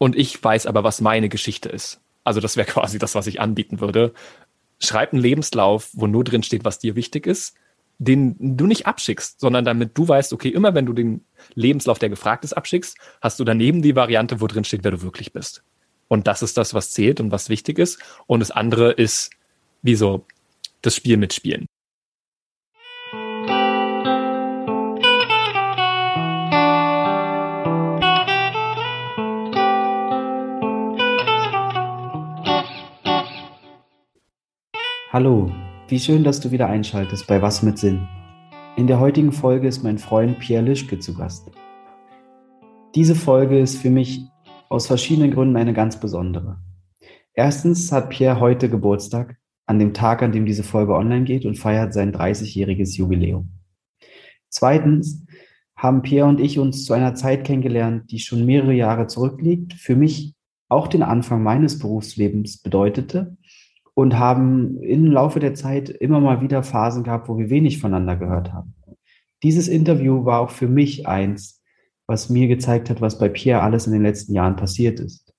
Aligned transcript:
und 0.00 0.16
ich 0.16 0.42
weiß 0.42 0.64
aber, 0.64 0.82
was 0.82 1.02
meine 1.02 1.28
Geschichte 1.28 1.68
ist. 1.68 2.00
Also 2.24 2.40
das 2.40 2.56
wäre 2.56 2.66
quasi 2.72 2.98
das, 2.98 3.14
was 3.14 3.26
ich 3.26 3.38
anbieten 3.38 3.80
würde. 3.80 4.14
Schreib 4.78 5.12
einen 5.12 5.20
Lebenslauf, 5.20 5.90
wo 5.92 6.06
nur 6.06 6.24
drin 6.24 6.42
steht, 6.42 6.64
was 6.64 6.78
dir 6.78 6.96
wichtig 6.96 7.26
ist, 7.26 7.54
den 7.98 8.56
du 8.56 8.66
nicht 8.66 8.86
abschickst, 8.86 9.40
sondern 9.40 9.66
damit 9.66 9.98
du 9.98 10.08
weißt, 10.08 10.32
okay, 10.32 10.48
immer 10.48 10.74
wenn 10.74 10.86
du 10.86 10.94
den 10.94 11.26
Lebenslauf, 11.54 11.98
der 11.98 12.08
gefragt 12.08 12.44
ist, 12.44 12.54
abschickst, 12.54 12.96
hast 13.20 13.38
du 13.38 13.44
daneben 13.44 13.82
die 13.82 13.94
Variante, 13.94 14.40
wo 14.40 14.46
drin 14.46 14.64
steht, 14.64 14.84
wer 14.84 14.90
du 14.90 15.02
wirklich 15.02 15.34
bist. 15.34 15.62
Und 16.08 16.26
das 16.26 16.40
ist 16.40 16.56
das, 16.56 16.72
was 16.72 16.92
zählt 16.92 17.20
und 17.20 17.30
was 17.30 17.50
wichtig 17.50 17.78
ist. 17.78 17.98
Und 18.26 18.40
das 18.40 18.50
andere 18.50 18.92
ist 18.92 19.30
wie 19.82 19.96
so 19.96 20.24
das 20.80 20.96
Spiel 20.96 21.18
mitspielen. 21.18 21.66
Hallo, 35.12 35.50
wie 35.88 35.98
schön, 35.98 36.22
dass 36.22 36.38
du 36.38 36.52
wieder 36.52 36.68
einschaltest 36.68 37.26
bei 37.26 37.42
Was 37.42 37.64
mit 37.64 37.78
Sinn. 37.78 38.06
In 38.76 38.86
der 38.86 39.00
heutigen 39.00 39.32
Folge 39.32 39.66
ist 39.66 39.82
mein 39.82 39.98
Freund 39.98 40.38
Pierre 40.38 40.62
Lischke 40.62 41.00
zu 41.00 41.14
Gast. 41.14 41.50
Diese 42.94 43.16
Folge 43.16 43.58
ist 43.58 43.78
für 43.78 43.90
mich 43.90 44.22
aus 44.68 44.86
verschiedenen 44.86 45.32
Gründen 45.32 45.56
eine 45.56 45.72
ganz 45.72 45.98
besondere. 45.98 46.58
Erstens 47.34 47.90
hat 47.90 48.10
Pierre 48.10 48.38
heute 48.38 48.70
Geburtstag, 48.70 49.36
an 49.66 49.80
dem 49.80 49.94
Tag, 49.94 50.22
an 50.22 50.30
dem 50.30 50.46
diese 50.46 50.62
Folge 50.62 50.94
online 50.94 51.24
geht 51.24 51.44
und 51.44 51.58
feiert 51.58 51.92
sein 51.92 52.14
30-jähriges 52.14 52.96
Jubiläum. 52.96 53.50
Zweitens 54.48 55.26
haben 55.74 56.02
Pierre 56.02 56.28
und 56.28 56.38
ich 56.38 56.60
uns 56.60 56.84
zu 56.84 56.92
einer 56.92 57.16
Zeit 57.16 57.42
kennengelernt, 57.42 58.12
die 58.12 58.20
schon 58.20 58.46
mehrere 58.46 58.74
Jahre 58.74 59.08
zurückliegt, 59.08 59.72
für 59.72 59.96
mich 59.96 60.36
auch 60.68 60.86
den 60.86 61.02
Anfang 61.02 61.42
meines 61.42 61.80
Berufslebens 61.80 62.62
bedeutete 62.62 63.36
und 63.94 64.18
haben 64.18 64.80
im 64.82 65.06
Laufe 65.06 65.40
der 65.40 65.54
Zeit 65.54 65.88
immer 65.88 66.20
mal 66.20 66.40
wieder 66.40 66.62
Phasen 66.62 67.04
gehabt, 67.04 67.28
wo 67.28 67.38
wir 67.38 67.50
wenig 67.50 67.78
voneinander 67.78 68.16
gehört 68.16 68.52
haben. 68.52 68.74
Dieses 69.42 69.68
Interview 69.68 70.24
war 70.24 70.40
auch 70.40 70.50
für 70.50 70.68
mich 70.68 71.06
eins, 71.06 71.62
was 72.06 72.28
mir 72.28 72.48
gezeigt 72.48 72.90
hat, 72.90 73.00
was 73.00 73.18
bei 73.18 73.28
Pierre 73.28 73.62
alles 73.62 73.86
in 73.86 73.92
den 73.92 74.02
letzten 74.02 74.34
Jahren 74.34 74.56
passiert 74.56 75.00
ist. 75.00 75.32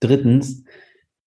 Drittens 0.00 0.64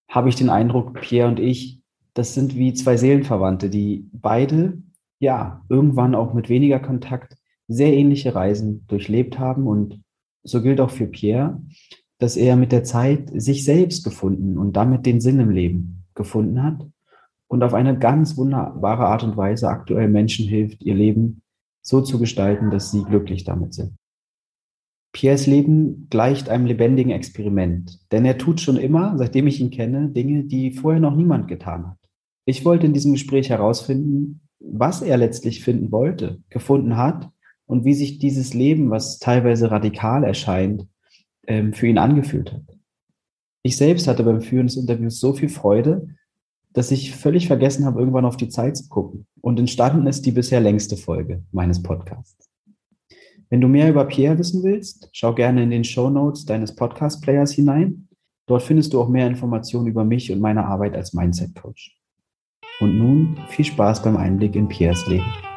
habe 0.09 0.30
ich 0.30 0.36
den 0.36 0.50
Eindruck, 0.50 1.00
Pierre 1.00 1.30
und 1.30 1.39
ich, 1.39 1.81
das 2.13 2.33
sind 2.33 2.56
wie 2.56 2.73
zwei 2.73 2.97
Seelenverwandte, 2.97 3.69
die 3.69 4.09
beide, 4.11 4.81
ja, 5.19 5.63
irgendwann 5.69 6.16
auch 6.16 6.33
mit 6.33 6.50
weniger 6.50 6.80
Kontakt 6.80 7.38
sehr 7.67 7.94
ähnliche 7.94 8.35
Reisen 8.35 8.85
durchlebt 8.88 9.39
haben. 9.39 9.67
Und 9.67 10.02
so 10.44 10.61
gilt 10.61 10.81
auch 10.81 10.91
für 10.91 11.08
Pierre, 11.08 11.61
dass 12.17 12.35
er 12.35 12.56
mit 12.56 12.72
der 12.72 12.83
Zeit 12.83 13.30
sich 13.33 13.63
selbst 13.63 14.03
gefunden 14.03 14.58
und 14.58 14.73
damit 14.75 15.06
den 15.06 15.22
Sinn 15.22 15.39
im 15.39 15.50
Leben 15.50 16.00
gefunden 16.22 16.64
hat 16.64 16.86
und 17.47 17.64
auf 17.64 17.73
eine 17.73 17.97
ganz 17.97 18.38
wunderbare 18.38 19.05
Art 19.05 19.23
und 19.23 19.38
Weise 19.38 19.67
aktuell 19.67 20.08
Menschen 20.08 20.47
hilft, 20.47 20.83
ihr 20.83 20.95
Leben 20.95 21.41
so 21.81 22.02
zu 22.02 22.19
gestalten, 22.19 22.72
dass 22.72 22.91
sie 22.91 23.03
glücklich 23.03 23.44
damit 23.44 23.73
sind. 23.73 23.97
Piers 25.13 25.47
Leben 25.47 26.08
gleicht 26.09 26.47
einem 26.47 26.66
lebendigen 26.66 27.11
Experiment, 27.11 28.00
denn 28.11 28.23
er 28.23 28.38
tut 28.38 28.61
schon 28.61 28.78
immer, 28.78 29.17
seitdem 29.17 29.47
ich 29.47 29.59
ihn 29.59 29.72
kenne, 29.72 30.09
Dinge, 30.09 30.45
die 30.45 30.72
vorher 30.72 31.02
noch 31.02 31.16
niemand 31.16 31.50
getan 31.50 31.88
hat. 31.88 31.97
Ich 32.45 32.63
wollte 32.63 32.85
in 32.85 32.94
diesem 32.94 33.11
Gespräch 33.11 33.50
herausfinden, 33.50 34.41
was 34.59 35.02
er 35.02 35.17
letztlich 35.17 35.63
finden 35.63 35.91
wollte, 35.91 36.41
gefunden 36.50 36.95
hat 36.95 37.30
und 37.66 37.83
wie 37.83 37.94
sich 37.94 38.19
dieses 38.19 38.53
Leben, 38.53 38.89
was 38.89 39.19
teilweise 39.19 39.69
radikal 39.72 40.23
erscheint, 40.23 40.88
ähm, 41.47 41.73
für 41.73 41.88
ihn 41.88 41.97
angefühlt 41.97 42.53
hat. 42.53 42.78
Ich 43.64 43.78
selbst 43.78 44.08
hatte 44.08 44.23
beim 44.23 44.42
Führen 44.42 44.67
des 44.67 44.78
Interviews 44.78 45.20
so 45.20 45.34
viel 45.34 45.50
Freude, 45.50 46.08
dass 46.73 46.92
ich 46.92 47.16
völlig 47.16 47.48
vergessen 47.48 47.86
habe, 47.86 48.00
irgendwann 48.00 48.26
auf 48.26 48.38
die 48.38 48.50
Zeit 48.50 48.78
zu 48.78 48.88
gucken. 48.88 49.28
Und 49.41 49.59
entstanden 49.59 50.08
ist 50.08 50.25
die 50.25 50.31
bisher 50.31 50.59
längste 50.59 50.97
Folge 50.97 51.44
meines 51.52 51.81
Podcasts. 51.81 52.50
Wenn 53.50 53.62
du 53.62 53.68
mehr 53.68 53.90
über 53.90 54.06
Pierre 54.06 54.38
wissen 54.38 54.63
willst, 54.63 55.09
schau 55.12 55.35
gerne 55.35 55.63
in 55.63 55.69
den 55.69 55.84
Show 55.84 56.09
Notes 56.09 56.46
deines 56.46 56.74
Podcast-Players 56.74 57.52
hinein. 57.52 58.08
Dort 58.47 58.63
findest 58.63 58.94
du 58.94 59.02
auch 59.02 59.09
mehr 59.09 59.28
Informationen 59.28 59.88
über 59.88 60.06
mich 60.06 60.31
und 60.31 60.40
meine 60.40 60.66
Arbeit 60.66 60.96
als 60.96 61.14
Mindset-Coach. 61.14 61.97
Und 62.80 62.97
nun 62.97 63.38
viel 63.50 63.66
Spaß 63.66 64.02
beim 64.02 64.18
Einblick 64.18 64.56
in 64.56 64.68
Pierres 64.68 65.06
Leben. 65.08 65.50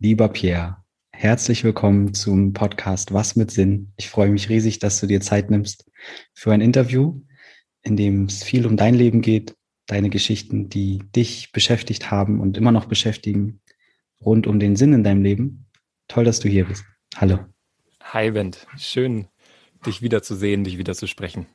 Lieber 0.00 0.28
Pierre, 0.28 0.76
herzlich 1.10 1.64
willkommen 1.64 2.14
zum 2.14 2.52
Podcast 2.52 3.12
Was 3.12 3.34
mit 3.34 3.50
Sinn. 3.50 3.92
Ich 3.96 4.08
freue 4.08 4.30
mich 4.30 4.48
riesig, 4.48 4.78
dass 4.78 5.00
du 5.00 5.08
dir 5.08 5.20
Zeit 5.20 5.50
nimmst 5.50 5.90
für 6.34 6.52
ein 6.52 6.60
Interview, 6.60 7.20
in 7.82 7.96
dem 7.96 8.26
es 8.26 8.44
viel 8.44 8.64
um 8.64 8.76
dein 8.76 8.94
Leben 8.94 9.22
geht, 9.22 9.56
deine 9.86 10.08
Geschichten, 10.08 10.68
die 10.68 11.02
dich 11.16 11.50
beschäftigt 11.50 12.12
haben 12.12 12.38
und 12.38 12.56
immer 12.56 12.70
noch 12.70 12.84
beschäftigen, 12.84 13.60
rund 14.20 14.46
um 14.46 14.60
den 14.60 14.76
Sinn 14.76 14.92
in 14.92 15.02
deinem 15.02 15.24
Leben. 15.24 15.66
Toll, 16.06 16.22
dass 16.22 16.38
du 16.38 16.48
hier 16.48 16.66
bist. 16.66 16.84
Hallo. 17.16 17.40
Hi, 18.00 18.32
Wendt. 18.34 18.68
Schön, 18.76 19.26
dich 19.84 20.00
wiederzusehen, 20.00 20.62
dich 20.62 20.78
wieder 20.78 20.94
zu 20.94 21.08
sprechen. 21.08 21.46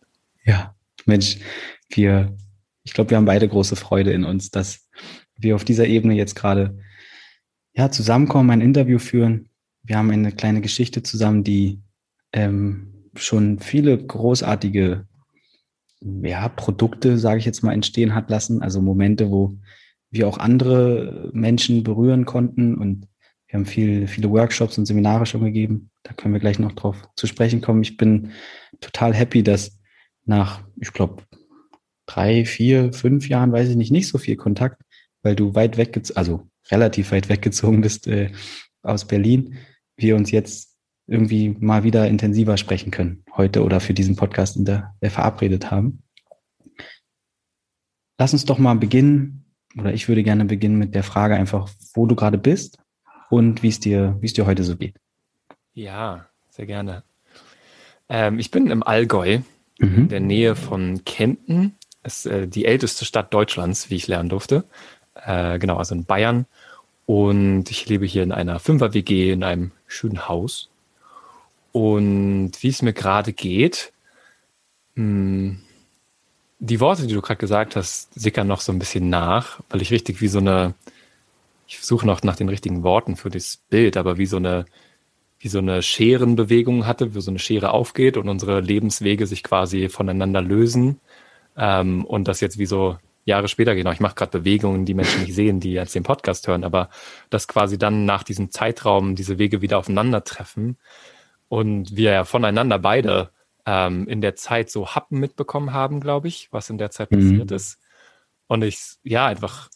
Ja, 0.44 0.75
Mensch, 1.06 1.38
wir, 1.88 2.36
ich 2.84 2.92
glaube, 2.92 3.12
wir 3.12 3.16
haben 3.16 3.24
beide 3.24 3.48
große 3.48 3.78
Freude 3.78 4.12
in 4.12 4.25
uns, 4.25 4.52
dass 4.52 4.90
wir 5.38 5.56
auf 5.56 5.64
dieser 5.64 5.88
Ebene 5.88 6.14
jetzt 6.16 6.36
gerade 6.36 6.78
ja, 7.74 7.92
zusammenkommen, 7.92 8.52
ein 8.52 8.62
Interview 8.62 9.00
führen. 9.00 9.50
Wir 9.84 9.98
haben 9.98 10.12
eine 10.12 10.32
kleine 10.32 10.62
Geschichte 10.62 11.04
zusammen, 11.04 11.44
die 11.44 11.82
ähm, 12.32 13.10
schon 13.16 13.60
viele 13.60 13.98
großartige 13.98 15.08
ja, 16.02 16.50
Produkte, 16.50 17.18
sage 17.18 17.40
ich 17.40 17.46
jetzt 17.46 17.64
mal, 17.64 17.74
entstehen 17.74 18.14
hat 18.14 18.30
lassen. 18.30 18.62
Also 18.62 18.82
Momente, 18.82 19.32
wo 19.32 19.58
wir 20.12 20.28
auch 20.28 20.38
andere 20.38 21.32
Menschen 21.34 21.84
berühren 21.84 22.26
konnten 22.26 22.76
und 22.76 23.08
wir 23.48 23.60
haben 23.60 23.66
viel, 23.66 24.08
viele 24.08 24.30
Workshops 24.32 24.78
und 24.78 24.86
Seminare 24.86 25.26
schon 25.26 25.44
gegeben. 25.44 25.92
Da 26.04 26.14
können 26.14 26.34
wir 26.34 26.40
gleich 26.40 26.60
noch 26.60 26.72
drauf 26.72 27.08
zu 27.16 27.28
sprechen 27.28 27.62
kommen. 27.62 27.84
Ich 27.84 27.98
bin 27.98 28.32
total 28.82 29.14
happy, 29.14 29.44
dass 29.44 29.80
nach, 30.26 30.64
ich 30.80 30.92
glaube, 30.92 31.24
drei, 32.06 32.46
vier, 32.46 32.94
fünf 32.94 33.30
Jahren, 33.30 33.52
weiß 33.52 33.70
ich 33.70 33.76
nicht, 33.76 33.92
nicht 33.92 34.08
so 34.08 34.18
viel 34.18 34.36
Kontakt, 34.36 34.82
weil 35.22 35.36
du 35.36 35.56
weit 35.56 35.78
weg, 35.78 36.00
also 36.16 36.48
relativ 36.72 37.12
weit 37.12 37.29
weggezogen 37.29 37.81
bist 37.81 38.07
äh, 38.07 38.31
aus 38.81 39.06
Berlin, 39.06 39.57
wir 39.97 40.16
uns 40.16 40.31
jetzt 40.31 40.78
irgendwie 41.07 41.50
mal 41.59 41.84
wieder 41.84 42.07
intensiver 42.07 42.57
sprechen 42.57 42.91
können, 42.91 43.24
heute 43.35 43.63
oder 43.63 43.79
für 43.79 43.94
diesen 43.94 44.16
Podcast, 44.16 44.56
in 44.56 44.66
der 44.66 44.96
wir 45.00 45.12
verabredet 45.12 45.72
haben. 45.72 46.03
Lass 48.18 48.34
uns 48.34 48.46
doch 48.46 48.57
mal 48.57 48.75
beginnen, 48.75 49.46
oder 49.78 49.94
ich 49.94 50.07
würde 50.07 50.24
gerne 50.24 50.46
beginnen 50.46 50.78
mit 50.78 50.96
der 50.96 51.03
Frage 51.03 51.35
einfach, 51.35 51.69
wo 51.94 52.06
du 52.06 52.16
gerade 52.16 52.38
bist 52.38 52.80
und 53.30 53.63
wie 53.63 53.69
es 53.69 53.80
dir, 53.80 54.18
wie 54.22 54.28
es 54.28 54.34
dir 54.34 54.45
heute 54.45 54.63
so 54.63 54.78
geht. 54.78 54.95
Ja, 55.74 56.28
sehr 56.50 56.66
gerne. 56.66 57.03
Ähm, 58.07 58.40
ich 58.40 58.51
bin 58.51 58.69
im 58.69 58.84
Allgäu, 58.84 59.40
mhm. 59.80 59.95
in 59.95 60.07
der 60.09 60.19
Nähe 60.19 60.56
von 60.56 61.03
Kempten. 61.03 61.75
Das 62.03 62.25
ist 62.25 62.31
äh, 62.31 62.47
die 62.47 62.66
älteste 62.66 63.06
Stadt 63.06 63.34
Deutschlands, 63.34 63.90
wie 63.90 63.95
ich 63.95 64.07
lernen 64.07 64.30
durfte. 64.30 64.66
Äh, 65.16 65.59
genau, 65.59 65.78
also 65.78 65.96
in 65.96 66.06
Bayern. 66.06 66.46
Und 67.06 67.69
ich 67.69 67.88
lebe 67.88 68.06
hier 68.06 68.24
in 68.24 68.31
einer 68.31 68.59
Fünfer-WG 68.59 69.31
in 69.31 69.44
einem 69.44 69.72
schönen 69.88 70.28
Haus. 70.28 70.69
Und 71.72 72.51
wie 72.62 72.69
es 72.69 72.81
mir 72.81 72.94
gerade 72.94 73.34
geht, 73.34 73.91
mh, 74.96 75.03
hm, 75.03 75.62
die 76.59 76.79
Worte, 76.79 77.07
die 77.07 77.13
du 77.13 77.22
gerade 77.22 77.40
gesagt 77.40 77.75
hast, 77.75 78.13
sickern 78.13 78.47
noch 78.47 78.62
so 78.62 78.72
ein 78.72 78.79
bisschen 78.79 79.09
nach, 79.09 79.59
weil 79.69 79.81
ich 79.81 79.91
richtig 79.91 80.22
wie 80.22 80.29
so 80.29 80.40
eine, 80.40 80.75
ich 81.68 81.81
suche 81.81 82.06
noch 82.06 82.24
nach 82.24 82.38
den 82.38 82.48
richtigen 82.48 82.83
Worten 82.83 83.18
für 83.18 83.30
das 83.30 83.57
Bild, 83.69 83.98
aber 83.98 84.18
wie 84.18 84.25
so 84.25 84.38
eine, 84.38 84.66
wie 85.39 85.50
so 85.50 85.57
eine 85.59 85.81
Scherenbewegung 85.81 86.88
hatte, 86.88 87.16
wie 87.16 87.21
so 87.21 87.31
eine 87.31 87.39
Schere 87.39 87.71
aufgeht 87.71 88.16
und 88.16 88.30
unsere 88.30 88.62
Lebenswege 88.62 89.27
sich 89.27 89.44
quasi 89.44 89.89
voneinander 89.89 90.42
lösen. 90.42 91.01
Ähm, 91.57 92.06
und 92.06 92.30
das 92.30 92.39
jetzt 92.39 92.57
wie 92.57 92.66
so 92.66 92.98
Jahre 93.25 93.48
später, 93.48 93.75
genau, 93.75 93.92
ich 93.92 94.00
mache 94.00 94.16
gerade 94.16 94.40
Bewegungen, 94.40 94.86
die 94.86 94.94
Menschen 94.94 95.22
nicht 95.22 95.34
sehen, 95.34 95.60
die 95.60 95.74
jetzt 95.74 95.96
den 95.96 96.04
Podcast 96.04 96.48
hören, 96.48 96.64
aber 96.64 96.90
dass 97.30 97.48
quasi 97.48 97.78
dann 97.78 98.06
nach 98.06 98.24
diesem 98.24 98.52
Zeitraum 98.52 99.16
diese 99.16 99.40
Wege 99.40 99.62
wieder 99.62 99.78
aufeinandertreffen 99.78 100.78
und 101.48 101.96
wir 101.96 102.12
ja 102.12 102.25
voneinander 102.25 102.80
beide 102.80 103.30
ähm, 103.66 104.08
in 104.08 104.22
der 104.22 104.36
Zeit 104.36 104.70
so 104.70 104.90
Happen 104.90 105.20
mitbekommen 105.20 105.74
haben, 105.74 106.02
glaube 106.02 106.28
ich, 106.28 106.50
was 106.52 106.70
in 106.70 106.78
der 106.78 106.92
Zeit 106.92 107.12
mhm. 107.12 107.16
passiert 107.18 107.52
ist. 107.52 107.80
Und 108.48 108.64
ich, 108.64 108.98
ja, 109.04 109.26
einfach 109.26 109.69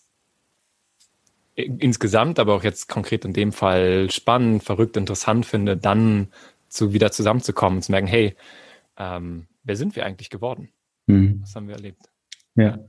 insgesamt, 1.55 2.37
aber 2.39 2.53
auch 2.53 2.63
jetzt 2.63 2.87
konkret 2.87 3.25
in 3.25 3.33
dem 3.33 3.51
Fall 3.51 4.11
spannend, 4.11 4.63
verrückt, 4.63 4.97
interessant 4.97 5.45
finde, 5.45 5.75
dann 5.75 6.27
zu 6.69 6.93
wieder 6.93 7.11
zusammenzukommen 7.11 7.77
und 7.77 7.83
zu 7.83 7.91
merken, 7.91 8.07
hey, 8.07 8.35
ähm, 8.97 9.47
wer 9.63 9.75
sind 9.75 9.95
wir 9.95 10.05
eigentlich 10.05 10.29
geworden? 10.29 10.69
Mhm. 11.07 11.39
Was 11.41 11.55
haben 11.55 11.67
wir 11.67 11.75
erlebt? 11.75 12.09
Ja. 12.57 12.79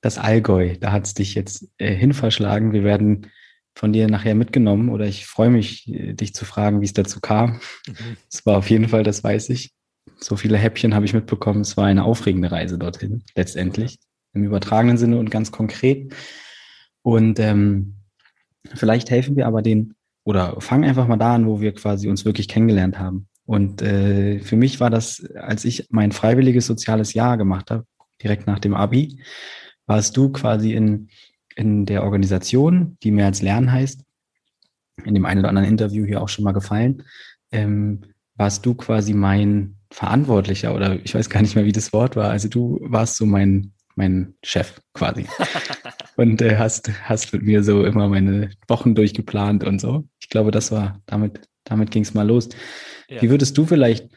das 0.00 0.18
Allgäu. 0.18 0.76
Da 0.80 0.90
hat 0.92 1.06
es 1.06 1.14
dich 1.14 1.34
jetzt 1.34 1.68
äh, 1.78 1.94
hin 1.94 2.12
verschlagen. 2.12 2.72
Wir 2.72 2.82
werden 2.82 3.28
von 3.74 3.92
dir 3.92 4.08
nachher 4.08 4.34
mitgenommen 4.34 4.88
oder 4.88 5.06
ich 5.06 5.26
freue 5.26 5.50
mich, 5.50 5.88
äh, 5.88 6.12
dich 6.14 6.34
zu 6.34 6.44
fragen, 6.44 6.80
wie 6.80 6.86
es 6.86 6.92
dazu 6.92 7.20
kam. 7.20 7.60
Mhm. 7.86 8.16
Es 8.30 8.44
mhm. 8.44 8.50
war 8.50 8.58
auf 8.58 8.70
jeden 8.70 8.88
Fall, 8.88 9.04
das 9.04 9.22
weiß 9.22 9.48
ich. 9.50 9.72
So 10.18 10.36
viele 10.36 10.58
Häppchen 10.58 10.94
habe 10.94 11.04
ich 11.04 11.14
mitbekommen. 11.14 11.60
Es 11.60 11.76
war 11.76 11.86
eine 11.86 12.04
aufregende 12.04 12.50
Reise 12.50 12.78
dorthin, 12.78 13.22
letztendlich. 13.34 13.98
Im 14.34 14.44
übertragenen 14.44 14.98
Sinne 14.98 15.18
und 15.18 15.30
ganz 15.30 15.52
konkret. 15.52 16.14
Und 17.02 17.38
ähm, 17.38 17.96
vielleicht 18.74 19.10
helfen 19.10 19.36
wir 19.36 19.46
aber 19.46 19.62
den, 19.62 19.94
oder 20.24 20.60
fangen 20.60 20.84
einfach 20.84 21.06
mal 21.06 21.16
da 21.16 21.34
an, 21.34 21.46
wo 21.46 21.60
wir 21.60 21.74
quasi 21.74 22.08
uns 22.08 22.24
wirklich 22.24 22.48
kennengelernt 22.48 22.98
haben. 22.98 23.28
Und 23.44 23.82
äh, 23.82 24.38
für 24.40 24.56
mich 24.56 24.80
war 24.80 24.90
das, 24.90 25.24
als 25.34 25.64
ich 25.64 25.86
mein 25.90 26.12
freiwilliges 26.12 26.66
soziales 26.66 27.14
Jahr 27.14 27.36
gemacht 27.36 27.70
habe, 27.70 27.84
direkt 28.22 28.46
nach 28.46 28.58
dem 28.58 28.74
Abi, 28.74 29.20
warst 29.86 30.16
du 30.16 30.30
quasi 30.30 30.72
in, 30.72 31.08
in 31.56 31.86
der 31.86 32.04
Organisation, 32.04 32.96
die 33.02 33.10
mehr 33.10 33.26
als 33.26 33.42
Lernen 33.42 33.72
heißt, 33.72 34.02
in 35.04 35.14
dem 35.14 35.26
einen 35.26 35.40
oder 35.40 35.48
anderen 35.48 35.68
Interview 35.68 36.04
hier 36.04 36.22
auch 36.22 36.28
schon 36.28 36.44
mal 36.44 36.52
gefallen, 36.52 37.02
ähm, 37.50 38.02
warst 38.36 38.64
du 38.64 38.74
quasi 38.74 39.12
mein 39.14 39.76
Verantwortlicher 39.90 40.74
oder 40.74 40.98
ich 41.04 41.14
weiß 41.14 41.28
gar 41.28 41.42
nicht 41.42 41.54
mehr, 41.54 41.64
wie 41.64 41.72
das 41.72 41.92
Wort 41.92 42.16
war. 42.16 42.30
Also 42.30 42.48
du 42.48 42.78
warst 42.82 43.16
so 43.16 43.26
mein, 43.26 43.72
mein 43.94 44.34
Chef 44.42 44.80
quasi. 44.94 45.26
und 46.16 46.40
äh, 46.40 46.56
hast, 46.56 46.90
hast 47.04 47.32
mit 47.32 47.42
mir 47.42 47.62
so 47.62 47.84
immer 47.84 48.08
meine 48.08 48.50
Wochen 48.68 48.94
durchgeplant 48.94 49.64
und 49.64 49.80
so. 49.80 50.08
Ich 50.20 50.28
glaube, 50.28 50.50
das 50.50 50.72
war, 50.72 51.00
damit, 51.06 51.48
damit 51.64 51.90
ging 51.90 52.02
es 52.02 52.14
mal 52.14 52.26
los. 52.26 52.48
Ja. 53.08 53.20
Wie 53.20 53.30
würdest 53.30 53.56
du 53.58 53.66
vielleicht 53.66 54.08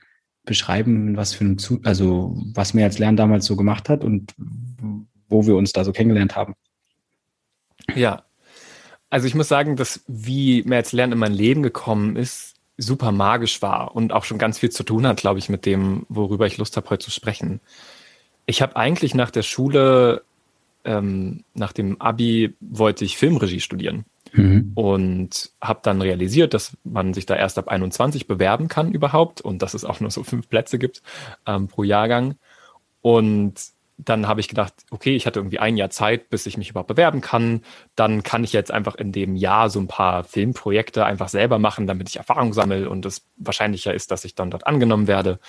beschreiben, 0.46 1.18
was 1.18 1.34
für 1.34 1.46
ein, 1.46 1.58
Zu 1.58 1.82
also 1.84 2.36
was 2.54 2.74
mir 2.74 2.86
als 2.86 3.00
Lernen 3.00 3.18
damals 3.18 3.46
so 3.46 3.56
gemacht 3.56 3.90
hat 3.90 4.04
und 4.04 4.34
wo 5.28 5.46
wir 5.46 5.56
uns 5.56 5.74
da 5.74 5.84
so 5.84 5.92
kennengelernt 5.92 6.36
haben? 6.36 6.56
Ja, 7.96 8.24
also 9.10 9.28
ich 9.28 9.36
muss 9.36 9.48
sagen, 9.48 9.76
dass 9.76 10.04
wie 10.08 10.64
mehr 10.64 10.80
als 10.80 10.92
Lernen 10.92 11.14
in 11.14 11.20
mein 11.20 11.34
Leben 11.34 11.64
gekommen 11.64 12.16
ist, 12.16 12.56
super 12.78 13.12
magisch 13.12 13.62
war 13.62 13.96
und 13.96 14.12
auch 14.12 14.26
schon 14.26 14.38
ganz 14.38 14.60
viel 14.60 14.72
zu 14.72 14.84
tun 14.84 15.08
hat, 15.08 15.18
glaube 15.18 15.40
ich, 15.40 15.50
mit 15.50 15.66
dem, 15.66 16.06
worüber 16.10 16.46
ich 16.46 16.58
Lust 16.58 16.76
habe, 16.76 16.90
heute 16.90 17.06
zu 17.06 17.12
sprechen. 17.12 17.62
Ich 18.46 18.62
habe 18.62 18.76
eigentlich 18.76 19.16
nach 19.16 19.32
der 19.32 19.44
Schule, 19.44 20.24
ähm, 20.84 21.44
nach 21.54 21.72
dem 21.72 22.02
Abi, 22.02 22.54
wollte 22.60 23.06
ich 23.06 23.18
Filmregie 23.18 23.62
studieren. 23.62 24.06
Mhm. 24.36 24.72
Und 24.76 25.52
habe 25.62 25.80
dann 25.84 26.02
realisiert, 26.02 26.54
dass 26.54 26.78
man 26.84 27.14
sich 27.14 27.26
da 27.26 27.36
erst 27.36 27.58
ab 27.58 27.68
21 27.68 28.28
bewerben 28.28 28.68
kann 28.68 28.92
überhaupt 28.92 29.42
und 29.42 29.62
dass 29.62 29.74
es 29.74 29.86
auch 29.86 30.00
nur 30.00 30.12
so 30.12 30.24
fünf 30.24 30.50
Plätze 30.50 30.78
gibt 30.78 31.02
ähm, 31.46 31.68
pro 31.68 31.84
Jahrgang. 31.84 32.36
Und 33.02 33.76
dann 33.98 34.28
habe 34.28 34.42
ich 34.42 34.50
gedacht, 34.50 34.74
okay, 34.92 35.16
ich 35.16 35.26
hatte 35.26 35.40
irgendwie 35.40 35.60
ein 35.60 35.78
Jahr 35.78 35.90
Zeit, 35.90 36.30
bis 36.30 36.46
ich 36.46 36.58
mich 36.58 36.70
überhaupt 36.70 36.90
bewerben 36.90 37.22
kann. 37.22 37.62
Dann 37.96 38.24
kann 38.24 38.44
ich 38.44 38.52
jetzt 38.52 38.72
einfach 38.72 38.96
in 38.96 39.12
dem 39.12 39.36
Jahr 39.36 39.70
so 39.70 39.80
ein 39.80 39.88
paar 39.88 40.24
Filmprojekte 40.26 41.06
einfach 41.06 41.30
selber 41.30 41.60
machen, 41.60 41.88
damit 41.88 42.10
ich 42.10 42.18
Erfahrung 42.18 42.52
sammle 42.52 42.90
und 42.90 43.06
es 43.06 43.26
wahrscheinlicher 43.38 43.94
ist, 43.94 44.12
dass 44.12 44.26
ich 44.26 44.36
dann 44.36 44.52
dort 44.52 44.68
angenommen 44.68 45.08
werde. 45.08 45.40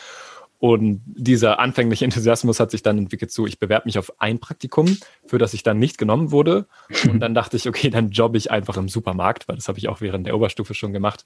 Und 0.58 1.03
dieser 1.06 1.58
anfängliche 1.61 2.05
Enthusiasmus 2.05 2.61
hat 2.61 2.70
sich 2.70 2.82
dann 2.82 2.97
entwickelt 2.99 3.31
zu, 3.31 3.47
ich 3.47 3.58
bewerbe 3.58 3.87
mich 3.87 3.99
auf 3.99 4.20
ein 4.20 4.38
Praktikum, 4.38 4.97
für 5.26 5.38
das 5.38 5.53
ich 5.53 5.62
dann 5.62 5.79
nicht 5.79 5.99
genommen 5.99 6.31
wurde. 6.31 6.67
Und 7.11 7.20
dann 7.20 7.35
dachte 7.35 7.56
ich, 7.56 7.69
okay, 7.69 7.91
dann 7.91 8.11
jobbe 8.11 8.38
ich 8.38 8.50
einfach 8.50 8.76
im 8.76 8.88
Supermarkt, 8.88 9.49
weil 9.49 9.56
das 9.56 9.69
habe 9.69 9.79
ich 9.79 9.88
auch 9.88 10.00
während 10.00 10.26
der 10.26 10.35
Oberstufe 10.35 10.75
schon 10.75 10.93
gemacht. 10.93 11.25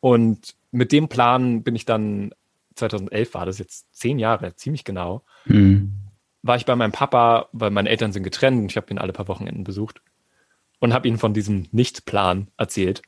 Und 0.00 0.56
mit 0.72 0.92
dem 0.92 1.08
Plan 1.08 1.62
bin 1.62 1.76
ich 1.76 1.84
dann, 1.84 2.32
2011 2.74 3.34
war 3.34 3.46
das 3.46 3.58
jetzt 3.58 3.94
zehn 3.94 4.18
Jahre, 4.18 4.54
ziemlich 4.56 4.84
genau, 4.84 5.22
mhm 5.44 6.00
war 6.42 6.56
ich 6.56 6.66
bei 6.66 6.76
meinem 6.76 6.92
Papa, 6.92 7.48
weil 7.52 7.70
meine 7.70 7.88
Eltern 7.88 8.12
sind 8.12 8.22
getrennt 8.22 8.60
und 8.60 8.70
ich 8.70 8.76
habe 8.76 8.90
ihn 8.90 8.98
alle 8.98 9.12
paar 9.12 9.28
Wochenenden 9.28 9.64
besucht 9.64 10.00
und 10.78 10.92
habe 10.92 11.08
ihm 11.08 11.18
von 11.18 11.34
diesem 11.34 11.68
Nichtplan 11.72 12.48
erzählt. 12.56 13.02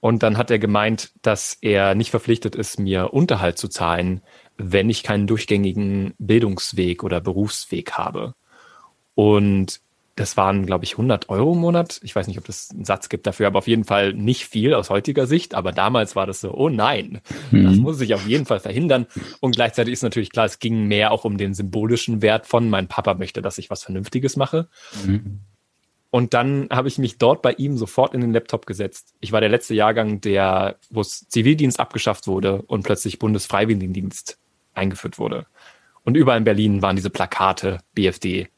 Und 0.00 0.22
dann 0.22 0.36
hat 0.36 0.50
er 0.50 0.58
gemeint, 0.58 1.12
dass 1.22 1.56
er 1.62 1.94
nicht 1.94 2.10
verpflichtet 2.10 2.54
ist, 2.54 2.78
mir 2.78 3.14
Unterhalt 3.14 3.56
zu 3.56 3.68
zahlen, 3.68 4.20
wenn 4.56 4.90
ich 4.90 5.02
keinen 5.02 5.26
durchgängigen 5.26 6.14
Bildungsweg 6.18 7.02
oder 7.02 7.20
Berufsweg 7.20 7.92
habe. 7.92 8.34
Und 9.14 9.80
das 10.16 10.36
waren, 10.36 10.64
glaube 10.64 10.84
ich, 10.84 10.92
100 10.92 11.28
Euro 11.28 11.54
im 11.54 11.58
Monat. 11.58 12.00
Ich 12.04 12.14
weiß 12.14 12.28
nicht, 12.28 12.38
ob 12.38 12.44
das 12.44 12.70
einen 12.70 12.84
Satz 12.84 13.08
gibt 13.08 13.26
dafür, 13.26 13.48
aber 13.48 13.58
auf 13.58 13.66
jeden 13.66 13.84
Fall 13.84 14.12
nicht 14.12 14.46
viel 14.46 14.72
aus 14.74 14.88
heutiger 14.88 15.26
Sicht. 15.26 15.54
Aber 15.54 15.72
damals 15.72 16.14
war 16.14 16.26
das 16.26 16.40
so, 16.40 16.54
oh 16.54 16.68
nein, 16.68 17.20
mhm. 17.50 17.64
das 17.64 17.76
muss 17.76 18.00
ich 18.00 18.14
auf 18.14 18.26
jeden 18.26 18.46
Fall 18.46 18.60
verhindern. 18.60 19.06
Und 19.40 19.56
gleichzeitig 19.56 19.92
ist 19.92 20.02
natürlich 20.02 20.30
klar, 20.30 20.46
es 20.46 20.60
ging 20.60 20.86
mehr 20.86 21.10
auch 21.10 21.24
um 21.24 21.36
den 21.36 21.52
symbolischen 21.52 22.22
Wert 22.22 22.46
von, 22.46 22.70
mein 22.70 22.86
Papa 22.86 23.14
möchte, 23.14 23.42
dass 23.42 23.58
ich 23.58 23.70
was 23.70 23.82
Vernünftiges 23.82 24.36
mache. 24.36 24.68
Mhm. 25.04 25.40
Und 26.10 26.32
dann 26.32 26.68
habe 26.70 26.86
ich 26.86 26.98
mich 26.98 27.18
dort 27.18 27.42
bei 27.42 27.50
ihm 27.50 27.76
sofort 27.76 28.14
in 28.14 28.20
den 28.20 28.32
Laptop 28.32 28.66
gesetzt. 28.66 29.14
Ich 29.18 29.32
war 29.32 29.40
der 29.40 29.50
letzte 29.50 29.74
Jahrgang, 29.74 30.20
der, 30.20 30.76
wo 30.88 31.00
es 31.00 31.28
Zivildienst 31.28 31.80
abgeschafft 31.80 32.28
wurde 32.28 32.62
und 32.62 32.84
plötzlich 32.84 33.18
Bundesfreiwilligendienst 33.18 34.38
eingeführt 34.74 35.18
wurde. 35.18 35.46
Und 36.04 36.16
überall 36.16 36.38
in 36.38 36.44
Berlin 36.44 36.82
waren 36.82 36.96
diese 36.96 37.10
Plakate, 37.10 37.78
BFD, 37.94 38.48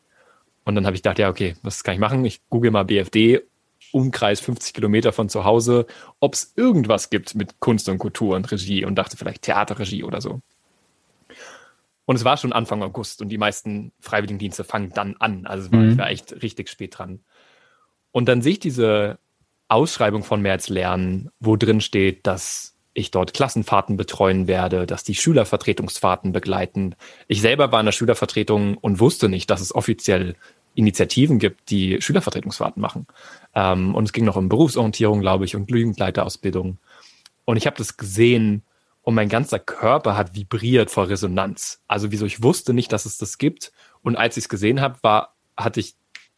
und 0.67 0.75
dann 0.75 0.85
habe 0.85 0.97
ich 0.97 1.03
gedacht, 1.03 1.21
ja, 1.21 1.31
okay, 1.31 1.55
was 1.63 1.85
kann 1.85 1.95
ich 1.95 2.01
machen? 2.01 2.25
Ich 2.25 2.41
google 2.51 2.73
mal 2.73 2.85
BFD, 2.85 3.41
Umkreis 3.93 4.41
50 4.41 4.75
Kilometer 4.75 5.13
von 5.13 5.29
zu 5.29 5.45
Hause, 5.45 5.87
ob 6.19 6.35
es 6.35 6.53
irgendwas 6.57 7.09
gibt 7.09 7.37
mit 7.37 7.61
Kunst 7.61 7.89
und 7.89 7.99
Kultur 7.99 8.35
und 8.35 8.51
Regie 8.51 8.85
und 8.85 8.97
dachte 8.97 9.17
vielleicht 9.17 9.43
Theaterregie 9.43 10.03
oder 10.03 10.21
so. 10.21 10.41
Und 12.05 12.17
es 12.17 12.25
war 12.25 12.37
schon 12.37 12.53
Anfang 12.53 12.83
August 12.83 13.23
und 13.23 13.29
die 13.29 13.39
meisten 13.39 13.93
Freiwilligendienste 14.01 14.65
fangen 14.65 14.91
dann 14.93 15.17
an. 15.19 15.47
Also 15.47 15.69
mhm. 15.71 15.91
ich 15.91 15.99
war 15.99 16.11
echt 16.11 16.43
richtig 16.43 16.69
spät 16.69 16.99
dran. 16.99 17.21
Und 18.11 18.29
dann 18.29 18.43
sehe 18.43 18.53
ich 18.53 18.61
diese 18.61 19.21
Ausschreibung 19.69 20.25
von 20.25 20.43
März 20.43 20.69
Lernen, 20.69 21.31
wo 21.39 21.55
drin 21.55 21.81
steht, 21.81 22.27
dass 22.27 22.76
ich 22.97 23.11
dort 23.11 23.35
Klassenfahrten 23.35 23.97
betreuen 23.97 24.47
werde, 24.47 24.87
dass 24.87 25.05
die 25.05 25.15
Schülervertretungsfahrten 25.15 26.33
begleiten. 26.33 26.95
Ich 27.29 27.43
selber 27.43 27.71
war 27.71 27.81
in 27.81 27.87
der 27.87 27.93
Schülervertretung 27.93 28.79
und 28.79 29.01
wusste 29.01 29.29
nicht, 29.29 29.51
dass 29.51 29.61
es 29.61 29.75
offiziell 29.75 30.35
Initiativen 30.75 31.39
gibt, 31.39 31.71
die 31.71 32.01
Schülervertretungsfahrten 32.01 32.81
machen. 32.81 33.07
Ähm, 33.55 33.95
und 33.95 34.05
es 34.05 34.13
ging 34.13 34.25
noch 34.25 34.37
um 34.37 34.49
Berufsorientierung, 34.49 35.21
glaube 35.21 35.45
ich, 35.45 35.55
und 35.55 35.71
Jugendleiterausbildung. 35.71 36.79
Und 37.45 37.57
ich 37.57 37.67
habe 37.67 37.77
das 37.77 37.99
gesehen 37.99 38.63
und 39.03 39.15
mein 39.15 39.29
ganzer 39.29 39.59
Körper 39.59 40.17
hat 40.17 40.35
vibriert 40.35 40.91
vor 40.91 41.09
Resonanz. 41.09 41.83
Also 41.87 42.11
wieso 42.13 42.25
ich 42.25 42.43
wusste 42.43 42.73
nicht, 42.73 42.93
dass 42.93 43.05
es 43.05 43.19
das 43.19 43.37
gibt. 43.37 43.73
Und 44.03 44.17
als 44.17 44.39
ich 44.39 44.45
es 44.45 44.49
gesehen 44.49 44.81
habe, 44.81 44.99
war, 45.03 45.35
hatte 45.57 45.81
ich 45.81 45.95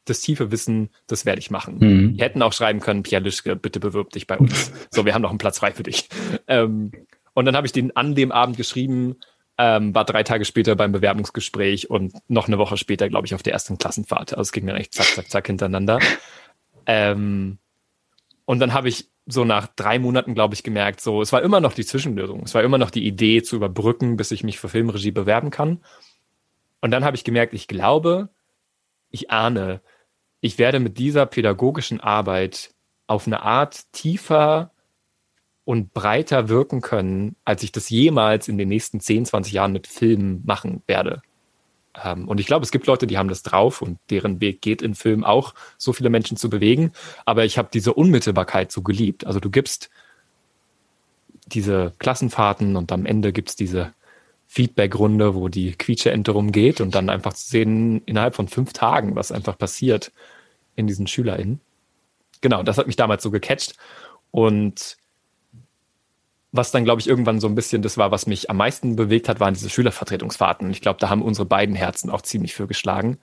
das 0.09 0.21
tiefe 0.21 0.51
Wissen, 0.51 0.91
das 1.07 1.25
werde 1.27 1.41
ich 1.41 1.51
machen. 1.51 1.79
Mhm. 1.79 2.17
Die 2.17 2.23
hätten 2.23 2.43
auch 2.43 2.53
schreiben 2.53 2.81
können, 2.81 3.03
Pierre 3.03 3.23
Lischke, 3.23 3.57
bitte 3.57 3.81
bewirb 3.81 4.11
dich 4.11 4.27
bei 4.27 4.39
uns. 4.39 4.73
so, 4.91 5.05
wir 5.05 5.15
haben 5.15 5.23
noch 5.23 5.31
einen 5.31 5.39
Platz 5.39 5.59
frei 5.59 5.73
für 5.73 5.83
dich. 5.83 6.09
Ähm, 6.47 6.93
und 7.35 7.45
dann 7.45 7.57
habe 7.57 7.67
ich 7.67 7.73
den 7.73 7.95
an 7.97 8.15
dem 8.15 8.33
Abend 8.33 8.57
geschrieben, 8.57 9.17
ähm, 9.59 9.95
war 9.95 10.05
drei 10.05 10.23
Tage 10.23 10.45
später 10.45 10.77
beim 10.77 10.93
Bewerbungsgespräch 10.93 11.91
und 11.91 12.15
noch 12.29 12.47
eine 12.47 12.59
Woche 12.59 12.77
später, 12.77 13.09
glaube 13.09 13.27
ich, 13.27 13.35
auf 13.35 13.43
der 13.43 13.53
ersten 13.53 13.77
Klassenfahrt. 13.77 14.33
Also 14.33 14.43
es 14.43 14.53
ging 14.53 14.67
dann 14.67 14.77
echt 14.77 14.95
zack, 14.95 15.07
zack, 15.07 15.31
zack 15.31 15.47
hintereinander. 15.47 15.99
Ähm, 16.87 17.59
und 18.45 18.61
dann 18.61 18.73
habe 18.73 18.89
ich 18.89 19.09
so 19.27 19.45
nach 19.45 19.67
drei 19.67 19.99
Monaten, 19.99 20.35
glaube 20.35 20.55
ich, 20.55 20.63
gemerkt, 20.63 21.01
so, 21.01 21.21
es 21.21 21.33
war 21.33 21.43
immer 21.43 21.61
noch 21.61 21.75
die 21.75 21.85
Zwischenlösung. 21.85 22.45
Es 22.45 22.55
war 22.55 22.63
immer 22.63 22.79
noch 22.79 22.91
die 22.91 23.07
Idee 23.07 23.43
zu 23.43 23.57
überbrücken, 23.57 24.17
bis 24.17 24.31
ich 24.31 24.43
mich 24.43 24.59
für 24.59 24.71
Filmregie 24.71 25.11
bewerben 25.11 25.51
kann. 25.51 25.83
Und 26.81 26.93
dann 26.93 27.05
habe 27.05 27.17
ich 27.17 27.25
gemerkt, 27.25 27.53
ich 27.53 27.69
glaube, 27.69 28.31
ich 29.11 29.31
ahne, 29.31 29.83
ich 30.41 30.59
werde 30.59 30.81
mit 30.81 30.99
dieser 30.99 31.27
pädagogischen 31.27 32.01
Arbeit 32.01 32.71
auf 33.07 33.27
eine 33.27 33.43
Art 33.43 33.93
tiefer 33.93 34.71
und 35.65 35.93
breiter 35.93 36.49
wirken 36.49 36.81
können, 36.81 37.37
als 37.45 37.63
ich 37.63 37.73
das 37.73 37.91
jemals 37.91 38.49
in 38.49 38.59
den 38.59 38.69
nächsten 38.69 39.01
10, 39.01 39.27
20 39.27 39.53
Jahren 39.53 39.73
mit 39.73 39.87
Filmen 39.87 40.43
machen 40.47 40.83
werde. 40.87 41.23
Ähm, 42.03 42.29
und 42.29 42.41
ich 42.41 42.47
glaube, 42.47 42.65
es 42.65 42.71
gibt 42.71 42.87
Leute, 42.87 43.07
die 43.07 43.19
haben 43.19 43.29
das 43.29 43.43
drauf 43.43 43.83
und 43.83 43.99
deren 44.11 44.41
Weg 44.41 44.61
geht 44.63 44.83
in 44.83 44.95
Film 44.95 45.25
auch, 45.25 45.55
so 45.77 45.93
viele 45.93 46.11
Menschen 46.11 46.37
zu 46.37 46.49
bewegen. 46.49 46.93
Aber 47.25 47.45
ich 47.45 47.59
habe 47.59 47.69
diese 47.73 47.95
Unmittelbarkeit 47.95 48.73
so 48.73 48.83
geliebt. 48.83 49.27
Also 49.27 49.41
du 49.41 49.51
gibst 49.51 49.91
diese 51.47 51.93
Klassenfahrten 51.99 52.77
und 52.77 52.93
am 52.93 53.07
Ende 53.07 53.33
gibt's 53.33 53.57
diese 53.57 53.93
Feedback-Runde, 54.49 55.35
wo 55.35 55.49
die 55.49 55.73
Quietsche-Ente 55.73 56.33
rumgeht 56.33 56.81
und 56.81 56.95
dann 56.95 57.11
einfach 57.11 57.35
zu 57.35 57.49
sehen, 57.49 58.03
innerhalb 58.07 58.35
von 58.35 58.49
fünf 58.49 58.73
Tagen, 58.73 59.15
was 59.15 59.31
einfach 59.31 59.57
passiert 59.57 60.11
in 60.75 60.87
diesen 60.87 61.07
SchülerInnen. 61.07 61.61
Genau, 62.41 62.63
das 62.63 62.79
hat 62.79 62.87
mich 62.87 62.97
damals 62.97 63.23
so 63.23 63.31
gecatcht. 63.31 63.77
Und 64.31 64.97
was 66.51 66.71
dann, 66.71 66.85
glaube 66.85 67.01
ich, 67.01 67.07
irgendwann 67.07 67.41
so 67.41 67.47
ein 67.47 67.55
bisschen 67.55 67.83
das 67.83 67.99
war, 67.99 68.11
was 68.11 68.27
mich 68.27 68.49
am 68.49 68.57
meisten 68.57 68.97
bewegt 68.97 69.29
hat, 69.29 69.39
waren 69.39 69.53
diese 69.53 69.69
Schülervertretungsfahrten. 69.69 70.67
Und 70.67 70.73
ich 70.73 70.81
glaube, 70.81 70.99
da 70.99 71.11
haben 71.11 71.21
unsere 71.21 71.45
beiden 71.45 71.75
Herzen 71.75 72.09
auch 72.09 72.23
ziemlich 72.23 72.55
für 72.55 72.67
geschlagen. 72.67 73.09
Mhm. 73.09 73.17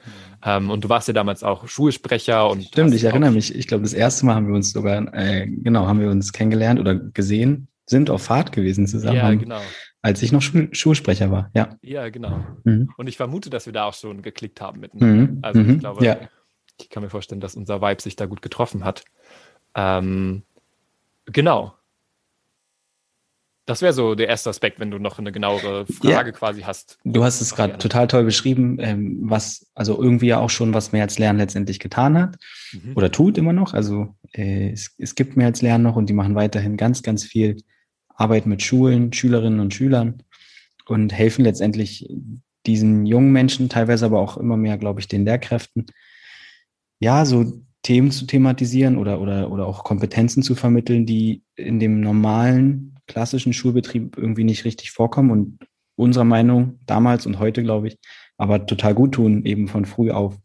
Ähm, 0.46 0.70
und 0.70 0.84
du 0.84 0.89
warst 0.89 1.08
ja 1.08 1.13
damals 1.13 1.41
auch 1.44 1.67
Schulsprecher 1.67 2.48
und. 2.48 2.65
Stimmt, 2.65 2.94
ich 2.94 3.03
erinnere 3.03 3.32
mich. 3.32 3.55
Ich 3.55 3.67
glaube, 3.67 3.82
das 3.82 3.94
erste 3.94 4.27
Mal 4.27 4.36
haben 4.36 4.48
wir 4.48 4.53
uns 4.53 4.72
sogar, 4.72 5.12
äh, 5.15 5.48
genau, 5.48 5.88
haben 5.88 6.00
wir 6.00 6.10
uns 6.10 6.34
kennengelernt 6.34 6.79
oder 6.79 6.94
gesehen, 6.94 7.67
sind 7.88 8.12
auf 8.12 8.22
Fahrt 8.22 8.51
gewesen 8.51 8.86
zusammen. 8.86 9.17
Ja, 9.17 9.34
genau. 9.34 9.62
Als 10.05 10.21
ich 10.21 10.31
noch 10.31 10.43
Schul 10.43 10.69
Schulsprecher 10.71 11.31
war, 11.31 11.50
ja. 11.55 11.79
Ja, 11.81 12.09
genau. 12.09 12.45
Mhm. 12.63 12.91
Und 12.95 13.07
ich 13.07 13.17
vermute, 13.17 13.50
dass 13.50 13.65
wir 13.65 13.74
da 13.74 13.85
auch 13.85 13.95
schon 13.95 14.21
geklickt 14.21 14.62
haben 14.62 14.79
miteinander. 14.79 15.31
Mhm. 15.31 15.39
Also 15.41 15.62
ich 15.62 15.67
mhm. 15.67 15.79
glaube, 15.79 16.05
ja. 16.05 16.17
ich 16.79 16.91
kann 16.91 17.01
mir 17.01 17.09
vorstellen, 17.09 17.41
dass 17.41 17.55
unser 17.55 17.81
Vibe 17.81 18.03
sich 18.03 18.15
da 18.15 18.27
gut 18.27 18.43
getroffen 18.43 18.85
hat. 18.85 19.03
Ähm, 19.74 20.43
genau. 21.25 21.74
Das 23.65 23.81
wäre 23.81 23.93
so 23.93 24.13
der 24.13 24.27
erste 24.27 24.51
Aspekt, 24.51 24.79
wenn 24.79 24.91
du 24.91 25.00
noch 25.00 25.17
eine 25.17 25.31
genauere 25.31 25.88
Frage 25.88 26.29
ja. 26.29 26.35
quasi 26.38 26.62
hast. 26.62 27.00
Du 27.03 27.24
hast 27.24 27.41
es 27.41 27.55
gerade 27.55 27.79
total 27.79 28.05
toll 28.05 28.25
beschrieben, 28.25 28.77
ähm, 28.79 29.21
was 29.24 29.71
also 29.74 30.00
irgendwie 30.00 30.27
ja 30.27 30.39
auch 30.39 30.51
schon 30.51 30.75
was 30.75 30.91
mehr 30.91 31.01
als 31.01 31.17
Lernen 31.17 31.39
letztendlich 31.39 31.79
getan 31.79 32.15
hat 32.15 32.38
mhm. 32.74 32.91
oder 32.93 33.12
tut 33.12 33.39
immer 33.39 33.53
noch. 33.53 33.74
Also 33.74 34.13
äh, 34.33 34.69
es, 34.69 34.93
es 35.00 35.15
gibt 35.15 35.35
mehr 35.35 35.47
als 35.47 35.63
Lernen 35.63 35.83
noch 35.83 35.95
und 35.95 36.09
die 36.09 36.13
machen 36.13 36.35
weiterhin 36.35 36.77
ganz, 36.77 37.01
ganz 37.01 37.24
viel 37.24 37.57
Arbeit 38.15 38.45
mit 38.45 38.62
Schulen, 38.62 39.13
Schülerinnen 39.13 39.60
und 39.60 39.74
Schülern 39.74 40.24
und 40.88 41.13
helfen 41.13 41.43
letztendlich 41.43 42.10
diesen 42.65 43.05
jungen 43.05 43.31
Menschen, 43.31 43.69
teilweise 43.69 44.05
aber 44.05 44.19
auch 44.19 44.38
immer 44.38 44.57
mehr, 44.57 44.77
glaube 44.77 45.00
ich, 45.00 45.07
den 45.07 45.25
Lehrkräften, 45.25 45.86
ja, 47.00 47.25
so 47.25 47.62
Themen 47.84 48.12
zu 48.12 48.25
thematisieren 48.25 48.98
oder, 48.98 49.22
oder, 49.22 49.51
oder 49.51 49.67
auch 49.67 49.84
Kompetenzen 49.84 50.41
zu 50.41 50.55
vermitteln, 50.55 51.05
die 51.05 51.43
in 51.55 51.79
dem 51.79 52.00
normalen, 52.00 52.95
klassischen 53.07 53.53
Schulbetrieb 53.53 54.17
irgendwie 54.17 54.43
nicht 54.43 54.65
richtig 54.65 54.91
vorkommen 54.91 55.29
und 55.29 55.60
unserer 55.95 56.24
Meinung 56.24 56.79
damals 56.88 57.27
und 57.27 57.38
heute, 57.38 57.62
glaube 57.62 57.89
ich, 57.89 58.00
aber 58.38 58.65
total 58.65 58.95
gut 58.95 59.13
tun, 59.13 59.45
eben 59.45 59.67
von 59.67 59.86
früh 59.86 60.10
auf 60.10 60.38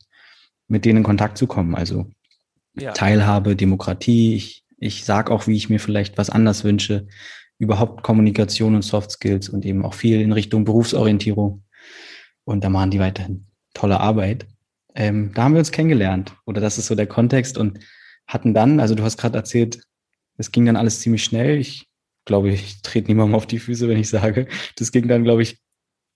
mit 0.68 0.84
denen 0.84 0.98
in 0.98 1.02
Kontakt 1.02 1.36
zu 1.36 1.46
kommen. 1.46 1.74
Also 1.74 2.06
ja. 2.74 2.92
Teilhabe, 2.92 3.56
Demokratie, 3.56 4.34
ich, 4.34 4.64
ich 4.78 5.04
sage 5.04 5.32
auch, 5.32 5.46
wie 5.46 5.56
ich 5.56 5.68
mir 5.68 5.80
vielleicht 5.80 6.16
was 6.16 6.30
anders 6.30 6.64
wünsche, 6.64 7.08
überhaupt 7.60 8.02
Kommunikation 8.02 8.74
und 8.74 8.82
Soft 8.82 9.12
Skills 9.12 9.50
und 9.50 9.64
eben 9.66 9.84
auch 9.84 9.94
viel 9.94 10.20
in 10.20 10.32
Richtung 10.32 10.64
Berufsorientierung. 10.64 11.62
Und 12.44 12.64
da 12.64 12.70
machen 12.70 12.90
die 12.90 12.98
weiterhin 12.98 13.46
tolle 13.74 14.00
Arbeit. 14.00 14.46
Ähm, 14.94 15.32
da 15.34 15.44
haben 15.44 15.52
wir 15.52 15.58
uns 15.60 15.70
kennengelernt 15.70 16.34
oder 16.46 16.60
das 16.60 16.78
ist 16.78 16.86
so 16.86 16.94
der 16.94 17.06
Kontext 17.06 17.58
und 17.58 17.78
hatten 18.26 18.54
dann, 18.54 18.80
also 18.80 18.94
du 18.94 19.02
hast 19.02 19.18
gerade 19.18 19.36
erzählt, 19.36 19.82
es 20.38 20.50
ging 20.52 20.64
dann 20.64 20.76
alles 20.76 21.00
ziemlich 21.00 21.22
schnell. 21.22 21.58
Ich 21.58 21.86
glaube, 22.24 22.50
ich 22.50 22.80
trete 22.80 23.08
niemandem 23.08 23.34
auf 23.34 23.46
die 23.46 23.58
Füße, 23.58 23.88
wenn 23.88 23.98
ich 23.98 24.08
sage, 24.08 24.46
das 24.76 24.90
ging 24.90 25.06
dann, 25.06 25.22
glaube 25.22 25.42
ich, 25.42 25.58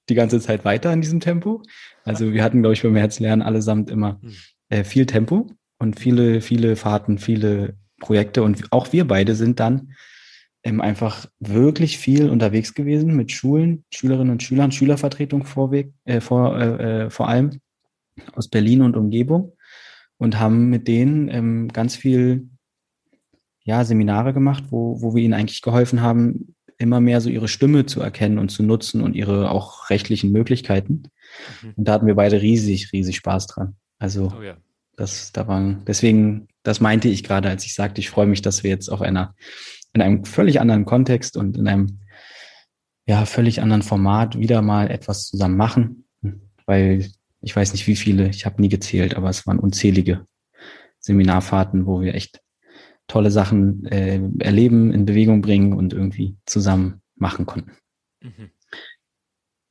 die 0.08 0.14
ganze 0.14 0.40
Zeit 0.40 0.64
weiter 0.64 0.92
in 0.92 1.02
diesem 1.02 1.20
Tempo. 1.20 1.62
Also 2.04 2.32
wir 2.32 2.42
hatten, 2.42 2.62
glaube 2.62 2.72
ich, 2.72 2.82
beim 2.82 2.96
Herzlernen 2.96 3.42
allesamt 3.42 3.90
immer 3.90 4.18
hm. 4.22 4.34
äh, 4.70 4.84
viel 4.84 5.04
Tempo 5.04 5.50
und 5.78 6.00
viele, 6.00 6.40
viele 6.40 6.76
Fahrten, 6.76 7.18
viele 7.18 7.76
Projekte 8.00 8.42
und 8.42 8.72
auch 8.72 8.92
wir 8.92 9.06
beide 9.06 9.34
sind 9.34 9.60
dann 9.60 9.92
ähm, 10.64 10.80
einfach 10.80 11.26
wirklich 11.38 11.98
viel 11.98 12.30
unterwegs 12.30 12.74
gewesen 12.74 13.14
mit 13.14 13.30
Schulen, 13.30 13.84
Schülerinnen 13.92 14.32
und 14.32 14.42
Schülern, 14.42 14.72
Schülervertretung 14.72 15.44
vorweg, 15.44 15.92
äh, 16.04 16.20
vor, 16.20 16.58
äh, 16.58 17.04
äh, 17.04 17.10
vor 17.10 17.28
allem 17.28 17.60
aus 18.34 18.48
Berlin 18.48 18.80
und 18.82 18.96
Umgebung 18.96 19.52
und 20.16 20.40
haben 20.40 20.70
mit 20.70 20.88
denen 20.88 21.28
ähm, 21.28 21.68
ganz 21.68 21.96
viel 21.96 22.48
ja, 23.64 23.84
Seminare 23.84 24.32
gemacht, 24.32 24.64
wo, 24.70 25.00
wo 25.02 25.14
wir 25.14 25.22
ihnen 25.22 25.34
eigentlich 25.34 25.62
geholfen 25.62 26.00
haben, 26.00 26.54
immer 26.78 27.00
mehr 27.00 27.20
so 27.20 27.28
ihre 27.28 27.48
Stimme 27.48 27.86
zu 27.86 28.00
erkennen 28.00 28.38
und 28.38 28.48
zu 28.48 28.62
nutzen 28.62 29.00
und 29.00 29.14
ihre 29.14 29.50
auch 29.50 29.90
rechtlichen 29.90 30.32
Möglichkeiten. 30.32 31.04
Mhm. 31.62 31.74
Und 31.76 31.88
da 31.88 31.92
hatten 31.92 32.06
wir 32.06 32.14
beide 32.14 32.40
riesig, 32.40 32.92
riesig 32.92 33.16
Spaß 33.16 33.48
dran. 33.48 33.76
Also 33.98 34.32
oh 34.36 34.42
ja. 34.42 34.56
das, 34.96 35.32
da 35.32 35.46
waren, 35.46 35.82
deswegen, 35.86 36.48
das 36.62 36.80
meinte 36.80 37.08
ich 37.08 37.22
gerade, 37.22 37.48
als 37.48 37.64
ich 37.64 37.74
sagte, 37.74 38.00
ich 38.00 38.10
freue 38.10 38.26
mich, 38.26 38.42
dass 38.42 38.62
wir 38.62 38.70
jetzt 38.70 38.88
auf 38.88 39.02
einer 39.02 39.34
in 39.94 40.02
einem 40.02 40.24
völlig 40.24 40.60
anderen 40.60 40.84
Kontext 40.84 41.36
und 41.36 41.56
in 41.56 41.66
einem 41.66 42.00
ja 43.06 43.24
völlig 43.24 43.62
anderen 43.62 43.82
Format 43.82 44.38
wieder 44.38 44.60
mal 44.60 44.90
etwas 44.90 45.26
zusammen 45.26 45.56
machen, 45.56 46.04
weil 46.66 47.10
ich 47.40 47.54
weiß 47.54 47.72
nicht 47.72 47.86
wie 47.86 47.96
viele, 47.96 48.28
ich 48.28 48.46
habe 48.46 48.60
nie 48.60 48.68
gezählt, 48.68 49.16
aber 49.16 49.28
es 49.28 49.46
waren 49.46 49.58
unzählige 49.58 50.26
Seminarfahrten, 50.98 51.86
wo 51.86 52.00
wir 52.00 52.14
echt 52.14 52.40
tolle 53.06 53.30
Sachen 53.30 53.84
äh, 53.86 54.20
erleben, 54.38 54.92
in 54.92 55.04
Bewegung 55.04 55.42
bringen 55.42 55.74
und 55.74 55.92
irgendwie 55.92 56.36
zusammen 56.46 57.02
machen 57.16 57.44
konnten. 57.44 57.72
Mhm. 58.22 58.50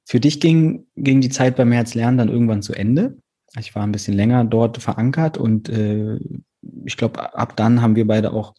Für 0.06 0.20
dich 0.20 0.40
ging, 0.40 0.86
ging 0.96 1.22
die 1.22 1.30
Zeit 1.30 1.56
beim 1.56 1.72
Herzlernen 1.72 2.20
dann 2.20 2.30
irgendwann 2.30 2.62
zu 2.62 2.74
Ende. 2.74 3.18
Ich 3.58 3.74
war 3.74 3.84
ein 3.84 3.92
bisschen 3.92 4.14
länger 4.14 4.46
dort 4.46 4.78
verankert 4.78 5.38
und 5.38 5.70
äh, 5.70 6.20
ich 6.86 6.98
glaube, 6.98 7.34
ab 7.36 7.56
dann 7.56 7.82
haben 7.82 7.96
wir 7.96 8.06
beide 8.06 8.32
auch 8.32 8.54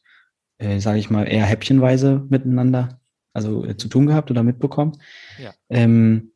äh, 0.58 0.78
sage 0.80 0.98
ich 0.98 1.10
mal, 1.10 1.24
eher 1.24 1.44
häppchenweise 1.44 2.26
miteinander 2.28 3.00
also 3.34 3.64
äh, 3.64 3.76
zu 3.76 3.88
tun 3.88 4.06
gehabt 4.06 4.30
oder 4.30 4.42
mitbekommen. 4.42 4.98
Ja. 5.38 5.52
Ähm, 5.68 6.30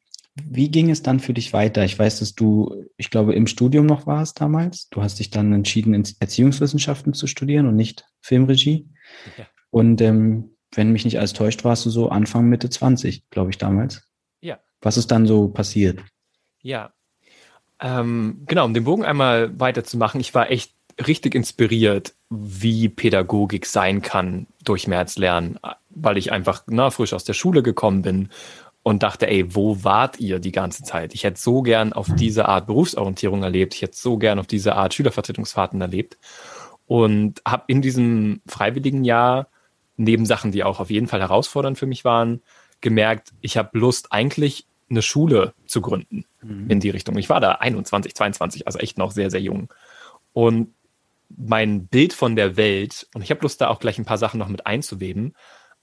wie 0.45 0.71
ging 0.71 0.91
es 0.91 1.03
dann 1.03 1.21
für 1.21 1.33
dich 1.33 1.53
weiter? 1.53 1.85
Ich 1.85 1.99
weiß, 1.99 2.21
dass 2.21 2.35
du, 2.35 2.85
ich 2.97 3.11
glaube, 3.11 3.35
im 3.35 3.47
Studium 3.47 3.87
noch 3.87 4.07
warst 4.07 4.41
damals. 4.41 4.89
Du 4.91 5.03
hast 5.03 5.19
dich 5.19 5.31
dann 5.31 5.53
entschieden, 5.53 5.95
Erziehungswissenschaften 6.21 7.15
zu 7.15 7.27
studieren 7.27 7.67
und 7.67 7.77
nicht 7.77 8.07
Filmregie. 8.21 8.89
Ja. 9.37 9.47
Und 9.71 10.01
ähm, 10.01 10.57
wenn 10.75 10.93
mich 10.93 11.05
nicht 11.05 11.19
alles 11.19 11.33
täuscht, 11.33 11.65
warst 11.65 11.87
du 11.87 11.91
so 11.91 12.11
Anfang, 12.11 12.49
Mitte 12.49 12.71
20, 12.71 13.31
glaube 13.31 13.51
ich, 13.51 13.59
damals. 13.59 14.03
Ja. 14.41 14.61
Was 14.81 14.97
ist 14.97 15.11
dann 15.11 15.27
so 15.27 15.49
passiert? 15.49 16.01
Ja. 16.63 16.93
Ähm, 17.81 18.43
genau, 18.47 18.65
um 18.65 18.75
den 18.75 18.85
Bogen 18.85 19.05
einmal 19.05 19.59
weiterzumachen, 19.59 20.21
ich 20.21 20.35
war 20.35 20.51
echt 20.51 20.73
richtig 21.07 21.35
inspiriert, 21.35 22.15
wie 22.31 22.89
Pädagogik 22.89 23.67
sein 23.67 24.03
kann 24.03 24.47
durch 24.65 24.87
Märzlernen, 24.87 25.59
weil 25.91 26.19
ich 26.19 26.33
einfach 26.33 26.65
na, 26.67 26.91
frisch 26.91 27.13
aus 27.13 27.25
der 27.25 27.35
Schule 27.35 27.63
gekommen 27.63 28.03
bin 28.03 28.29
und 28.83 29.03
dachte, 29.03 29.29
ey, 29.29 29.55
wo 29.55 29.85
wart 29.85 30.19
ihr 30.19 30.39
die 30.39 30.53
ganze 30.53 30.83
Zeit? 30.83 31.15
Ich 31.15 31.25
hätte 31.25 31.41
so 31.41 31.63
gern 31.63 31.93
auf 31.93 32.09
diese 32.17 32.49
Art 32.49 32.67
Berufsorientierung 32.67 33.43
erlebt, 33.43 33.75
ich 33.75 33.83
hätte 33.83 33.97
so 33.97 34.19
gern 34.19 34.39
auf 34.39 34.47
diese 34.47 34.77
Art 34.77 34.95
Schülervertretungsfahrten 34.95 35.81
erlebt 35.81 36.19
und 36.87 37.43
habe 37.47 37.65
in 37.67 37.83
diesem 37.83 38.41
freiwilligen 38.47 39.05
Jahr 39.05 39.49
neben 39.97 40.27
Sachen, 40.27 40.53
die 40.53 40.65
auch 40.65 40.81
auf 40.81 40.91
jeden 40.91 41.07
Fall 41.07 41.21
herausfordernd 41.21 41.79
für 41.79 41.87
mich 41.87 42.05
waren, 42.05 42.41
gemerkt, 42.81 43.33
ich 43.41 43.57
habe 43.57 43.77
Lust 43.79 44.13
eigentlich 44.13 44.67
eine 44.89 45.03
Schule 45.03 45.55
zu 45.67 45.83
gründen 45.83 46.25
mhm. 46.41 46.71
in 46.71 46.81
die 46.81 46.91
Richtung. 46.91 47.19
Ich 47.19 47.29
war 47.29 47.41
da 47.41 47.53
21, 47.53 48.15
22, 48.15 48.67
also 48.67 48.79
echt 48.79 48.97
noch 48.97 49.11
sehr, 49.11 49.31
sehr 49.31 49.41
jung. 49.41 49.69
Und 50.33 50.73
mein 51.29 51.87
Bild 51.87 52.13
von 52.13 52.37
der 52.37 52.57
Welt, 52.57 53.07
und 53.15 53.23
ich 53.23 53.31
habe 53.31 53.43
Lust, 53.43 53.61
da 53.61 53.69
auch 53.69 53.81
gleich 53.81 53.99
ein 53.99 54.05
paar 54.05 54.19
Sachen 54.19 54.39
noch 54.39 54.49
mit 54.49 54.67
einzuweben, 54.67 55.35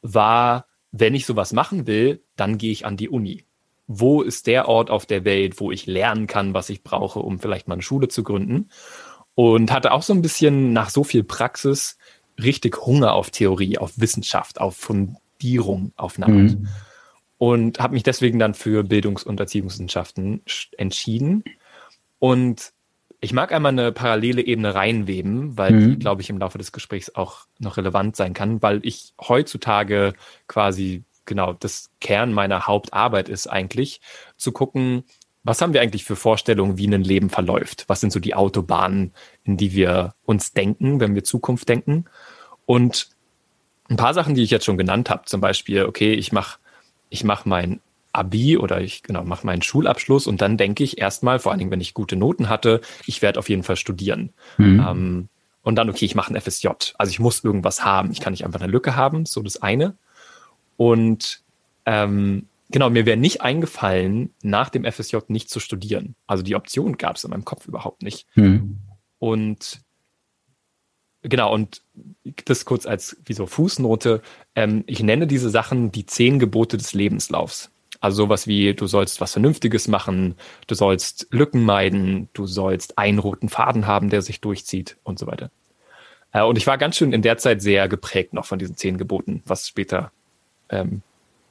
war, 0.01 0.67
wenn 0.91 1.15
ich 1.15 1.25
sowas 1.25 1.53
machen 1.53 1.87
will, 1.87 2.23
dann 2.35 2.57
gehe 2.57 2.71
ich 2.71 2.85
an 2.85 2.97
die 2.97 3.09
Uni. 3.09 3.45
Wo 3.87 4.21
ist 4.21 4.47
der 4.47 4.67
Ort 4.67 4.89
auf 4.89 5.05
der 5.05 5.25
Welt, 5.25 5.59
wo 5.59 5.71
ich 5.71 5.85
lernen 5.85 6.25
kann, 6.27 6.53
was 6.53 6.69
ich 6.69 6.83
brauche, 6.83 7.19
um 7.19 7.39
vielleicht 7.39 7.67
mal 7.67 7.75
eine 7.75 7.83
Schule 7.83 8.07
zu 8.07 8.23
gründen? 8.23 8.69
Und 9.35 9.71
hatte 9.71 9.91
auch 9.91 10.01
so 10.01 10.13
ein 10.13 10.21
bisschen 10.21 10.73
nach 10.73 10.89
so 10.89 11.03
viel 11.03 11.23
Praxis 11.23 11.97
richtig 12.41 12.85
Hunger 12.85 13.13
auf 13.13 13.29
Theorie, 13.29 13.77
auf 13.77 13.99
Wissenschaft, 13.99 14.59
auf 14.59 14.75
Fundierung, 14.75 15.91
auf 15.97 16.17
Art. 16.19 16.29
Mhm. 16.29 16.67
Und 17.37 17.79
habe 17.79 17.93
mich 17.93 18.03
deswegen 18.03 18.39
dann 18.39 18.53
für 18.53 18.83
Bildungs- 18.83 19.25
und 19.25 19.39
Erziehungswissenschaften 19.39 20.41
entschieden. 20.77 21.43
Und 22.19 22.71
ich 23.25 23.33
mag 23.33 23.51
einmal 23.51 23.71
eine 23.71 23.91
parallele 23.91 24.45
Ebene 24.45 24.75
reinweben, 24.75 25.57
weil 25.57 25.71
mhm. 25.71 25.89
die, 25.89 25.99
glaube 25.99 26.21
ich, 26.21 26.29
im 26.29 26.37
Laufe 26.37 26.59
des 26.59 26.71
Gesprächs 26.71 27.15
auch 27.15 27.47
noch 27.57 27.77
relevant 27.77 28.15
sein 28.15 28.35
kann, 28.35 28.61
weil 28.61 28.81
ich 28.83 29.13
heutzutage 29.19 30.13
quasi 30.47 31.03
genau 31.25 31.53
das 31.53 31.89
Kern 31.99 32.33
meiner 32.33 32.67
Hauptarbeit 32.67 33.27
ist 33.27 33.47
eigentlich 33.47 33.99
zu 34.37 34.51
gucken, 34.51 35.05
was 35.43 35.59
haben 35.59 35.73
wir 35.73 35.81
eigentlich 35.81 36.05
für 36.05 36.15
Vorstellungen, 36.15 36.77
wie 36.77 36.87
ein 36.87 37.03
Leben 37.03 37.31
verläuft? 37.31 37.85
Was 37.87 37.99
sind 37.99 38.13
so 38.13 38.19
die 38.19 38.35
Autobahnen, 38.35 39.11
in 39.43 39.57
die 39.57 39.73
wir 39.73 40.13
uns 40.25 40.53
denken, 40.53 40.99
wenn 40.99 41.15
wir 41.15 41.23
Zukunft 41.23 41.67
denken? 41.67 42.05
Und 42.67 43.09
ein 43.89 43.97
paar 43.97 44.13
Sachen, 44.13 44.35
die 44.35 44.43
ich 44.43 44.51
jetzt 44.51 44.65
schon 44.65 44.77
genannt 44.77 45.09
habe, 45.09 45.25
zum 45.25 45.41
Beispiel, 45.41 45.85
okay, 45.85 46.13
ich 46.13 46.31
mache 46.31 46.59
ich 47.09 47.23
mach 47.23 47.45
mein 47.45 47.79
Abi 48.15 48.57
oder 48.57 48.81
ich 48.81 49.03
genau 49.03 49.23
mache 49.23 49.45
meinen 49.45 49.61
Schulabschluss 49.61 50.27
und 50.27 50.41
dann 50.41 50.57
denke 50.57 50.83
ich 50.83 50.97
erstmal, 50.97 51.39
vor 51.39 51.51
allen 51.51 51.59
Dingen, 51.59 51.71
wenn 51.71 51.81
ich 51.81 51.93
gute 51.93 52.15
Noten 52.15 52.49
hatte, 52.49 52.81
ich 53.05 53.21
werde 53.21 53.39
auf 53.39 53.49
jeden 53.49 53.63
Fall 53.63 53.75
studieren. 53.75 54.31
Mhm. 54.57 54.85
Ähm, 54.87 55.29
und 55.61 55.75
dann, 55.75 55.89
okay, 55.89 56.05
ich 56.05 56.15
mache 56.15 56.33
ein 56.33 56.39
FSJ. 56.39 56.67
Also 56.97 57.09
ich 57.09 57.19
muss 57.19 57.43
irgendwas 57.43 57.83
haben. 57.83 58.11
Ich 58.11 58.19
kann 58.19 58.33
nicht 58.33 58.45
einfach 58.45 58.61
eine 58.61 58.71
Lücke 58.71 58.95
haben, 58.95 59.25
so 59.25 59.41
das 59.41 59.61
eine. 59.61 59.97
Und 60.77 61.41
ähm, 61.85 62.47
genau, 62.69 62.89
mir 62.91 63.05
wäre 63.05 63.17
nicht 63.17 63.41
eingefallen, 63.41 64.31
nach 64.43 64.69
dem 64.69 64.85
FSJ 64.85 65.17
nicht 65.27 65.49
zu 65.49 65.59
studieren. 65.59 66.15
Also 66.27 66.43
die 66.43 66.55
Option 66.55 66.97
gab 66.97 67.15
es 67.15 67.23
in 67.23 67.31
meinem 67.31 67.45
Kopf 67.45 67.67
überhaupt 67.67 68.03
nicht. 68.03 68.27
Mhm. 68.35 68.77
Und 69.17 69.81
genau, 71.23 71.51
und 71.53 71.81
das 72.45 72.65
kurz 72.65 72.85
als 72.85 73.17
wie 73.25 73.33
so 73.33 73.45
Fußnote. 73.47 74.21
Ähm, 74.55 74.83
ich 74.85 75.01
nenne 75.01 75.25
diese 75.27 75.49
Sachen 75.49 75.91
die 75.91 76.05
zehn 76.05 76.37
Gebote 76.39 76.77
des 76.77 76.93
Lebenslaufs. 76.93 77.71
Also 77.99 78.23
sowas 78.23 78.47
wie, 78.47 78.73
du 78.73 78.87
sollst 78.87 79.21
was 79.21 79.33
Vernünftiges 79.33 79.87
machen, 79.87 80.35
du 80.67 80.75
sollst 80.75 81.27
Lücken 81.31 81.63
meiden, 81.63 82.29
du 82.33 82.45
sollst 82.45 82.97
einen 82.97 83.19
roten 83.19 83.49
Faden 83.49 83.87
haben, 83.87 84.09
der 84.09 84.21
sich 84.21 84.41
durchzieht 84.41 84.97
und 85.03 85.19
so 85.19 85.27
weiter. 85.27 85.51
Äh, 86.31 86.43
und 86.43 86.57
ich 86.57 86.67
war 86.67 86.77
ganz 86.77 86.97
schön 86.97 87.13
in 87.13 87.21
der 87.21 87.37
Zeit 87.37 87.61
sehr 87.61 87.87
geprägt 87.87 88.33
noch 88.33 88.45
von 88.45 88.59
diesen 88.59 88.75
zehn 88.75 88.97
Geboten, 88.97 89.41
was 89.45 89.67
später 89.67 90.11
ähm, 90.69 91.01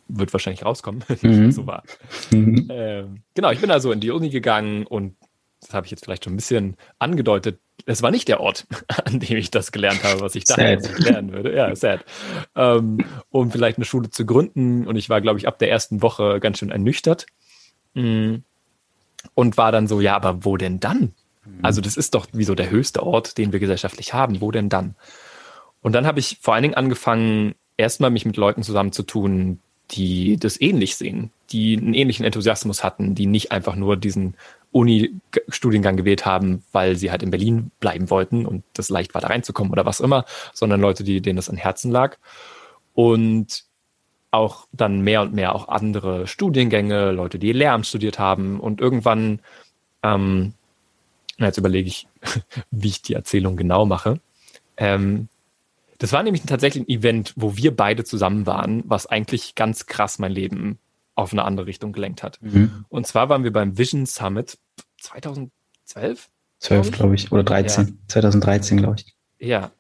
wird 0.09 0.33
wahrscheinlich 0.33 0.65
rauskommen, 0.65 1.03
mhm. 1.23 1.51
so 1.51 1.67
war. 1.67 1.83
Mhm. 2.31 2.69
Ähm, 2.71 3.23
genau, 3.35 3.51
ich 3.51 3.61
bin 3.61 3.71
also 3.71 3.93
in 3.93 4.01
die 4.01 4.11
Uni 4.11 4.31
gegangen 4.31 4.87
und 4.87 5.17
das 5.61 5.73
habe 5.73 5.87
ich 5.87 5.91
jetzt 5.91 6.05
vielleicht 6.05 6.25
schon 6.25 6.35
ein 6.35 6.37
bisschen 6.37 6.77
angedeutet, 6.99 7.59
es 7.87 8.03
war 8.03 8.11
nicht 8.11 8.29
der 8.29 8.41
Ort, 8.41 8.67
an 9.05 9.21
dem 9.21 9.37
ich 9.37 9.51
das 9.51 9.73
gelernt 9.73 10.05
habe, 10.05 10.21
was 10.21 10.35
ich 10.35 10.45
dachte, 10.45 10.79
was 10.79 10.91
ich 10.91 11.05
lernen 11.05 11.33
würde. 11.33 11.55
Ja, 11.55 11.75
sad. 11.75 12.05
Ähm, 12.55 12.99
um 13.31 13.51
vielleicht 13.51 13.79
eine 13.79 13.85
Schule 13.85 14.11
zu 14.11 14.25
gründen. 14.27 14.87
Und 14.87 14.97
ich 14.97 15.09
war, 15.09 15.21
glaube 15.21 15.39
ich, 15.39 15.49
ab 15.49 15.59
der 15.59 15.71
ersten 15.71 16.03
Woche 16.03 16.41
ganz 16.41 16.59
schön 16.59 16.71
ernüchtert. 16.71 17.27
Mm. 17.95 18.37
Und 19.35 19.57
war 19.57 19.73
dann 19.73 19.87
so, 19.87 20.01
ja, 20.01 20.17
aber 20.17 20.45
wo 20.45 20.57
denn 20.57 20.81
dann? 20.81 21.15
Mhm. 21.45 21.59
Also 21.63 21.81
das 21.81 21.97
ist 21.97 22.15
doch 22.15 22.27
wie 22.33 22.45
so 22.45 22.55
der 22.55 22.71
höchste 22.71 23.03
Ort, 23.03 23.39
den 23.39 23.53
wir 23.53 23.61
gesellschaftlich 23.61 24.13
haben. 24.13 24.41
Wo 24.41 24.51
denn 24.51 24.69
dann? 24.69 24.97
Und 25.81 25.93
dann 25.93 26.07
habe 26.07 26.21
ich 26.21 26.39
vor 26.41 26.55
allen 26.55 26.63
Dingen 26.63 26.75
angefangen, 26.75 27.55
erstmal 27.77 28.11
mich 28.11 28.27
mit 28.27 28.37
Leuten 28.37 28.63
zusammenzutun, 28.63 29.61
die 29.91 30.37
das 30.39 30.61
ähnlich 30.61 30.97
sehen, 30.97 31.31
die 31.51 31.77
einen 31.77 31.95
ähnlichen 31.95 32.25
Enthusiasmus 32.25 32.83
hatten, 32.83 33.15
die 33.15 33.27
nicht 33.27 33.53
einfach 33.53 33.77
nur 33.77 33.97
diesen 33.97 34.35
Uni-Studiengang 34.75 35.97
gewählt 35.97 36.27
haben, 36.27 36.65
weil 36.73 36.97
sie 36.97 37.13
halt 37.13 37.23
in 37.23 37.31
Berlin 37.31 37.71
bleiben 37.79 38.11
wollten 38.11 38.45
und 38.45 38.65
das 38.73 38.89
leicht 38.89 39.15
war, 39.15 39.21
da 39.21 39.29
reinzukommen 39.29 39.73
oder 39.73 39.87
was 39.87 40.01
immer, 40.01 40.25
sondern 40.53 40.81
Leute, 40.81 41.05
die, 41.05 41.21
denen 41.21 41.37
das 41.37 41.49
an 41.49 41.57
Herzen 41.57 41.93
lag. 41.93 42.17
Und 42.93 43.65
auch 44.33 44.67
dann 44.73 45.01
mehr 45.01 45.23
und 45.23 45.33
mehr 45.33 45.55
auch 45.55 45.69
andere 45.69 46.27
Studiengänge, 46.27 47.13
Leute, 47.13 47.39
die 47.39 47.53
Lehramt 47.53 47.87
studiert 47.87 48.19
haben 48.19 48.59
und 48.59 48.81
irgendwann, 48.81 49.39
ähm, 50.03 50.55
jetzt 51.39 51.59
überlege 51.59 51.87
ich, 51.87 52.09
wie 52.73 52.89
ich 52.89 53.03
die 53.03 53.15
Erzählung 53.15 53.57
genau 53.57 53.87
mache. 53.87 54.19
Ähm, 54.77 55.29
das 55.99 56.13
war 56.13 56.25
nämlich 56.25 56.43
tatsächlich 56.43 56.83
ein 56.83 56.89
Event, 56.89 57.33
wo 57.37 57.57
wir 57.57 57.77
beide 57.77 58.03
zusammen 58.03 58.45
waren, 58.45 58.83
was 58.87 59.07
eigentlich 59.07 59.55
ganz 59.55 59.87
krass 59.87 60.19
mein 60.19 60.33
Leben 60.33 60.81
auf 61.15 61.33
eine 61.33 61.45
andere 61.45 61.67
Richtung 61.67 61.93
gelenkt 61.93 62.25
hat. 62.25 62.43
Mhm. 62.43 62.85
Und 62.89 63.07
zwar 63.07 63.29
waren 63.29 63.45
wir 63.45 63.53
beim 63.53 63.79
Vision 63.79 64.05
Summit 64.05 64.59
2012? 65.05 66.29
12, 66.61 66.91
glaube 66.93 67.15
ich, 67.15 67.31
oder 67.31 67.43
13. 67.43 67.87
Ja. 67.87 67.93
2013, 68.09 68.79
glaube 68.79 68.97
ich. 68.99 69.15
Ja. 69.39 69.71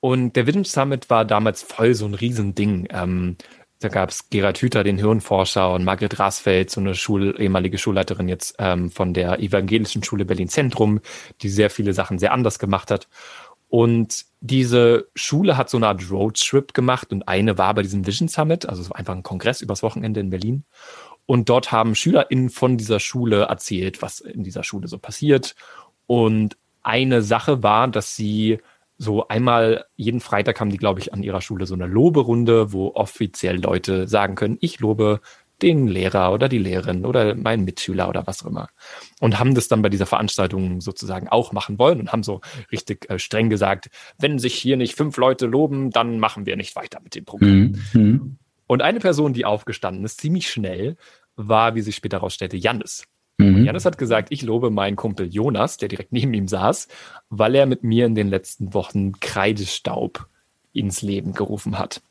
Und 0.00 0.34
der 0.34 0.46
Vision 0.46 0.64
Summit 0.64 1.10
war 1.10 1.24
damals 1.24 1.62
voll 1.62 1.94
so 1.94 2.06
ein 2.06 2.14
Riesending. 2.14 2.88
Ähm, 2.90 3.36
da 3.80 3.88
gab 3.88 4.10
es 4.10 4.28
Gerhard 4.30 4.58
Hüther, 4.58 4.82
den 4.82 4.98
Hirnforscher, 4.98 5.72
und 5.72 5.84
Margret 5.84 6.18
Rasfeld, 6.18 6.70
so 6.70 6.80
eine 6.80 6.94
Schul 6.94 7.36
ehemalige 7.38 7.78
Schulleiterin 7.78 8.28
jetzt 8.28 8.56
ähm, 8.58 8.90
von 8.90 9.14
der 9.14 9.38
Evangelischen 9.40 10.02
Schule 10.02 10.24
Berlin 10.24 10.48
Zentrum, 10.48 11.00
die 11.42 11.48
sehr 11.48 11.70
viele 11.70 11.92
Sachen 11.92 12.18
sehr 12.18 12.32
anders 12.32 12.58
gemacht 12.58 12.90
hat. 12.90 13.08
Und 13.68 14.24
diese 14.40 15.08
Schule 15.14 15.56
hat 15.56 15.68
so 15.68 15.76
eine 15.76 15.88
Art 15.88 16.10
Roadtrip 16.10 16.74
gemacht 16.74 17.12
und 17.12 17.28
eine 17.28 17.58
war 17.58 17.74
bei 17.74 17.82
diesem 17.82 18.06
Vision 18.06 18.28
Summit, 18.28 18.66
also 18.68 18.92
einfach 18.92 19.14
ein 19.14 19.22
Kongress 19.22 19.60
übers 19.60 19.82
Wochenende 19.82 20.20
in 20.20 20.30
Berlin. 20.30 20.64
Und 21.28 21.50
dort 21.50 21.72
haben 21.72 21.94
SchülerInnen 21.94 22.48
von 22.48 22.78
dieser 22.78 23.00
Schule 23.00 23.42
erzählt, 23.42 24.00
was 24.00 24.20
in 24.20 24.44
dieser 24.44 24.64
Schule 24.64 24.88
so 24.88 24.98
passiert. 24.98 25.54
Und 26.06 26.56
eine 26.82 27.20
Sache 27.20 27.62
war, 27.62 27.86
dass 27.86 28.16
sie 28.16 28.60
so 28.96 29.28
einmal 29.28 29.84
jeden 29.94 30.20
Freitag 30.20 30.58
haben 30.58 30.70
die, 30.70 30.78
glaube 30.78 31.00
ich, 31.00 31.12
an 31.12 31.22
ihrer 31.22 31.42
Schule 31.42 31.66
so 31.66 31.74
eine 31.74 31.86
Loberunde, 31.86 32.72
wo 32.72 32.94
offiziell 32.94 33.60
Leute 33.60 34.08
sagen 34.08 34.36
können, 34.36 34.56
ich 34.62 34.80
lobe 34.80 35.20
den 35.60 35.86
Lehrer 35.86 36.32
oder 36.32 36.48
die 36.48 36.56
Lehrerin 36.56 37.04
oder 37.04 37.34
meinen 37.34 37.66
Mitschüler 37.66 38.08
oder 38.08 38.26
was 38.26 38.42
auch 38.42 38.48
immer. 38.48 38.70
Und 39.20 39.38
haben 39.38 39.54
das 39.54 39.68
dann 39.68 39.82
bei 39.82 39.90
dieser 39.90 40.06
Veranstaltung 40.06 40.80
sozusagen 40.80 41.28
auch 41.28 41.52
machen 41.52 41.78
wollen 41.78 42.00
und 42.00 42.10
haben 42.10 42.22
so 42.22 42.40
richtig 42.72 43.10
äh, 43.10 43.18
streng 43.18 43.50
gesagt, 43.50 43.90
wenn 44.18 44.38
sich 44.38 44.54
hier 44.54 44.78
nicht 44.78 44.94
fünf 44.94 45.18
Leute 45.18 45.44
loben, 45.44 45.90
dann 45.90 46.20
machen 46.20 46.46
wir 46.46 46.56
nicht 46.56 46.74
weiter 46.74 47.00
mit 47.04 47.14
dem 47.14 47.26
Programm. 47.26 47.74
Mhm. 47.92 48.38
Und 48.68 48.82
eine 48.82 49.00
Person, 49.00 49.32
die 49.32 49.46
aufgestanden 49.46 50.04
ist, 50.04 50.20
ziemlich 50.20 50.48
schnell, 50.50 50.96
war, 51.38 51.74
wie 51.74 51.80
sich 51.80 51.96
später 51.96 52.18
herausstellte, 52.18 52.56
Jannis. 52.56 53.04
Mhm. 53.38 53.64
Jannis 53.64 53.84
hat 53.84 53.96
gesagt, 53.96 54.28
ich 54.30 54.42
lobe 54.42 54.70
meinen 54.70 54.96
Kumpel 54.96 55.32
Jonas, 55.32 55.76
der 55.76 55.88
direkt 55.88 56.12
neben 56.12 56.34
ihm 56.34 56.48
saß, 56.48 56.88
weil 57.30 57.54
er 57.54 57.66
mit 57.66 57.84
mir 57.84 58.04
in 58.04 58.14
den 58.14 58.28
letzten 58.28 58.74
Wochen 58.74 59.12
Kreidestaub 59.20 60.26
ins 60.72 61.02
Leben 61.02 61.32
gerufen 61.32 61.78
hat. 61.78 62.02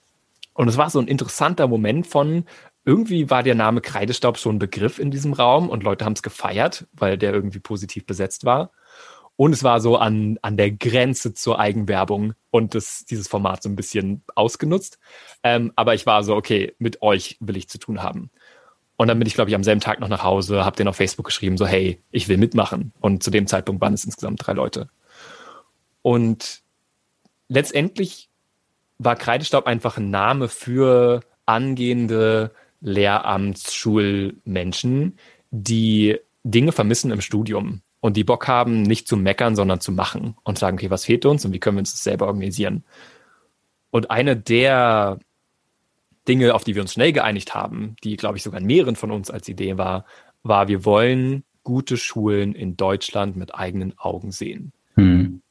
Und 0.53 0.69
es 0.69 0.77
war 0.77 0.89
so 0.89 0.99
ein 0.99 1.07
interessanter 1.07 1.67
Moment 1.67 2.07
von, 2.07 2.45
irgendwie 2.85 3.29
war 3.29 3.43
der 3.43 3.55
Name 3.55 3.81
Kreidestaub 3.81 4.37
schon 4.37 4.55
ein 4.55 4.59
Begriff 4.59 4.97
in 4.97 5.11
diesem 5.11 5.33
Raum 5.33 5.69
und 5.69 5.83
Leute 5.83 6.05
haben 6.05 6.13
es 6.13 6.23
gefeiert, 6.23 6.87
weil 6.93 7.17
der 7.17 7.33
irgendwie 7.33 7.59
positiv 7.59 8.05
besetzt 8.05 8.45
war. 8.45 8.71
Und 9.35 9.53
es 9.53 9.63
war 9.63 9.81
so 9.81 9.97
an, 9.97 10.39
an 10.41 10.57
der 10.57 10.71
Grenze 10.71 11.33
zur 11.33 11.59
Eigenwerbung 11.59 12.33
und 12.49 12.73
das, 12.73 13.05
dieses 13.05 13.27
Format 13.27 13.61
so 13.61 13.69
ein 13.69 13.75
bisschen 13.75 14.23
ausgenutzt. 14.33 14.97
Ähm, 15.43 15.71
aber 15.75 15.93
ich 15.93 16.07
war 16.07 16.23
so, 16.23 16.35
okay, 16.35 16.73
mit 16.79 17.03
euch 17.03 17.37
will 17.39 17.55
ich 17.55 17.69
zu 17.69 17.77
tun 17.77 18.01
haben. 18.01 18.31
Und 18.97 19.07
dann 19.07 19.19
bin 19.19 19.27
ich, 19.27 19.35
glaube 19.35 19.49
ich, 19.49 19.55
am 19.55 19.63
selben 19.63 19.79
Tag 19.79 19.99
noch 19.99 20.09
nach 20.09 20.23
Hause, 20.23 20.65
habe 20.65 20.75
den 20.75 20.87
auf 20.87 20.95
Facebook 20.95 21.27
geschrieben, 21.27 21.57
so, 21.57 21.67
hey, 21.67 22.01
ich 22.11 22.27
will 22.27 22.37
mitmachen. 22.37 22.91
Und 22.99 23.23
zu 23.23 23.29
dem 23.29 23.45
Zeitpunkt 23.45 23.79
waren 23.79 23.93
es 23.93 24.03
insgesamt 24.03 24.45
drei 24.45 24.53
Leute. 24.53 24.89
Und 26.01 26.61
letztendlich 27.47 28.29
war 28.97 29.15
Kreidestaub 29.15 29.67
einfach 29.67 29.97
ein 29.97 30.09
Name 30.09 30.49
für 30.49 31.21
angehende 31.45 32.51
Lehramtsschulmenschen, 32.81 35.17
die 35.51 36.17
Dinge 36.43 36.71
vermissen 36.71 37.11
im 37.11 37.21
Studium 37.21 37.81
und 37.99 38.17
die 38.17 38.23
Bock 38.23 38.47
haben, 38.47 38.81
nicht 38.81 39.07
zu 39.07 39.17
meckern, 39.17 39.55
sondern 39.55 39.79
zu 39.79 39.91
machen 39.91 40.35
und 40.43 40.57
sagen, 40.57 40.77
okay, 40.77 40.89
was 40.89 41.05
fehlt 41.05 41.25
uns 41.25 41.45
und 41.45 41.53
wie 41.53 41.59
können 41.59 41.77
wir 41.77 41.81
uns 41.81 41.91
das 41.91 42.03
selber 42.03 42.25
organisieren? 42.27 42.83
Und 43.91 44.11
eine 44.11 44.35
der 44.35 45.19
Dinge, 46.27 46.53
auf 46.53 46.63
die 46.63 46.75
wir 46.75 46.81
uns 46.81 46.93
schnell 46.93 47.13
geeinigt 47.13 47.55
haben, 47.55 47.95
die, 48.03 48.17
glaube 48.17 48.37
ich, 48.37 48.43
sogar 48.43 48.59
in 48.59 48.67
mehreren 48.67 48.95
von 48.95 49.11
uns 49.11 49.31
als 49.31 49.47
Idee 49.47 49.77
war, 49.77 50.05
war, 50.43 50.67
wir 50.67 50.85
wollen 50.85 51.43
gute 51.63 51.97
Schulen 51.97 52.53
in 52.53 52.77
Deutschland 52.77 53.35
mit 53.35 53.53
eigenen 53.53 53.97
Augen 53.97 54.31
sehen. 54.31 54.71
Hm. 54.95 55.41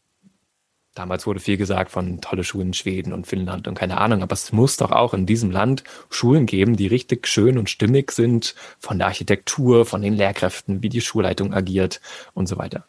Damals 0.95 1.27
wurde 1.27 1.41
viel 1.41 1.59
gesagt 1.59 1.91
von 1.91 2.23
tolle 2.23 2.43
Schulen 2.43 2.69
in 2.69 2.73
Schweden 2.73 3.13
und 3.13 3.27
Finnland 3.27 3.69
und 3.69 3.75
keine 3.75 3.99
Ahnung, 3.99 4.23
aber 4.23 4.33
es 4.33 4.51
muss 4.51 4.79
doch 4.79 4.93
auch 4.93 5.13
in 5.13 5.27
diesem 5.27 5.51
Land 5.51 5.85
Schulen 6.09 6.47
geben, 6.47 6.75
die 6.75 6.87
richtig 6.87 7.29
schön 7.29 7.59
und 7.59 7.69
stimmig 7.69 8.13
sind, 8.13 8.55
von 8.79 8.97
der 8.97 9.09
Architektur, 9.09 9.85
von 9.85 10.01
den 10.01 10.15
Lehrkräften, 10.15 10.83
wie 10.83 10.89
die 10.89 11.03
Schulleitung 11.03 11.53
agiert 11.53 12.01
und 12.33 12.47
so 12.49 12.57
weiter. 12.57 12.87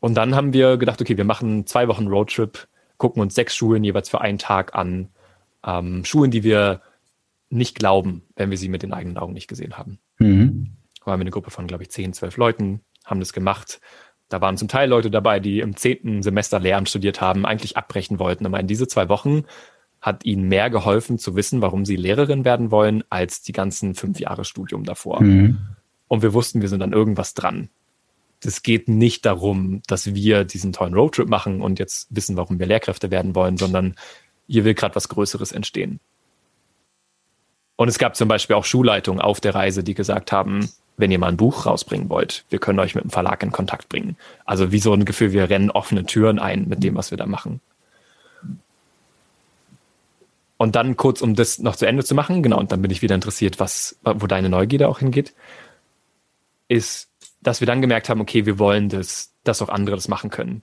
Und 0.00 0.14
dann 0.14 0.34
haben 0.34 0.54
wir 0.54 0.78
gedacht, 0.78 1.00
okay, 1.02 1.18
wir 1.18 1.24
machen 1.24 1.66
zwei 1.66 1.88
Wochen 1.88 2.06
Roadtrip, 2.06 2.68
gucken 2.96 3.20
uns 3.20 3.34
sechs 3.34 3.54
Schulen 3.54 3.84
jeweils 3.84 4.08
für 4.08 4.22
einen 4.22 4.38
Tag 4.38 4.74
an. 4.74 5.08
Ähm, 5.64 6.04
Schulen, 6.04 6.30
die 6.30 6.42
wir 6.42 6.82
nicht 7.50 7.76
glauben, 7.76 8.22
wenn 8.36 8.50
wir 8.50 8.58
sie 8.58 8.68
mit 8.68 8.82
den 8.82 8.92
eigenen 8.92 9.18
Augen 9.18 9.32
nicht 9.32 9.48
gesehen 9.48 9.78
haben. 9.78 9.98
Mhm. 10.18 10.76
Waren 11.04 11.20
wir 11.20 11.22
eine 11.22 11.30
Gruppe 11.30 11.50
von, 11.50 11.66
glaube 11.66 11.82
ich, 11.82 11.90
zehn, 11.90 12.12
zwölf 12.12 12.36
Leuten, 12.36 12.80
haben 13.04 13.20
das 13.20 13.32
gemacht, 13.32 13.80
da 14.28 14.40
waren 14.40 14.56
zum 14.56 14.68
Teil 14.68 14.88
Leute 14.88 15.10
dabei, 15.10 15.38
die 15.38 15.60
im 15.60 15.76
zehnten 15.76 16.22
Semester 16.22 16.58
Lehramt 16.58 16.88
studiert 16.88 17.20
haben, 17.20 17.44
eigentlich 17.44 17.76
abbrechen 17.76 18.18
wollten. 18.18 18.46
Aber 18.46 18.58
in 18.58 18.66
diese 18.66 18.88
zwei 18.88 19.08
Wochen 19.08 19.44
hat 20.00 20.24
ihnen 20.24 20.48
mehr 20.48 20.70
geholfen 20.70 21.18
zu 21.18 21.36
wissen, 21.36 21.62
warum 21.62 21.84
sie 21.84 21.96
Lehrerin 21.96 22.44
werden 22.44 22.70
wollen, 22.70 23.04
als 23.10 23.42
die 23.42 23.52
ganzen 23.52 23.94
fünf 23.94 24.18
Jahre 24.20 24.44
Studium 24.44 24.84
davor. 24.84 25.22
Mhm. 25.22 25.58
Und 26.08 26.22
wir 26.22 26.34
wussten, 26.34 26.60
wir 26.60 26.68
sind 26.68 26.82
an 26.82 26.92
irgendwas 26.92 27.34
dran. 27.34 27.68
Es 28.44 28.62
geht 28.62 28.88
nicht 28.88 29.24
darum, 29.24 29.80
dass 29.86 30.14
wir 30.14 30.44
diesen 30.44 30.72
tollen 30.72 30.94
Roadtrip 30.94 31.28
machen 31.28 31.62
und 31.62 31.78
jetzt 31.78 32.08
wissen, 32.10 32.36
warum 32.36 32.58
wir 32.58 32.66
Lehrkräfte 32.66 33.10
werden 33.10 33.34
wollen, 33.34 33.56
sondern 33.56 33.94
hier 34.46 34.64
will 34.64 34.74
gerade 34.74 34.94
was 34.94 35.08
Größeres 35.08 35.52
entstehen. 35.52 36.00
Und 37.76 37.88
es 37.88 37.98
gab 37.98 38.14
zum 38.16 38.28
Beispiel 38.28 38.56
auch 38.56 38.64
Schulleitungen 38.64 39.20
auf 39.20 39.40
der 39.40 39.54
Reise, 39.54 39.82
die 39.82 39.94
gesagt 39.94 40.32
haben, 40.32 40.70
wenn 40.96 41.10
ihr 41.10 41.18
mal 41.18 41.28
ein 41.28 41.36
Buch 41.36 41.66
rausbringen 41.66 42.08
wollt, 42.08 42.44
wir 42.50 42.60
können 42.60 42.78
euch 42.78 42.94
mit 42.94 43.02
dem 43.02 43.10
Verlag 43.10 43.42
in 43.42 43.50
Kontakt 43.50 43.88
bringen. 43.88 44.16
Also 44.44 44.70
wie 44.70 44.78
so 44.78 44.92
ein 44.92 45.04
Gefühl, 45.04 45.32
wir 45.32 45.50
rennen 45.50 45.70
offene 45.70 46.04
Türen 46.04 46.38
ein 46.38 46.68
mit 46.68 46.84
dem, 46.84 46.94
was 46.94 47.10
wir 47.10 47.18
da 47.18 47.26
machen. 47.26 47.60
Und 50.56 50.76
dann 50.76 50.96
kurz, 50.96 51.20
um 51.20 51.34
das 51.34 51.58
noch 51.58 51.74
zu 51.74 51.86
Ende 51.86 52.04
zu 52.04 52.14
machen, 52.14 52.42
genau, 52.42 52.58
und 52.58 52.70
dann 52.70 52.80
bin 52.80 52.92
ich 52.92 53.02
wieder 53.02 53.16
interessiert, 53.16 53.58
was, 53.58 53.98
wo 54.04 54.26
deine 54.28 54.48
Neugierde 54.48 54.88
auch 54.88 55.00
hingeht, 55.00 55.34
ist, 56.68 57.10
dass 57.42 57.60
wir 57.60 57.66
dann 57.66 57.80
gemerkt 57.80 58.08
haben, 58.08 58.20
okay, 58.20 58.46
wir 58.46 58.58
wollen 58.58 58.88
das, 58.88 59.32
dass 59.42 59.60
auch 59.62 59.68
andere 59.68 59.96
das 59.96 60.08
machen 60.08 60.30
können. 60.30 60.62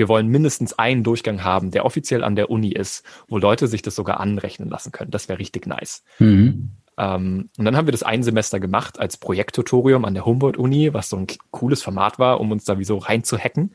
Wir 0.00 0.08
wollen 0.08 0.28
mindestens 0.28 0.72
einen 0.78 1.04
Durchgang 1.04 1.44
haben, 1.44 1.72
der 1.72 1.84
offiziell 1.84 2.24
an 2.24 2.34
der 2.34 2.48
Uni 2.48 2.72
ist, 2.72 3.04
wo 3.28 3.36
Leute 3.36 3.68
sich 3.68 3.82
das 3.82 3.94
sogar 3.94 4.18
anrechnen 4.18 4.70
lassen 4.70 4.92
können. 4.92 5.10
Das 5.10 5.28
wäre 5.28 5.38
richtig 5.38 5.66
nice. 5.66 6.04
Mhm. 6.18 6.70
Ähm, 6.96 7.50
und 7.58 7.64
dann 7.66 7.76
haben 7.76 7.86
wir 7.86 7.92
das 7.92 8.02
ein 8.02 8.22
Semester 8.22 8.60
gemacht 8.60 8.98
als 8.98 9.18
Projekttutorium 9.18 10.06
an 10.06 10.14
der 10.14 10.24
Humboldt-Uni, 10.24 10.94
was 10.94 11.10
so 11.10 11.18
ein 11.18 11.26
cooles 11.50 11.82
Format 11.82 12.18
war, 12.18 12.40
um 12.40 12.50
uns 12.50 12.64
da 12.64 12.78
wie 12.78 12.84
so 12.84 12.96
reinzuhacken. 12.96 13.74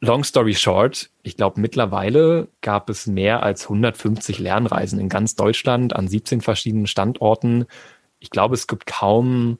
Long 0.00 0.24
story 0.24 0.54
short, 0.54 1.10
ich 1.22 1.36
glaube, 1.36 1.60
mittlerweile 1.60 2.48
gab 2.60 2.90
es 2.90 3.06
mehr 3.06 3.44
als 3.44 3.66
150 3.66 4.40
Lernreisen 4.40 4.98
in 4.98 5.08
ganz 5.08 5.36
Deutschland 5.36 5.94
an 5.94 6.08
17 6.08 6.40
verschiedenen 6.40 6.88
Standorten. 6.88 7.66
Ich 8.18 8.30
glaube, 8.30 8.56
es 8.56 8.66
gibt 8.66 8.86
kaum 8.86 9.58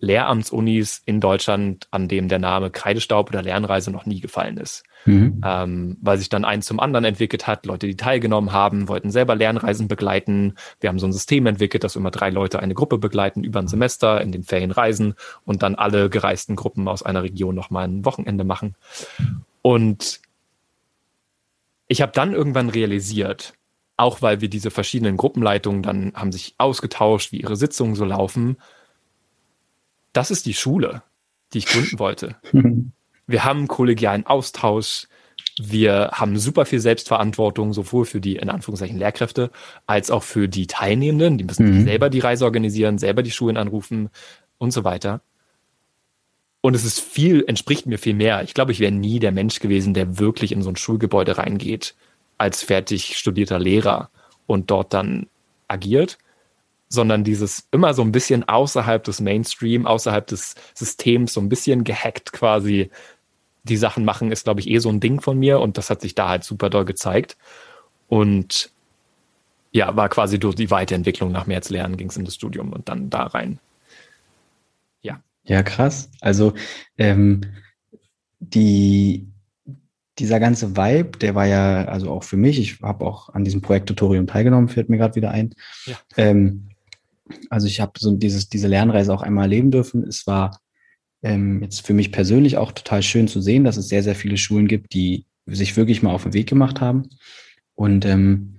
Lehramtsunis 0.00 1.02
in 1.06 1.20
Deutschland, 1.20 1.88
an 1.90 2.06
dem 2.06 2.28
der 2.28 2.38
Name 2.38 2.70
Kreidestaub 2.70 3.30
oder 3.30 3.42
Lernreise 3.42 3.90
noch 3.90 4.06
nie 4.06 4.20
gefallen 4.20 4.56
ist. 4.56 4.84
Mhm. 5.04 5.40
Ähm, 5.44 5.96
weil 6.00 6.18
sich 6.18 6.28
dann 6.28 6.44
eins 6.44 6.66
zum 6.66 6.78
anderen 6.78 7.04
entwickelt 7.04 7.46
hat. 7.46 7.66
Leute, 7.66 7.86
die 7.86 7.96
teilgenommen 7.96 8.52
haben, 8.52 8.88
wollten 8.88 9.10
selber 9.10 9.34
Lernreisen 9.34 9.88
begleiten. 9.88 10.54
Wir 10.80 10.88
haben 10.88 10.98
so 10.98 11.06
ein 11.06 11.12
System 11.12 11.46
entwickelt, 11.46 11.82
dass 11.82 11.96
immer 11.96 12.10
drei 12.10 12.30
Leute 12.30 12.60
eine 12.60 12.74
Gruppe 12.74 12.98
begleiten 12.98 13.42
über 13.42 13.58
ein 13.58 13.68
Semester 13.68 14.20
in 14.20 14.30
den 14.30 14.44
Ferien 14.44 14.70
reisen 14.70 15.14
und 15.44 15.62
dann 15.62 15.74
alle 15.74 16.10
gereisten 16.10 16.54
Gruppen 16.54 16.86
aus 16.86 17.02
einer 17.02 17.22
Region 17.22 17.54
nochmal 17.54 17.88
ein 17.88 18.04
Wochenende 18.04 18.44
machen. 18.44 18.76
Und 19.62 20.20
ich 21.88 22.02
habe 22.02 22.12
dann 22.12 22.34
irgendwann 22.34 22.68
realisiert, 22.68 23.54
auch 23.96 24.22
weil 24.22 24.40
wir 24.40 24.48
diese 24.48 24.70
verschiedenen 24.70 25.16
Gruppenleitungen 25.16 25.82
dann 25.82 26.12
haben 26.14 26.30
sich 26.30 26.54
ausgetauscht, 26.58 27.32
wie 27.32 27.40
ihre 27.40 27.56
Sitzungen 27.56 27.96
so 27.96 28.04
laufen, 28.04 28.58
das 30.12 30.30
ist 30.30 30.46
die 30.46 30.54
Schule, 30.54 31.02
die 31.52 31.58
ich 31.58 31.66
gründen 31.66 31.98
wollte. 31.98 32.36
Wir 33.26 33.44
haben 33.44 33.68
kollegialen 33.68 34.26
Austausch. 34.26 35.06
Wir 35.60 36.10
haben 36.12 36.38
super 36.38 36.66
viel 36.66 36.80
Selbstverantwortung, 36.80 37.72
sowohl 37.72 38.04
für 38.04 38.20
die, 38.20 38.36
in 38.36 38.48
Anführungszeichen, 38.48 38.98
Lehrkräfte, 38.98 39.50
als 39.86 40.10
auch 40.10 40.22
für 40.22 40.48
die 40.48 40.66
Teilnehmenden. 40.66 41.38
Die 41.38 41.44
müssen 41.44 41.80
mhm. 41.80 41.84
selber 41.84 42.10
die 42.10 42.20
Reise 42.20 42.44
organisieren, 42.44 42.98
selber 42.98 43.22
die 43.22 43.30
Schulen 43.30 43.56
anrufen 43.56 44.10
und 44.58 44.72
so 44.72 44.84
weiter. 44.84 45.20
Und 46.60 46.74
es 46.74 46.84
ist 46.84 47.00
viel, 47.00 47.44
entspricht 47.46 47.86
mir 47.86 47.98
viel 47.98 48.14
mehr. 48.14 48.42
Ich 48.42 48.54
glaube, 48.54 48.72
ich 48.72 48.80
wäre 48.80 48.92
nie 48.92 49.20
der 49.20 49.32
Mensch 49.32 49.60
gewesen, 49.60 49.94
der 49.94 50.18
wirklich 50.18 50.52
in 50.52 50.62
so 50.62 50.70
ein 50.70 50.76
Schulgebäude 50.76 51.38
reingeht, 51.38 51.94
als 52.36 52.62
fertig 52.62 53.16
studierter 53.16 53.58
Lehrer 53.58 54.10
und 54.46 54.70
dort 54.70 54.92
dann 54.92 55.26
agiert 55.68 56.18
sondern 56.88 57.24
dieses 57.24 57.68
immer 57.70 57.94
so 57.94 58.02
ein 58.02 58.12
bisschen 58.12 58.48
außerhalb 58.48 59.04
des 59.04 59.20
Mainstream, 59.20 59.86
außerhalb 59.86 60.26
des 60.26 60.54
Systems, 60.74 61.34
so 61.34 61.40
ein 61.40 61.48
bisschen 61.48 61.84
gehackt 61.84 62.32
quasi 62.32 62.90
die 63.64 63.76
Sachen 63.76 64.04
machen, 64.04 64.32
ist, 64.32 64.44
glaube 64.44 64.60
ich, 64.60 64.68
eh 64.68 64.78
so 64.78 64.88
ein 64.88 65.00
Ding 65.00 65.20
von 65.20 65.38
mir 65.38 65.60
und 65.60 65.76
das 65.76 65.90
hat 65.90 66.00
sich 66.00 66.14
da 66.14 66.28
halt 66.28 66.44
super 66.44 66.70
doll 66.70 66.84
gezeigt. 66.84 67.36
Und 68.08 68.70
ja, 69.70 69.94
war 69.96 70.08
quasi 70.08 70.38
durch 70.38 70.54
die 70.54 70.70
Weiterentwicklung 70.70 71.30
nach 71.30 71.46
März 71.46 71.68
lernen, 71.68 71.98
ging 71.98 72.08
es 72.08 72.16
in 72.16 72.24
das 72.24 72.34
Studium 72.34 72.72
und 72.72 72.88
dann 72.88 73.10
da 73.10 73.24
rein. 73.24 73.58
Ja. 75.02 75.20
Ja, 75.44 75.62
krass. 75.62 76.10
Also 76.20 76.54
ähm, 76.96 77.42
die 78.40 79.28
dieser 80.18 80.40
ganze 80.40 80.76
Vibe, 80.76 81.18
der 81.18 81.34
war 81.34 81.46
ja, 81.46 81.84
also 81.84 82.10
auch 82.10 82.24
für 82.24 82.36
mich, 82.36 82.58
ich 82.58 82.82
habe 82.82 83.04
auch 83.04 83.28
an 83.28 83.44
diesem 83.44 83.60
Projekt 83.60 83.88
Tutorium 83.88 84.26
teilgenommen, 84.26 84.68
fällt 84.68 84.88
mir 84.88 84.98
gerade 84.98 85.14
wieder 85.14 85.30
ein. 85.30 85.54
Ja. 85.86 85.96
Ähm, 86.16 86.70
also 87.50 87.66
ich 87.66 87.80
habe 87.80 87.92
so 87.98 88.14
dieses, 88.16 88.48
diese 88.48 88.68
Lernreise 88.68 89.12
auch 89.12 89.22
einmal 89.22 89.44
erleben 89.44 89.70
dürfen. 89.70 90.04
Es 90.04 90.26
war 90.26 90.60
ähm, 91.22 91.62
jetzt 91.62 91.86
für 91.86 91.94
mich 91.94 92.12
persönlich 92.12 92.56
auch 92.56 92.72
total 92.72 93.02
schön 93.02 93.28
zu 93.28 93.40
sehen, 93.40 93.64
dass 93.64 93.76
es 93.76 93.88
sehr, 93.88 94.02
sehr 94.02 94.14
viele 94.14 94.36
Schulen 94.36 94.68
gibt, 94.68 94.92
die 94.94 95.26
sich 95.46 95.76
wirklich 95.76 96.02
mal 96.02 96.12
auf 96.12 96.24
den 96.24 96.34
Weg 96.34 96.48
gemacht 96.48 96.80
haben. 96.80 97.08
Und 97.74 98.04
ähm, 98.04 98.58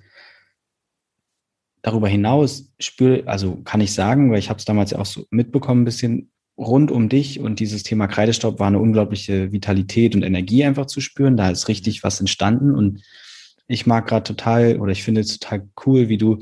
darüber 1.81 2.07
hinaus 2.07 2.71
spüre, 2.79 3.23
also 3.25 3.57
kann 3.63 3.81
ich 3.81 3.93
sagen, 3.93 4.31
weil 4.31 4.39
ich 4.39 4.49
habe 4.49 4.59
es 4.59 4.65
damals 4.65 4.91
ja 4.91 4.99
auch 4.99 5.05
so 5.05 5.25
mitbekommen, 5.29 5.81
ein 5.81 5.85
bisschen 5.85 6.31
rund 6.57 6.91
um 6.91 7.07
dich 7.07 7.39
und 7.39 7.59
dieses 7.59 7.83
Thema 7.83 8.07
Kreidestaub 8.07 8.59
war 8.59 8.67
eine 8.67 8.79
unglaubliche 8.79 9.53
Vitalität 9.53 10.13
und 10.13 10.23
Energie 10.23 10.65
einfach 10.65 10.87
zu 10.87 10.99
spüren. 10.99 11.37
Da 11.37 11.49
ist 11.49 11.69
richtig 11.69 12.03
was 12.03 12.19
entstanden 12.19 12.75
und 12.75 13.01
ich 13.67 13.85
mag 13.85 14.07
gerade 14.07 14.23
total 14.23 14.77
oder 14.79 14.91
ich 14.91 15.03
finde 15.03 15.21
es 15.21 15.39
total 15.39 15.69
cool, 15.85 16.09
wie 16.09 16.17
du 16.17 16.39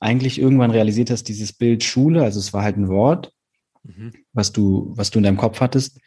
eigentlich 0.00 0.40
irgendwann 0.40 0.70
realisiert 0.70 1.10
hast, 1.10 1.24
dieses 1.24 1.52
Bild 1.52 1.82
Schule, 1.84 2.22
also 2.22 2.38
es 2.38 2.52
war 2.52 2.62
halt 2.62 2.76
ein 2.76 2.88
Wort, 2.88 3.32
mhm. 3.82 4.12
was 4.32 4.52
du, 4.52 4.92
was 4.94 5.10
du 5.10 5.18
in 5.18 5.24
deinem 5.24 5.36
Kopf 5.36 5.60
hattest, 5.60 6.00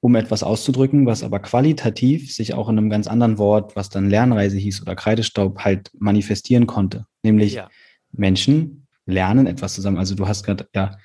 um 0.00 0.16
etwas 0.16 0.42
auszudrücken, 0.42 1.06
was 1.06 1.22
aber 1.22 1.38
qualitativ 1.38 2.34
sich 2.34 2.54
auch 2.54 2.68
in 2.68 2.76
einem 2.76 2.90
ganz 2.90 3.06
anderen 3.06 3.38
Wort, 3.38 3.76
was 3.76 3.88
dann 3.88 4.10
Lernreise 4.10 4.58
hieß 4.58 4.82
oder 4.82 4.96
Kreidestaub, 4.96 5.60
halt 5.60 5.90
manifestieren 5.96 6.66
konnte. 6.66 7.06
Nämlich 7.22 7.54
ja. 7.54 7.70
Menschen 8.10 8.88
lernen 9.06 9.46
etwas 9.46 9.74
zusammen. 9.74 9.98
Also 9.98 10.16
du 10.16 10.26
hast 10.26 10.42
gerade 10.42 10.66
ja 10.74 10.96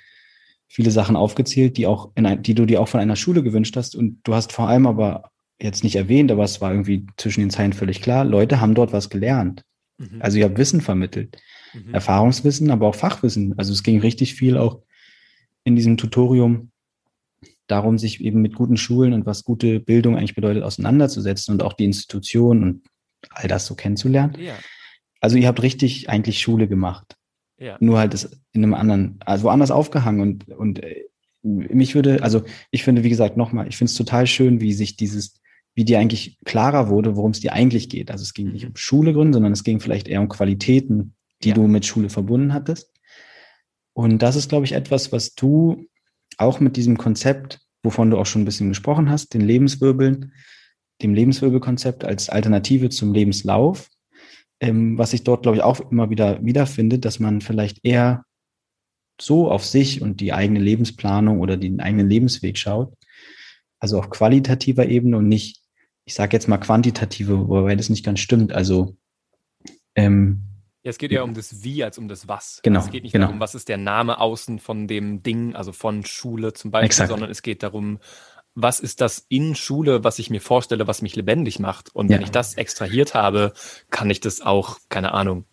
viele 0.68 0.90
Sachen 0.90 1.16
aufgezählt, 1.16 1.78
die 1.78 1.86
auch 1.86 2.12
in 2.16 2.26
ein, 2.26 2.42
die 2.42 2.56
du 2.56 2.66
dir 2.66 2.82
auch 2.82 2.88
von 2.88 3.00
einer 3.00 3.16
Schule 3.16 3.44
gewünscht 3.44 3.76
hast. 3.76 3.96
Und 3.96 4.20
du 4.24 4.34
hast 4.34 4.52
vor 4.52 4.68
allem 4.68 4.88
aber 4.88 5.30
jetzt 5.62 5.84
nicht 5.84 5.96
erwähnt, 5.96 6.32
aber 6.32 6.44
es 6.44 6.60
war 6.60 6.72
irgendwie 6.72 7.06
zwischen 7.18 7.42
den 7.42 7.50
Zeilen 7.52 7.74
völlig 7.74 8.02
klar, 8.02 8.26
Leute 8.26 8.60
haben 8.62 8.76
dort 8.76 8.94
was 8.94 9.10
gelernt. 9.10 9.64
Mhm. 10.00 10.22
Also 10.22 10.40
ihr 10.40 10.46
habt 10.46 10.58
Wissen 10.58 10.82
vermittelt 10.82 11.38
mhm. 11.86 11.94
Erfahrungswissen, 11.94 12.72
aber 12.72 12.88
auch 12.88 12.96
Fachwissen. 12.96 13.58
Also 13.58 13.74
es 13.74 13.84
ging 13.84 14.00
richtig 14.00 14.36
viel 14.36 14.58
auch 14.58 14.82
in 15.63 15.76
diesem 15.76 15.98
Tutorium 15.98 16.72
darum, 17.68 17.98
sich 17.98 18.22
eben 18.22 18.42
mit 18.42 18.56
guten 18.56 18.78
Schulen 18.78 19.13
und 19.13 19.26
was 19.26 19.44
gute 19.44 19.80
Bildung 19.80 20.18
eigentlich 20.18 20.36
bedeutet, 20.36 20.63
auseinanderzusetzen 20.63 21.54
und 21.54 21.63
auch 21.63 21.74
die 21.74 21.86
Institutionen 21.86 22.63
und 22.63 22.88
all 23.30 23.48
das 23.48 23.66
so 23.66 23.76
kennenzulernen. 23.76 24.36
Ja. 24.40 24.54
Also 25.20 25.38
ihr 25.38 25.48
habt 25.48 25.62
richtig 25.62 26.10
eigentlich 26.10 26.40
Schule 26.40 26.68
gemacht. 26.68 27.16
Ja. 27.60 27.78
Nur 27.80 27.98
halt 27.98 28.13
das 28.13 28.40
in 28.54 28.63
einem 28.63 28.74
anderen, 28.74 29.20
also 29.26 29.46
woanders 29.46 29.72
aufgehangen 29.72 30.22
und, 30.22 30.48
und 30.50 30.84
äh, 30.84 31.04
mich 31.44 31.96
würde, 31.96 32.24
also 32.24 32.44
ich 32.72 32.84
finde, 32.84 33.04
wie 33.04 33.10
gesagt, 33.10 33.38
nochmal, 33.38 33.68
ich 33.68 33.78
finde 33.78 33.92
es 33.92 33.98
total 33.98 34.28
schön, 34.28 34.62
wie 34.62 34.74
sich 34.74 34.96
dieses, 34.96 35.40
wie 35.76 35.86
dir 35.86 36.00
eigentlich 36.00 36.38
klarer 36.46 36.90
wurde, 36.90 37.16
worum 37.16 37.32
es 37.32 37.40
dir 37.40 37.54
eigentlich 37.54 37.90
geht. 37.90 38.12
Also 38.12 38.24
es 38.24 38.34
ging 38.34 38.52
nicht 38.52 38.63
mhm. 38.63 38.70
um 38.70 38.76
Schule 38.76 39.13
gründen, 39.13 39.34
sondern 39.34 39.54
es 39.54 39.63
ging 39.63 39.80
vielleicht 39.80 40.08
eher 40.08 40.22
um 40.22 40.30
Qualitäten, 40.30 41.16
die 41.43 41.50
ja. 41.50 41.56
du 41.56 41.67
mit 41.67 41.86
Schule 41.86 42.10
verbunden 42.10 42.54
hattest. 42.54 42.91
Und 43.93 44.21
das 44.21 44.36
ist, 44.36 44.50
glaube 44.50 44.65
ich, 44.65 44.73
etwas, 44.73 45.12
was 45.12 45.34
du 45.34 45.88
auch 46.38 46.60
mit 46.60 46.78
diesem 46.78 46.97
Konzept, 46.97 47.60
wovon 47.84 48.12
du 48.12 48.17
auch 48.17 48.26
schon 48.26 48.43
ein 48.43 48.45
bisschen 48.45 48.69
gesprochen 48.69 49.10
hast, 49.10 49.34
den 49.34 49.41
Lebenswirbeln, 49.41 50.34
dem 51.02 51.13
Lebenswirbelkonzept 51.13 52.04
als 52.04 52.30
Alternative 52.30 52.89
zum 52.89 53.13
Lebenslauf, 53.13 53.89
ähm, 54.60 54.97
was 54.97 55.12
sich 55.12 55.23
dort, 55.23 55.43
glaube 55.43 55.58
ich, 55.58 55.63
auch 55.63 55.80
immer 55.91 56.10
wieder 56.10 56.43
wiederfindet, 56.43 57.06
dass 57.06 57.19
man 57.19 57.41
vielleicht 57.41 57.80
eher 57.84 58.23
so 59.19 59.50
auf 59.50 59.65
sich 59.65 60.02
und 60.02 60.21
die 60.21 60.34
eigene 60.34 60.60
Lebensplanung 60.60 61.39
oder 61.39 61.58
den 61.58 61.80
eigenen 61.80 62.10
Lebensweg 62.10 62.58
schaut, 62.58 62.93
also 63.80 64.00
auf 64.00 64.10
qualitativer 64.10 64.88
Ebene 64.88 65.17
und 65.17 65.28
nicht, 65.28 65.62
ich 66.06 66.13
sage 66.13 66.36
jetzt 66.36 66.47
mal 66.47 66.58
quantitative, 66.58 67.47
wobei 67.47 67.76
das 67.76 67.89
nicht 67.89 68.06
ganz 68.06 68.19
stimmt. 68.19 68.54
Also 68.54 68.95
ähm, 69.95 70.47
ja, 70.88 70.91
es 70.91 70.97
geht 70.97 71.12
ja 71.12 71.21
um 71.21 71.34
das 71.34 71.63
Wie 71.63 71.84
als 71.84 71.97
um 71.97 72.08
das 72.08 72.30
Was. 72.30 72.62
Genau. 72.63 72.80
Es 72.80 72.89
geht 72.89 73.04
nicht 73.04 73.12
genau. 73.12 73.26
darum, 73.26 73.41
was 73.41 73.56
ist 73.56 73.67
der 73.67 73.76
Name 73.76 74.21
außen 74.21 74.58
von 74.58 74.88
dem 74.88 75.21
Ding, 75.21 75.54
also 75.54 75.73
von 75.73 76.06
Schule 76.06 76.54
zum 76.54 76.71
Beispiel, 76.71 76.86
Exakt. 76.86 77.10
sondern 77.10 77.30
es 77.30 77.41
geht 77.41 77.62
darum, 77.62 78.00
was 78.56 78.80
ist 78.80 79.02
das 79.02 79.26
in 79.28 79.54
Schule, 79.54 80.06
was 80.06 80.17
ich 80.17 80.30
mir 80.30 80.39
vorstelle, 80.39 80.88
was 80.88 81.02
mich 81.02 81.17
lebendig 81.17 81.60
macht. 81.60 81.93
Und 81.93 82.10
ja. 82.10 82.15
wenn 82.15 82.23
ich 82.23 82.32
das 82.32 82.54
extrahiert 82.54 83.15
habe, 83.15 83.52
kann 83.89 84.10
ich 84.10 84.21
das 84.21 84.39
auch, 84.39 84.80
keine 84.88 85.13
Ahnung, 85.13 85.43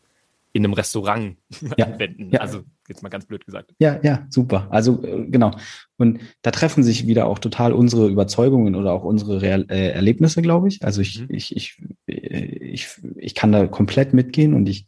in 0.53 0.65
einem 0.65 0.73
Restaurant 0.73 1.37
ja. 1.77 1.87
anwenden. 1.87 2.31
Ja. 2.31 2.39
Also 2.39 2.63
jetzt 2.89 3.03
mal 3.03 3.09
ganz 3.09 3.27
blöd 3.27 3.45
gesagt. 3.45 3.75
Ja, 3.79 3.99
ja, 4.03 4.27
super. 4.31 4.69
Also 4.71 5.03
äh, 5.05 5.27
genau. 5.27 5.53
Und 5.97 6.21
da 6.43 6.51
treffen 6.51 6.83
sich 6.83 7.07
wieder 7.07 7.27
auch 7.27 7.39
total 7.39 7.73
unsere 7.73 8.09
Überzeugungen 8.09 8.75
oder 8.75 8.93
auch 8.93 9.05
unsere 9.05 9.43
Real 9.43 9.67
äh, 9.69 9.91
Erlebnisse, 9.91 10.43
glaube 10.43 10.69
ich. 10.69 10.85
Also 10.85 11.01
ich, 11.01 11.21
mhm. 11.21 11.29
ich, 11.31 11.57
ich, 11.57 11.83
äh, 12.07 12.15
ich, 12.15 12.89
ich 13.17 13.35
kann 13.35 13.53
da 13.53 13.67
komplett 13.67 14.13
mitgehen 14.13 14.55
und 14.55 14.69
ich, 14.69 14.87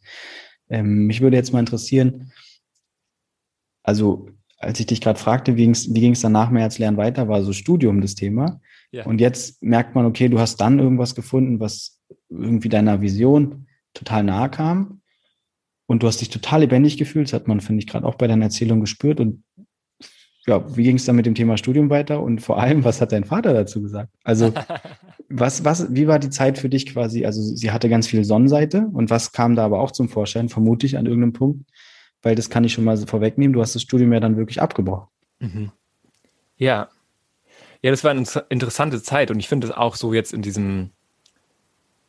ähm, 0.69 1.07
mich 1.07 1.21
würde 1.21 1.37
jetzt 1.37 1.53
mal 1.53 1.61
interessieren, 1.61 2.33
also 3.83 4.29
als 4.59 4.81
ich 4.81 4.87
dich 4.87 5.01
gerade 5.01 5.19
fragte, 5.19 5.57
wie 5.57 5.63
ging 5.63 5.71
es 5.71 5.95
wie 5.95 6.01
ging's 6.01 6.23
dann 6.23 6.33
nach 6.33 6.51
März 6.51 6.79
Lernen 6.79 6.97
weiter, 6.97 7.29
war 7.29 7.43
so 7.43 7.53
Studium 7.53 8.01
das 8.01 8.15
Thema. 8.15 8.61
Ja. 8.91 9.05
Und 9.05 9.21
jetzt 9.21 9.63
merkt 9.63 9.95
man, 9.95 10.07
okay, 10.07 10.29
du 10.29 10.39
hast 10.39 10.57
dann 10.57 10.79
irgendwas 10.79 11.15
gefunden, 11.15 11.61
was 11.61 12.01
irgendwie 12.29 12.69
deiner 12.69 13.01
Vision 13.01 13.67
total 13.95 14.25
nahe 14.25 14.51
kam 14.51 15.03
und 15.87 16.03
du 16.03 16.07
hast 16.07 16.21
dich 16.21 16.31
total 16.31 16.61
lebendig 16.61 16.97
gefühlt. 16.97 17.29
Das 17.29 17.33
hat 17.33 17.49
man, 17.49 17.61
finde 17.61 17.81
ich, 17.81 17.87
gerade 17.87 18.07
auch 18.07 18.17
bei 18.17 18.27
deiner 18.27 18.47
Erzählung 18.47 18.81
gespürt. 18.81 19.21
Und 19.21 19.45
ja, 20.47 20.77
wie 20.77 20.83
ging 20.83 20.97
es 20.97 21.05
dann 21.05 21.17
mit 21.17 21.27
dem 21.27 21.35
Thema 21.35 21.57
Studium 21.57 21.91
weiter? 21.91 22.23
Und 22.23 22.41
vor 22.41 22.61
allem, 22.61 22.85
was 22.85 23.01
hat 23.01 23.13
dein 23.13 23.25
Vater 23.25 23.53
dazu 23.53 23.83
gesagt? 23.83 24.13
Also, 24.25 24.53
was, 25.29 25.65
was, 25.65 25.95
wie 25.95 26.09
war 26.09 26.19
die 26.19 26.31
Zeit 26.31 26.59
für 26.59 26.69
dich 26.69 26.87
quasi? 26.87 27.25
Also, 27.25 27.41
sie 27.41 27.71
hatte 27.71 27.89
ganz 27.89 28.09
viel 28.09 28.25
Sonnenseite. 28.25 28.89
Und 28.93 29.11
was 29.11 29.33
kam 29.33 29.55
da 29.55 29.65
aber 29.65 29.81
auch 29.81 29.93
zum 29.93 30.09
Vorschein? 30.09 30.49
Vermute 30.49 30.87
ich 30.87 30.99
an 30.99 31.07
irgendeinem 31.07 31.33
Punkt. 31.33 31.71
Weil 32.23 32.35
das 32.35 32.51
kann 32.51 32.65
ich 32.65 32.73
schon 32.73 32.85
mal 32.85 32.97
vorwegnehmen. 32.97 33.53
Du 33.53 33.61
hast 33.61 33.75
das 33.75 33.83
Studium 33.83 34.13
ja 34.13 34.21
dann 34.21 34.37
wirklich 34.37 34.61
abgebrochen. 34.61 35.09
Mhm. 35.39 35.71
Ja. 36.57 36.89
Ja, 37.83 37.91
das 37.91 38.03
war 38.03 38.11
eine 38.11 38.25
interessante 38.49 39.01
Zeit. 39.03 39.31
Und 39.31 39.39
ich 39.39 39.49
finde 39.49 39.69
es 39.69 39.73
auch 39.73 39.95
so 39.95 40.13
jetzt 40.13 40.33
in 40.33 40.43
diesem, 40.43 40.91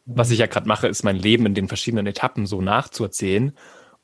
was 0.07 0.31
ich 0.31 0.39
ja 0.39 0.47
gerade 0.47 0.67
mache, 0.67 0.87
ist 0.87 1.03
mein 1.03 1.17
Leben 1.17 1.45
in 1.45 1.53
den 1.53 1.67
verschiedenen 1.67 2.07
Etappen 2.07 2.45
so 2.45 2.61
nachzuerzählen. 2.61 3.53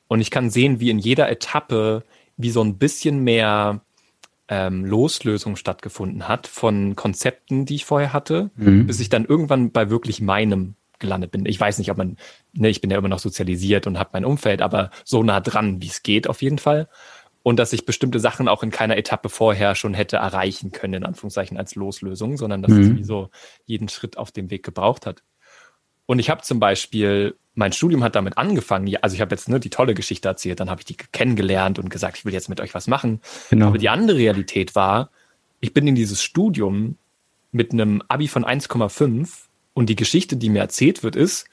Und 0.06 0.20
ich 0.20 0.30
kann 0.30 0.50
sehen, 0.50 0.78
wie 0.78 0.90
in 0.90 0.98
jeder 0.98 1.30
Etappe 1.30 2.04
wie 2.36 2.50
so 2.50 2.62
ein 2.62 2.78
bisschen 2.78 3.24
mehr 3.24 3.80
ähm, 4.48 4.84
Loslösung 4.84 5.56
stattgefunden 5.56 6.28
hat 6.28 6.46
von 6.46 6.94
Konzepten, 6.94 7.64
die 7.64 7.76
ich 7.76 7.84
vorher 7.86 8.12
hatte, 8.12 8.50
mhm. 8.56 8.86
bis 8.86 9.00
ich 9.00 9.08
dann 9.08 9.24
irgendwann 9.24 9.70
bei 9.70 9.88
wirklich 9.88 10.20
meinem 10.20 10.74
gelandet 10.98 11.30
bin. 11.30 11.46
Ich 11.46 11.58
weiß 11.58 11.78
nicht, 11.78 11.90
ob 11.90 11.96
man, 11.96 12.16
ne, 12.52 12.68
ich 12.68 12.80
bin 12.80 12.90
ja 12.90 12.98
immer 12.98 13.08
noch 13.08 13.18
sozialisiert 13.18 13.86
und 13.86 13.98
habe 13.98 14.10
mein 14.12 14.24
Umfeld, 14.24 14.62
aber 14.62 14.90
so 15.04 15.22
nah 15.22 15.40
dran, 15.40 15.80
wie 15.80 15.88
es 15.88 16.02
geht 16.02 16.28
auf 16.28 16.42
jeden 16.42 16.58
Fall. 16.58 16.88
und 17.42 17.58
dass 17.58 17.74
ich 17.74 17.84
bestimmte 17.84 18.20
Sachen 18.20 18.48
auch 18.48 18.62
in 18.62 18.70
keiner 18.70 18.96
Etappe 18.96 19.28
vorher 19.28 19.74
schon 19.74 19.92
hätte 19.92 20.16
erreichen 20.16 20.72
können, 20.72 20.94
in 20.94 21.04
Anführungszeichen 21.04 21.58
als 21.58 21.74
Loslösung, 21.74 22.38
sondern 22.38 22.62
dass 22.62 22.72
mhm. 22.72 22.80
es 22.80 22.96
wie 22.96 23.04
so 23.04 23.28
jeden 23.66 23.88
Schritt 23.88 24.16
auf 24.16 24.32
dem 24.32 24.50
Weg 24.50 24.64
gebraucht 24.64 25.04
hat. 25.04 25.22
Und 26.06 26.18
ich 26.18 26.30
habe 26.30 26.42
zum 26.42 26.60
Beispiel, 26.60 27.36
mein 27.54 27.72
Studium 27.72 28.02
hat 28.02 28.14
damit 28.14 28.36
angefangen, 28.36 28.94
also 29.00 29.14
ich 29.14 29.20
habe 29.20 29.34
jetzt 29.34 29.48
nur 29.48 29.58
die 29.58 29.70
tolle 29.70 29.94
Geschichte 29.94 30.28
erzählt, 30.28 30.60
dann 30.60 30.70
habe 30.70 30.80
ich 30.80 30.84
die 30.84 30.96
kennengelernt 30.96 31.78
und 31.78 31.88
gesagt, 31.88 32.18
ich 32.18 32.24
will 32.24 32.32
jetzt 32.32 32.48
mit 32.48 32.60
euch 32.60 32.74
was 32.74 32.86
machen. 32.86 33.20
Genau. 33.50 33.68
Aber 33.68 33.78
die 33.78 33.88
andere 33.88 34.18
Realität 34.18 34.74
war, 34.74 35.10
ich 35.60 35.72
bin 35.72 35.86
in 35.86 35.94
dieses 35.94 36.22
Studium 36.22 36.98
mit 37.52 37.72
einem 37.72 38.02
Abi 38.08 38.28
von 38.28 38.44
1,5 38.44 39.28
und 39.72 39.88
die 39.88 39.96
Geschichte, 39.96 40.36
die 40.36 40.50
mir 40.50 40.60
erzählt 40.60 41.02
wird, 41.02 41.16
ist, 41.16 41.46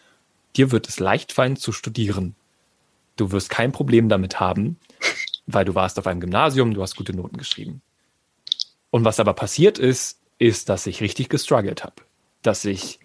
dir 0.55 0.71
wird 0.71 0.89
es 0.89 0.99
leicht 0.99 1.31
fallen 1.31 1.55
zu 1.55 1.71
studieren. 1.71 2.35
Du 3.15 3.31
wirst 3.31 3.49
kein 3.49 3.71
Problem 3.71 4.09
damit 4.09 4.39
haben, 4.39 4.77
weil 5.45 5.65
du 5.65 5.75
warst 5.75 5.99
auf 5.99 6.07
einem 6.07 6.19
Gymnasium, 6.19 6.73
du 6.73 6.81
hast 6.81 6.95
gute 6.95 7.15
Noten 7.15 7.37
geschrieben. 7.37 7.81
Und 8.89 9.05
was 9.05 9.19
aber 9.19 9.33
passiert 9.33 9.79
ist, 9.79 10.19
ist, 10.39 10.69
dass 10.69 10.87
ich 10.87 11.01
richtig 11.01 11.29
gestruggelt 11.29 11.83
habe. 11.83 11.95
Dass 12.41 12.65
ich 12.65 12.99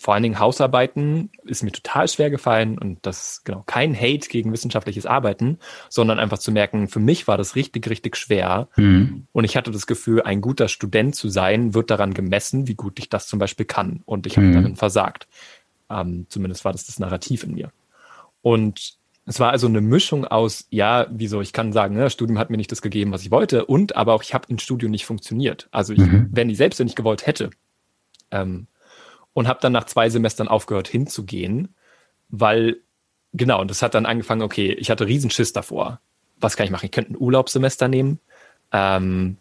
vor 0.00 0.14
allen 0.14 0.22
Dingen 0.22 0.38
Hausarbeiten 0.38 1.28
ist 1.44 1.62
mir 1.62 1.72
total 1.72 2.08
schwer 2.08 2.30
gefallen 2.30 2.78
und 2.78 3.04
das 3.04 3.42
genau 3.44 3.64
kein 3.66 3.94
Hate 3.94 4.30
gegen 4.30 4.50
wissenschaftliches 4.50 5.04
Arbeiten, 5.04 5.58
sondern 5.90 6.18
einfach 6.18 6.38
zu 6.38 6.52
merken, 6.52 6.88
für 6.88 7.00
mich 7.00 7.28
war 7.28 7.36
das 7.36 7.54
richtig, 7.54 7.86
richtig 7.90 8.16
schwer. 8.16 8.68
Mhm. 8.76 9.26
Und 9.32 9.44
ich 9.44 9.58
hatte 9.58 9.70
das 9.70 9.86
Gefühl, 9.86 10.22
ein 10.22 10.40
guter 10.40 10.68
Student 10.68 11.16
zu 11.16 11.28
sein, 11.28 11.74
wird 11.74 11.90
daran 11.90 12.14
gemessen, 12.14 12.66
wie 12.66 12.76
gut 12.76 12.98
ich 12.98 13.10
das 13.10 13.26
zum 13.26 13.38
Beispiel 13.38 13.66
kann. 13.66 14.00
Und 14.06 14.26
ich 14.26 14.38
habe 14.38 14.46
mhm. 14.46 14.54
darin 14.54 14.76
versagt. 14.76 15.28
Ähm, 15.90 16.24
zumindest 16.30 16.64
war 16.64 16.72
das 16.72 16.86
das 16.86 16.98
Narrativ 16.98 17.44
in 17.44 17.52
mir. 17.52 17.70
Und 18.40 18.94
es 19.26 19.38
war 19.38 19.50
also 19.50 19.66
eine 19.66 19.82
Mischung 19.82 20.24
aus, 20.24 20.66
ja, 20.70 21.08
wieso, 21.10 21.42
ich 21.42 21.52
kann 21.52 21.74
sagen, 21.74 21.94
ne, 21.96 22.04
das 22.04 22.14
Studium 22.14 22.38
hat 22.38 22.48
mir 22.48 22.56
nicht 22.56 22.72
das 22.72 22.80
gegeben, 22.80 23.12
was 23.12 23.20
ich 23.20 23.30
wollte, 23.30 23.66
und 23.66 23.96
aber 23.96 24.14
auch, 24.14 24.22
ich 24.22 24.32
habe 24.32 24.46
im 24.48 24.58
Studium 24.58 24.92
nicht 24.92 25.04
funktioniert. 25.04 25.68
Also 25.72 25.92
ich, 25.92 25.98
mhm. 25.98 26.30
wenn 26.32 26.48
ich 26.48 26.56
selbstständig 26.56 26.96
gewollt 26.96 27.26
hätte, 27.26 27.50
ähm, 28.30 28.66
und 29.40 29.48
habe 29.48 29.58
dann 29.62 29.72
nach 29.72 29.84
zwei 29.84 30.10
Semestern 30.10 30.48
aufgehört 30.48 30.86
hinzugehen, 30.86 31.74
weil, 32.28 32.76
genau, 33.32 33.62
und 33.62 33.70
das 33.70 33.80
hat 33.80 33.94
dann 33.94 34.04
angefangen, 34.04 34.42
okay, 34.42 34.74
ich 34.74 34.90
hatte 34.90 35.06
Riesenschiss 35.06 35.54
davor. 35.54 35.98
Was 36.38 36.58
kann 36.58 36.66
ich 36.66 36.70
machen? 36.70 36.84
Ich 36.84 36.92
könnte 36.92 37.14
ein 37.14 37.16
Urlaubssemester 37.18 37.88
nehmen, 37.88 38.20
ähm, 38.70 39.38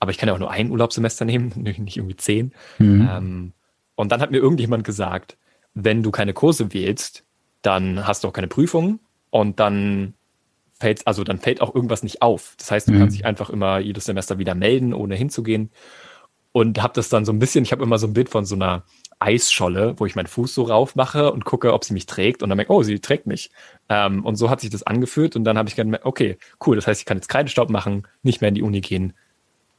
aber 0.00 0.10
ich 0.10 0.18
kann 0.18 0.28
ja 0.28 0.34
auch 0.34 0.40
nur 0.40 0.50
ein 0.50 0.72
Urlaubssemester 0.72 1.24
nehmen, 1.24 1.52
nicht 1.54 1.96
irgendwie 1.96 2.16
zehn. 2.16 2.52
Mhm. 2.80 3.08
Ähm, 3.08 3.52
und 3.94 4.10
dann 4.10 4.20
hat 4.20 4.32
mir 4.32 4.38
irgendjemand 4.38 4.82
gesagt, 4.82 5.36
wenn 5.74 6.02
du 6.02 6.10
keine 6.10 6.32
Kurse 6.32 6.74
wählst, 6.74 7.22
dann 7.62 8.04
hast 8.04 8.24
du 8.24 8.28
auch 8.28 8.32
keine 8.32 8.48
Prüfungen 8.48 8.98
und 9.30 9.60
dann 9.60 10.14
fällt, 10.80 11.06
also 11.06 11.22
dann 11.22 11.38
fällt 11.38 11.60
auch 11.60 11.72
irgendwas 11.72 12.02
nicht 12.02 12.20
auf. 12.20 12.56
Das 12.58 12.72
heißt, 12.72 12.88
du 12.88 12.94
mhm. 12.94 12.98
kannst 12.98 13.14
dich 13.16 13.24
einfach 13.24 13.48
immer 13.48 13.78
jedes 13.78 14.06
Semester 14.06 14.40
wieder 14.40 14.56
melden, 14.56 14.92
ohne 14.92 15.14
hinzugehen. 15.14 15.70
Und 16.50 16.82
habe 16.82 16.94
das 16.94 17.10
dann 17.10 17.24
so 17.24 17.32
ein 17.32 17.38
bisschen, 17.38 17.62
ich 17.62 17.70
habe 17.70 17.84
immer 17.84 17.98
so 17.98 18.08
ein 18.08 18.12
Bild 18.12 18.28
von 18.28 18.44
so 18.44 18.56
einer 18.56 18.82
Eisscholle, 19.18 19.94
wo 19.98 20.06
ich 20.06 20.14
meinen 20.14 20.26
Fuß 20.26 20.54
so 20.54 20.64
rauf 20.64 20.94
mache 20.94 21.32
und 21.32 21.44
gucke, 21.44 21.72
ob 21.72 21.84
sie 21.84 21.94
mich 21.94 22.06
trägt 22.06 22.42
und 22.42 22.50
dann 22.50 22.56
merke, 22.56 22.72
oh, 22.72 22.82
sie 22.82 22.98
trägt 22.98 23.26
mich. 23.26 23.50
Ähm, 23.88 24.24
und 24.24 24.36
so 24.36 24.50
hat 24.50 24.60
sich 24.60 24.70
das 24.70 24.82
angefühlt 24.82 25.36
und 25.36 25.44
dann 25.44 25.56
habe 25.56 25.68
ich 25.68 25.76
gemerkt, 25.76 26.04
okay, 26.04 26.38
cool, 26.66 26.76
das 26.76 26.86
heißt, 26.86 27.00
ich 27.00 27.06
kann 27.06 27.16
jetzt 27.16 27.28
Kreidestaub 27.28 27.70
machen, 27.70 28.06
nicht 28.22 28.40
mehr 28.40 28.48
in 28.48 28.54
die 28.54 28.62
Uni 28.62 28.80
gehen, 28.80 29.14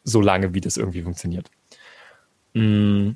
so 0.04 0.21
lange, 0.21 0.54
wie 0.54 0.62
das 0.62 0.78
irgendwie 0.78 1.04
funktioniert. 1.04 1.52
Mm. 2.54 3.12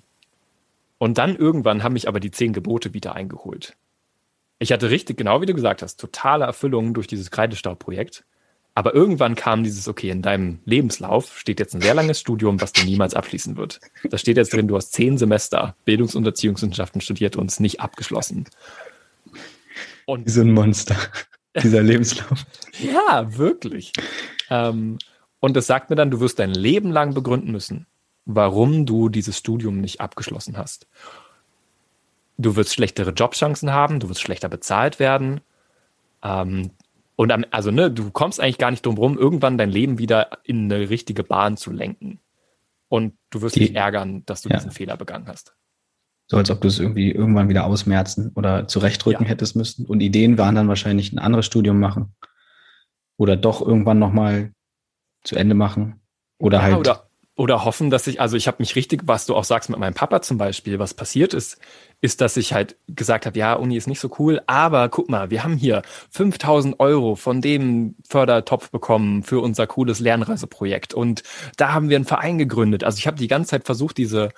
Und 1.00 1.18
dann 1.18 1.36
irgendwann 1.36 1.82
haben 1.82 1.94
mich 1.94 2.08
aber 2.08 2.20
die 2.20 2.30
zehn 2.30 2.54
Gebote 2.54 2.94
wieder 2.94 3.16
eingeholt. 3.16 3.76
Ich 4.60 4.72
hatte 4.72 4.92
richtig, 4.92 5.18
genau 5.18 5.42
wie 5.42 5.48
du 5.48 5.56
gesagt 5.56 5.82
hast, 5.82 6.00
totale 6.00 6.46
Erfüllung 6.46 6.94
durch 6.94 7.08
dieses 7.08 7.32
Kreidestaubprojekt. 7.32 8.24
Aber 8.74 8.94
irgendwann 8.94 9.36
kam 9.36 9.64
dieses, 9.64 9.88
okay, 9.88 10.10
in 10.10 10.22
deinem 10.22 10.60
Lebenslauf 10.66 11.38
steht 11.38 11.60
jetzt 11.60 11.76
ein 11.76 11.82
sehr 11.82 11.94
langes 11.94 12.20
Studium, 12.20 12.62
was 12.62 12.72
du 12.72 12.86
niemals 12.86 13.14
abschließen 13.14 13.58
wird. 13.58 13.82
Da 14.10 14.18
steht 14.18 14.38
jetzt 14.38 14.54
drin, 14.54 14.68
du 14.68 14.78
hast 14.78 14.94
zehn 14.94 15.18
Semester 15.18 15.76
Bildungs- 15.84 16.16
und 16.16 16.26
Erziehungswissenschaften 16.26 17.02
studiert 17.02 17.36
und 17.36 17.52
es 17.52 17.60
nicht 17.60 17.82
abgeschlossen. 17.82 18.46
Und 20.06 20.30
so 20.30 20.42
ein 20.42 20.54
Monster, 20.54 20.96
dieser 21.62 21.84
Lebenslauf. 21.84 22.46
ja, 22.80 23.38
wirklich. 23.38 23.92
Ähm, 24.50 24.98
und 25.42 25.58
das 25.58 25.68
sagt 25.68 25.90
mir 25.90 25.98
dann, 25.98 26.12
du 26.12 26.22
wirst 26.22 26.40
dein 26.40 26.54
Leben 26.54 26.92
lang 26.92 27.14
begründen 27.14 27.52
müssen, 27.52 27.88
warum 28.26 28.86
du 28.86 29.10
dieses 29.10 29.38
Studium 29.38 29.82
nicht 29.82 30.00
abgeschlossen 30.00 30.58
hast. 30.58 30.88
Du 32.38 32.56
wirst 32.56 32.74
schlechtere 32.74 33.12
Jobchancen 33.12 33.72
haben, 33.72 34.00
du 34.00 34.08
wirst 34.08 34.22
schlechter 34.22 34.48
bezahlt 34.50 35.00
werden. 35.00 35.42
Ähm, 36.24 36.72
und 37.22 37.32
am, 37.32 37.46
also, 37.52 37.70
ne, 37.70 37.92
du 37.92 38.10
kommst 38.10 38.40
eigentlich 38.40 38.58
gar 38.58 38.72
nicht 38.72 38.84
drum 38.84 38.98
rum, 38.98 39.16
irgendwann 39.16 39.56
dein 39.56 39.70
Leben 39.70 40.00
wieder 40.00 40.40
in 40.44 40.64
eine 40.64 40.90
richtige 40.90 41.24
Bahn 41.24 41.56
zu 41.56 41.72
lenken. 41.72 42.20
Und 42.88 43.14
du 43.30 43.44
wirst 43.44 43.58
Die, 43.58 43.60
dich 43.60 43.76
ärgern, 43.76 44.26
dass 44.26 44.42
du 44.42 44.50
ja. 44.50 44.56
diesen 44.56 44.72
Fehler 44.72 44.98
begangen 44.98 45.28
hast. 45.28 45.56
So 46.26 46.38
als 46.38 46.50
ob 46.50 46.62
du 46.62 46.68
es 46.68 46.80
irgendwie 46.80 47.12
irgendwann 47.12 47.48
wieder 47.48 47.68
ausmerzen 47.68 48.32
oder 48.34 48.68
zurechtrücken 48.68 49.26
ja. 49.26 49.30
hättest 49.30 49.56
müssen. 49.56 49.86
Und 49.86 50.02
Ideen 50.02 50.40
waren 50.40 50.56
dann 50.56 50.68
wahrscheinlich 50.68 51.14
ein 51.14 51.20
anderes 51.20 51.46
Studium 51.46 51.80
machen. 51.80 52.16
Oder 53.18 53.36
doch 53.36 53.62
irgendwann 53.62 54.00
nochmal 54.00 54.54
zu 55.24 55.36
Ende 55.36 55.54
machen. 55.54 56.02
Oder 56.40 56.58
ja, 56.58 56.64
halt. 56.64 56.78
Oder, 56.78 57.08
oder 57.36 57.66
hoffen, 57.66 57.92
dass 57.92 58.08
ich, 58.08 58.20
also 58.20 58.36
ich 58.36 58.48
habe 58.48 58.58
mich 58.58 58.76
richtig, 58.76 59.04
was 59.06 59.28
du 59.28 59.36
auch 59.36 59.44
sagst 59.44 59.70
mit 59.70 59.78
meinem 59.78 59.94
Papa 59.94 60.24
zum 60.24 60.40
Beispiel, 60.40 60.80
was 60.80 60.96
passiert 60.96 61.36
ist, 61.36 61.60
ist, 62.02 62.20
dass 62.20 62.36
ich 62.36 62.54
halt 62.54 62.76
gesagt 62.88 63.26
habe, 63.26 63.38
ja, 63.38 63.54
Uni 63.54 63.78
ist 63.78 63.88
nicht 63.88 64.00
so 64.00 64.10
cool, 64.20 64.42
aber 64.48 64.90
guck 64.90 65.10
mal, 65.10 65.30
wir 65.30 65.44
haben 65.44 65.56
hier 65.56 65.84
5000 66.10 66.80
Euro 66.80 67.16
von 67.16 67.42
dem 67.42 67.96
Fördertopf 68.10 68.72
bekommen 68.72 69.24
für 69.24 69.40
unser 69.40 69.68
cooles 69.68 70.00
Lernreiseprojekt 70.00 70.94
und 70.96 71.22
da 71.58 71.74
haben 71.74 71.90
wir 71.90 71.98
einen 71.98 72.06
Verein 72.06 72.40
gegründet. 72.40 72.84
Also 72.84 72.98
ich 72.98 73.08
habe 73.08 73.18
die 73.18 73.28
ganze 73.28 73.52
Zeit 73.52 73.66
versucht, 73.66 73.98
diese 73.98 74.30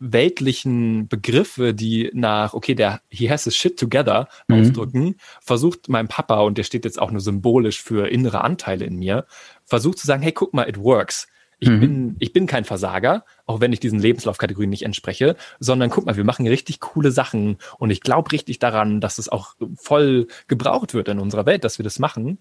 weltlichen 0.00 1.08
Begriffe, 1.08 1.74
die 1.74 2.10
nach, 2.14 2.54
okay, 2.54 2.74
der 2.74 3.02
he 3.10 3.30
has 3.30 3.44
his 3.44 3.54
shit 3.54 3.78
together 3.78 4.28
mhm. 4.48 4.60
ausdrücken, 4.60 5.16
versucht 5.42 5.90
mein 5.90 6.08
Papa, 6.08 6.40
und 6.40 6.56
der 6.56 6.64
steht 6.64 6.86
jetzt 6.86 6.98
auch 6.98 7.10
nur 7.10 7.20
symbolisch 7.20 7.82
für 7.82 8.08
innere 8.08 8.42
Anteile 8.42 8.86
in 8.86 8.96
mir, 8.96 9.26
versucht 9.66 9.98
zu 9.98 10.06
sagen, 10.06 10.22
hey, 10.22 10.32
guck 10.32 10.54
mal, 10.54 10.68
it 10.68 10.78
works. 10.78 11.28
Ich, 11.60 11.68
mhm. 11.68 11.80
bin, 11.80 12.16
ich 12.18 12.32
bin 12.32 12.46
kein 12.46 12.64
Versager, 12.64 13.24
auch 13.44 13.60
wenn 13.60 13.72
ich 13.72 13.80
diesen 13.80 13.98
Lebenslaufkategorien 13.98 14.70
nicht 14.70 14.82
entspreche, 14.82 15.36
sondern 15.58 15.90
guck 15.90 16.06
mal, 16.06 16.16
wir 16.16 16.24
machen 16.24 16.46
richtig 16.46 16.80
coole 16.80 17.12
Sachen 17.12 17.58
und 17.78 17.90
ich 17.90 18.00
glaube 18.00 18.32
richtig 18.32 18.58
daran, 18.58 19.02
dass 19.02 19.18
es 19.18 19.28
auch 19.28 19.54
voll 19.76 20.26
gebraucht 20.48 20.94
wird 20.94 21.08
in 21.08 21.18
unserer 21.18 21.44
Welt, 21.44 21.62
dass 21.62 21.78
wir 21.78 21.84
das 21.84 21.98
machen. 21.98 22.38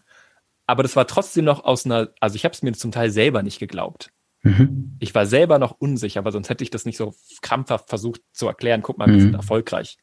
Aber 0.65 0.84
das 0.84 0.95
war 0.95 1.05
trotzdem 1.05 1.45
noch 1.45 1.65
aus 1.65 1.86
einer, 1.86 2.10
also 2.21 2.38
ich 2.38 2.45
habe 2.45 2.53
es 2.53 2.62
mir 2.62 2.71
zum 2.71 2.91
Teil 2.91 3.12
selber 3.12 3.43
nicht 3.43 3.60
geglaubt. 3.60 4.10
Mhm. 4.43 4.95
Ich 4.99 5.13
war 5.13 5.25
selber 5.25 5.60
noch 5.60 5.75
unsicher, 5.79 6.23
weil 6.23 6.32
sonst 6.32 6.49
hätte 6.49 6.63
ich 6.63 6.69
das 6.69 6.86
nicht 6.86 6.95
so 6.95 7.13
krampfhaft 7.41 7.89
versucht 7.89 8.21
zu 8.32 8.47
erklären. 8.47 8.82
Guck 8.82 8.97
mal, 8.97 9.08
wir 9.08 9.15
mhm. 9.15 9.21
sind 9.21 9.34
erfolgreich. 9.34 9.97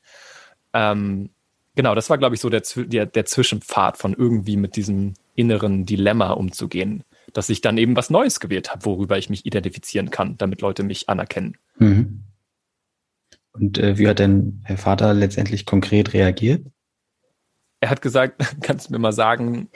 Ähm, 0.74 1.30
genau, 1.74 1.94
das 1.94 2.10
war, 2.10 2.18
glaube 2.18 2.34
ich, 2.34 2.42
so 2.42 2.50
der, 2.50 2.62
der, 2.76 3.06
der 3.06 3.24
Zwischenpfad 3.24 3.96
von 3.96 4.12
irgendwie 4.12 4.58
mit 4.58 4.76
diesem 4.76 5.14
inneren 5.36 5.86
Dilemma 5.86 6.32
umzugehen 6.32 7.02
dass 7.32 7.48
ich 7.48 7.60
dann 7.60 7.78
eben 7.78 7.96
was 7.96 8.10
Neues 8.10 8.40
gewählt 8.40 8.70
habe, 8.70 8.84
worüber 8.84 9.18
ich 9.18 9.30
mich 9.30 9.46
identifizieren 9.46 10.10
kann, 10.10 10.36
damit 10.38 10.60
Leute 10.60 10.82
mich 10.82 11.08
anerkennen. 11.08 11.56
Mhm. 11.78 12.22
Und 13.52 13.78
äh, 13.78 13.98
wie 13.98 14.08
hat 14.08 14.18
denn 14.18 14.60
Herr 14.64 14.76
Vater 14.76 15.14
letztendlich 15.14 15.64
konkret 15.66 16.12
reagiert? 16.12 16.66
Er 17.80 17.90
hat 17.90 18.02
gesagt, 18.02 18.42
kannst 18.62 18.88
du 18.88 18.92
mir 18.92 18.98
mal 18.98 19.12
sagen, 19.12 19.68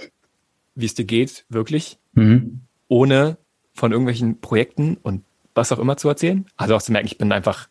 wie 0.74 0.86
es 0.86 0.94
dir 0.94 1.04
geht, 1.04 1.44
wirklich, 1.48 1.98
mhm. 2.12 2.62
ohne 2.88 3.38
von 3.74 3.92
irgendwelchen 3.92 4.40
Projekten 4.40 4.96
und 4.96 5.24
was 5.54 5.72
auch 5.72 5.78
immer 5.78 5.96
zu 5.96 6.08
erzählen. 6.08 6.46
Also 6.56 6.76
auch 6.76 6.82
zu 6.82 6.92
merken, 6.92 7.06
ich 7.06 7.18
bin 7.18 7.32
einfach, 7.32 7.68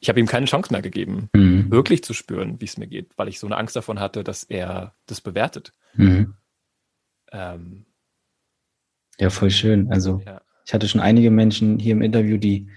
ich 0.00 0.08
habe 0.08 0.20
ihm 0.20 0.26
keine 0.26 0.46
Chance 0.46 0.72
mehr 0.72 0.82
gegeben, 0.82 1.28
mhm. 1.32 1.70
wirklich 1.70 2.04
zu 2.04 2.12
spüren, 2.14 2.60
wie 2.60 2.66
es 2.66 2.76
mir 2.76 2.86
geht, 2.86 3.10
weil 3.16 3.28
ich 3.28 3.38
so 3.38 3.46
eine 3.46 3.56
Angst 3.56 3.76
davon 3.76 4.00
hatte, 4.00 4.24
dass 4.24 4.44
er 4.44 4.94
das 5.06 5.20
bewertet. 5.20 5.72
Mhm. 5.94 6.34
Ähm, 7.32 7.86
ja, 9.18 9.30
voll 9.30 9.50
schön. 9.50 9.90
Also 9.90 10.22
ja. 10.24 10.40
ich 10.66 10.74
hatte 10.74 10.88
schon 10.88 11.00
einige 11.00 11.30
Menschen 11.30 11.78
hier 11.78 11.92
im 11.92 12.02
Interview, 12.02 12.36
die, 12.36 12.68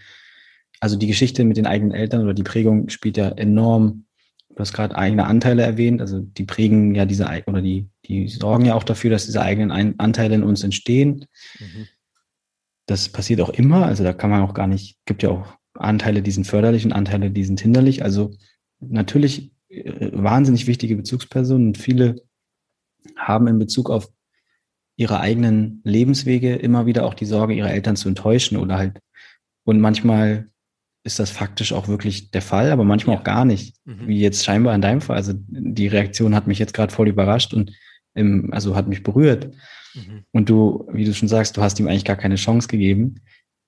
also 0.79 0.95
die 0.97 1.07
Geschichte 1.07 1.43
mit 1.43 1.57
den 1.57 1.67
eigenen 1.67 1.93
Eltern 1.93 2.23
oder 2.23 2.33
die 2.33 2.43
Prägung 2.43 2.89
spielt 2.89 3.17
ja 3.17 3.29
enorm. 3.29 4.05
Du 4.49 4.59
hast 4.61 4.73
gerade 4.73 4.97
eigene 4.97 5.25
Anteile 5.25 5.61
erwähnt, 5.61 6.01
also 6.01 6.19
die 6.19 6.43
prägen 6.43 6.95
ja 6.95 7.05
diese 7.05 7.27
oder 7.45 7.61
die, 7.61 7.89
die 8.05 8.27
sorgen 8.27 8.65
ja 8.65 8.73
auch 8.73 8.83
dafür, 8.83 9.11
dass 9.11 9.27
diese 9.27 9.41
eigenen 9.41 9.99
Anteile 9.99 10.33
in 10.33 10.43
uns 10.43 10.63
entstehen. 10.63 11.25
Mhm. 11.59 11.87
Das 12.87 13.09
passiert 13.09 13.41
auch 13.41 13.49
immer, 13.49 13.85
also 13.85 14.03
da 14.03 14.13
kann 14.13 14.31
man 14.31 14.41
auch 14.41 14.53
gar 14.53 14.65
nicht, 14.65 14.97
gibt 15.05 15.21
ja 15.21 15.29
auch 15.29 15.57
Anteile, 15.75 16.23
die 16.23 16.31
sind 16.31 16.47
förderlich 16.47 16.85
und 16.85 16.93
Anteile, 16.93 17.29
die 17.29 17.43
sind 17.43 17.59
hinderlich. 17.59 18.03
Also 18.03 18.31
natürlich 18.79 19.51
äh, 19.69 20.09
wahnsinnig 20.13 20.65
wichtige 20.65 20.95
Bezugspersonen 20.95 21.67
und 21.67 21.77
viele 21.77 22.23
haben 23.15 23.47
in 23.47 23.59
Bezug 23.59 23.89
auf 23.89 24.09
ihre 24.97 25.19
eigenen 25.19 25.81
Lebenswege 25.83 26.55
immer 26.55 26.85
wieder 26.85 27.05
auch 27.05 27.13
die 27.13 27.25
Sorge, 27.25 27.53
ihre 27.53 27.69
Eltern 27.69 27.95
zu 27.95 28.09
enttäuschen 28.09 28.57
oder 28.57 28.77
halt, 28.77 28.99
und 29.63 29.79
manchmal 29.79 30.49
ist 31.03 31.19
das 31.19 31.31
faktisch 31.31 31.71
auch 31.71 31.87
wirklich 31.87 32.31
der 32.31 32.41
Fall, 32.41 32.71
aber 32.71 32.83
manchmal 32.83 33.15
ja. 33.15 33.19
auch 33.19 33.23
gar 33.23 33.45
nicht, 33.45 33.77
mhm. 33.85 34.07
wie 34.07 34.19
jetzt 34.19 34.43
scheinbar 34.43 34.75
in 34.75 34.81
deinem 34.81 35.01
Fall. 35.01 35.15
Also 35.15 35.33
die 35.35 35.87
Reaktion 35.87 36.35
hat 36.35 36.47
mich 36.47 36.59
jetzt 36.59 36.73
gerade 36.73 36.91
voll 36.91 37.07
überrascht 37.07 37.53
und 37.53 37.71
im, 38.13 38.51
also 38.51 38.75
hat 38.75 38.89
mich 38.89 39.03
berührt. 39.03 39.51
Mhm. 39.95 40.23
Und 40.31 40.49
du, 40.49 40.87
wie 40.91 41.05
du 41.05 41.13
schon 41.13 41.29
sagst, 41.29 41.55
du 41.55 41.61
hast 41.61 41.79
ihm 41.79 41.87
eigentlich 41.87 42.03
gar 42.03 42.17
keine 42.17 42.35
Chance 42.35 42.67
gegeben 42.67 43.21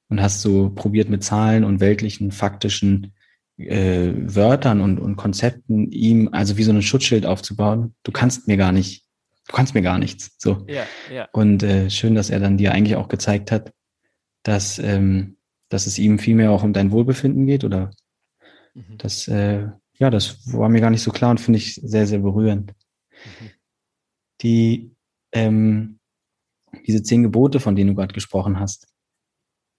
und 0.09 0.21
hast 0.21 0.41
so 0.41 0.71
probiert 0.71 1.09
mit 1.09 1.23
Zahlen 1.23 1.63
und 1.63 1.79
weltlichen, 1.79 2.31
faktischen 2.31 3.13
äh, 3.57 4.11
Wörtern 4.15 4.81
und, 4.81 4.99
und 4.99 5.15
Konzepten 5.15 5.91
ihm 5.91 6.29
also 6.31 6.57
wie 6.57 6.63
so 6.63 6.71
ein 6.71 6.81
Schutzschild 6.81 7.25
aufzubauen. 7.25 7.93
Du 8.03 8.11
kannst 8.11 8.47
mir 8.47 8.57
gar 8.57 8.71
nicht, 8.71 9.05
du 9.49 9.55
kannst 9.55 9.73
mir 9.73 9.81
gar 9.81 9.99
nichts. 9.99 10.35
So. 10.37 10.63
Ja, 10.67 10.85
ja. 11.11 11.27
Und 11.33 11.63
äh, 11.63 11.89
schön, 11.89 12.15
dass 12.15 12.29
er 12.29 12.39
dann 12.39 12.57
dir 12.57 12.71
eigentlich 12.71 12.95
auch 12.95 13.09
gezeigt 13.09 13.51
hat, 13.51 13.73
dass, 14.43 14.79
ähm, 14.79 15.37
dass 15.69 15.87
es 15.87 15.99
ihm 15.99 16.19
vielmehr 16.19 16.51
auch 16.51 16.63
um 16.63 16.71
dein 16.71 16.91
Wohlbefinden 16.91 17.45
geht 17.45 17.63
oder 17.63 17.91
mhm. 18.75 18.97
das, 18.97 19.27
äh, 19.27 19.67
ja, 19.97 20.09
das 20.09 20.53
war 20.53 20.69
mir 20.69 20.81
gar 20.81 20.91
nicht 20.91 21.01
so 21.01 21.11
klar 21.11 21.31
und 21.31 21.41
finde 21.41 21.57
ich 21.57 21.75
sehr, 21.75 22.07
sehr 22.07 22.19
berührend. 22.19 22.73
Mhm. 23.25 23.49
Die, 24.41 24.95
ähm, 25.31 25.99
diese 26.85 27.01
zehn 27.01 27.23
Gebote, 27.23 27.59
von 27.59 27.75
denen 27.75 27.89
du 27.89 27.95
gerade 27.95 28.13
gesprochen 28.13 28.59
hast, 28.59 28.87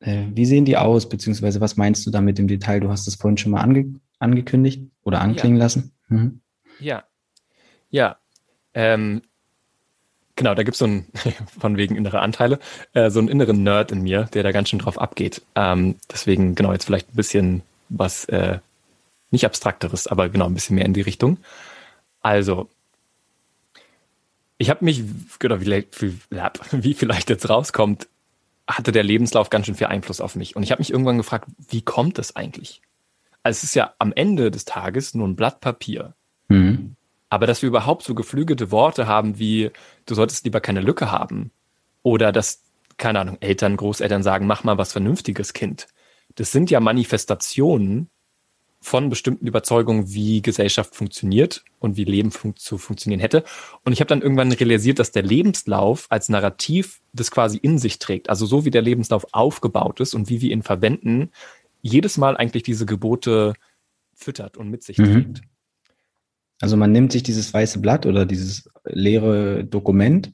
äh, 0.00 0.26
wie 0.34 0.46
sehen 0.46 0.64
die 0.64 0.76
aus, 0.76 1.08
beziehungsweise 1.08 1.60
was 1.60 1.76
meinst 1.76 2.04
du 2.06 2.10
damit 2.10 2.40
im 2.40 2.48
Detail? 2.48 2.80
Du 2.80 2.90
hast 2.90 3.06
es 3.06 3.14
vorhin 3.14 3.38
schon 3.38 3.52
mal 3.52 3.60
ange 3.60 4.00
angekündigt 4.18 4.90
oder 5.02 5.20
anklingen 5.20 5.56
ja. 5.56 5.64
lassen. 5.64 5.92
Mhm. 6.08 6.40
Ja, 6.80 7.04
ja. 7.88 8.18
Ähm, 8.74 9.22
genau, 10.40 10.54
da 10.54 10.62
gibt 10.62 10.74
es 10.74 10.78
so 10.78 10.86
einen, 10.86 11.06
von 11.60 11.76
wegen 11.76 11.96
innere 11.96 12.20
Anteile, 12.20 12.58
äh, 12.94 13.10
so 13.10 13.18
einen 13.18 13.28
inneren 13.28 13.62
Nerd 13.62 13.92
in 13.92 14.02
mir, 14.02 14.24
der 14.32 14.42
da 14.42 14.52
ganz 14.52 14.70
schön 14.70 14.78
drauf 14.78 14.98
abgeht. 14.98 15.42
Ähm, 15.54 15.96
deswegen, 16.10 16.54
genau, 16.54 16.72
jetzt 16.72 16.86
vielleicht 16.86 17.10
ein 17.10 17.16
bisschen 17.16 17.62
was, 17.90 18.24
äh, 18.24 18.58
nicht 19.30 19.44
abstrakteres, 19.44 20.06
aber 20.06 20.30
genau, 20.30 20.46
ein 20.46 20.54
bisschen 20.54 20.76
mehr 20.76 20.86
in 20.86 20.94
die 20.94 21.02
Richtung. 21.02 21.36
Also, 22.22 22.70
ich 24.56 24.70
habe 24.70 24.84
mich, 24.84 25.04
genau, 25.38 25.60
wie, 25.60 25.66
wie 26.72 26.94
vielleicht 26.94 27.28
jetzt 27.28 27.48
rauskommt, 27.48 28.08
hatte 28.66 28.92
der 28.92 29.02
Lebenslauf 29.02 29.50
ganz 29.50 29.66
schön 29.66 29.74
viel 29.74 29.88
Einfluss 29.88 30.22
auf 30.22 30.36
mich. 30.36 30.56
Und 30.56 30.62
ich 30.62 30.70
habe 30.70 30.80
mich 30.80 30.90
irgendwann 30.90 31.18
gefragt, 31.18 31.48
wie 31.68 31.82
kommt 31.82 32.16
das 32.16 32.34
eigentlich? 32.34 32.80
Also 33.42 33.58
es 33.58 33.64
ist 33.64 33.74
ja 33.74 33.94
am 33.98 34.12
Ende 34.14 34.50
des 34.50 34.64
Tages 34.64 35.14
nur 35.14 35.28
ein 35.28 35.36
Blatt 35.36 35.60
Papier. 35.60 36.14
Mhm. 36.48 36.96
Aber 37.30 37.46
dass 37.46 37.62
wir 37.62 37.68
überhaupt 37.68 38.02
so 38.02 38.14
geflügelte 38.14 38.70
Worte 38.70 39.06
haben 39.06 39.38
wie, 39.38 39.70
du 40.04 40.14
solltest 40.14 40.44
lieber 40.44 40.60
keine 40.60 40.80
Lücke 40.80 41.10
haben. 41.10 41.52
Oder 42.02 42.32
dass, 42.32 42.62
keine 42.98 43.20
Ahnung, 43.20 43.38
Eltern, 43.40 43.76
Großeltern 43.76 44.22
sagen, 44.22 44.46
mach 44.46 44.64
mal 44.64 44.78
was 44.78 44.92
Vernünftiges, 44.92 45.52
Kind. 45.52 45.86
Das 46.34 46.52
sind 46.52 46.70
ja 46.70 46.80
Manifestationen 46.80 48.10
von 48.82 49.10
bestimmten 49.10 49.46
Überzeugungen, 49.46 50.12
wie 50.12 50.40
Gesellschaft 50.40 50.94
funktioniert 50.94 51.64
und 51.78 51.96
wie 51.96 52.04
Leben 52.04 52.30
fun 52.30 52.56
zu 52.56 52.78
funktionieren 52.78 53.20
hätte. 53.20 53.44
Und 53.84 53.92
ich 53.92 54.00
habe 54.00 54.08
dann 54.08 54.22
irgendwann 54.22 54.52
realisiert, 54.52 54.98
dass 54.98 55.12
der 55.12 55.22
Lebenslauf 55.22 56.06
als 56.08 56.30
Narrativ 56.30 57.00
das 57.12 57.30
quasi 57.30 57.58
in 57.58 57.78
sich 57.78 57.98
trägt. 57.98 58.30
Also 58.30 58.46
so 58.46 58.64
wie 58.64 58.70
der 58.70 58.82
Lebenslauf 58.82 59.26
aufgebaut 59.32 60.00
ist 60.00 60.14
und 60.14 60.30
wie 60.30 60.40
wir 60.40 60.50
ihn 60.50 60.62
verwenden, 60.62 61.30
jedes 61.82 62.16
Mal 62.16 62.36
eigentlich 62.36 62.62
diese 62.62 62.86
Gebote 62.86 63.52
füttert 64.14 64.56
und 64.56 64.70
mit 64.70 64.82
sich 64.82 64.98
mhm. 64.98 65.04
trägt. 65.04 65.42
Also 66.60 66.76
man 66.76 66.92
nimmt 66.92 67.12
sich 67.12 67.22
dieses 67.22 67.52
weiße 67.52 67.80
Blatt 67.80 68.06
oder 68.06 68.26
dieses 68.26 68.68
leere 68.84 69.64
Dokument 69.64 70.32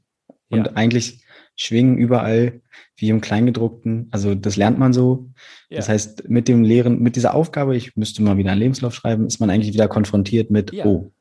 und 0.48 0.66
ja. 0.66 0.72
eigentlich 0.74 1.24
schwingen 1.54 1.96
überall 1.96 2.60
wie 2.96 3.08
im 3.08 3.20
Kleingedruckten. 3.20 4.08
Also 4.10 4.34
das 4.34 4.56
lernt 4.56 4.78
man 4.78 4.92
so. 4.92 5.30
Ja. 5.68 5.78
Das 5.78 5.88
heißt, 5.88 6.28
mit 6.28 6.48
dem 6.48 6.62
leeren, 6.62 7.00
mit 7.00 7.16
dieser 7.16 7.34
Aufgabe, 7.34 7.76
ich 7.76 7.96
müsste 7.96 8.22
mal 8.22 8.36
wieder 8.36 8.52
einen 8.52 8.60
Lebenslauf 8.60 8.94
schreiben, 8.94 9.26
ist 9.26 9.40
man 9.40 9.50
eigentlich 9.50 9.72
wieder 9.72 9.88
konfrontiert 9.88 10.50
mit, 10.50 10.72
ja. 10.72 10.84
oh. 10.84 11.12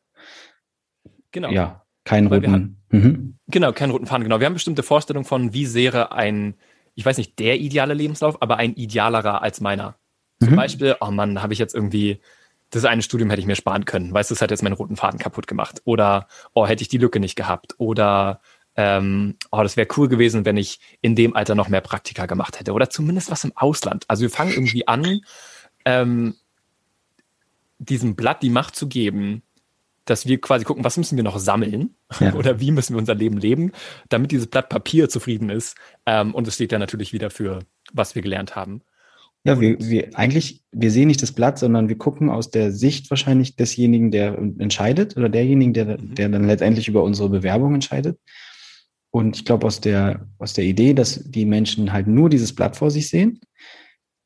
Genau. 1.32 1.52
Ja, 1.52 1.84
keinen 2.06 2.28
roten. 2.28 2.52
Haben, 2.52 2.78
mhm. 2.92 3.38
Genau, 3.48 3.74
keinen 3.74 3.92
roten 3.92 4.06
Faden. 4.06 4.24
Genau. 4.24 4.40
Wir 4.40 4.46
haben 4.46 4.54
bestimmte 4.54 4.84
Vorstellungen 4.84 5.26
von, 5.26 5.54
wie 5.54 5.66
sähe 5.66 6.12
ein, 6.12 6.56
ich 6.96 7.06
weiß 7.06 7.18
nicht, 7.18 7.38
der 7.40 7.60
ideale 7.60 7.94
Lebenslauf, 7.94 8.42
aber 8.42 8.58
ein 8.58 8.74
idealerer 8.76 9.42
als 9.42 9.60
meiner. 9.60 9.98
Zum 10.40 10.52
mhm. 10.52 10.56
Beispiel, 10.56 10.96
oh 11.02 11.12
Mann, 11.12 11.42
habe 11.42 11.54
ich 11.54 11.60
jetzt 11.60 11.76
irgendwie, 11.76 12.20
das 12.70 12.86
eine 12.86 13.02
Studium 13.02 13.30
hätte 13.30 13.42
ich 13.42 13.48
mir 13.48 13.56
sparen 13.56 13.86
können. 13.86 14.14
Weißt 14.14 14.30
du, 14.30 14.36
das 14.36 14.42
hat 14.42 14.52
jetzt 14.52 14.64
meinen 14.64 14.74
roten 14.74 14.96
Faden 14.96 15.20
kaputt 15.20 15.48
gemacht. 15.48 15.82
Oder, 15.86 16.28
oh, 16.54 16.68
hätte 16.68 16.82
ich 16.82 16.90
die 16.90 16.98
Lücke 16.98 17.20
nicht 17.20 17.36
gehabt. 17.36 17.76
Oder, 17.78 18.42
ähm, 18.76 19.38
oh, 19.52 19.62
das 19.64 19.78
wäre 19.78 19.88
cool 19.98 20.10
gewesen, 20.10 20.46
wenn 20.46 20.58
ich 20.58 20.80
in 21.02 21.16
dem 21.16 21.36
Alter 21.36 21.56
noch 21.56 21.70
mehr 21.70 21.82
Praktika 21.82 22.26
gemacht 22.26 22.60
hätte 22.60 22.74
oder 22.74 22.90
zumindest 22.90 23.32
was 23.32 23.44
im 23.44 23.56
Ausland. 23.56 24.06
Also 24.08 24.24
wir 24.24 24.30
fangen 24.30 24.52
irgendwie 24.52 24.88
an, 24.88 25.22
ähm, 25.86 26.36
diesem 27.78 28.16
Blatt 28.16 28.42
die 28.42 28.50
Macht 28.50 28.76
zu 28.76 28.88
geben, 28.88 29.44
dass 30.06 30.28
wir 30.28 30.40
quasi 30.40 30.66
gucken, 30.66 30.84
was 30.84 30.98
müssen 30.98 31.16
wir 31.16 31.24
noch 31.24 31.40
sammeln 31.40 31.96
ja. 32.20 32.34
oder 32.36 32.60
wie 32.60 32.72
müssen 32.72 32.94
wir 32.94 33.00
unser 33.00 33.16
Leben 33.16 33.38
leben, 33.38 33.72
damit 34.10 34.32
dieses 34.32 34.48
Blatt 34.48 34.70
Papier 34.70 35.10
zufrieden 35.10 35.50
ist. 35.50 35.76
Ähm, 36.06 36.34
und 36.34 36.48
es 36.48 36.56
steht 36.56 36.72
ja 36.72 36.80
natürlich 36.80 37.14
wieder 37.14 37.30
für, 37.30 37.60
was 37.94 38.16
wir 38.16 38.22
gelernt 38.22 38.56
haben. 38.56 38.82
Ja, 39.46 39.62
wir, 39.62 39.78
wir 39.80 40.18
eigentlich, 40.18 40.64
wir 40.72 40.90
sehen 40.90 41.08
nicht 41.08 41.22
das 41.22 41.32
Blatt, 41.32 41.60
sondern 41.60 41.88
wir 41.88 42.00
gucken 42.00 42.32
aus 42.32 42.50
der 42.50 42.72
Sicht 42.72 43.12
wahrscheinlich 43.12 43.56
desjenigen, 43.56 44.10
der 44.10 44.40
entscheidet 44.58 45.16
oder 45.16 45.30
derjenigen, 45.30 45.72
der, 45.72 46.00
mhm. 46.00 46.16
der 46.16 46.30
dann 46.30 46.48
letztendlich 46.48 46.88
über 46.88 47.04
unsere 47.04 47.30
Bewerbung 47.30 47.76
entscheidet. 47.76 48.20
Und 49.12 49.38
ich 49.38 49.46
glaube, 49.46 49.68
aus 49.68 49.80
der, 49.80 50.28
aus 50.40 50.54
der 50.54 50.66
Idee, 50.66 50.96
dass 50.96 51.24
die 51.24 51.46
Menschen 51.46 51.94
halt 51.94 52.08
nur 52.08 52.30
dieses 52.30 52.56
Blatt 52.56 52.76
vor 52.76 52.90
sich 52.90 53.08
sehen, 53.08 53.40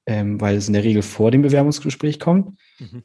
ähm, 0.07 0.39
weil 0.39 0.55
es 0.55 0.67
in 0.67 0.73
der 0.73 0.85
Regel 0.85 1.01
vor 1.01 1.31
dem 1.31 1.41
Bewerbungsgespräch 1.41 2.21
kommt, 2.21 2.57
mhm. 2.79 3.03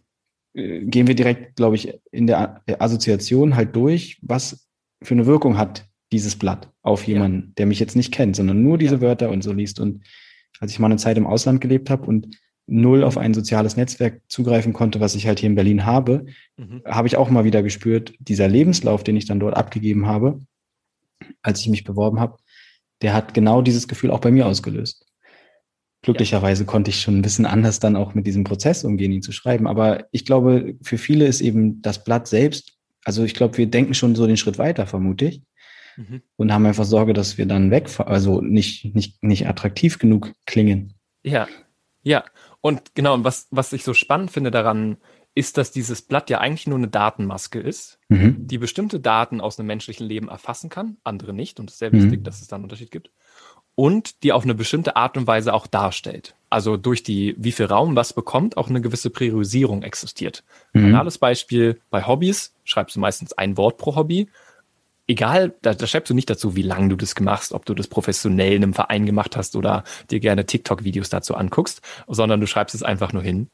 äh, 0.54 0.84
gehen 0.84 1.08
wir 1.08 1.16
direkt, 1.16 1.56
glaube 1.56 1.74
ich, 1.74 2.00
in 2.12 2.28
der 2.28 2.62
Assoziation 2.78 3.56
halt 3.56 3.74
durch, 3.74 4.20
was 4.22 4.68
für 5.02 5.14
eine 5.14 5.26
Wirkung 5.26 5.58
hat 5.58 5.88
dieses 6.12 6.36
Blatt 6.36 6.70
auf 6.82 7.08
jemanden, 7.08 7.40
ja. 7.40 7.52
der 7.58 7.66
mich 7.66 7.80
jetzt 7.80 7.96
nicht 7.96 8.14
kennt, 8.14 8.36
sondern 8.36 8.62
nur 8.62 8.78
diese 8.78 8.96
ja. 8.96 9.00
Wörter 9.00 9.30
und 9.30 9.42
so 9.42 9.52
liest. 9.52 9.80
Und 9.80 10.04
als 10.60 10.72
ich 10.72 10.78
mal 10.78 10.86
eine 10.86 10.96
Zeit 10.96 11.16
im 11.16 11.26
Ausland 11.26 11.60
gelebt 11.60 11.90
habe 11.90 12.06
und 12.06 12.36
null 12.66 13.04
auf 13.04 13.18
ein 13.18 13.34
soziales 13.34 13.76
Netzwerk 13.76 14.22
zugreifen 14.28 14.72
konnte, 14.72 15.00
was 15.00 15.14
ich 15.14 15.26
halt 15.26 15.40
hier 15.40 15.48
in 15.48 15.54
Berlin 15.54 15.84
habe, 15.84 16.26
mhm. 16.56 16.82
habe 16.86 17.08
ich 17.08 17.16
auch 17.16 17.28
mal 17.28 17.44
wieder 17.44 17.62
gespürt, 17.62 18.14
dieser 18.18 18.48
Lebenslauf, 18.48 19.04
den 19.04 19.16
ich 19.16 19.26
dann 19.26 19.40
dort 19.40 19.56
abgegeben 19.56 20.06
habe, 20.06 20.40
als 21.42 21.60
ich 21.60 21.68
mich 21.68 21.84
beworben 21.84 22.20
habe, 22.20 22.38
der 23.02 23.12
hat 23.12 23.34
genau 23.34 23.60
dieses 23.60 23.86
Gefühl 23.88 24.10
auch 24.10 24.20
bei 24.20 24.30
mir 24.30 24.46
ausgelöst. 24.46 25.06
Glücklicherweise 26.02 26.64
ja. 26.64 26.66
konnte 26.66 26.90
ich 26.90 27.00
schon 27.00 27.18
ein 27.18 27.22
bisschen 27.22 27.46
anders 27.46 27.80
dann 27.80 27.96
auch 27.96 28.14
mit 28.14 28.26
diesem 28.26 28.44
Prozess 28.44 28.84
umgehen, 28.84 29.12
ihn 29.12 29.22
zu 29.22 29.32
schreiben. 29.32 29.66
Aber 29.66 30.06
ich 30.10 30.24
glaube, 30.24 30.76
für 30.82 30.98
viele 30.98 31.26
ist 31.26 31.40
eben 31.40 31.82
das 31.82 32.04
Blatt 32.04 32.28
selbst, 32.28 32.74
also 33.04 33.24
ich 33.24 33.34
glaube, 33.34 33.58
wir 33.58 33.66
denken 33.66 33.94
schon 33.94 34.14
so 34.14 34.26
den 34.26 34.36
Schritt 34.36 34.58
weiter, 34.58 34.86
vermute 34.86 35.26
ich. 35.26 35.42
Mhm. 35.96 36.22
Und 36.36 36.52
haben 36.52 36.66
einfach 36.66 36.84
Sorge, 36.84 37.12
dass 37.12 37.38
wir 37.38 37.46
dann 37.46 37.70
weg, 37.70 37.88
also 37.98 38.40
nicht, 38.40 38.94
nicht, 38.94 39.22
nicht 39.22 39.46
attraktiv 39.46 39.98
genug 39.98 40.32
klingen. 40.46 40.94
Ja, 41.22 41.48
ja. 42.02 42.24
Und 42.60 42.94
genau, 42.94 43.22
was, 43.24 43.48
was 43.50 43.72
ich 43.72 43.84
so 43.84 43.94
spannend 43.94 44.30
finde 44.30 44.50
daran, 44.50 44.96
ist, 45.34 45.58
dass 45.58 45.72
dieses 45.72 46.02
Blatt 46.02 46.30
ja 46.30 46.38
eigentlich 46.38 46.66
nur 46.66 46.78
eine 46.78 46.88
Datenmaske 46.88 47.58
ist, 47.58 47.98
mhm. 48.08 48.46
die 48.46 48.58
bestimmte 48.58 49.00
Daten 49.00 49.40
aus 49.40 49.58
einem 49.58 49.66
menschlichen 49.66 50.06
Leben 50.06 50.28
erfassen 50.28 50.70
kann, 50.70 50.96
andere 51.02 51.32
nicht. 51.32 51.58
Und 51.58 51.70
es 51.70 51.74
ist 51.74 51.78
sehr 51.80 51.92
wichtig, 51.92 52.20
mhm. 52.20 52.24
dass 52.24 52.40
es 52.40 52.46
da 52.46 52.56
einen 52.56 52.64
Unterschied 52.64 52.92
gibt. 52.92 53.10
Und 53.74 54.22
die 54.22 54.32
auf 54.32 54.44
eine 54.44 54.54
bestimmte 54.54 54.94
Art 54.94 55.16
und 55.16 55.26
Weise 55.26 55.52
auch 55.52 55.66
darstellt. 55.66 56.36
Also 56.48 56.76
durch 56.76 57.02
die, 57.02 57.34
wie 57.36 57.50
viel 57.50 57.66
Raum 57.66 57.96
was 57.96 58.12
bekommt, 58.12 58.56
auch 58.56 58.68
eine 58.68 58.80
gewisse 58.80 59.10
Priorisierung 59.10 59.82
existiert. 59.82 60.44
Mhm. 60.72 60.92
Banales 60.92 61.18
Beispiel, 61.18 61.80
bei 61.90 62.06
Hobbys 62.06 62.54
schreibst 62.62 62.94
du 62.94 63.00
meistens 63.00 63.32
ein 63.32 63.56
Wort 63.56 63.78
pro 63.78 63.96
Hobby. 63.96 64.28
Egal, 65.06 65.54
da, 65.60 65.74
da 65.74 65.86
schreibst 65.86 66.08
du 66.08 66.14
nicht 66.14 66.30
dazu, 66.30 66.56
wie 66.56 66.62
lange 66.62 66.88
du 66.88 66.96
das 66.96 67.14
gemacht 67.14 67.42
hast, 67.42 67.52
ob 67.52 67.66
du 67.66 67.74
das 67.74 67.88
professionell 67.88 68.54
in 68.54 68.62
einem 68.62 68.74
Verein 68.74 69.04
gemacht 69.04 69.36
hast 69.36 69.54
oder 69.54 69.84
dir 70.10 70.18
gerne 70.20 70.46
TikTok-Videos 70.46 71.10
dazu 71.10 71.34
anguckst, 71.34 71.82
sondern 72.08 72.40
du 72.40 72.46
schreibst 72.46 72.74
es 72.74 72.82
einfach 72.82 73.12
nur 73.12 73.22
hin. 73.22 73.50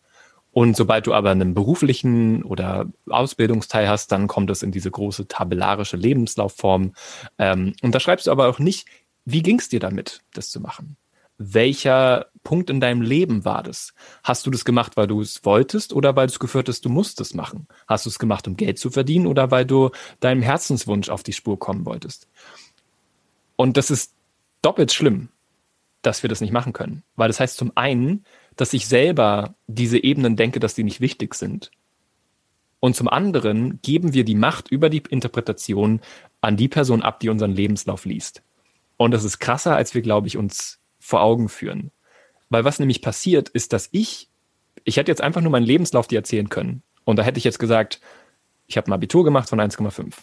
Und 0.53 0.77
sobald 0.77 1.07
du 1.07 1.15
aber 1.15 1.31
einen 1.31 1.55
beruflichen 1.55 2.43
oder 2.43 2.87
Ausbildungsteil 3.09 3.89
hast, 3.89 4.13
dann 4.13 4.27
kommt 4.27 4.51
es 4.51 4.63
in 4.63 4.73
diese 4.73 4.91
große 4.91 5.29
tabellarische 5.29 5.97
Lebenslaufform. 5.97 6.93
Ähm, 7.39 7.75
und 7.83 7.95
da 7.95 8.01
schreibst 8.01 8.27
du 8.27 8.33
aber 8.33 8.49
auch 8.49 8.59
nicht, 8.59 8.87
wie 9.25 9.43
ging 9.43 9.59
es 9.59 9.69
dir 9.69 9.81
damit, 9.81 10.23
das 10.35 10.51
zu 10.51 10.61
machen? 10.61 10.97
Welcher 11.43 12.27
Punkt 12.45 12.69
in 12.69 12.81
deinem 12.81 13.01
Leben 13.01 13.47
war 13.47 13.63
das? 13.63 13.95
Hast 14.23 14.47
du 14.47 14.51
das 14.51 14.67
gemacht, 14.67 14.99
weil 14.99 15.07
du 15.07 15.23
es 15.23 15.43
wolltest 15.43 15.95
oder 15.95 16.15
weil 16.15 16.27
du 16.27 16.33
es 16.35 16.39
geführt 16.39 16.69
hast, 16.69 16.85
du 16.85 16.91
musst 16.91 17.19
es 17.19 17.33
machen? 17.33 17.67
Hast 17.89 18.05
du 18.05 18.11
es 18.11 18.19
gemacht, 18.19 18.47
um 18.47 18.59
Geld 18.59 18.79
zu 18.79 18.91
verdienen 18.91 19.27
oder 19.27 19.51
weil 19.51 19.65
du 19.65 19.89
deinem 20.21 20.43
Herzenswunsch 20.43 21.09
auf 21.09 21.23
die 21.23 21.33
Spur 21.33 21.59
kommen 21.59 21.87
wolltest? 21.87 22.29
Und 23.57 23.79
das 23.79 23.91
ist 23.91 24.13
doppelt 24.61 24.93
schlimm, 24.93 25.31
dass 26.03 26.23
wir 26.23 26.29
das 26.29 26.43
nicht 26.43 26.53
machen 26.53 26.75
können. 26.75 27.05
Weil 27.17 27.29
das 27.29 27.41
heißt 27.41 27.57
zum 27.57 27.73
einen, 27.75 28.27
dass 28.57 28.75
ich 28.75 28.87
selber 28.87 29.55
diese 29.67 30.03
Ebenen 30.03 30.37
denke, 30.37 30.61
dass 30.61 30.75
die 30.75 30.85
nicht 30.85 31.01
wichtig 31.01 31.35
sind. 31.35 31.71
Und 32.81 32.97
zum 32.97 33.09
anderen 33.09 33.81
geben 33.81 34.13
wir 34.13 34.25
die 34.25 34.35
Macht 34.35 34.69
über 34.69 34.91
die 34.91 35.03
Interpretation 35.09 36.03
an 36.43 36.59
die 36.59 36.69
Person 36.69 37.01
ab, 37.01 37.21
die 37.21 37.31
unseren 37.31 37.53
Lebenslauf 37.53 38.05
liest. 38.05 38.43
Und 38.99 39.13
das 39.13 39.25
ist 39.25 39.39
krasser, 39.39 39.75
als 39.75 39.95
wir, 39.95 40.03
glaube 40.03 40.27
ich, 40.27 40.37
uns 40.37 40.80
vor 41.11 41.23
Augen 41.23 41.49
führen. 41.49 41.91
Weil 42.49 42.65
was 42.65 42.79
nämlich 42.79 43.03
passiert, 43.03 43.49
ist, 43.51 43.73
dass 43.73 43.89
ich, 43.93 44.31
ich 44.85 44.97
hätte 44.97 45.11
jetzt 45.11 45.21
einfach 45.21 45.41
nur 45.41 45.51
meinen 45.51 45.67
Lebenslauf 45.67 46.07
dir 46.07 46.19
erzählen 46.19 46.49
können. 46.49 46.83
Und 47.05 47.17
da 47.17 47.23
hätte 47.23 47.39
ich 47.39 47.45
jetzt 47.45 47.59
gesagt, 47.59 48.01
ich 48.67 48.77
habe 48.77 48.89
ein 48.89 48.93
Abitur 48.93 49.25
gemacht 49.25 49.49
von 49.49 49.61
1,5. 49.61 50.15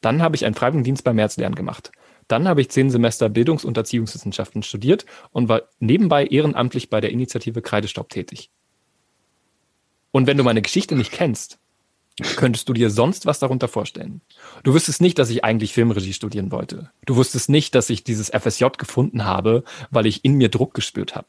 Dann 0.00 0.20
habe 0.20 0.36
ich 0.36 0.44
einen 0.44 0.54
Freiwilligendienst 0.54 1.04
beim 1.04 1.16
Märzlernen 1.16 1.54
gemacht. 1.54 1.92
Dann 2.28 2.48
habe 2.48 2.60
ich 2.60 2.70
zehn 2.70 2.90
Semester 2.90 3.28
Bildungs- 3.28 3.64
und 3.64 3.76
Erziehungswissenschaften 3.76 4.62
studiert 4.62 5.06
und 5.30 5.48
war 5.48 5.62
nebenbei 5.78 6.26
ehrenamtlich 6.26 6.90
bei 6.90 7.00
der 7.00 7.10
Initiative 7.10 7.62
Kreidestaub 7.62 8.08
tätig. 8.08 8.50
Und 10.10 10.26
wenn 10.26 10.36
du 10.36 10.44
meine 10.44 10.62
Geschichte 10.62 10.94
nicht 10.94 11.12
kennst, 11.12 11.58
könntest 12.36 12.68
du 12.68 12.72
dir 12.72 12.90
sonst 12.90 13.26
was 13.26 13.40
darunter 13.40 13.68
vorstellen. 13.68 14.20
Du 14.62 14.74
wüsstest 14.74 15.00
nicht, 15.00 15.18
dass 15.18 15.30
ich 15.30 15.44
eigentlich 15.44 15.72
Filmregie 15.72 16.12
studieren 16.12 16.52
wollte. 16.52 16.90
Du 17.06 17.16
wusstest 17.16 17.48
nicht, 17.48 17.74
dass 17.74 17.90
ich 17.90 18.04
dieses 18.04 18.30
FSJ 18.30 18.66
gefunden 18.78 19.24
habe, 19.24 19.64
weil 19.90 20.06
ich 20.06 20.24
in 20.24 20.34
mir 20.34 20.48
Druck 20.48 20.74
gespürt 20.74 21.16
habe. 21.16 21.28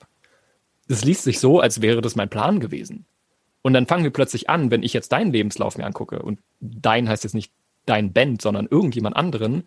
Es 0.88 1.04
liest 1.04 1.24
sich 1.24 1.40
so, 1.40 1.60
als 1.60 1.82
wäre 1.82 2.02
das 2.02 2.16
mein 2.16 2.30
Plan 2.30 2.60
gewesen. 2.60 3.06
Und 3.64 3.74
dann 3.74 3.88
fangen 3.88 4.04
wir 4.04 4.12
plötzlich 4.12 4.48
an, 4.48 4.70
wenn 4.70 4.84
ich 4.84 4.94
jetzt 4.94 5.12
deinen 5.12 5.32
Lebenslauf 5.32 5.78
mir 5.78 5.86
angucke, 5.86 6.22
und 6.22 6.40
dein 6.60 7.10
heißt 7.10 7.24
jetzt 7.24 7.34
nicht 7.34 7.52
dein 7.88 8.14
Band, 8.14 8.42
sondern 8.42 8.68
irgendjemand 8.68 9.16
anderen, 9.16 9.64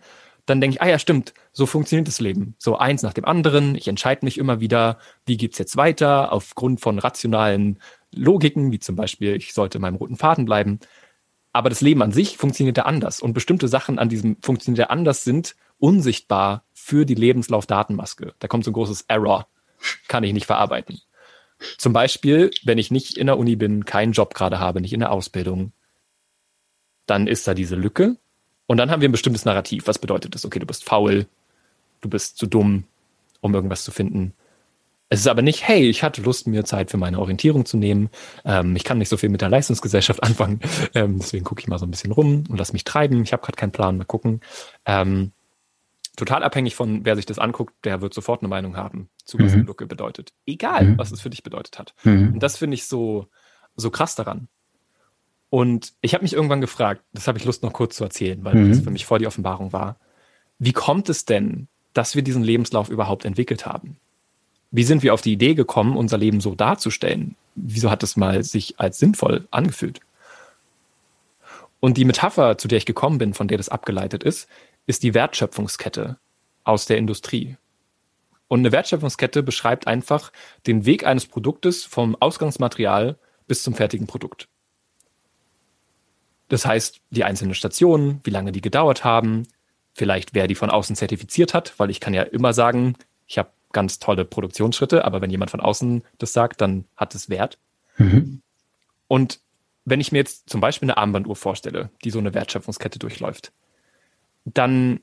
dann 0.46 0.60
denke 0.60 0.76
ich, 0.76 0.82
ah 0.82 0.88
ja, 0.88 0.98
stimmt, 0.98 1.34
so 1.52 1.66
funktioniert 1.66 2.08
das 2.08 2.20
Leben. 2.20 2.54
So 2.58 2.78
eins 2.78 3.02
nach 3.02 3.12
dem 3.12 3.24
anderen. 3.24 3.74
Ich 3.74 3.88
entscheide 3.88 4.24
mich 4.24 4.38
immer 4.38 4.60
wieder, 4.60 4.98
wie 5.26 5.36
geht's 5.36 5.58
jetzt 5.58 5.76
weiter, 5.76 6.32
aufgrund 6.32 6.80
von 6.80 6.98
rationalen 6.98 7.80
Logiken, 8.14 8.72
wie 8.72 8.78
zum 8.78 8.96
Beispiel, 8.96 9.34
ich 9.34 9.52
sollte 9.52 9.78
meinem 9.78 9.96
roten 9.96 10.16
Faden 10.16 10.46
bleiben. 10.46 10.78
Aber 11.58 11.70
das 11.70 11.80
Leben 11.80 12.02
an 12.02 12.12
sich 12.12 12.36
funktioniert 12.36 12.76
ja 12.76 12.84
anders. 12.84 13.18
Und 13.18 13.32
bestimmte 13.32 13.66
Sachen 13.66 13.98
an 13.98 14.08
diesem 14.08 14.36
funktioniert 14.40 14.78
ja 14.78 14.90
anders 14.90 15.24
sind 15.24 15.56
unsichtbar 15.80 16.62
für 16.72 17.04
die 17.04 17.16
Lebenslaufdatenmaske. 17.16 18.32
Da 18.38 18.46
kommt 18.46 18.62
so 18.62 18.70
ein 18.70 18.74
großes 18.74 19.06
Error. 19.08 19.48
Kann 20.06 20.22
ich 20.22 20.32
nicht 20.32 20.46
verarbeiten. 20.46 21.00
Zum 21.76 21.92
Beispiel, 21.92 22.52
wenn 22.62 22.78
ich 22.78 22.92
nicht 22.92 23.18
in 23.18 23.26
der 23.26 23.38
Uni 23.38 23.56
bin, 23.56 23.84
keinen 23.84 24.12
Job 24.12 24.34
gerade 24.34 24.60
habe, 24.60 24.80
nicht 24.80 24.92
in 24.92 25.00
der 25.00 25.10
Ausbildung, 25.10 25.72
dann 27.06 27.26
ist 27.26 27.48
da 27.48 27.54
diese 27.54 27.74
Lücke. 27.74 28.18
Und 28.68 28.76
dann 28.76 28.92
haben 28.92 29.00
wir 29.02 29.08
ein 29.08 29.12
bestimmtes 29.12 29.44
Narrativ. 29.44 29.88
Was 29.88 29.98
bedeutet 29.98 30.36
das? 30.36 30.44
Okay, 30.44 30.60
du 30.60 30.66
bist 30.66 30.84
faul, 30.84 31.26
du 32.02 32.08
bist 32.08 32.38
zu 32.38 32.46
dumm, 32.46 32.84
um 33.40 33.52
irgendwas 33.52 33.82
zu 33.82 33.90
finden. 33.90 34.32
Es 35.10 35.20
ist 35.20 35.26
aber 35.26 35.42
nicht, 35.42 35.66
hey, 35.66 35.88
ich 35.88 36.02
hatte 36.02 36.20
Lust, 36.20 36.46
mir 36.46 36.64
Zeit 36.64 36.90
für 36.90 36.98
meine 36.98 37.18
Orientierung 37.18 37.64
zu 37.64 37.76
nehmen. 37.78 38.10
Ähm, 38.44 38.76
ich 38.76 38.84
kann 38.84 38.98
nicht 38.98 39.08
so 39.08 39.16
viel 39.16 39.30
mit 39.30 39.40
der 39.40 39.48
Leistungsgesellschaft 39.48 40.22
anfangen. 40.22 40.60
Ähm, 40.94 41.18
deswegen 41.18 41.44
gucke 41.44 41.60
ich 41.60 41.68
mal 41.68 41.78
so 41.78 41.86
ein 41.86 41.90
bisschen 41.90 42.12
rum 42.12 42.44
und 42.48 42.58
lass 42.58 42.72
mich 42.72 42.84
treiben. 42.84 43.22
Ich 43.22 43.32
habe 43.32 43.42
gerade 43.42 43.56
keinen 43.56 43.72
Plan, 43.72 43.96
mal 43.96 44.04
gucken. 44.04 44.40
Ähm, 44.84 45.32
total 46.16 46.42
abhängig 46.42 46.74
von, 46.74 47.04
wer 47.04 47.16
sich 47.16 47.26
das 47.26 47.38
anguckt, 47.38 47.74
der 47.84 48.02
wird 48.02 48.12
sofort 48.12 48.42
eine 48.42 48.48
Meinung 48.48 48.76
haben, 48.76 49.08
zu 49.24 49.38
was 49.38 49.54
mhm. 49.54 49.66
Lücke 49.66 49.86
bedeutet. 49.86 50.32
Egal, 50.46 50.84
mhm. 50.84 50.98
was 50.98 51.10
es 51.10 51.20
für 51.20 51.30
dich 51.30 51.42
bedeutet 51.42 51.78
hat. 51.78 51.94
Mhm. 52.04 52.34
Und 52.34 52.42
das 52.42 52.58
finde 52.58 52.74
ich 52.74 52.86
so, 52.86 53.28
so 53.76 53.90
krass 53.90 54.14
daran. 54.14 54.48
Und 55.50 55.94
ich 56.02 56.12
habe 56.12 56.24
mich 56.24 56.34
irgendwann 56.34 56.60
gefragt, 56.60 57.02
das 57.14 57.26
habe 57.28 57.38
ich 57.38 57.44
Lust 57.44 57.62
noch 57.62 57.72
kurz 57.72 57.96
zu 57.96 58.04
erzählen, 58.04 58.44
weil 58.44 58.54
mhm. 58.54 58.68
das 58.68 58.80
für 58.80 58.90
mich 58.90 59.06
voll 59.06 59.20
die 59.20 59.26
Offenbarung 59.26 59.72
war. 59.72 59.98
Wie 60.58 60.72
kommt 60.72 61.08
es 61.08 61.24
denn, 61.24 61.68
dass 61.94 62.14
wir 62.14 62.22
diesen 62.22 62.42
Lebenslauf 62.42 62.90
überhaupt 62.90 63.24
entwickelt 63.24 63.64
haben? 63.64 63.96
Wie 64.70 64.84
sind 64.84 65.02
wir 65.02 65.14
auf 65.14 65.22
die 65.22 65.32
Idee 65.32 65.54
gekommen, 65.54 65.96
unser 65.96 66.18
Leben 66.18 66.40
so 66.40 66.54
darzustellen? 66.54 67.36
Wieso 67.54 67.90
hat 67.90 68.02
es 68.02 68.16
mal 68.16 68.44
sich 68.44 68.78
als 68.78 68.98
sinnvoll 68.98 69.48
angefühlt? 69.50 70.00
Und 71.80 71.96
die 71.96 72.04
Metapher, 72.04 72.58
zu 72.58 72.68
der 72.68 72.78
ich 72.78 72.86
gekommen 72.86 73.18
bin, 73.18 73.34
von 73.34 73.48
der 73.48 73.56
das 73.56 73.68
abgeleitet 73.68 74.24
ist, 74.24 74.48
ist 74.86 75.02
die 75.02 75.14
Wertschöpfungskette 75.14 76.18
aus 76.64 76.86
der 76.86 76.98
Industrie. 76.98 77.56
Und 78.48 78.60
eine 78.60 78.72
Wertschöpfungskette 78.72 79.42
beschreibt 79.42 79.86
einfach 79.86 80.32
den 80.66 80.86
Weg 80.86 81.06
eines 81.06 81.26
Produktes 81.26 81.84
vom 81.84 82.16
Ausgangsmaterial 82.18 83.18
bis 83.46 83.62
zum 83.62 83.74
fertigen 83.74 84.06
Produkt. 84.06 84.48
Das 86.48 86.64
heißt, 86.64 87.00
die 87.10 87.24
einzelnen 87.24 87.54
Stationen, 87.54 88.20
wie 88.24 88.30
lange 88.30 88.52
die 88.52 88.62
gedauert 88.62 89.04
haben, 89.04 89.46
vielleicht 89.94 90.34
wer 90.34 90.46
die 90.46 90.54
von 90.54 90.70
außen 90.70 90.96
zertifiziert 90.96 91.52
hat, 91.52 91.74
weil 91.78 91.90
ich 91.90 92.00
kann 92.00 92.14
ja 92.14 92.22
immer 92.22 92.54
sagen, 92.54 92.94
ich 93.26 93.38
habe 93.38 93.50
ganz 93.72 93.98
tolle 93.98 94.24
Produktionsschritte, 94.24 95.04
aber 95.04 95.20
wenn 95.20 95.30
jemand 95.30 95.50
von 95.50 95.60
außen 95.60 96.02
das 96.18 96.32
sagt, 96.32 96.60
dann 96.60 96.84
hat 96.96 97.14
es 97.14 97.28
Wert. 97.28 97.58
Mhm. 97.96 98.42
Und 99.08 99.40
wenn 99.84 100.00
ich 100.00 100.12
mir 100.12 100.18
jetzt 100.18 100.48
zum 100.50 100.60
Beispiel 100.60 100.86
eine 100.86 100.98
Armbanduhr 100.98 101.36
vorstelle, 101.36 101.90
die 102.04 102.10
so 102.10 102.18
eine 102.18 102.34
Wertschöpfungskette 102.34 102.98
durchläuft, 102.98 103.52
dann 104.44 105.00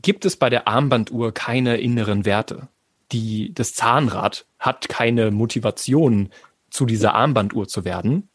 gibt 0.00 0.24
es 0.24 0.36
bei 0.36 0.50
der 0.50 0.68
Armbanduhr 0.68 1.32
keine 1.32 1.78
inneren 1.78 2.24
Werte. 2.24 2.68
Die, 3.12 3.52
das 3.54 3.74
Zahnrad 3.74 4.46
hat 4.58 4.88
keine 4.88 5.30
Motivation, 5.30 6.30
zu 6.70 6.86
dieser 6.86 7.14
Armbanduhr 7.14 7.66
zu 7.66 7.84
werden. 7.84 8.28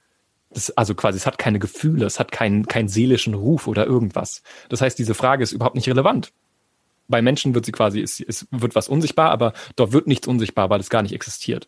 Das, 0.49 0.71
also 0.71 0.95
quasi, 0.95 1.17
es 1.17 1.25
hat 1.25 1.37
keine 1.37 1.59
Gefühle, 1.59 2.05
es 2.05 2.19
hat 2.19 2.31
keinen, 2.31 2.67
keinen 2.67 2.87
seelischen 2.87 3.33
Ruf 3.33 3.67
oder 3.67 3.85
irgendwas. 3.85 4.43
Das 4.69 4.81
heißt, 4.81 4.97
diese 4.97 5.13
Frage 5.13 5.43
ist 5.43 5.51
überhaupt 5.51 5.75
nicht 5.75 5.87
relevant. 5.87 6.31
Bei 7.07 7.21
Menschen 7.21 7.53
wird 7.53 7.65
sie 7.65 7.71
quasi, 7.71 8.01
es, 8.01 8.19
es 8.19 8.47
wird 8.51 8.75
was 8.75 8.87
unsichtbar, 8.87 9.31
aber 9.31 9.53
dort 9.75 9.91
wird 9.91 10.07
nichts 10.07 10.27
unsichtbar, 10.27 10.69
weil 10.69 10.79
es 10.79 10.89
gar 10.89 11.01
nicht 11.01 11.13
existiert. 11.13 11.67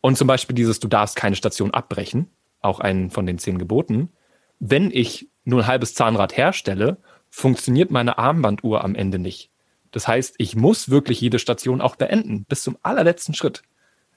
Und 0.00 0.16
zum 0.16 0.26
Beispiel 0.26 0.54
dieses, 0.54 0.80
du 0.80 0.88
darfst 0.88 1.16
keine 1.16 1.36
Station 1.36 1.72
abbrechen, 1.72 2.30
auch 2.60 2.80
einen 2.80 3.10
von 3.10 3.26
den 3.26 3.38
zehn 3.38 3.58
Geboten. 3.58 4.10
Wenn 4.58 4.90
ich 4.90 5.28
nur 5.44 5.60
ein 5.60 5.66
halbes 5.66 5.94
Zahnrad 5.94 6.36
herstelle, 6.36 6.98
funktioniert 7.28 7.90
meine 7.90 8.18
Armbanduhr 8.18 8.82
am 8.84 8.94
Ende 8.94 9.18
nicht. 9.18 9.50
Das 9.90 10.06
heißt, 10.06 10.34
ich 10.38 10.56
muss 10.56 10.90
wirklich 10.90 11.20
jede 11.20 11.38
Station 11.38 11.80
auch 11.80 11.96
beenden, 11.96 12.44
bis 12.44 12.62
zum 12.62 12.76
allerletzten 12.82 13.34
Schritt. 13.34 13.62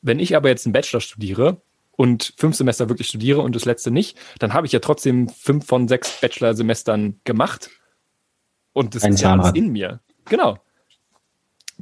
Wenn 0.01 0.19
ich 0.19 0.35
aber 0.35 0.49
jetzt 0.49 0.65
einen 0.65 0.73
Bachelor 0.73 1.01
studiere 1.01 1.61
und 1.91 2.33
fünf 2.37 2.55
Semester 2.55 2.89
wirklich 2.89 3.07
studiere 3.07 3.41
und 3.41 3.55
das 3.55 3.65
letzte 3.65 3.91
nicht, 3.91 4.17
dann 4.39 4.53
habe 4.53 4.67
ich 4.67 4.73
ja 4.73 4.79
trotzdem 4.79 5.29
fünf 5.29 5.65
von 5.65 5.87
sechs 5.87 6.19
Bachelor-Semestern 6.21 7.19
gemacht. 7.23 7.69
Und 8.73 8.95
das 8.95 9.03
Ein 9.03 9.13
ist 9.13 9.21
ja 9.21 9.33
alles 9.33 9.53
in 9.53 9.71
mir. 9.71 9.99
Genau. 10.25 10.57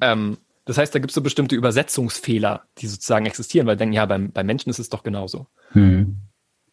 Ähm, 0.02 0.38
das 0.66 0.78
heißt, 0.78 0.94
da 0.94 1.00
gibt 1.00 1.12
es 1.12 1.16
so 1.16 1.22
bestimmte 1.22 1.56
Übersetzungsfehler, 1.56 2.64
die 2.78 2.88
sozusagen 2.88 3.26
existieren, 3.26 3.68
weil 3.68 3.78
denken, 3.78 3.94
ja, 3.94 4.06
beim, 4.06 4.32
beim 4.32 4.46
Menschen 4.46 4.70
ist 4.70 4.80
es 4.80 4.90
doch 4.90 5.04
genauso. 5.04 5.48
Hm. 5.72 6.18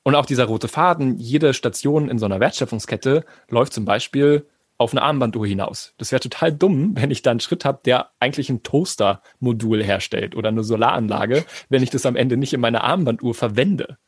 Und 0.03 0.15
auch 0.15 0.27
dieser 0.27 0.45
rote 0.45 0.69
Faden, 0.69 1.19
jede 1.19 1.55
Station 1.55 2.09
in 2.09 2.19
so 2.19 2.27
einer 2.27 2.41
Wertschöpfungskette 2.41 3.25
läuft 3.49 3.73
zum 3.73 3.85
Beispiel 3.85 4.47
auf 4.77 4.93
eine 4.93 5.03
Armbanduhr 5.03 5.47
hinaus. 5.47 5.95
Das 5.99 6.13
wäre 6.13 6.21
total 6.21 6.53
dumm, 6.53 6.93
wenn 6.97 7.11
ich 7.11 7.23
da 7.23 7.31
einen 7.31 7.41
Schritt 7.41 7.65
habe, 7.65 7.81
der 7.85 8.11
eigentlich 8.21 8.49
ein 8.51 8.63
Toaster-Modul 8.63 9.83
herstellt 9.83 10.37
oder 10.37 10.49
eine 10.49 10.65
Solaranlage, 10.65 11.45
wenn 11.69 11.83
ich 11.83 11.91
das 11.91 12.07
am 12.07 12.17
Ende 12.17 12.37
nicht 12.37 12.53
in 12.53 12.61
meiner 12.61 12.85
Armbanduhr 12.85 13.35
verwende. 13.35 13.99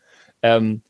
Ähm, 0.43 0.83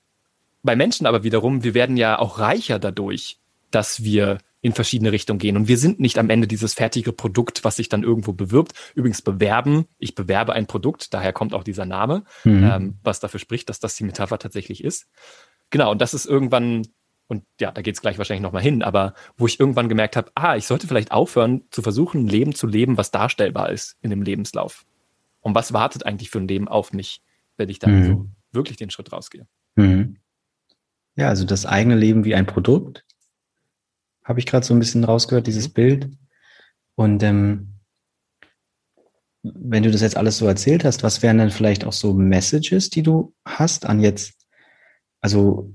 bei 0.62 0.76
Menschen 0.76 1.06
aber 1.06 1.24
wiederum, 1.24 1.64
wir 1.64 1.74
werden 1.74 1.96
ja 1.96 2.18
auch 2.18 2.38
reicher 2.38 2.78
dadurch, 2.78 3.38
dass 3.70 4.04
wir 4.04 4.38
in 4.62 4.72
verschiedene 4.72 5.12
Richtungen 5.12 5.38
gehen. 5.38 5.56
Und 5.56 5.68
wir 5.68 5.78
sind 5.78 6.00
nicht 6.00 6.18
am 6.18 6.28
Ende 6.28 6.46
dieses 6.46 6.74
fertige 6.74 7.12
Produkt, 7.12 7.64
was 7.64 7.76
sich 7.76 7.88
dann 7.88 8.02
irgendwo 8.02 8.32
bewirbt. 8.32 8.72
Übrigens 8.94 9.22
bewerben, 9.22 9.86
ich 9.98 10.14
bewerbe 10.14 10.52
ein 10.52 10.66
Produkt, 10.66 11.14
daher 11.14 11.32
kommt 11.32 11.54
auch 11.54 11.64
dieser 11.64 11.86
Name, 11.86 12.24
mhm. 12.44 12.64
ähm, 12.64 12.98
was 13.02 13.20
dafür 13.20 13.40
spricht, 13.40 13.68
dass 13.68 13.80
das 13.80 13.96
die 13.96 14.04
Metapher 14.04 14.38
tatsächlich 14.38 14.84
ist. 14.84 15.08
Genau, 15.70 15.90
und 15.90 16.00
das 16.02 16.12
ist 16.12 16.26
irgendwann, 16.26 16.86
und 17.26 17.44
ja, 17.58 17.70
da 17.70 17.80
geht 17.80 17.94
es 17.94 18.02
gleich 18.02 18.18
wahrscheinlich 18.18 18.42
nochmal 18.42 18.62
hin, 18.62 18.82
aber 18.82 19.14
wo 19.36 19.46
ich 19.46 19.58
irgendwann 19.58 19.88
gemerkt 19.88 20.16
habe, 20.16 20.30
ah, 20.34 20.56
ich 20.56 20.66
sollte 20.66 20.86
vielleicht 20.86 21.12
aufhören 21.12 21.62
zu 21.70 21.80
versuchen, 21.80 22.24
ein 22.24 22.28
Leben 22.28 22.54
zu 22.54 22.66
leben, 22.66 22.98
was 22.98 23.10
darstellbar 23.10 23.70
ist 23.70 23.96
in 24.02 24.10
dem 24.10 24.22
Lebenslauf. 24.22 24.84
Und 25.40 25.54
was 25.54 25.72
wartet 25.72 26.04
eigentlich 26.04 26.28
für 26.28 26.38
ein 26.38 26.48
Leben 26.48 26.68
auf 26.68 26.92
mich, 26.92 27.22
wenn 27.56 27.70
ich 27.70 27.78
dann 27.78 28.00
mhm. 28.00 28.06
so 28.06 28.26
wirklich 28.52 28.76
den 28.76 28.90
Schritt 28.90 29.10
rausgehe? 29.10 29.46
Mhm. 29.76 30.16
Ja, 31.16 31.28
also 31.28 31.46
das 31.46 31.64
eigene 31.64 31.96
Leben 31.96 32.24
wie 32.24 32.34
ein 32.34 32.46
Produkt 32.46 33.04
habe 34.30 34.38
ich 34.38 34.46
gerade 34.46 34.64
so 34.64 34.72
ein 34.72 34.78
bisschen 34.78 35.02
rausgehört, 35.02 35.48
dieses 35.48 35.68
mhm. 35.68 35.72
Bild. 35.72 36.08
Und 36.94 37.22
ähm, 37.24 37.74
wenn 39.42 39.82
du 39.82 39.90
das 39.90 40.02
jetzt 40.02 40.16
alles 40.16 40.38
so 40.38 40.46
erzählt 40.46 40.84
hast, 40.84 41.02
was 41.02 41.20
wären 41.20 41.38
dann 41.38 41.50
vielleicht 41.50 41.84
auch 41.84 41.92
so 41.92 42.14
Messages, 42.14 42.90
die 42.90 43.02
du 43.02 43.34
hast 43.44 43.86
an 43.86 44.00
jetzt, 44.00 44.46
also 45.20 45.74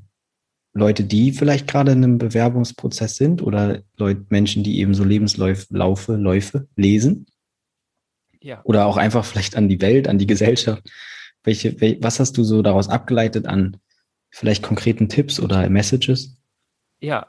Leute, 0.74 1.04
die 1.04 1.34
vielleicht 1.34 1.68
gerade 1.68 1.92
in 1.92 2.04
einem 2.04 2.18
Bewerbungsprozess 2.18 3.18
sind 3.18 3.42
oder 3.42 3.82
Leute, 3.98 4.26
Menschen, 4.30 4.64
die 4.64 4.80
eben 4.80 4.94
so 4.94 5.04
Lebensläufe, 5.04 6.16
Läufe 6.16 6.68
lesen? 6.78 7.26
Ja. 8.42 8.62
Oder 8.64 8.86
auch 8.86 8.96
einfach 8.96 9.26
vielleicht 9.26 9.58
an 9.58 9.68
die 9.68 9.82
Welt, 9.82 10.08
an 10.08 10.18
die 10.18 10.28
Gesellschaft. 10.28 10.90
Welche, 11.44 11.82
wel, 11.82 11.98
was 12.02 12.22
hast 12.22 12.38
du 12.38 12.44
so 12.46 12.62
daraus 12.62 12.88
abgeleitet 12.88 13.48
an 13.48 13.78
vielleicht 14.30 14.64
konkreten 14.64 15.10
Tipps 15.10 15.42
oder 15.42 15.70
Messages? 15.70 16.38
Ja, 17.02 17.28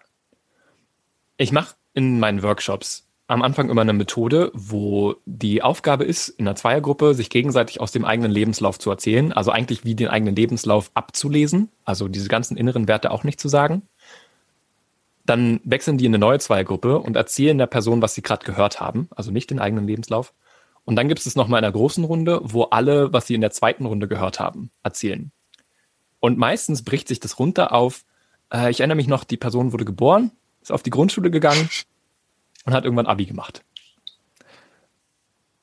ich 1.36 1.52
mache 1.52 1.76
in 1.94 2.18
meinen 2.20 2.42
Workshops 2.42 3.06
am 3.28 3.42
Anfang 3.42 3.70
immer 3.70 3.80
eine 3.80 3.92
Methode, 3.92 4.52
wo 4.54 5.16
die 5.24 5.60
Aufgabe 5.60 6.04
ist, 6.04 6.28
in 6.28 6.46
einer 6.46 6.54
Zweiergruppe 6.54 7.12
sich 7.14 7.28
gegenseitig 7.28 7.80
aus 7.80 7.90
dem 7.90 8.04
eigenen 8.04 8.30
Lebenslauf 8.30 8.78
zu 8.78 8.88
erzählen, 8.88 9.32
also 9.32 9.50
eigentlich 9.50 9.84
wie 9.84 9.96
den 9.96 10.06
eigenen 10.06 10.36
Lebenslauf 10.36 10.92
abzulesen, 10.94 11.70
also 11.84 12.06
diese 12.06 12.28
ganzen 12.28 12.56
inneren 12.56 12.86
Werte 12.86 13.10
auch 13.10 13.24
nicht 13.24 13.40
zu 13.40 13.48
sagen. 13.48 13.82
Dann 15.24 15.60
wechseln 15.64 15.98
die 15.98 16.06
in 16.06 16.12
eine 16.12 16.20
neue 16.20 16.38
Zweiergruppe 16.38 17.00
und 17.00 17.16
erzählen 17.16 17.58
der 17.58 17.66
Person, 17.66 18.00
was 18.00 18.14
sie 18.14 18.22
gerade 18.22 18.46
gehört 18.46 18.78
haben, 18.80 19.08
also 19.16 19.32
nicht 19.32 19.50
den 19.50 19.58
eigenen 19.58 19.88
Lebenslauf. 19.88 20.32
Und 20.84 20.94
dann 20.94 21.08
gibt 21.08 21.26
es 21.26 21.34
nochmal 21.34 21.58
in 21.58 21.64
einer 21.64 21.72
großen 21.72 22.04
Runde, 22.04 22.38
wo 22.44 22.62
alle, 22.64 23.12
was 23.12 23.26
sie 23.26 23.34
in 23.34 23.40
der 23.40 23.50
zweiten 23.50 23.86
Runde 23.86 24.06
gehört 24.06 24.38
haben, 24.38 24.70
erzählen. 24.84 25.32
Und 26.20 26.38
meistens 26.38 26.84
bricht 26.84 27.08
sich 27.08 27.18
das 27.18 27.40
runter 27.40 27.72
auf, 27.72 28.04
Äh, 28.52 28.70
ich 28.70 28.80
erinnere 28.80 28.96
mich 28.96 29.08
noch, 29.08 29.24
die 29.24 29.36
Person 29.36 29.72
wurde 29.72 29.84
geboren, 29.84 30.30
ist 30.66 30.72
auf 30.72 30.82
die 30.82 30.90
Grundschule 30.90 31.30
gegangen 31.30 31.68
und 32.64 32.74
hat 32.74 32.84
irgendwann 32.84 33.06
Abi 33.06 33.26
gemacht. 33.26 33.62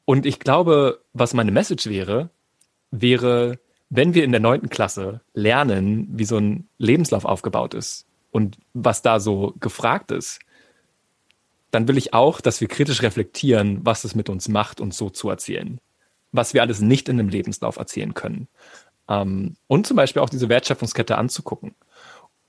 Und 0.05 0.25
ich 0.25 0.39
glaube, 0.39 1.01
was 1.11 1.33
meine 1.33 1.51
Message 1.51 1.87
wäre, 1.87 2.29
wäre, 2.91 3.59
wenn 3.89 4.13
wir 4.13 4.23
in 4.23 4.31
der 4.31 4.39
neunten 4.39 4.69
Klasse 4.69 5.19
lernen, 5.33 6.07
wie 6.11 6.23
so 6.23 6.37
ein 6.37 6.69
Lebenslauf 6.77 7.25
aufgebaut 7.25 7.73
ist 7.73 8.05
und 8.31 8.57
was 8.73 9.01
da 9.01 9.19
so 9.19 9.53
gefragt 9.59 10.11
ist, 10.11 10.39
dann 11.71 11.87
will 11.89 11.97
ich 11.97 12.13
auch, 12.13 12.39
dass 12.39 12.61
wir 12.61 12.69
kritisch 12.69 13.01
reflektieren, 13.01 13.79
was 13.83 14.05
es 14.05 14.15
mit 14.15 14.29
uns 14.29 14.47
macht, 14.47 14.79
uns 14.79 14.97
so 14.97 15.09
zu 15.09 15.29
erzählen. 15.29 15.81
Was 16.31 16.53
wir 16.53 16.61
alles 16.61 16.79
nicht 16.79 17.09
in 17.09 17.19
einem 17.19 17.29
Lebenslauf 17.29 17.75
erzählen 17.75 18.13
können. 18.13 18.47
Ähm, 19.09 19.57
und 19.67 19.85
zum 19.85 19.97
Beispiel 19.97 20.21
auch 20.21 20.29
diese 20.29 20.49
Wertschöpfungskette 20.49 21.17
anzugucken. 21.17 21.75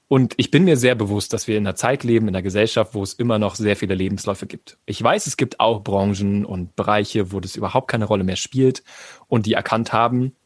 Und 0.07 0.35
ich 0.37 0.51
bin 0.51 0.65
mir 0.65 0.77
sehr 0.77 0.95
bewusst, 0.95 1.33
dass 1.33 1.49
wir 1.49 1.57
in 1.57 1.67
einer 1.67 1.77
Zeit 1.77 2.05
leben, 2.05 2.29
in 2.29 2.35
einer 2.35 2.43
Gesellschaft, 2.43 2.95
wo 2.95 3.03
es 3.03 3.15
immer 3.15 3.39
noch 3.39 3.55
sehr 3.55 3.75
viele 3.75 3.95
Lebensläufe 3.95 4.47
gibt. 4.47 4.79
Ich 4.85 5.03
weiß, 5.03 5.27
es 5.27 5.37
gibt 5.37 5.61
auch 5.61 5.83
Branchen 5.83 6.45
und 6.45 6.77
Bereiche, 6.77 7.33
wo 7.33 7.41
das 7.41 7.57
überhaupt 7.57 7.89
keine 7.89 8.05
Rolle 8.05 8.25
mehr 8.25 8.37
spielt 8.37 8.83
und 9.29 9.47
die 9.47 9.55
erkannt 9.55 9.93
haben, 9.93 10.37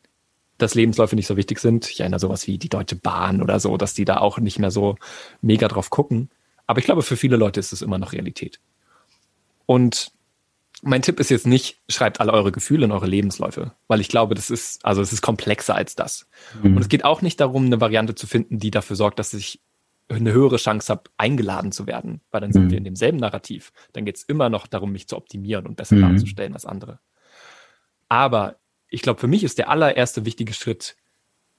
dass 0.58 0.74
Lebensläufe 0.74 1.16
nicht 1.16 1.26
so 1.26 1.36
wichtig 1.36 1.58
sind. 1.58 1.88
Ich 1.88 2.00
erinnere 2.00 2.20
sowas 2.20 2.46
wie 2.46 2.58
die 2.58 2.68
Deutsche 2.68 2.96
Bahn 2.96 3.42
oder 3.42 3.58
so, 3.58 3.76
dass 3.76 3.94
die 3.94 4.04
da 4.04 4.18
auch 4.18 4.38
nicht 4.38 4.58
mehr 4.58 4.70
so 4.70 4.96
mega 5.40 5.66
drauf 5.68 5.90
gucken. 5.90 6.30
Aber 6.66 6.78
ich 6.78 6.84
glaube, 6.84 7.02
für 7.02 7.16
viele 7.16 7.36
Leute 7.36 7.60
ist 7.60 7.72
es 7.72 7.82
immer 7.82 7.98
noch 7.98 8.12
Realität. 8.12 8.60
Und 9.66 10.12
mein 10.82 11.02
Tipp 11.02 11.18
ist 11.18 11.30
jetzt 11.30 11.46
nicht, 11.46 11.80
schreibt 11.88 12.20
alle 12.20 12.32
eure 12.32 12.52
Gefühle 12.52 12.84
in 12.84 12.92
eure 12.92 13.06
Lebensläufe, 13.06 13.72
weil 13.88 14.00
ich 14.00 14.08
glaube, 14.08 14.34
das 14.34 14.50
ist, 14.50 14.84
also 14.84 15.02
es 15.02 15.12
ist 15.12 15.22
komplexer 15.22 15.74
als 15.74 15.96
das. 15.96 16.28
Mhm. 16.62 16.76
Und 16.76 16.82
es 16.82 16.88
geht 16.88 17.04
auch 17.04 17.22
nicht 17.22 17.40
darum, 17.40 17.66
eine 17.66 17.80
Variante 17.80 18.14
zu 18.14 18.26
finden, 18.26 18.58
die 18.58 18.70
dafür 18.70 18.96
sorgt, 18.96 19.18
dass 19.18 19.34
ich 19.34 19.60
eine 20.08 20.32
höhere 20.32 20.56
Chance 20.56 20.90
habe, 20.90 21.10
eingeladen 21.18 21.72
zu 21.72 21.86
werden, 21.86 22.22
weil 22.30 22.40
dann 22.40 22.52
sind 22.52 22.66
mhm. 22.66 22.70
wir 22.70 22.78
in 22.78 22.84
demselben 22.84 23.18
Narrativ. 23.18 23.72
Dann 23.92 24.04
geht 24.04 24.16
es 24.16 24.22
immer 24.22 24.48
noch 24.48 24.66
darum, 24.66 24.92
mich 24.92 25.08
zu 25.08 25.16
optimieren 25.16 25.66
und 25.66 25.76
besser 25.76 25.96
mhm. 25.96 26.02
darzustellen 26.02 26.54
als 26.54 26.64
andere. 26.64 27.00
Aber 28.08 28.56
ich 28.88 29.02
glaube, 29.02 29.20
für 29.20 29.26
mich 29.26 29.44
ist 29.44 29.58
der 29.58 29.68
allererste 29.68 30.24
wichtige 30.24 30.54
Schritt, 30.54 30.96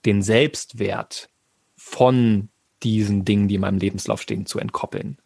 den 0.05 0.21
Selbstwert 0.21 1.29
von 1.75 2.49
diesen 2.81 3.25
Dingen, 3.25 3.47
die 3.47 3.55
in 3.55 3.61
meinem 3.61 3.77
Lebenslauf 3.77 4.21
stehen, 4.21 4.45
zu 4.45 4.57
entkoppeln. 4.57 5.17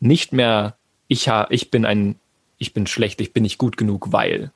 Nicht 0.00 0.32
mehr, 0.32 0.76
ich, 1.08 1.28
ha, 1.28 1.46
ich 1.50 1.70
bin 1.70 1.86
ein 1.86 2.16
ich 2.64 2.72
bin 2.72 2.86
schlecht, 2.86 3.20
ich 3.20 3.34
bin 3.34 3.42
nicht 3.42 3.58
gut 3.58 3.76
genug, 3.76 4.10
weil 4.10 4.50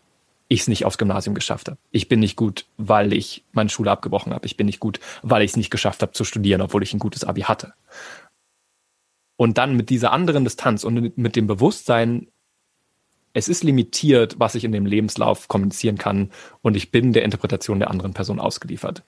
ich 0.48 0.60
es 0.60 0.68
nicht 0.68 0.86
aufs 0.86 0.96
Gymnasium 0.96 1.34
geschafft 1.34 1.68
habe. 1.68 1.78
Ich 1.90 2.08
bin 2.08 2.20
nicht 2.20 2.36
gut, 2.36 2.64
weil 2.78 3.12
ich 3.12 3.44
meine 3.52 3.68
Schule 3.68 3.90
abgebrochen 3.90 4.32
habe. 4.32 4.46
Ich 4.46 4.56
bin 4.56 4.64
nicht 4.64 4.80
gut, 4.80 4.98
weil 5.22 5.42
ich 5.42 5.50
es 5.50 5.56
nicht 5.58 5.70
geschafft 5.70 6.00
habe 6.00 6.12
zu 6.12 6.24
studieren, 6.24 6.62
obwohl 6.62 6.82
ich 6.82 6.94
ein 6.94 6.98
gutes 6.98 7.22
Abi 7.22 7.42
hatte. 7.42 7.74
Und 9.36 9.58
dann 9.58 9.76
mit 9.76 9.90
dieser 9.90 10.10
anderen 10.12 10.44
Distanz 10.44 10.84
und 10.84 11.18
mit 11.18 11.36
dem 11.36 11.46
Bewusstsein, 11.46 12.28
es 13.34 13.48
ist 13.48 13.62
limitiert, 13.62 14.36
was 14.38 14.54
ich 14.54 14.64
in 14.64 14.72
dem 14.72 14.86
Lebenslauf 14.86 15.48
kommunizieren 15.48 15.98
kann 15.98 16.30
und 16.62 16.76
ich 16.76 16.90
bin 16.90 17.12
der 17.12 17.24
Interpretation 17.24 17.78
der 17.78 17.90
anderen 17.90 18.14
Person 18.14 18.40
ausgeliefert. 18.40 19.02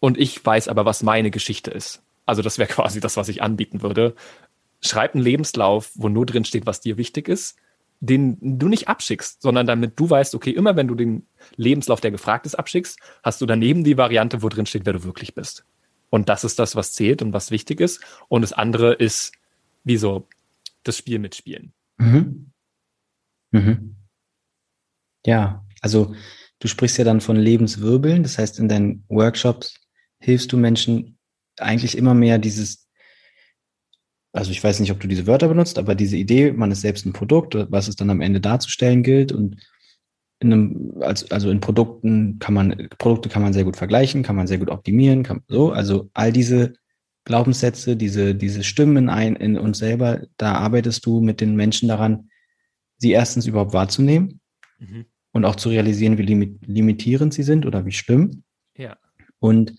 Und 0.00 0.18
ich 0.18 0.44
weiß 0.44 0.66
aber, 0.66 0.84
was 0.84 1.04
meine 1.04 1.30
Geschichte 1.30 1.70
ist. 1.70 2.02
Also 2.26 2.42
das 2.42 2.58
wäre 2.58 2.68
quasi 2.68 2.98
das, 2.98 3.16
was 3.16 3.28
ich 3.28 3.42
anbieten 3.42 3.80
würde 3.80 4.16
schreib 4.80 5.14
einen 5.14 5.24
Lebenslauf, 5.24 5.90
wo 5.94 6.08
nur 6.08 6.26
drin 6.26 6.44
steht, 6.44 6.66
was 6.66 6.80
dir 6.80 6.96
wichtig 6.96 7.28
ist, 7.28 7.56
den 8.00 8.58
du 8.58 8.68
nicht 8.68 8.88
abschickst, 8.88 9.42
sondern 9.42 9.66
damit 9.66 9.98
du 9.98 10.08
weißt, 10.08 10.34
okay, 10.34 10.50
immer 10.50 10.76
wenn 10.76 10.88
du 10.88 10.94
den 10.94 11.26
Lebenslauf, 11.56 12.00
der 12.00 12.10
gefragt 12.10 12.46
ist, 12.46 12.54
abschickst, 12.54 12.98
hast 13.22 13.40
du 13.40 13.46
daneben 13.46 13.84
die 13.84 13.96
Variante, 13.96 14.42
wo 14.42 14.48
drin 14.48 14.66
steht, 14.66 14.86
wer 14.86 14.92
du 14.92 15.04
wirklich 15.04 15.34
bist. 15.34 15.64
Und 16.10 16.28
das 16.28 16.44
ist 16.44 16.58
das, 16.58 16.76
was 16.76 16.92
zählt 16.92 17.22
und 17.22 17.32
was 17.32 17.50
wichtig 17.50 17.80
ist. 17.80 18.00
Und 18.28 18.42
das 18.42 18.52
andere 18.52 18.94
ist, 18.94 19.32
wie 19.84 19.96
so, 19.96 20.26
das 20.84 20.96
Spiel 20.96 21.18
mitspielen. 21.18 21.72
Mhm. 21.98 22.52
Mhm. 23.50 23.96
Ja, 25.26 25.66
also 25.80 26.14
du 26.60 26.68
sprichst 26.68 26.98
ja 26.98 27.04
dann 27.04 27.20
von 27.20 27.36
Lebenswirbeln. 27.36 28.22
Das 28.22 28.38
heißt, 28.38 28.58
in 28.58 28.68
deinen 28.68 29.04
Workshops 29.08 29.74
hilfst 30.20 30.52
du 30.52 30.56
Menschen 30.56 31.18
eigentlich 31.58 31.98
immer 31.98 32.14
mehr 32.14 32.38
dieses 32.38 32.87
also 34.32 34.50
ich 34.50 34.62
weiß 34.62 34.80
nicht, 34.80 34.92
ob 34.92 35.00
du 35.00 35.08
diese 35.08 35.26
Wörter 35.26 35.48
benutzt, 35.48 35.78
aber 35.78 35.94
diese 35.94 36.16
Idee, 36.16 36.52
man 36.52 36.70
ist 36.70 36.82
selbst 36.82 37.06
ein 37.06 37.12
Produkt, 37.12 37.56
was 37.70 37.88
es 37.88 37.96
dann 37.96 38.10
am 38.10 38.20
Ende 38.20 38.40
darzustellen 38.40 39.02
gilt 39.02 39.32
und 39.32 39.56
in 40.40 40.52
einem, 40.52 40.94
also, 41.00 41.50
in 41.50 41.60
Produkten 41.60 42.38
kann 42.38 42.54
man, 42.54 42.88
Produkte 42.98 43.28
kann 43.28 43.42
man 43.42 43.52
sehr 43.52 43.64
gut 43.64 43.76
vergleichen, 43.76 44.22
kann 44.22 44.36
man 44.36 44.46
sehr 44.46 44.58
gut 44.58 44.70
optimieren, 44.70 45.24
kann, 45.24 45.42
so, 45.48 45.72
also 45.72 46.10
all 46.14 46.32
diese 46.32 46.74
Glaubenssätze, 47.24 47.96
diese, 47.96 48.34
diese 48.34 48.62
Stimmen 48.62 49.08
ein, 49.08 49.34
in 49.34 49.58
uns 49.58 49.78
selber, 49.78 50.22
da 50.36 50.52
arbeitest 50.52 51.04
du 51.04 51.20
mit 51.20 51.40
den 51.40 51.56
Menschen 51.56 51.88
daran, 51.88 52.30
sie 52.98 53.10
erstens 53.10 53.46
überhaupt 53.46 53.72
wahrzunehmen 53.72 54.40
mhm. 54.78 55.06
und 55.32 55.44
auch 55.44 55.56
zu 55.56 55.70
realisieren, 55.70 56.18
wie 56.18 56.56
limitierend 56.66 57.34
sie 57.34 57.42
sind 57.42 57.66
oder 57.66 57.84
wie 57.84 57.92
schlimm. 57.92 58.44
Ja. 58.76 58.96
Und 59.40 59.74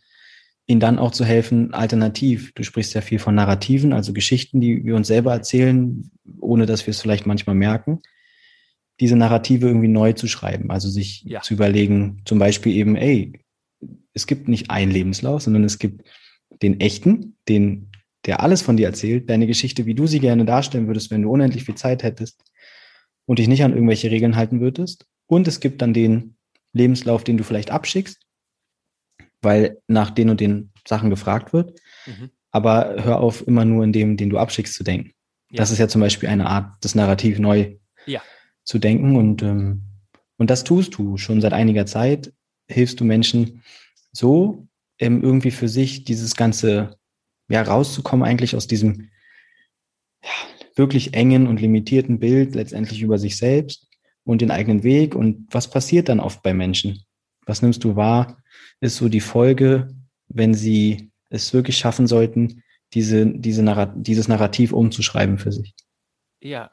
ihnen 0.69 0.79
dann 0.79 0.99
auch 0.99 1.11
zu 1.11 1.25
helfen, 1.25 1.73
alternativ. 1.73 2.53
Du 2.53 2.61
sprichst 2.61 2.93
ja 2.93 3.01
viel 3.01 3.17
von 3.17 3.33
Narrativen, 3.33 3.91
also 3.91 4.13
Geschichten, 4.13 4.61
die 4.61 4.85
wir 4.85 4.95
uns 4.95 5.07
selber 5.07 5.33
erzählen, 5.33 6.11
ohne 6.39 6.67
dass 6.67 6.85
wir 6.85 6.91
es 6.91 7.01
vielleicht 7.01 7.25
manchmal 7.25 7.55
merken. 7.55 8.01
Diese 8.99 9.15
Narrative 9.15 9.65
irgendwie 9.65 9.87
neu 9.87 10.13
zu 10.13 10.27
schreiben, 10.27 10.69
also 10.69 10.87
sich 10.87 11.23
ja. 11.23 11.41
zu 11.41 11.55
überlegen, 11.55 12.21
zum 12.25 12.37
Beispiel 12.37 12.75
eben, 12.75 12.95
ey, 12.95 13.33
es 14.13 14.27
gibt 14.27 14.47
nicht 14.47 14.69
einen 14.69 14.91
Lebenslauf, 14.91 15.41
sondern 15.41 15.63
es 15.63 15.79
gibt 15.79 16.07
den 16.61 16.79
echten, 16.79 17.35
den, 17.47 17.89
der 18.27 18.43
alles 18.43 18.61
von 18.61 18.77
dir 18.77 18.85
erzählt, 18.85 19.27
deine 19.27 19.47
Geschichte, 19.47 19.87
wie 19.87 19.95
du 19.95 20.05
sie 20.05 20.19
gerne 20.19 20.45
darstellen 20.45 20.85
würdest, 20.85 21.09
wenn 21.09 21.23
du 21.23 21.31
unendlich 21.31 21.63
viel 21.63 21.75
Zeit 21.75 22.03
hättest 22.03 22.43
und 23.25 23.39
dich 23.39 23.47
nicht 23.47 23.63
an 23.63 23.73
irgendwelche 23.73 24.11
Regeln 24.11 24.35
halten 24.35 24.61
würdest. 24.61 25.07
Und 25.25 25.47
es 25.47 25.61
gibt 25.61 25.81
dann 25.81 25.95
den 25.95 26.35
Lebenslauf, 26.73 27.23
den 27.23 27.37
du 27.37 27.43
vielleicht 27.43 27.71
abschickst, 27.71 28.19
weil 29.41 29.77
nach 29.87 30.11
den 30.11 30.29
und 30.29 30.39
den 30.39 30.71
Sachen 30.87 31.09
gefragt 31.09 31.53
wird. 31.53 31.79
Mhm. 32.05 32.29
Aber 32.51 32.95
hör 33.03 33.19
auf, 33.19 33.45
immer 33.47 33.65
nur 33.65 33.83
in 33.83 33.93
dem, 33.93 34.17
den 34.17 34.29
du 34.29 34.37
abschickst, 34.37 34.73
zu 34.73 34.83
denken. 34.83 35.11
Ja. 35.51 35.57
Das 35.57 35.71
ist 35.71 35.77
ja 35.77 35.87
zum 35.87 36.01
Beispiel 36.01 36.29
eine 36.29 36.47
Art, 36.47 36.73
das 36.81 36.95
Narrativ 36.95 37.39
neu 37.39 37.75
ja. 38.05 38.21
zu 38.63 38.79
denken. 38.79 39.15
Und, 39.15 39.41
ähm, 39.41 39.83
und 40.37 40.49
das 40.49 40.63
tust 40.63 40.97
du 40.97 41.17
schon 41.17 41.41
seit 41.41 41.53
einiger 41.53 41.85
Zeit. 41.85 42.33
Hilfst 42.67 42.99
du 42.99 43.05
Menschen 43.05 43.63
so 44.11 44.67
ähm, 44.99 45.23
irgendwie 45.23 45.51
für 45.51 45.67
sich 45.67 46.03
dieses 46.03 46.35
ganze, 46.35 46.97
ja, 47.49 47.61
rauszukommen 47.61 48.27
eigentlich 48.27 48.55
aus 48.55 48.67
diesem 48.67 49.09
ja, 50.23 50.29
wirklich 50.75 51.13
engen 51.13 51.47
und 51.47 51.61
limitierten 51.61 52.19
Bild 52.19 52.55
letztendlich 52.55 53.01
über 53.01 53.17
sich 53.17 53.37
selbst 53.37 53.87
und 54.23 54.41
den 54.41 54.51
eigenen 54.51 54.83
Weg. 54.83 55.15
Und 55.15 55.47
was 55.51 55.69
passiert 55.69 56.09
dann 56.09 56.19
oft 56.19 56.43
bei 56.43 56.53
Menschen? 56.53 57.03
Was 57.45 57.61
nimmst 57.61 57.83
du 57.83 57.95
wahr? 57.95 58.38
Ist 58.81 58.97
so 58.97 59.09
die 59.09 59.19
Folge, 59.19 59.93
wenn 60.27 60.53
sie 60.53 61.11
es 61.29 61.53
wirklich 61.53 61.77
schaffen 61.77 62.07
sollten, 62.07 62.63
diese, 62.93 63.25
diese 63.25 63.61
Narrat 63.61 63.91
dieses 63.95 64.27
Narrativ 64.27 64.73
umzuschreiben 64.73 65.37
für 65.37 65.51
sich? 65.51 65.73
Ja. 66.39 66.71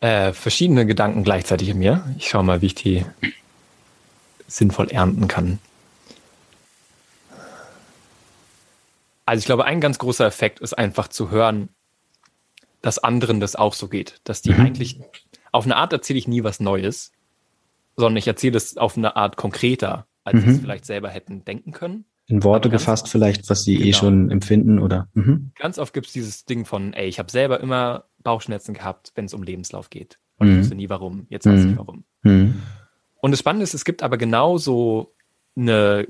Äh, 0.00 0.32
verschiedene 0.32 0.86
Gedanken 0.86 1.24
gleichzeitig 1.24 1.68
in 1.68 1.78
mir. 1.78 2.04
Ich 2.18 2.28
schaue 2.28 2.44
mal, 2.44 2.62
wie 2.62 2.66
ich 2.66 2.74
die 2.74 3.04
sinnvoll 4.46 4.88
ernten 4.90 5.28
kann. 5.28 5.58
Also 9.26 9.40
ich 9.40 9.44
glaube, 9.46 9.66
ein 9.66 9.80
ganz 9.80 9.98
großer 9.98 10.26
Effekt 10.26 10.60
ist 10.60 10.72
einfach 10.72 11.08
zu 11.08 11.30
hören, 11.30 11.68
dass 12.80 12.98
anderen 12.98 13.40
das 13.40 13.56
auch 13.56 13.74
so 13.74 13.88
geht. 13.88 14.20
Dass 14.24 14.40
die 14.40 14.52
mhm. 14.52 14.60
eigentlich, 14.60 15.00
auf 15.52 15.64
eine 15.64 15.76
Art 15.76 15.92
erzähle 15.92 16.18
ich 16.18 16.26
nie 16.26 16.44
was 16.44 16.60
Neues, 16.60 17.12
sondern 17.96 18.16
ich 18.16 18.26
erzähle 18.26 18.56
es 18.56 18.78
auf 18.78 18.96
eine 18.96 19.16
Art 19.16 19.36
konkreter 19.36 20.07
als 20.28 20.36
mhm. 20.36 20.48
sie 20.48 20.54
es 20.56 20.60
vielleicht 20.60 20.84
selber 20.84 21.08
hätten 21.08 21.44
denken 21.44 21.72
können. 21.72 22.04
In 22.26 22.44
Worte 22.44 22.68
gefasst 22.68 23.08
vielleicht, 23.08 23.48
was 23.48 23.64
sie 23.64 23.74
eh 23.74 23.78
genau. 23.78 23.88
eh 23.88 23.92
schon 23.94 24.30
empfinden 24.30 24.78
oder. 24.78 25.08
Mhm. 25.14 25.52
Ganz 25.58 25.78
oft 25.78 25.94
gibt 25.94 26.06
es 26.06 26.12
dieses 26.12 26.44
Ding 26.44 26.66
von, 26.66 26.92
ey, 26.92 27.08
ich 27.08 27.18
habe 27.18 27.30
selber 27.30 27.60
immer 27.60 28.04
Bauchschmerzen 28.22 28.74
gehabt, 28.74 29.12
wenn 29.14 29.24
es 29.24 29.34
um 29.34 29.42
Lebenslauf 29.42 29.88
geht. 29.88 30.18
Und 30.38 30.48
mhm. 30.48 30.52
ich 30.52 30.60
wusste 30.60 30.74
nie 30.74 30.90
warum. 30.90 31.26
Jetzt 31.30 31.46
weiß 31.46 31.60
ich 31.60 31.66
mhm. 31.66 31.78
warum. 31.78 32.04
Mhm. 32.22 32.62
Und 33.20 33.30
das 33.30 33.40
Spannende 33.40 33.64
ist, 33.64 33.74
es 33.74 33.84
gibt 33.84 34.02
aber 34.02 34.18
genauso 34.18 35.14
eine 35.56 36.06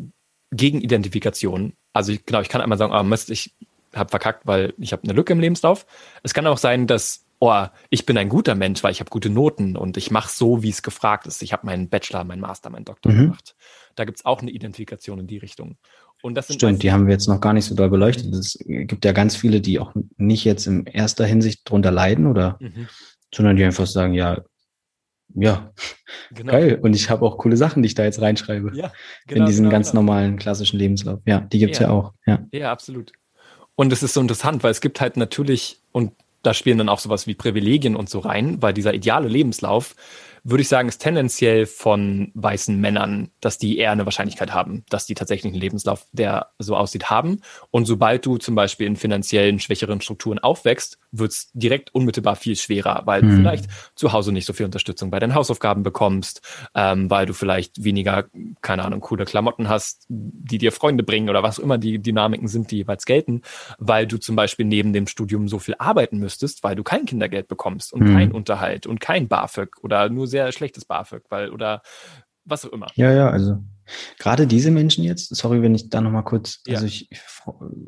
Gegenidentifikation. 0.51 1.75
Also 1.93 2.13
ich, 2.13 2.27
genau, 2.27 2.41
ich 2.41 2.49
kann 2.49 2.61
einmal 2.61 2.79
sagen, 2.79 2.93
oh 2.93 3.03
Mist, 3.03 3.31
ich 3.31 3.55
habe 3.95 4.11
verkackt, 4.11 4.47
weil 4.47 4.75
ich 4.79 4.93
habe 4.93 5.05
eine 5.05 5.13
Lücke 5.13 5.33
im 5.33 5.41
Lebenslauf. 5.41 5.87
Es 6.23 6.35
kann 6.35 6.47
auch 6.47 6.59
sein, 6.59 6.87
dass 6.87 7.25
oh, 7.41 7.67
ich 7.91 8.07
bin 8.07 8.19
ein 8.19 8.29
guter 8.29 8.55
Mensch, 8.55 8.83
weil 8.83 8.93
ich 8.93 9.01
habe 9.01 9.11
gute 9.11 9.31
Noten 9.31 9.77
und 9.77 9.97
ich 9.97 10.11
mache 10.11 10.31
so, 10.31 10.63
wie 10.63 10.71
es 10.71 10.83
gefragt 10.83 11.27
ist. 11.27 11.43
Ich 11.43 11.53
habe 11.53 11.67
meinen 11.67 11.89
Bachelor, 11.89 12.25
meinen 12.25 12.41
Master, 12.41 12.71
meinen 12.71 12.85
Doktor 12.85 13.13
mhm. 13.13 13.19
gemacht. 13.19 13.55
Da 13.99 14.05
gibt 14.05 14.19
es 14.19 14.25
auch 14.25 14.41
eine 14.41 14.51
Identifikation 14.51 15.19
in 15.19 15.27
die 15.27 15.39
Richtung. 15.39 15.77
Und 16.23 16.35
das 16.35 16.53
Stimmt, 16.53 16.83
die 16.83 16.93
haben 16.93 17.07
wir 17.07 17.13
jetzt 17.13 17.29
noch 17.29 17.41
gar 17.41 17.53
nicht 17.53 17.65
so 17.65 17.75
doll 17.75 17.91
beleuchtet. 17.91 18.33
Es 18.35 18.59
gibt 18.67 19.05
ja 19.05 19.13
ganz 19.13 19.37
viele, 19.37 19.61
die 19.61 19.79
auch 19.79 19.93
nicht 20.17 20.45
jetzt 20.45 20.67
in 20.67 20.87
erster 20.87 21.25
Hinsicht 21.25 21.69
drunter 21.69 21.91
leiden 21.91 22.27
oder, 22.27 22.57
mhm. 22.61 22.89
sondern 23.33 23.57
die 23.57 23.65
einfach 23.65 23.87
sagen, 23.87 24.15
ja, 24.15 24.43
ja, 25.35 25.73
genau. 26.33 26.53
geil. 26.53 26.79
Und 26.83 26.97
ich 26.97 27.11
habe 27.11 27.25
auch 27.25 27.39
coole 27.39 27.57
Sachen, 27.57 27.83
die 27.83 27.89
ich 27.89 27.95
da 27.95 28.05
jetzt 28.05 28.21
reinschreibe. 28.21 28.73
Ja, 28.75 28.93
genau, 29.27 29.43
in 29.43 29.47
diesen 29.47 29.65
genau, 29.65 29.73
ganz 29.73 29.91
genau. 29.91 30.03
normalen 30.03 30.39
klassischen 30.39 30.79
Lebenslauf. 30.79 31.21
Ja, 31.27 31.41
die 31.41 31.59
gibt's 31.59 31.79
ja. 31.79 31.89
ja 31.89 31.93
auch. 31.93 32.13
Ja. 32.27 32.47
ja, 32.53 32.73
absolut. 32.73 33.13
Und 33.75 33.93
es 33.93 34.03
ist 34.03 34.15
so 34.15 34.21
interessant, 34.21 34.65
weil 34.65 34.73
es 34.73 34.81
gibt 34.81 35.01
halt 35.01 35.17
natürlich, 35.17 35.81
und 35.93 36.13
da 36.43 36.55
spielen 36.55 36.79
dann 36.79 36.89
auch 36.89 36.99
sowas 36.99 37.27
wie 37.27 37.35
Privilegien 37.35 37.95
und 37.95 38.09
so 38.09 38.19
rein, 38.19 38.61
weil 38.61 38.73
dieser 38.73 38.95
ideale 38.95 39.29
Lebenslauf 39.29 39.95
würde 40.51 40.63
ich 40.63 40.69
sagen, 40.69 40.89
ist 40.89 40.99
tendenziell 40.99 41.67
von 41.67 42.33
weißen 42.35 42.81
Männern, 42.81 43.29
dass 43.41 43.59
die 43.59 43.77
eher 43.77 43.93
eine 43.93 44.07
Wahrscheinlichkeit 44.07 44.55
haben, 44.55 44.85
dass 44.89 45.05
die 45.05 45.15
tatsächlich 45.15 45.53
einen 45.53 45.61
Lebenslauf, 45.61 46.07
der 46.13 46.49
so 46.59 46.75
aussieht, 46.75 47.11
haben. 47.11 47.41
Und 47.71 47.85
sobald 47.85 48.25
du 48.25 48.39
zum 48.39 48.55
Beispiel 48.55 48.87
in 48.87 48.97
finanziellen 48.97 49.61
schwächeren 49.61 50.01
Strukturen 50.01 50.39
aufwächst, 50.39 50.99
wird 51.13 51.33
es 51.33 51.51
direkt 51.53 51.95
unmittelbar 51.95 52.37
viel 52.37 52.57
schwerer, 52.57 53.03
weil 53.05 53.23
mhm. 53.23 53.29
du 53.29 53.37
vielleicht 53.37 53.67
zu 53.95 54.13
Hause 54.13 54.33
nicht 54.33 54.47
so 54.47 54.53
viel 54.55 54.65
Unterstützung 54.65 55.11
bei 55.11 55.19
deinen 55.19 55.35
Hausaufgaben 55.35 55.83
bekommst, 55.83 56.41
ähm, 56.75 57.11
weil 57.11 57.27
du 57.27 57.35
vielleicht 57.35 57.85
weniger, 57.85 58.25
keine 58.63 58.85
Ahnung, 58.85 59.01
coole 59.01 59.27
Klamotten 59.27 59.69
hast, 59.69 60.07
die 60.09 60.59
dir 60.59 60.73
Freunde 60.73 61.03
bringen 61.03 61.29
oder 61.29 61.43
was 61.43 61.59
immer 61.59 61.77
die 61.77 61.99
Dynamiken 61.99 62.49
sind, 62.49 62.71
die 62.71 62.79
jeweils 62.79 63.05
gelten, 63.05 63.43
weil 63.79 64.07
du 64.07 64.19
zum 64.19 64.37
Beispiel 64.37 64.65
neben 64.65 64.93
dem 64.95 65.07
Studium 65.07 65.49
so 65.49 65.59
viel 65.59 65.75
arbeiten 65.79 66.19
müsstest, 66.19 66.63
weil 66.63 66.75
du 66.75 66.83
kein 66.83 67.05
Kindergeld 67.05 67.49
bekommst 67.49 67.93
und 67.93 68.03
mhm. 68.03 68.15
kein 68.15 68.33
Unterhalt 68.33 68.87
und 68.87 69.01
kein 69.01 69.29
BAföG 69.29 69.83
oder 69.83 70.09
nur 70.09 70.27
sehr 70.27 70.38
schlechtes 70.53 70.85
BAföG, 70.85 71.25
weil 71.31 71.51
oder 71.51 71.83
was 72.45 72.65
auch 72.65 72.73
immer. 72.73 72.87
Ja, 72.95 73.13
ja, 73.13 73.31
also 73.31 73.63
gerade 74.19 74.47
diese 74.47 74.71
Menschen 74.71 75.05
jetzt, 75.05 75.35
sorry, 75.35 75.63
wenn 75.63 75.75
ich 75.75 75.89
da 75.89 76.01
nochmal 76.01 76.25
kurz, 76.25 76.63
ja. 76.67 76.75
also 76.75 76.87
ich, 76.87 77.09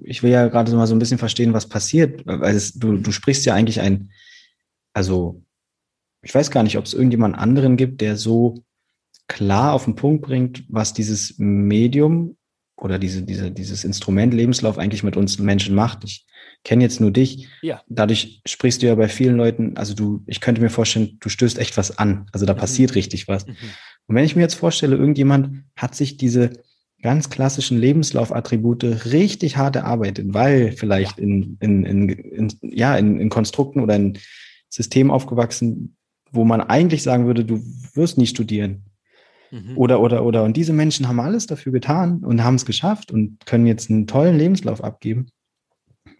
ich 0.04 0.22
will 0.22 0.30
ja 0.30 0.48
gerade 0.48 0.74
mal 0.74 0.86
so 0.86 0.94
ein 0.94 0.98
bisschen 0.98 1.18
verstehen, 1.18 1.52
was 1.52 1.68
passiert, 1.68 2.22
weil 2.26 2.54
es, 2.54 2.74
du, 2.74 2.96
du 2.96 3.12
sprichst 3.12 3.46
ja 3.46 3.54
eigentlich 3.54 3.80
ein, 3.80 4.10
also 4.92 5.42
ich 6.22 6.34
weiß 6.34 6.50
gar 6.50 6.62
nicht, 6.62 6.76
ob 6.76 6.84
es 6.84 6.94
irgendjemand 6.94 7.36
anderen 7.38 7.76
gibt, 7.76 8.00
der 8.00 8.16
so 8.16 8.62
klar 9.28 9.72
auf 9.72 9.84
den 9.84 9.94
Punkt 9.94 10.22
bringt, 10.22 10.64
was 10.68 10.92
dieses 10.92 11.38
Medium 11.38 12.36
oder 12.76 12.98
diese, 12.98 13.22
diese, 13.22 13.50
dieses 13.50 13.84
Instrument 13.84 14.34
Lebenslauf 14.34 14.78
eigentlich 14.78 15.02
mit 15.02 15.16
uns 15.16 15.38
Menschen 15.38 15.74
macht. 15.74 16.04
Ich 16.04 16.26
kenne 16.64 16.84
jetzt 16.84 17.00
nur 17.00 17.10
dich. 17.10 17.48
Ja. 17.62 17.82
Dadurch 17.88 18.42
sprichst 18.46 18.82
du 18.82 18.86
ja 18.86 18.94
bei 18.94 19.08
vielen 19.08 19.36
Leuten, 19.36 19.76
also 19.76 19.94
du, 19.94 20.22
ich 20.26 20.40
könnte 20.40 20.60
mir 20.60 20.70
vorstellen, 20.70 21.16
du 21.20 21.28
stößt 21.28 21.58
echt 21.58 21.76
was 21.76 21.98
an. 21.98 22.26
Also 22.32 22.46
da 22.46 22.54
mhm. 22.54 22.58
passiert 22.58 22.94
richtig 22.94 23.28
was. 23.28 23.46
Mhm. 23.46 23.54
Und 24.06 24.16
wenn 24.16 24.24
ich 24.24 24.36
mir 24.36 24.42
jetzt 24.42 24.54
vorstelle, 24.54 24.96
irgendjemand 24.96 25.64
hat 25.76 25.94
sich 25.94 26.16
diese 26.16 26.50
ganz 27.02 27.30
klassischen 27.30 27.78
Lebenslaufattribute 27.78 29.06
richtig 29.12 29.56
hart 29.56 29.76
erarbeitet, 29.76 30.26
weil 30.34 30.72
vielleicht 30.72 31.18
ja. 31.18 31.24
in, 31.24 31.56
in, 31.60 31.84
in, 31.84 32.08
in, 32.08 32.52
ja, 32.60 32.96
in, 32.96 33.18
in 33.18 33.30
Konstrukten 33.30 33.80
oder 33.80 33.96
in 33.96 34.18
Systemen 34.68 35.10
aufgewachsen, 35.10 35.96
wo 36.30 36.44
man 36.44 36.60
eigentlich 36.60 37.02
sagen 37.02 37.26
würde, 37.26 37.44
du 37.44 37.62
wirst 37.94 38.18
nie 38.18 38.26
studieren. 38.26 38.84
Mhm. 39.50 39.78
Oder, 39.78 40.00
oder, 40.00 40.24
oder. 40.24 40.44
Und 40.44 40.56
diese 40.58 40.74
Menschen 40.74 41.08
haben 41.08 41.20
alles 41.20 41.46
dafür 41.46 41.72
getan 41.72 42.22
und 42.22 42.44
haben 42.44 42.56
es 42.56 42.66
geschafft 42.66 43.10
und 43.10 43.44
können 43.46 43.66
jetzt 43.66 43.90
einen 43.90 44.06
tollen 44.06 44.36
Lebenslauf 44.36 44.84
abgeben 44.84 45.26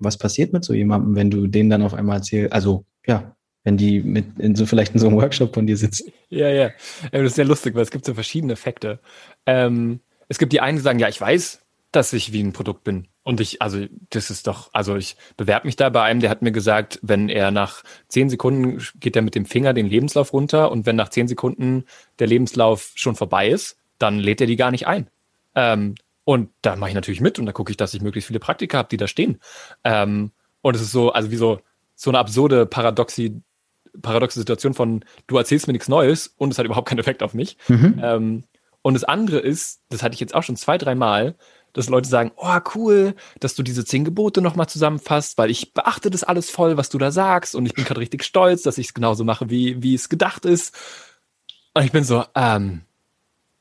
was 0.00 0.18
passiert 0.18 0.52
mit 0.52 0.64
so 0.64 0.74
jemandem, 0.74 1.14
wenn 1.14 1.30
du 1.30 1.46
denen 1.46 1.70
dann 1.70 1.82
auf 1.82 1.94
einmal 1.94 2.16
erzählst, 2.16 2.52
also 2.52 2.84
ja, 3.06 3.36
wenn 3.64 3.76
die 3.76 4.00
mit 4.00 4.38
in 4.38 4.56
so 4.56 4.66
vielleicht 4.66 4.94
in 4.94 5.00
so 5.00 5.08
einem 5.08 5.16
Workshop 5.16 5.54
von 5.54 5.66
dir 5.66 5.76
sitzen. 5.76 6.12
Ja, 6.28 6.48
ja. 6.48 6.70
Das 7.12 7.22
ist 7.22 7.34
sehr 7.34 7.44
lustig, 7.44 7.74
weil 7.74 7.82
es 7.82 7.90
gibt 7.90 8.04
so 8.04 8.14
verschiedene 8.14 8.54
Effekte. 8.54 9.00
Ähm, 9.46 10.00
es 10.28 10.38
gibt 10.38 10.52
die 10.52 10.60
einen, 10.60 10.78
die 10.78 10.82
sagen, 10.82 10.98
ja, 10.98 11.08
ich 11.08 11.20
weiß, 11.20 11.60
dass 11.92 12.12
ich 12.12 12.32
wie 12.32 12.42
ein 12.42 12.52
Produkt 12.52 12.84
bin. 12.84 13.08
Und 13.22 13.40
ich, 13.40 13.60
also, 13.60 13.84
das 14.10 14.30
ist 14.30 14.46
doch, 14.46 14.70
also 14.72 14.96
ich 14.96 15.16
bewerbe 15.36 15.66
mich 15.66 15.76
da 15.76 15.88
bei 15.90 16.02
einem, 16.02 16.20
der 16.20 16.30
hat 16.30 16.40
mir 16.40 16.52
gesagt, 16.52 16.98
wenn 17.02 17.28
er 17.28 17.50
nach 17.50 17.82
zehn 18.08 18.30
Sekunden 18.30 18.82
geht 18.98 19.16
er 19.16 19.22
mit 19.22 19.34
dem 19.34 19.44
Finger 19.44 19.74
den 19.74 19.86
Lebenslauf 19.86 20.32
runter 20.32 20.70
und 20.70 20.86
wenn 20.86 20.96
nach 20.96 21.10
zehn 21.10 21.28
Sekunden 21.28 21.84
der 22.18 22.28
Lebenslauf 22.28 22.92
schon 22.94 23.16
vorbei 23.16 23.48
ist, 23.48 23.76
dann 23.98 24.18
lädt 24.18 24.40
er 24.40 24.46
die 24.46 24.56
gar 24.56 24.70
nicht 24.70 24.86
ein. 24.86 25.08
Ähm, 25.54 25.96
und 26.30 26.50
da 26.62 26.76
mache 26.76 26.90
ich 26.90 26.94
natürlich 26.94 27.20
mit 27.20 27.40
und 27.40 27.46
da 27.46 27.50
gucke 27.50 27.72
ich, 27.72 27.76
dass 27.76 27.92
ich 27.92 28.02
möglichst 28.02 28.28
viele 28.28 28.38
Praktika 28.38 28.78
habe, 28.78 28.88
die 28.88 28.96
da 28.96 29.08
stehen. 29.08 29.40
Ähm, 29.82 30.30
und 30.62 30.76
es 30.76 30.80
ist 30.80 30.92
so, 30.92 31.10
also 31.10 31.32
wie 31.32 31.36
so, 31.36 31.58
so 31.96 32.08
eine 32.08 32.20
absurde 32.20 32.66
Paradoxie, 32.66 33.42
paradoxe 34.00 34.38
Situation 34.38 34.72
von, 34.72 35.04
du 35.26 35.38
erzählst 35.38 35.66
mir 35.66 35.72
nichts 35.72 35.88
Neues 35.88 36.32
und 36.36 36.52
es 36.52 36.58
hat 36.60 36.66
überhaupt 36.66 36.88
keinen 36.88 37.00
Effekt 37.00 37.24
auf 37.24 37.34
mich. 37.34 37.56
Mhm. 37.66 38.00
Ähm, 38.00 38.44
und 38.80 38.94
das 38.94 39.02
andere 39.02 39.40
ist, 39.40 39.80
das 39.88 40.04
hatte 40.04 40.14
ich 40.14 40.20
jetzt 40.20 40.36
auch 40.36 40.44
schon 40.44 40.54
zwei, 40.54 40.78
drei 40.78 40.94
Mal, 40.94 41.34
dass 41.72 41.88
Leute 41.88 42.08
sagen, 42.08 42.30
oh 42.36 42.60
cool, 42.76 43.16
dass 43.40 43.56
du 43.56 43.64
diese 43.64 43.84
zehn 43.84 44.04
Gebote 44.04 44.40
nochmal 44.40 44.68
zusammenfasst, 44.68 45.36
weil 45.36 45.50
ich 45.50 45.74
beachte 45.74 46.10
das 46.10 46.22
alles 46.22 46.48
voll, 46.48 46.76
was 46.76 46.90
du 46.90 46.98
da 46.98 47.10
sagst 47.10 47.56
und 47.56 47.66
ich 47.66 47.74
bin 47.74 47.84
gerade 47.84 47.98
richtig 47.98 48.22
stolz, 48.22 48.62
dass 48.62 48.78
ich 48.78 48.86
es 48.86 48.94
genauso 48.94 49.24
mache, 49.24 49.50
wie, 49.50 49.82
wie 49.82 49.96
es 49.96 50.08
gedacht 50.08 50.44
ist. 50.44 50.78
Und 51.74 51.82
ich 51.82 51.90
bin 51.90 52.04
so, 52.04 52.24
ähm, 52.36 52.82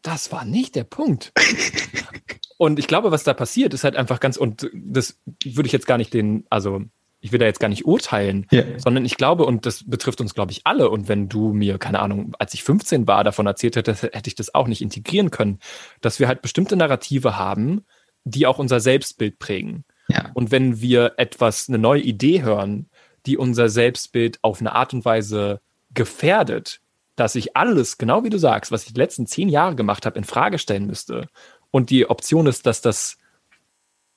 das 0.04 0.32
war 0.32 0.46
nicht 0.46 0.76
der 0.76 0.84
Punkt. 0.84 1.34
Und 2.60 2.78
ich 2.78 2.88
glaube, 2.88 3.10
was 3.10 3.24
da 3.24 3.34
passiert, 3.34 3.74
ist 3.74 3.86
halt 3.86 3.96
einfach 3.96 4.20
ganz, 4.20 4.36
und 4.36 4.70
das 4.74 5.18
würde 5.46 5.68
ich 5.68 5.72
jetzt 5.72 5.88
gar 5.88 5.98
nicht 5.98 6.14
den, 6.14 6.46
also 6.50 6.82
ich 7.22 7.32
will 7.32 7.40
da 7.40 7.46
jetzt 7.46 7.62
gar 7.62 7.70
nicht 7.70 7.86
urteilen, 7.86 8.48
yeah. 8.52 8.66
sondern 8.78 9.06
ich 9.06 9.16
glaube, 9.16 9.46
und 9.46 9.66
das 9.66 9.90
betrifft 9.90 10.20
uns, 10.20 10.36
glaube 10.36 10.52
ich, 10.52 10.68
alle. 10.68 10.90
Und 10.90 11.08
wenn 11.08 11.30
du 11.30 11.54
mir, 11.54 11.78
keine 11.78 12.02
Ahnung, 12.02 12.36
als 12.38 12.54
ich 12.54 12.64
15 12.64 13.08
war, 13.08 13.24
davon 13.24 13.48
erzählt 13.48 13.78
hättest, 13.78 14.04
hätte 14.04 14.28
ich 14.28 14.36
das 14.36 14.54
auch 14.54 14.68
nicht 14.68 14.82
integrieren 14.82 15.32
können, 15.32 15.60
dass 16.02 16.20
wir 16.20 16.28
halt 16.28 16.42
bestimmte 16.42 16.76
Narrative 16.76 17.38
haben, 17.38 17.86
die 18.26 18.46
auch 18.46 18.60
unser 18.60 18.82
Selbstbild 18.82 19.40
prägen. 19.40 19.86
Ja. 20.10 20.30
Und 20.34 20.52
wenn 20.52 20.82
wir 20.82 21.14
etwas, 21.16 21.70
eine 21.70 21.78
neue 21.78 22.02
Idee 22.02 22.44
hören, 22.44 22.90
die 23.26 23.38
unser 23.38 23.70
Selbstbild 23.70 24.38
auf 24.42 24.60
eine 24.60 24.76
Art 24.76 24.94
und 24.94 25.06
Weise 25.06 25.62
gefährdet, 25.94 26.82
dass 27.16 27.36
ich 27.36 27.56
alles, 27.56 27.98
genau 27.98 28.26
wie 28.26 28.30
du 28.30 28.38
sagst, 28.38 28.70
was 28.74 28.86
ich 28.86 28.94
die 28.94 29.00
letzten 29.00 29.28
zehn 29.28 29.48
Jahre 29.48 29.76
gemacht 29.76 30.06
habe, 30.06 30.18
in 30.18 30.26
Frage 30.26 30.58
stellen 30.58 30.88
müsste 30.88 31.28
und 31.72 31.90
die 31.90 32.10
Option 32.10 32.48
ist, 32.48 32.66
dass 32.66 32.82
das, 32.82 33.18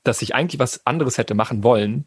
dass 0.05 0.22
ich 0.22 0.34
eigentlich 0.34 0.59
was 0.59 0.86
anderes 0.86 1.18
hätte 1.18 1.34
machen 1.34 1.62
wollen, 1.62 2.07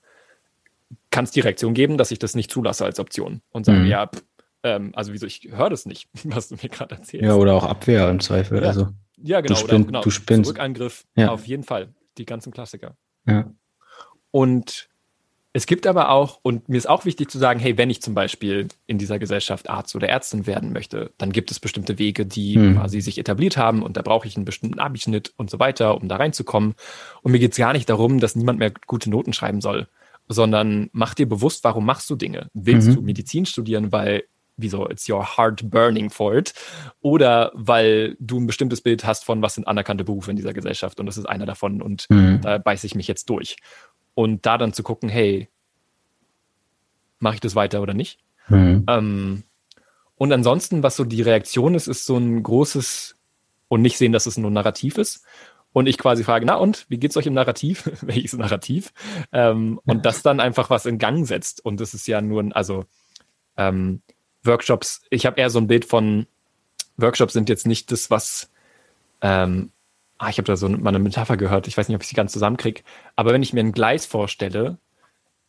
kann 1.12 1.26
es 1.26 1.32
die 1.32 1.40
Reaktion 1.40 1.74
geben, 1.74 1.98
dass 1.98 2.12
ich 2.12 2.20
das 2.20 2.36
nicht 2.36 2.52
zulasse 2.52 2.86
als 2.86 3.00
Option 3.00 3.42
und 3.52 3.66
sage, 3.66 3.80
mhm. 3.80 3.88
ja, 3.88 4.08
pff, 4.08 4.24
ähm, 4.64 4.92
also 4.96 5.14
wieso, 5.14 5.28
ich 5.28 5.48
höre 5.52 5.70
das 5.70 5.86
nicht, 5.86 6.10
was 6.24 6.50
du 6.50 6.56
mir 6.56 6.70
gerade 6.70 6.96
erzählst. 6.96 7.26
Ja, 7.26 7.36
oder 7.36 7.54
auch 7.54 7.64
Abwehr 7.64 8.10
im 8.10 8.20
Zweifel. 8.20 8.62
Ja, 8.62 8.68
also, 8.68 8.90
ja 9.18 9.42
genau, 9.42 9.54
du, 9.54 9.60
spinn, 9.60 9.76
oder, 9.76 9.86
genau. 9.86 10.02
du 10.02 10.10
spinnst. 10.10 10.48
Zurückangriff, 10.48 11.06
ja. 11.16 11.30
auf 11.30 11.46
jeden 11.48 11.64
Fall. 11.64 11.94
Die 12.18 12.26
ganzen 12.26 12.52
Klassiker. 12.52 12.96
Ja. 13.28 13.52
Und 14.32 14.90
es 15.56 15.68
gibt 15.68 15.88
aber 15.88 16.10
auch, 16.10 16.40
und 16.42 16.68
mir 16.68 16.76
ist 16.76 16.90
auch 16.90 17.06
wichtig 17.06 17.32
zu 17.32 17.38
sagen, 17.38 17.62
hey, 17.62 17.78
wenn 17.78 17.90
ich 17.90 18.02
zum 18.02 18.14
Beispiel 18.14 18.68
in 18.88 18.98
dieser 18.98 19.20
Gesellschaft 19.20 19.70
Arzt 19.70 19.96
oder 19.96 20.10
Ärztin 20.10 20.48
werden 20.48 20.74
möchte, 20.74 21.12
dann 21.18 21.32
gibt 21.32 21.50
es 21.50 21.62
bestimmte 21.62 21.98
Wege, 21.98 22.26
die 22.26 22.56
hm. 22.56 22.76
quasi 22.76 23.00
sich 23.00 23.18
etabliert 23.18 23.56
haben 23.56 23.82
und 23.82 23.96
da 23.96 24.02
brauche 24.02 24.28
ich 24.28 24.36
einen 24.36 24.44
bestimmten 24.44 24.80
Abischnitt 24.80 25.32
und 25.38 25.50
so 25.50 25.58
weiter, 25.58 25.96
um 25.96 26.10
da 26.10 26.18
reinzukommen. 26.18 26.76
Und 27.22 27.32
mir 27.32 27.40
geht 27.40 27.54
es 27.54 27.58
gar 27.58 27.72
nicht 27.72 27.90
darum, 27.90 28.20
dass 28.20 28.36
niemand 28.36 28.60
mehr 28.60 28.74
gute 28.86 29.10
Noten 29.10 29.32
schreiben 29.32 29.62
soll, 29.62 29.88
sondern 30.28 30.90
mach 30.92 31.14
dir 31.14 31.30
bewusst, 31.30 31.64
warum 31.64 31.86
machst 31.86 32.10
du 32.10 32.18
Dinge? 32.18 32.50
Willst 32.54 32.90
mhm. 32.90 32.96
du 32.96 33.02
Medizin 33.04 33.46
studieren, 33.46 33.94
weil 33.94 34.26
wieso, 34.58 34.90
it's 34.90 35.08
your 35.08 35.38
heart 35.38 35.70
burning 35.70 36.10
for 36.10 36.36
it, 36.36 36.54
oder 37.00 37.52
weil 37.54 38.18
du 38.20 38.42
ein 38.42 38.48
bestimmtes 38.48 38.82
Bild 38.82 39.06
hast 39.06 39.24
von, 39.24 39.42
was 39.42 39.56
sind 39.56 39.70
anerkannte 39.70 40.04
Berufe 40.04 40.32
in 40.32 40.38
dieser 40.38 40.54
Gesellschaft 40.54 41.00
und 41.00 41.06
das 41.06 41.18
ist 41.18 41.26
einer 41.26 41.46
davon 41.46 41.82
und 41.82 42.08
mhm. 42.10 42.42
da 42.42 42.58
beiße 42.58 42.86
ich 42.88 42.96
mich 42.96 43.08
jetzt 43.08 43.30
durch 43.30 43.56
und 44.16 44.46
da 44.46 44.58
dann 44.58 44.74
zu 44.74 44.82
gucken, 44.82 45.10
hey, 45.10 45.50
mache 47.20 47.36
ich 47.36 47.42
das 47.42 47.56
weiter 47.56 47.82
oder 47.82 47.94
nicht? 47.94 48.20
Mhm. 48.48 48.86
Ähm, 48.88 49.44
und 50.16 50.32
ansonsten, 50.32 50.82
was 50.82 50.96
so 50.96 51.04
die 51.04 51.22
Reaktion 51.22 51.76
ist, 51.76 51.88
ist 51.88 52.06
so 52.06 52.18
ein 52.18 52.42
großes 52.42 53.16
und 53.68 53.82
nicht 53.82 53.98
sehen, 53.98 54.12
dass 54.12 54.26
es 54.26 54.38
nur 54.38 54.50
ein 54.50 54.54
Narrativ 54.54 54.98
ist. 54.98 55.26
Und 55.74 55.88
ich 55.88 55.98
quasi 55.98 56.24
frage, 56.24 56.46
na 56.46 56.56
und, 56.56 56.86
wie 56.88 56.98
geht's 56.98 57.18
euch 57.18 57.26
im 57.26 57.34
Narrativ? 57.34 57.92
Welches 58.02 58.34
Narrativ? 58.34 58.94
Ähm, 59.34 59.80
und 59.86 60.06
das 60.06 60.22
dann 60.22 60.40
einfach 60.40 60.70
was 60.70 60.86
in 60.86 60.98
Gang 60.98 61.28
setzt. 61.28 61.64
Und 61.64 61.82
das 61.82 61.94
ist 61.94 62.08
ja 62.08 62.22
nur 62.22 62.42
ein, 62.42 62.54
also 62.54 62.86
ähm, 63.58 64.02
Workshops, 64.44 65.02
ich 65.10 65.26
habe 65.26 65.42
eher 65.42 65.50
so 65.50 65.60
ein 65.60 65.68
Bild 65.68 65.84
von, 65.84 66.28
Workshops 66.98 67.34
sind 67.34 67.50
jetzt 67.50 67.68
nicht 67.68 67.92
das, 67.92 68.10
was 68.10 68.50
ähm, 69.22 69.72
ah, 70.18 70.30
ich 70.30 70.38
habe 70.38 70.46
da 70.46 70.56
so 70.56 70.70
mal 70.70 70.90
eine 70.90 71.00
Metapher 71.00 71.38
gehört, 71.38 71.68
ich 71.68 71.78
weiß 71.78 71.88
nicht, 71.88 71.96
ob 71.96 72.02
ich 72.02 72.08
sie 72.08 72.16
ganz 72.16 72.32
zusammenkriege, 72.32 72.84
aber 73.16 73.34
wenn 73.34 73.44
ich 73.44 73.54
mir 73.54 73.62
ein 73.62 73.72
Gleis 73.72 74.06
vorstelle, 74.06 74.78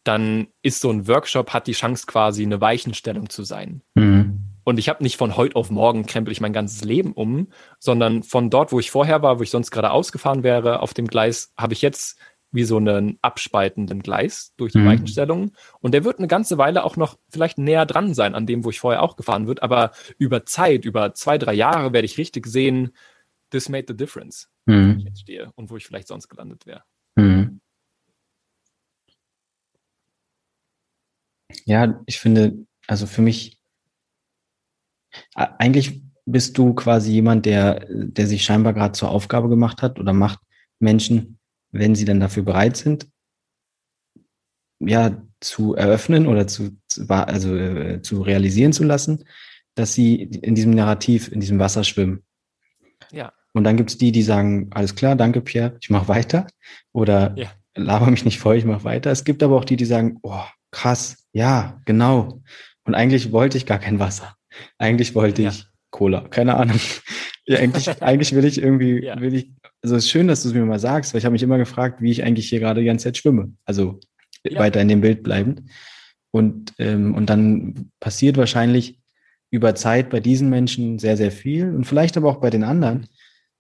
dann 0.05 0.49
ist 0.63 0.81
so 0.81 0.91
ein 0.91 1.09
Workshop, 1.09 1.53
hat 1.53 1.67
die 1.67 1.73
Chance 1.73 2.07
quasi 2.07 2.45
eine 2.45 2.61
Weichenstellung 2.61 3.29
zu 3.29 3.43
sein. 3.43 3.83
Mhm. 3.95 4.41
Und 4.65 4.79
ich 4.79 4.89
habe 4.89 5.03
nicht 5.03 5.17
von 5.17 5.37
heute 5.37 5.57
auf 5.57 5.71
morgen 5.71 6.07
krempel 6.07 6.33
ich 6.33 6.41
mein 6.41 6.53
ganzes 6.53 6.83
Leben 6.85 7.13
um, 7.13 7.49
sondern 7.79 8.23
von 8.23 8.51
dort, 8.51 8.73
wo 8.73 8.81
ich 8.81 8.91
vorher 8.91 9.23
war, 9.23 9.39
wo 9.39 9.43
ich 9.43 9.51
sonst 9.51 9.71
gerade 9.71 9.91
ausgefahren 9.91 10.43
wäre, 10.43 10.81
auf 10.81 10.95
dem 10.95 11.07
Gleis, 11.07 11.53
habe 11.57 11.73
ich 11.73 11.83
jetzt 11.83 12.19
wie 12.53 12.65
so 12.65 12.77
einen 12.77 13.19
abspaltenden 13.23 14.03
Gleis 14.03 14.55
durch 14.57 14.73
die 14.73 14.79
mhm. 14.79 14.87
Weichenstellung. 14.87 15.53
Und 15.81 15.93
der 15.93 16.05
wird 16.05 16.19
eine 16.19 16.29
ganze 16.29 16.59
Weile 16.59 16.85
auch 16.85 16.97
noch 16.97 17.17
vielleicht 17.31 17.59
näher 17.59 17.87
dran 17.87 18.15
sein 18.15 18.35
an 18.35 18.47
dem, 18.47 18.65
wo 18.65 18.71
ich 18.71 18.81
vorher 18.81 19.03
auch 19.03 19.17
gefahren 19.17 19.47
wird. 19.47 19.63
Aber 19.63 19.91
über 20.19 20.47
Zeit, 20.47 20.85
über 20.85 21.15
zwei, 21.15 21.39
drei 21.39 21.55
Jahre 21.55 21.93
werde 21.93 22.07
ich 22.07 22.19
richtig 22.19 22.47
sehen, 22.47 22.93
this 23.51 23.69
made 23.69 23.87
the 23.89 23.97
difference 23.97 24.49
mhm. 24.67 24.95
wo 24.95 24.99
ich 24.99 25.05
jetzt 25.05 25.21
stehe 25.21 25.51
und 25.55 25.71
wo 25.71 25.77
ich 25.77 25.87
vielleicht 25.87 26.09
sonst 26.09 26.29
gelandet 26.29 26.67
wäre. 26.67 26.83
Mhm. 27.17 27.61
Ja, 31.65 32.03
ich 32.07 32.19
finde, 32.19 32.67
also 32.87 33.07
für 33.07 33.23
mich, 33.23 33.57
Eigentlich 35.35 36.03
bist 36.25 36.59
du 36.59 36.75
quasi 36.75 37.13
jemand, 37.13 37.47
der, 37.47 37.87
der 37.89 38.27
sich 38.27 38.45
scheinbar 38.45 38.73
gerade 38.73 38.93
zur 38.93 39.11
Aufgabe 39.11 39.49
gemacht 39.49 39.83
hat 39.83 39.99
oder 39.99 40.13
macht 40.13 40.41
Menschen, 40.79 41.39
wenn 41.71 41.95
sie 41.95 42.05
dann 42.05 42.21
dafür 42.21 42.43
bereit 42.43 42.77
sind, 42.77 43.09
ja, 44.81 45.23
zu 45.41 45.75
eröffnen 45.75 46.27
oder 46.27 46.47
zu, 46.47 46.79
also 47.09 47.57
äh, 47.57 48.03
zu 48.03 48.23
realisieren 48.23 48.73
zu 48.73 48.85
lassen, 48.85 49.25
dass 49.75 49.95
sie 49.95 50.23
in 50.23 50.55
diesem 50.55 50.73
Narrativ, 50.73 51.31
in 51.31 51.41
diesem 51.41 51.59
Wasser 51.59 51.85
schwimmen. 51.85 52.25
Ja. 53.13 53.33
Und 53.57 53.65
dann 53.65 53.79
gibt 53.79 53.89
es 53.89 53.97
die, 53.97 54.13
die 54.13 54.23
sagen, 54.23 54.69
alles 54.73 54.97
klar, 54.97 55.17
danke 55.17 55.41
Pierre, 55.41 55.79
ich 55.81 55.89
mache 55.89 56.09
weiter. 56.09 56.47
Oder 56.93 57.33
ja. 57.39 57.51
laber 57.75 58.11
mich 58.11 58.27
nicht 58.27 58.39
voll, 58.39 58.57
ich 58.57 58.67
mache 58.67 58.85
weiter. 58.85 59.11
Es 59.11 59.25
gibt 59.25 59.43
aber 59.43 59.57
auch 59.57 59.65
die, 59.65 59.77
die 59.77 59.87
sagen, 59.87 60.19
oh, 60.21 60.45
krass, 60.71 61.25
ja, 61.33 61.81
genau. 61.87 62.43
Und 62.85 62.95
eigentlich 62.95 63.33
wollte 63.33 63.57
ich 63.57 63.65
gar 63.65 63.79
kein 63.79 63.99
Wasser. 63.99 64.35
Eigentlich 64.77 65.15
wollte 65.15 65.41
ja. 65.41 65.49
ich 65.49 65.65
Cola, 65.89 66.29
keine 66.29 66.57
Ahnung. 66.57 66.79
ja, 67.47 67.59
eigentlich, 67.59 68.03
eigentlich 68.03 68.35
will 68.35 68.45
ich 68.45 68.61
irgendwie, 68.61 69.05
ja. 69.05 69.19
will 69.19 69.35
ich, 69.35 69.51
also 69.81 69.97
es 69.97 70.05
ist 70.05 70.11
schön, 70.11 70.29
dass 70.29 70.43
du 70.43 70.51
es 70.51 70.55
mir 70.55 70.67
mal 70.67 70.79
sagst, 70.79 71.15
weil 71.15 71.21
ich 71.21 71.25
habe 71.25 71.33
mich 71.33 71.43
immer 71.43 71.57
gefragt, 71.57 72.03
wie 72.03 72.11
ich 72.11 72.25
eigentlich 72.25 72.51
hier 72.51 72.61
gerade 72.61 72.81
die 72.81 72.87
ganze 72.87 73.05
Zeit 73.05 73.17
schwimme. 73.17 73.55
Also 73.65 74.01
ja. 74.45 74.59
weiter 74.59 74.83
in 74.83 74.89
dem 74.89 75.01
Bild 75.01 75.23
bleibend. 75.23 75.63
Und, 76.31 76.75
ähm, 76.79 77.15
und 77.15 77.31
dann 77.31 77.91
passiert 78.01 78.37
wahrscheinlich 78.37 79.01
über 79.51 79.75
Zeit 79.75 80.11
bei 80.11 80.21
diesen 80.21 80.51
Menschen 80.51 80.99
sehr, 80.99 81.17
sehr 81.17 81.33
viel 81.33 81.75
und 81.75 81.85
vielleicht 81.85 82.19
aber 82.19 82.29
auch 82.29 82.43
bei 82.43 82.51
den 82.51 82.65
anderen 82.65 83.07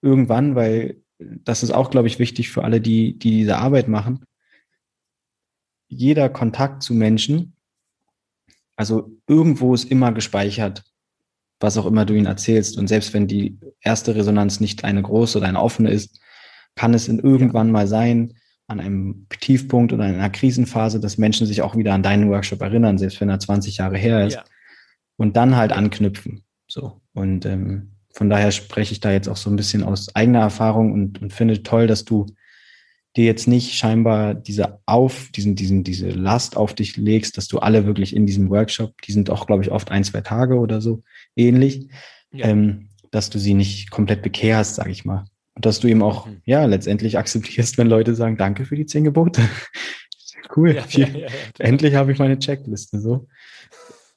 irgendwann, 0.02 0.54
weil 0.54 1.02
das 1.18 1.62
ist 1.62 1.70
auch, 1.70 1.90
glaube 1.90 2.08
ich, 2.08 2.18
wichtig 2.18 2.50
für 2.50 2.64
alle, 2.64 2.80
die, 2.80 3.18
die 3.18 3.30
diese 3.30 3.58
Arbeit 3.58 3.88
machen. 3.88 4.24
Jeder 5.88 6.28
Kontakt 6.28 6.82
zu 6.82 6.94
Menschen, 6.94 7.54
also 8.76 9.10
irgendwo 9.26 9.74
ist 9.74 9.90
immer 9.90 10.12
gespeichert, 10.12 10.84
was 11.60 11.78
auch 11.78 11.86
immer 11.86 12.04
du 12.04 12.14
ihnen 12.14 12.26
erzählst. 12.26 12.76
Und 12.76 12.88
selbst 12.88 13.14
wenn 13.14 13.26
die 13.26 13.58
erste 13.80 14.14
Resonanz 14.14 14.60
nicht 14.60 14.84
eine 14.84 15.02
große 15.02 15.38
oder 15.38 15.48
eine 15.48 15.60
offene 15.60 15.90
ist, 15.90 16.20
kann 16.74 16.92
es 16.92 17.08
in 17.08 17.18
irgendwann 17.18 17.70
mal 17.70 17.86
sein, 17.86 18.34
an 18.68 18.80
einem 18.80 19.26
Tiefpunkt 19.40 19.92
oder 19.92 20.06
in 20.08 20.16
einer 20.16 20.28
Krisenphase, 20.28 21.00
dass 21.00 21.18
Menschen 21.18 21.46
sich 21.46 21.62
auch 21.62 21.76
wieder 21.76 21.94
an 21.94 22.02
deinen 22.02 22.28
Workshop 22.28 22.60
erinnern, 22.60 22.98
selbst 22.98 23.20
wenn 23.20 23.28
er 23.28 23.38
20 23.38 23.78
Jahre 23.78 23.96
her 23.96 24.26
ist. 24.26 24.34
Ja. 24.34 24.44
Und 25.16 25.36
dann 25.36 25.56
halt 25.56 25.72
anknüpfen. 25.72 26.44
So. 26.68 27.00
Und 27.14 27.46
ähm, 27.46 27.95
von 28.16 28.30
daher 28.30 28.50
spreche 28.50 28.92
ich 28.92 29.00
da 29.00 29.12
jetzt 29.12 29.28
auch 29.28 29.36
so 29.36 29.50
ein 29.50 29.56
bisschen 29.56 29.82
aus 29.82 30.08
eigener 30.16 30.40
Erfahrung 30.40 30.94
und, 30.94 31.20
und 31.20 31.34
finde 31.34 31.62
toll, 31.62 31.86
dass 31.86 32.06
du 32.06 32.24
dir 33.14 33.26
jetzt 33.26 33.46
nicht 33.46 33.74
scheinbar 33.74 34.34
diese 34.34 34.80
auf, 34.86 35.28
diesen, 35.32 35.54
diesen, 35.54 35.84
diese 35.84 36.08
Last 36.08 36.56
auf 36.56 36.72
dich 36.72 36.96
legst, 36.96 37.36
dass 37.36 37.46
du 37.46 37.58
alle 37.58 37.84
wirklich 37.84 38.16
in 38.16 38.24
diesem 38.24 38.48
Workshop, 38.48 39.02
die 39.02 39.12
sind 39.12 39.28
auch, 39.28 39.46
glaube 39.46 39.64
ich, 39.64 39.70
oft 39.70 39.90
ein, 39.90 40.02
zwei 40.02 40.22
Tage 40.22 40.58
oder 40.58 40.80
so 40.80 41.02
ähnlich, 41.36 41.88
ja. 42.32 42.46
ähm, 42.46 42.88
dass 43.10 43.28
du 43.28 43.38
sie 43.38 43.52
nicht 43.52 43.90
komplett 43.90 44.22
bekehrst, 44.22 44.76
sage 44.76 44.92
ich 44.92 45.04
mal. 45.04 45.26
Und 45.54 45.66
dass 45.66 45.80
du 45.80 45.88
eben 45.88 46.02
auch, 46.02 46.24
mhm. 46.24 46.40
ja, 46.46 46.64
letztendlich 46.64 47.18
akzeptierst, 47.18 47.76
wenn 47.76 47.86
Leute 47.86 48.14
sagen, 48.14 48.38
danke 48.38 48.64
für 48.64 48.76
die 48.76 48.86
zehn 48.86 49.04
Gebote. 49.04 49.42
cool. 50.56 50.74
Ja, 50.74 50.84
ja, 50.88 51.06
ja, 51.08 51.28
Endlich 51.58 51.94
habe 51.94 52.12
ich 52.12 52.18
meine 52.18 52.38
Checkliste 52.38 52.98
so. 52.98 53.26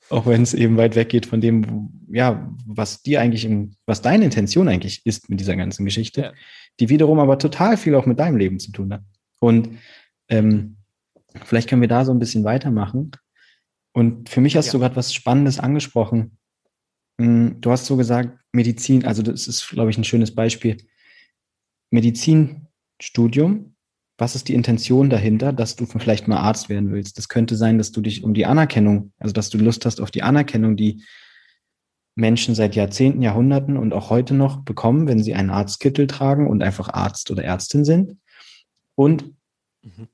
Auch 0.09 0.25
wenn 0.25 0.41
es 0.41 0.53
eben 0.53 0.77
weit 0.77 0.95
weggeht 0.95 1.25
von 1.27 1.39
dem, 1.39 1.91
ja, 2.11 2.51
was 2.65 3.03
dir 3.03 3.21
eigentlich, 3.21 3.45
im, 3.45 3.75
was 3.85 4.01
deine 4.01 4.25
Intention 4.25 4.67
eigentlich 4.67 5.05
ist 5.05 5.29
mit 5.29 5.39
dieser 5.39 5.55
ganzen 5.55 5.85
Geschichte, 5.85 6.33
die 6.79 6.89
wiederum 6.89 7.19
aber 7.19 7.37
total 7.37 7.77
viel 7.77 7.95
auch 7.95 8.05
mit 8.05 8.19
deinem 8.19 8.37
Leben 8.37 8.59
zu 8.59 8.71
tun 8.71 8.93
hat. 8.93 9.03
Und 9.39 9.77
ähm, 10.27 10.77
vielleicht 11.45 11.69
können 11.69 11.81
wir 11.81 11.87
da 11.87 12.05
so 12.05 12.11
ein 12.11 12.19
bisschen 12.19 12.43
weitermachen. 12.43 13.11
Und 13.93 14.29
für 14.29 14.41
mich 14.41 14.55
hast 14.55 14.73
du 14.73 14.79
gerade 14.79 14.95
was 14.95 15.13
Spannendes 15.13 15.59
angesprochen. 15.59 16.37
Hm, 17.19 17.61
du 17.61 17.71
hast 17.71 17.85
so 17.85 17.97
gesagt, 17.97 18.39
Medizin, 18.51 19.05
also 19.05 19.21
das 19.21 19.47
ist, 19.47 19.69
glaube 19.69 19.91
ich, 19.91 19.97
ein 19.97 20.03
schönes 20.03 20.33
Beispiel. 20.33 20.77
Medizinstudium, 21.91 23.75
was 24.19 24.35
ist 24.35 24.49
die 24.49 24.53
Intention 24.53 25.09
dahinter, 25.09 25.53
dass 25.53 25.75
du 25.75 25.85
vielleicht 25.85 26.27
mal 26.27 26.37
Arzt 26.37 26.67
werden 26.67 26.91
willst? 26.91 27.17
Das 27.17 27.29
könnte 27.29 27.55
sein, 27.55 27.77
dass 27.77 27.91
du 27.91 28.01
dich 28.01 28.23
um 28.23 28.33
die 28.33 28.45
Anerkennung, 28.45 29.13
also 29.17 29.33
dass 29.33 29.49
du 29.49 29.57
Lust 29.57 29.85
hast 29.85 30.01
auf 30.01 30.11
die 30.11 30.23
Anerkennung, 30.23 30.75
die 30.75 31.03
Menschen 32.15 32.53
seit 32.53 32.75
Jahrzehnten, 32.75 33.21
Jahrhunderten 33.21 33.77
und 33.77 33.93
auch 33.93 34.09
heute 34.09 34.33
noch 34.33 34.63
bekommen, 34.63 35.07
wenn 35.07 35.23
sie 35.23 35.35
einen 35.35 35.49
Arztkittel 35.49 36.05
tragen 36.05 36.47
und 36.47 36.61
einfach 36.61 36.89
Arzt 36.89 37.31
oder 37.31 37.45
Ärztin 37.45 37.85
sind. 37.85 38.17
Und 38.95 39.23
mhm. 39.81 40.09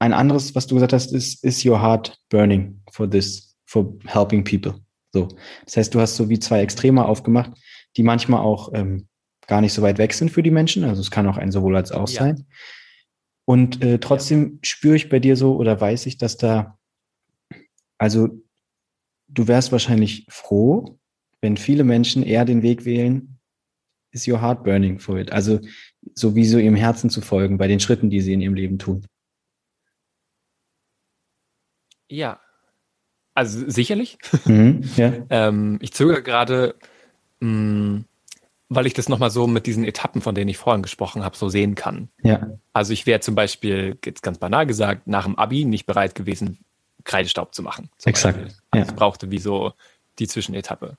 ein 0.00 0.12
anderes, 0.12 0.54
was 0.54 0.66
du 0.66 0.74
gesagt 0.74 0.92
hast, 0.92 1.12
ist, 1.14 1.42
is 1.42 1.64
your 1.64 1.80
heart 1.80 2.18
burning 2.28 2.82
for 2.92 3.08
this, 3.08 3.56
for 3.64 3.96
helping 4.04 4.44
people? 4.44 4.74
So. 5.12 5.28
Das 5.64 5.78
heißt, 5.78 5.94
du 5.94 6.00
hast 6.00 6.16
so 6.16 6.28
wie 6.28 6.38
zwei 6.38 6.60
Extreme 6.60 7.06
aufgemacht, 7.06 7.52
die 7.96 8.02
manchmal 8.02 8.42
auch 8.42 8.70
ähm, 8.74 9.08
gar 9.46 9.62
nicht 9.62 9.72
so 9.72 9.80
weit 9.80 9.96
weg 9.96 10.12
sind 10.12 10.30
für 10.30 10.42
die 10.42 10.50
Menschen. 10.50 10.84
Also 10.84 11.00
es 11.00 11.10
kann 11.10 11.26
auch 11.26 11.38
ein 11.38 11.52
sowohl 11.52 11.74
als 11.74 11.90
auch 11.90 12.08
ja. 12.10 12.20
sein. 12.20 12.46
Und 13.46 13.82
äh, 13.82 13.98
trotzdem 13.98 14.54
ja. 14.54 14.58
spüre 14.62 14.96
ich 14.96 15.08
bei 15.08 15.20
dir 15.20 15.36
so 15.36 15.56
oder 15.56 15.80
weiß 15.80 16.06
ich, 16.06 16.18
dass 16.18 16.36
da, 16.36 16.78
also 17.96 18.28
du 19.28 19.48
wärst 19.48 19.72
wahrscheinlich 19.72 20.26
froh, 20.28 20.98
wenn 21.40 21.56
viele 21.56 21.84
Menschen 21.84 22.22
eher 22.22 22.44
den 22.44 22.62
Weg 22.62 22.84
wählen, 22.84 23.38
is 24.10 24.26
your 24.26 24.40
heart 24.40 24.64
burning 24.64 24.98
for 24.98 25.18
it? 25.18 25.30
Also 25.30 25.60
so 26.14 26.34
wie 26.34 26.44
so 26.44 26.58
ihrem 26.58 26.74
Herzen 26.74 27.08
zu 27.08 27.20
folgen 27.20 27.56
bei 27.56 27.68
den 27.68 27.80
Schritten, 27.80 28.10
die 28.10 28.20
sie 28.20 28.32
in 28.32 28.40
ihrem 28.40 28.54
Leben 28.54 28.78
tun. 28.78 29.06
Ja, 32.08 32.40
also 33.34 33.68
sicherlich. 33.68 34.18
Mhm, 34.44 34.82
ja. 34.96 35.12
ähm, 35.30 35.78
ich 35.80 35.92
zögere 35.92 36.22
gerade, 36.22 36.74
mh, 37.40 37.50
mm, 37.50 38.04
weil 38.68 38.86
ich 38.86 38.94
das 38.94 39.08
nochmal 39.08 39.30
so 39.30 39.46
mit 39.46 39.66
diesen 39.66 39.84
Etappen, 39.84 40.20
von 40.20 40.34
denen 40.34 40.48
ich 40.48 40.58
vorhin 40.58 40.82
gesprochen 40.82 41.24
habe, 41.24 41.36
so 41.36 41.48
sehen 41.48 41.74
kann. 41.74 42.08
Ja. 42.22 42.58
Also 42.72 42.92
ich 42.92 43.06
wäre 43.06 43.20
zum 43.20 43.34
Beispiel, 43.34 43.98
jetzt 44.04 44.22
ganz 44.22 44.38
banal 44.38 44.66
gesagt, 44.66 45.06
nach 45.06 45.24
dem 45.24 45.36
Abi 45.36 45.64
nicht 45.64 45.86
bereit 45.86 46.14
gewesen, 46.14 46.64
Kreidestaub 47.04 47.54
zu 47.54 47.62
machen. 47.62 47.90
Exakt. 48.04 48.38
Also 48.38 48.56
ja. 48.74 48.82
Es 48.82 48.92
brauchte 48.92 49.30
wie 49.30 49.38
so 49.38 49.72
die 50.18 50.26
Zwischenetappe. 50.26 50.96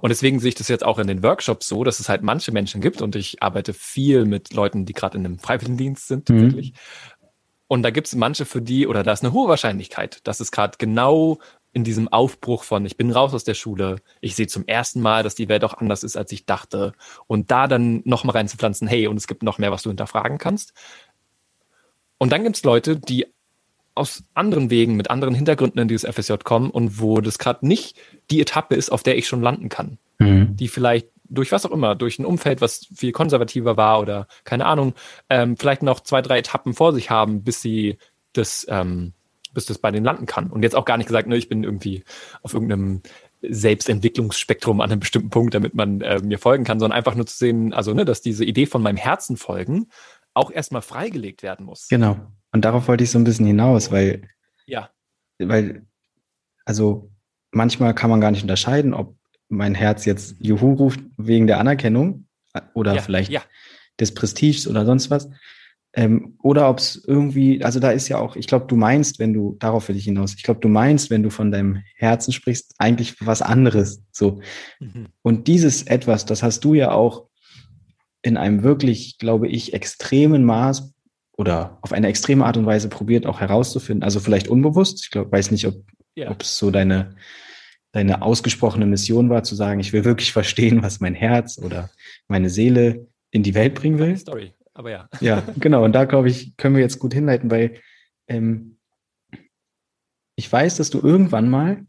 Und 0.00 0.10
deswegen 0.10 0.38
sehe 0.38 0.50
ich 0.50 0.54
das 0.54 0.68
jetzt 0.68 0.84
auch 0.84 0.98
in 0.98 1.08
den 1.08 1.22
Workshops 1.22 1.66
so, 1.66 1.82
dass 1.82 1.98
es 1.98 2.08
halt 2.08 2.22
manche 2.22 2.52
Menschen 2.52 2.80
gibt 2.80 3.02
und 3.02 3.16
ich 3.16 3.42
arbeite 3.42 3.74
viel 3.74 4.24
mit 4.24 4.52
Leuten, 4.52 4.84
die 4.84 4.92
gerade 4.92 5.18
in 5.18 5.24
einem 5.24 5.38
Freiwilligendienst 5.38 6.06
sind, 6.06 6.28
mhm. 6.28 6.42
tatsächlich. 6.42 6.74
Und 7.66 7.82
da 7.82 7.90
gibt 7.90 8.06
es 8.06 8.14
manche 8.14 8.46
für 8.46 8.62
die, 8.62 8.86
oder 8.86 9.02
da 9.02 9.12
ist 9.12 9.22
eine 9.22 9.32
hohe 9.32 9.48
Wahrscheinlichkeit, 9.48 10.20
dass 10.26 10.40
es 10.40 10.52
gerade 10.52 10.78
genau 10.78 11.38
in 11.78 11.84
diesem 11.84 12.08
Aufbruch 12.08 12.64
von, 12.64 12.84
ich 12.84 12.96
bin 12.96 13.12
raus 13.12 13.32
aus 13.34 13.44
der 13.44 13.54
Schule, 13.54 13.96
ich 14.20 14.34
sehe 14.34 14.48
zum 14.48 14.66
ersten 14.66 15.00
Mal, 15.00 15.22
dass 15.22 15.36
die 15.36 15.48
Welt 15.48 15.62
auch 15.62 15.74
anders 15.74 16.02
ist, 16.02 16.16
als 16.16 16.32
ich 16.32 16.44
dachte. 16.44 16.92
Und 17.28 17.52
da 17.52 17.68
dann 17.68 18.02
nochmal 18.04 18.34
reinzupflanzen, 18.34 18.88
hey, 18.88 19.06
und 19.06 19.16
es 19.16 19.28
gibt 19.28 19.44
noch 19.44 19.58
mehr, 19.58 19.70
was 19.70 19.84
du 19.84 19.90
hinterfragen 19.90 20.38
kannst. 20.38 20.72
Und 22.18 22.32
dann 22.32 22.42
gibt 22.42 22.56
es 22.56 22.64
Leute, 22.64 22.96
die 22.96 23.26
aus 23.94 24.24
anderen 24.34 24.70
Wegen, 24.70 24.96
mit 24.96 25.08
anderen 25.08 25.34
Hintergründen 25.34 25.80
in 25.80 25.88
dieses 25.88 26.08
FSJ 26.12 26.34
kommen 26.42 26.70
und 26.70 27.00
wo 27.00 27.20
das 27.20 27.38
gerade 27.38 27.66
nicht 27.66 27.96
die 28.30 28.40
Etappe 28.40 28.74
ist, 28.74 28.90
auf 28.90 29.04
der 29.04 29.16
ich 29.16 29.28
schon 29.28 29.42
landen 29.42 29.68
kann. 29.68 29.98
Mhm. 30.18 30.56
Die 30.56 30.68
vielleicht 30.68 31.08
durch 31.28 31.52
was 31.52 31.64
auch 31.64 31.70
immer, 31.70 31.94
durch 31.94 32.18
ein 32.18 32.24
Umfeld, 32.24 32.60
was 32.60 32.86
viel 32.92 33.12
konservativer 33.12 33.76
war 33.76 34.00
oder 34.00 34.26
keine 34.42 34.66
Ahnung, 34.66 34.94
ähm, 35.30 35.56
vielleicht 35.56 35.82
noch 35.82 36.00
zwei, 36.00 36.22
drei 36.22 36.38
Etappen 36.38 36.74
vor 36.74 36.92
sich 36.92 37.10
haben, 37.10 37.44
bis 37.44 37.62
sie 37.62 37.98
das 38.32 38.66
ähm, 38.68 39.12
bis 39.58 39.66
das 39.66 39.78
bei 39.78 39.90
denen 39.90 40.04
landen 40.04 40.26
kann. 40.26 40.50
Und 40.50 40.62
jetzt 40.62 40.76
auch 40.76 40.84
gar 40.84 40.96
nicht 40.98 41.08
gesagt, 41.08 41.26
ne, 41.26 41.36
ich 41.36 41.48
bin 41.48 41.64
irgendwie 41.64 42.04
auf 42.42 42.54
irgendeinem 42.54 43.02
Selbstentwicklungsspektrum 43.42 44.80
an 44.80 44.92
einem 44.92 45.00
bestimmten 45.00 45.30
Punkt, 45.30 45.52
damit 45.52 45.74
man 45.74 46.00
äh, 46.00 46.20
mir 46.20 46.38
folgen 46.38 46.62
kann, 46.62 46.78
sondern 46.78 46.96
einfach 46.96 47.16
nur 47.16 47.26
zu 47.26 47.36
sehen, 47.36 47.72
also 47.72 47.92
ne, 47.92 48.04
dass 48.04 48.22
diese 48.22 48.44
Idee 48.44 48.66
von 48.66 48.82
meinem 48.82 48.98
Herzen 48.98 49.36
folgen 49.36 49.88
auch 50.32 50.52
erstmal 50.52 50.82
freigelegt 50.82 51.42
werden 51.42 51.66
muss. 51.66 51.88
Genau. 51.88 52.20
Und 52.52 52.64
darauf 52.64 52.86
wollte 52.86 53.02
ich 53.02 53.10
so 53.10 53.18
ein 53.18 53.24
bisschen 53.24 53.46
hinaus, 53.46 53.90
weil 53.90 54.28
ja, 54.64 54.90
weil 55.40 55.86
also 56.64 57.10
manchmal 57.50 57.96
kann 57.96 58.10
man 58.10 58.20
gar 58.20 58.30
nicht 58.30 58.42
unterscheiden, 58.42 58.94
ob 58.94 59.16
mein 59.48 59.74
Herz 59.74 60.04
jetzt 60.04 60.36
Juhu 60.38 60.74
ruft 60.74 61.00
wegen 61.16 61.48
der 61.48 61.58
Anerkennung 61.58 62.28
äh, 62.54 62.60
oder 62.74 62.94
ja, 62.94 63.02
vielleicht 63.02 63.32
ja. 63.32 63.42
des 63.98 64.14
Prestiges 64.14 64.68
oder 64.68 64.86
sonst 64.86 65.10
was. 65.10 65.28
Ähm, 65.94 66.36
oder 66.42 66.68
ob 66.68 66.78
es 66.78 67.02
irgendwie, 67.06 67.64
also 67.64 67.80
da 67.80 67.90
ist 67.90 68.08
ja 68.08 68.18
auch, 68.18 68.36
ich 68.36 68.46
glaube, 68.46 68.66
du 68.66 68.76
meinst, 68.76 69.18
wenn 69.18 69.32
du, 69.32 69.56
darauf 69.58 69.88
will 69.88 69.96
ich 69.96 70.04
hinaus, 70.04 70.34
ich 70.34 70.42
glaube, 70.42 70.60
du 70.60 70.68
meinst, 70.68 71.10
wenn 71.10 71.22
du 71.22 71.30
von 71.30 71.50
deinem 71.50 71.82
Herzen 71.96 72.32
sprichst, 72.32 72.74
eigentlich 72.78 73.16
was 73.24 73.40
anderes. 73.40 74.02
So. 74.12 74.40
Mhm. 74.80 75.06
Und 75.22 75.48
dieses 75.48 75.82
etwas, 75.84 76.26
das 76.26 76.42
hast 76.42 76.64
du 76.64 76.74
ja 76.74 76.92
auch 76.92 77.28
in 78.22 78.36
einem 78.36 78.62
wirklich, 78.62 79.18
glaube 79.18 79.48
ich, 79.48 79.72
extremen 79.72 80.44
Maß 80.44 80.92
oder 81.38 81.78
auf 81.82 81.92
eine 81.92 82.08
extreme 82.08 82.44
Art 82.44 82.56
und 82.56 82.66
Weise 82.66 82.88
probiert 82.88 83.26
auch 83.26 83.40
herauszufinden. 83.40 84.02
Also 84.02 84.20
vielleicht 84.20 84.48
unbewusst. 84.48 85.04
Ich 85.04 85.10
glaube, 85.10 85.32
weiß 85.32 85.52
nicht, 85.52 85.66
ob 85.66 85.76
ja. 86.16 86.34
es 86.38 86.58
so 86.58 86.70
deine, 86.70 87.14
deine 87.92 88.20
ausgesprochene 88.22 88.86
Mission 88.86 89.30
war, 89.30 89.42
zu 89.42 89.54
sagen, 89.54 89.80
ich 89.80 89.92
will 89.92 90.04
wirklich 90.04 90.32
verstehen, 90.32 90.82
was 90.82 91.00
mein 91.00 91.14
Herz 91.14 91.58
oder 91.58 91.90
meine 92.26 92.50
Seele 92.50 93.06
in 93.30 93.42
die 93.42 93.54
Welt 93.54 93.74
bringen 93.74 93.98
will. 93.98 94.16
Story 94.16 94.52
aber 94.78 94.90
ja. 94.92 95.08
Ja, 95.20 95.42
genau. 95.58 95.84
Und 95.84 95.92
da, 95.92 96.04
glaube 96.04 96.28
ich, 96.28 96.56
können 96.56 96.76
wir 96.76 96.82
jetzt 96.82 97.00
gut 97.00 97.12
hinleiten, 97.12 97.50
weil 97.50 97.80
ähm, 98.28 98.78
ich 100.36 100.50
weiß, 100.50 100.76
dass 100.76 100.88
du 100.90 101.00
irgendwann 101.00 101.50
mal 101.50 101.84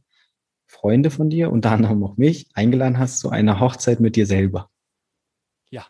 Freunde 0.65 1.11
von 1.11 1.29
dir, 1.29 1.51
unter 1.51 1.71
anderem 1.71 2.03
auch 2.03 2.17
mich, 2.17 2.49
eingeladen 2.55 2.97
hast 2.97 3.19
zu 3.19 3.29
einer 3.29 3.59
Hochzeit 3.59 3.99
mit 3.99 4.15
dir 4.15 4.25
selber. 4.25 4.71
Ja. 5.69 5.85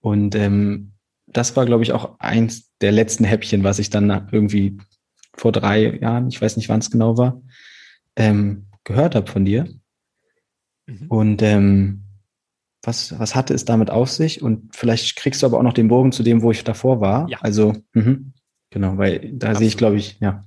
Und 0.00 0.34
ähm, 0.34 0.92
das 1.26 1.56
war, 1.56 1.64
glaube 1.64 1.84
ich, 1.84 1.92
auch 1.92 2.18
eins 2.18 2.70
der 2.82 2.92
letzten 2.92 3.24
Häppchen, 3.24 3.64
was 3.64 3.78
ich 3.78 3.88
dann 3.88 4.28
irgendwie 4.30 4.76
vor 5.34 5.52
drei 5.52 5.98
Jahren, 6.00 6.28
ich 6.28 6.40
weiß 6.40 6.58
nicht, 6.58 6.68
wann 6.68 6.80
es 6.80 6.90
genau 6.90 7.16
war, 7.16 7.40
ähm, 8.16 8.66
gehört 8.84 9.14
habe 9.14 9.30
von 9.30 9.46
dir. 9.46 9.66
Mhm. 10.84 11.06
Und 11.08 11.42
ähm, 11.42 12.02
was, 12.82 13.18
was 13.18 13.34
hatte 13.34 13.54
es 13.54 13.64
damit 13.64 13.90
auf 13.90 14.10
sich? 14.10 14.42
Und 14.42 14.74
vielleicht 14.74 15.16
kriegst 15.16 15.42
du 15.42 15.46
aber 15.46 15.58
auch 15.58 15.62
noch 15.62 15.74
den 15.74 15.88
Bogen 15.88 16.12
zu 16.12 16.22
dem, 16.22 16.42
wo 16.42 16.50
ich 16.50 16.64
davor 16.64 17.00
war. 17.00 17.28
Ja. 17.28 17.38
Also, 17.40 17.74
mh, 17.92 18.18
genau, 18.70 18.96
weil 18.96 19.18
da 19.32 19.48
Absolut. 19.48 19.58
sehe 19.58 19.68
ich, 19.68 19.76
glaube 19.76 19.96
ich, 19.96 20.18
ja. 20.20 20.44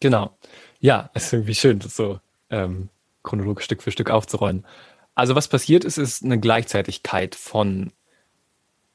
Genau. 0.00 0.36
Ja, 0.80 1.10
es 1.14 1.26
ist 1.26 1.32
irgendwie 1.32 1.54
schön, 1.54 1.78
das 1.78 1.96
so 1.96 2.20
ähm, 2.50 2.88
chronologisch 3.22 3.64
Stück 3.64 3.82
für 3.82 3.90
Stück 3.90 4.10
aufzurollen. 4.10 4.66
Also 5.14 5.34
was 5.34 5.48
passiert 5.48 5.84
ist, 5.84 5.98
ist 5.98 6.24
eine 6.24 6.40
Gleichzeitigkeit 6.40 7.34
von, 7.34 7.92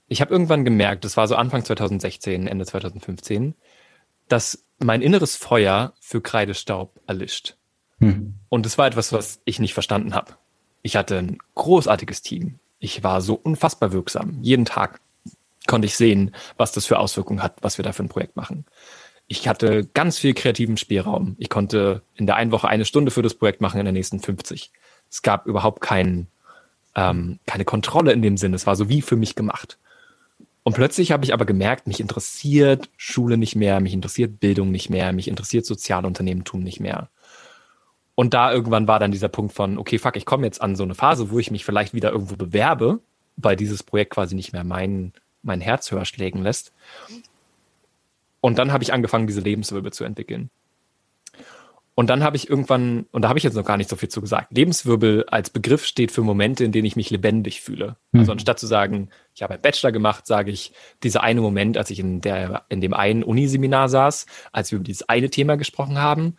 ich 0.07 0.21
habe 0.21 0.31
irgendwann 0.31 0.65
gemerkt, 0.65 1.05
das 1.05 1.15
war 1.15 1.27
so 1.27 1.35
Anfang 1.35 1.63
2016, 1.63 2.47
Ende 2.47 2.65
2015, 2.65 3.55
dass 4.27 4.65
mein 4.79 5.01
inneres 5.01 5.35
Feuer 5.35 5.93
für 5.99 6.21
Kreidestaub 6.21 6.99
erlischt. 7.07 7.55
Hm. 7.99 8.35
Und 8.49 8.65
das 8.65 8.77
war 8.77 8.87
etwas, 8.87 9.13
was 9.13 9.41
ich 9.45 9.59
nicht 9.59 9.73
verstanden 9.73 10.13
habe. 10.13 10.37
Ich 10.81 10.95
hatte 10.95 11.17
ein 11.17 11.37
großartiges 11.55 12.21
Team. 12.21 12.59
Ich 12.79 13.03
war 13.03 13.21
so 13.21 13.33
unfassbar 13.33 13.91
wirksam. 13.91 14.37
Jeden 14.41 14.65
Tag 14.65 14.99
konnte 15.67 15.85
ich 15.85 15.95
sehen, 15.95 16.33
was 16.57 16.71
das 16.71 16.85
für 16.85 16.99
Auswirkungen 16.99 17.43
hat, 17.43 17.57
was 17.61 17.77
wir 17.77 17.83
da 17.83 17.91
für 17.91 18.03
ein 18.03 18.09
Projekt 18.09 18.35
machen. 18.35 18.65
Ich 19.27 19.47
hatte 19.47 19.85
ganz 19.93 20.17
viel 20.17 20.33
kreativen 20.33 20.77
Spielraum. 20.77 21.35
Ich 21.37 21.49
konnte 21.49 22.01
in 22.15 22.25
der 22.25 22.37
einen 22.37 22.51
Woche 22.51 22.69
eine 22.69 22.85
Stunde 22.85 23.11
für 23.11 23.21
das 23.21 23.33
Projekt 23.33 23.59
machen, 23.59 23.79
in 23.79 23.85
der 23.85 23.93
nächsten 23.93 24.19
50. 24.19 24.71
Es 25.09 25.21
gab 25.21 25.45
überhaupt 25.45 25.81
kein, 25.81 26.27
ähm, 26.95 27.39
keine 27.45 27.65
Kontrolle 27.65 28.13
in 28.13 28.21
dem 28.21 28.37
Sinn. 28.37 28.53
Es 28.53 28.65
war 28.65 28.77
so 28.77 28.87
wie 28.87 29.01
für 29.01 29.17
mich 29.17 29.35
gemacht. 29.35 29.77
Und 30.63 30.73
plötzlich 30.73 31.11
habe 31.11 31.23
ich 31.23 31.33
aber 31.33 31.45
gemerkt, 31.45 31.87
mich 31.87 31.99
interessiert 31.99 32.89
Schule 32.97 33.37
nicht 33.37 33.55
mehr, 33.55 33.79
mich 33.79 33.93
interessiert 33.93 34.39
Bildung 34.39 34.71
nicht 34.71 34.89
mehr, 34.89 35.13
mich 35.13 35.27
interessiert 35.27 35.65
Sozialunternehmertum 35.65 36.61
nicht 36.61 36.79
mehr. 36.79 37.09
Und 38.19 38.33
da 38.33 38.51
irgendwann 38.51 38.87
war 38.87 38.97
dann 38.97 39.11
dieser 39.11 39.27
Punkt 39.27 39.53
von, 39.53 39.77
okay, 39.77 39.99
fuck, 39.99 40.15
ich 40.15 40.25
komme 40.25 40.47
jetzt 40.47 40.59
an 40.59 40.75
so 40.75 40.81
eine 40.81 40.95
Phase, 40.95 41.29
wo 41.29 41.37
ich 41.37 41.51
mich 41.51 41.63
vielleicht 41.63 41.93
wieder 41.93 42.11
irgendwo 42.11 42.35
bewerbe, 42.35 42.99
weil 43.35 43.55
dieses 43.55 43.83
Projekt 43.83 44.15
quasi 44.15 44.33
nicht 44.33 44.53
mehr 44.53 44.63
mein, 44.63 45.13
mein 45.43 45.61
Herz 45.61 45.91
höher 45.91 46.03
schlägen 46.03 46.41
lässt. 46.41 46.73
Und 48.41 48.57
dann 48.57 48.71
habe 48.71 48.83
ich 48.83 48.91
angefangen, 48.91 49.27
diese 49.27 49.41
Lebenswirbel 49.41 49.93
zu 49.93 50.03
entwickeln. 50.03 50.49
Und 51.93 52.09
dann 52.09 52.23
habe 52.23 52.37
ich 52.37 52.49
irgendwann, 52.49 53.05
und 53.11 53.21
da 53.21 53.29
habe 53.29 53.37
ich 53.37 53.43
jetzt 53.43 53.53
noch 53.53 53.65
gar 53.65 53.77
nicht 53.77 53.89
so 53.89 53.95
viel 53.95 54.09
zu 54.09 54.19
gesagt, 54.19 54.51
Lebenswirbel 54.51 55.25
als 55.29 55.51
Begriff 55.51 55.85
steht 55.85 56.11
für 56.11 56.23
Momente, 56.23 56.63
in 56.63 56.71
denen 56.71 56.85
ich 56.85 56.95
mich 56.95 57.11
lebendig 57.11 57.61
fühle. 57.61 57.97
Mhm. 58.13 58.21
Also 58.21 58.31
anstatt 58.31 58.57
zu 58.57 58.65
sagen, 58.65 59.09
ich 59.35 59.43
habe 59.43 59.53
einen 59.53 59.61
Bachelor 59.61 59.91
gemacht, 59.91 60.25
sage 60.25 60.49
ich, 60.49 60.73
dieser 61.03 61.21
eine 61.21 61.41
Moment, 61.41 61.77
als 61.77 61.91
ich 61.91 61.99
in, 61.99 62.21
der, 62.21 62.65
in 62.69 62.81
dem 62.81 62.95
einen 62.95 63.21
Uniseminar 63.21 63.89
saß, 63.89 64.25
als 64.51 64.71
wir 64.71 64.77
über 64.77 64.85
dieses 64.85 65.07
eine 65.07 65.29
Thema 65.29 65.55
gesprochen 65.55 65.99
haben, 65.99 66.35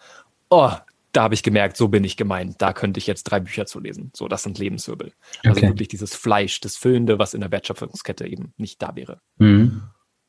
oh, 0.50 0.72
da 1.12 1.22
habe 1.22 1.34
ich 1.34 1.42
gemerkt, 1.42 1.76
so 1.76 1.88
bin 1.88 2.04
ich 2.04 2.16
gemeint. 2.16 2.60
Da 2.60 2.72
könnte 2.72 2.98
ich 2.98 3.06
jetzt 3.06 3.24
drei 3.24 3.40
Bücher 3.40 3.66
zu 3.66 3.80
lesen. 3.80 4.10
So, 4.14 4.28
das 4.28 4.42
sind 4.42 4.58
Lebenswirbel. 4.58 5.12
Also 5.38 5.38
okay. 5.38 5.48
Also 5.48 5.62
wirklich 5.62 5.88
dieses 5.88 6.14
Fleisch, 6.14 6.60
das 6.60 6.76
Füllende, 6.76 7.18
was 7.18 7.34
in 7.34 7.40
der 7.40 7.50
Wertschöpfungskette 7.50 8.26
eben 8.26 8.52
nicht 8.56 8.82
da 8.82 8.94
wäre. 8.94 9.20
Mhm. 9.38 9.82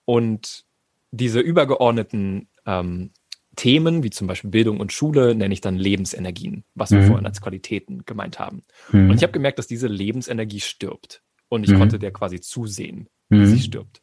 Und 0.06 0.66
diese 1.12 1.40
übergeordneten 1.40 2.48
ähm, 2.66 3.12
Themen, 3.56 4.04
wie 4.04 4.10
zum 4.10 4.28
Beispiel 4.28 4.50
Bildung 4.50 4.80
und 4.80 4.94
Schule, 4.94 5.36
nenne 5.36 5.54
ich 5.54 5.62
dann 5.62 5.76
Lebensenergien, 5.76 6.64
was 6.76 6.92
wir 6.92 7.00
mhm. 7.00 7.08
vorhin 7.08 7.26
als 7.26 7.42
Qualitäten 7.42 8.06
gemeint 8.06 8.40
haben. 8.40 8.64
Mhm. 8.92 9.10
Und 9.10 9.18
ich 9.18 9.24
habe 9.24 9.34
gemerkt, 9.34 9.60
dass 9.60 9.68
diese 9.68 9.88
Lebensenergie 9.88 10.62
stirbt. 10.62 11.22
Und 11.50 11.64
ich 11.64 11.72
mhm. 11.72 11.80
konnte 11.80 12.00
der 12.00 12.12
quasi 12.12 12.40
zusehen, 12.40 13.10
wie 13.28 13.40
mhm. 13.40 13.46
sie 13.48 13.60
stirbt. 13.60 14.02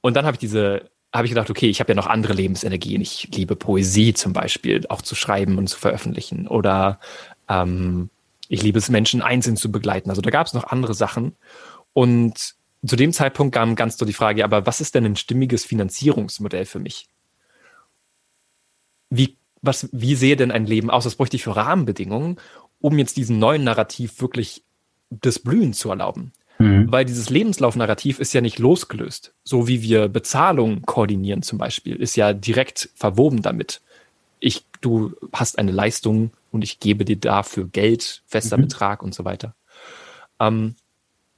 Und 0.00 0.16
dann 0.16 0.24
habe 0.24 0.34
ich 0.34 0.40
diese 0.40 0.90
habe 1.12 1.26
ich 1.26 1.30
gedacht, 1.30 1.50
okay, 1.50 1.68
ich 1.68 1.80
habe 1.80 1.92
ja 1.92 1.94
noch 1.94 2.06
andere 2.06 2.32
Lebensenergien. 2.32 3.02
Ich 3.02 3.28
liebe 3.34 3.54
Poesie 3.54 4.14
zum 4.14 4.32
Beispiel, 4.32 4.86
auch 4.88 5.02
zu 5.02 5.14
schreiben 5.14 5.58
und 5.58 5.68
zu 5.68 5.78
veröffentlichen. 5.78 6.48
Oder 6.48 7.00
ähm, 7.48 8.08
ich 8.48 8.62
liebe 8.62 8.78
es, 8.78 8.88
Menschen 8.88 9.20
einzeln 9.20 9.56
zu 9.56 9.70
begleiten. 9.70 10.10
Also 10.10 10.22
da 10.22 10.30
gab 10.30 10.46
es 10.46 10.54
noch 10.54 10.64
andere 10.64 10.94
Sachen. 10.94 11.36
Und 11.92 12.54
zu 12.84 12.96
dem 12.96 13.12
Zeitpunkt 13.12 13.54
kam 13.54 13.76
ganz 13.76 13.98
so 13.98 14.06
die 14.06 14.14
Frage, 14.14 14.44
aber 14.44 14.66
was 14.66 14.80
ist 14.80 14.94
denn 14.94 15.04
ein 15.04 15.16
stimmiges 15.16 15.64
Finanzierungsmodell 15.64 16.64
für 16.64 16.78
mich? 16.78 17.08
Wie, 19.10 19.36
was, 19.60 19.90
wie 19.92 20.14
sehe 20.14 20.36
denn 20.36 20.50
ein 20.50 20.66
Leben 20.66 20.90
aus? 20.90 21.04
Was 21.04 21.16
bräuchte 21.16 21.36
ich 21.36 21.44
für 21.44 21.54
Rahmenbedingungen, 21.54 22.38
um 22.80 22.98
jetzt 22.98 23.18
diesen 23.18 23.38
neuen 23.38 23.64
Narrativ 23.64 24.20
wirklich 24.22 24.64
das 25.10 25.38
Blühen 25.38 25.74
zu 25.74 25.90
erlauben? 25.90 26.32
Mhm. 26.62 26.92
Weil 26.92 27.04
dieses 27.04 27.30
Lebenslaufnarrativ 27.30 28.20
ist 28.20 28.32
ja 28.32 28.40
nicht 28.40 28.58
losgelöst. 28.58 29.34
So 29.42 29.68
wie 29.68 29.82
wir 29.82 30.08
Bezahlung 30.08 30.82
koordinieren 30.82 31.42
zum 31.42 31.58
Beispiel, 31.58 31.96
ist 31.96 32.16
ja 32.16 32.32
direkt 32.32 32.90
verwoben 32.94 33.42
damit. 33.42 33.80
Ich, 34.38 34.64
du 34.80 35.14
hast 35.32 35.58
eine 35.58 35.72
Leistung 35.72 36.32
und 36.50 36.62
ich 36.62 36.80
gebe 36.80 37.04
dir 37.04 37.16
dafür 37.16 37.66
Geld, 37.68 38.22
fester 38.26 38.56
mhm. 38.56 38.62
Betrag 38.62 39.02
und 39.02 39.14
so 39.14 39.24
weiter. 39.24 39.54
Ähm, 40.38 40.76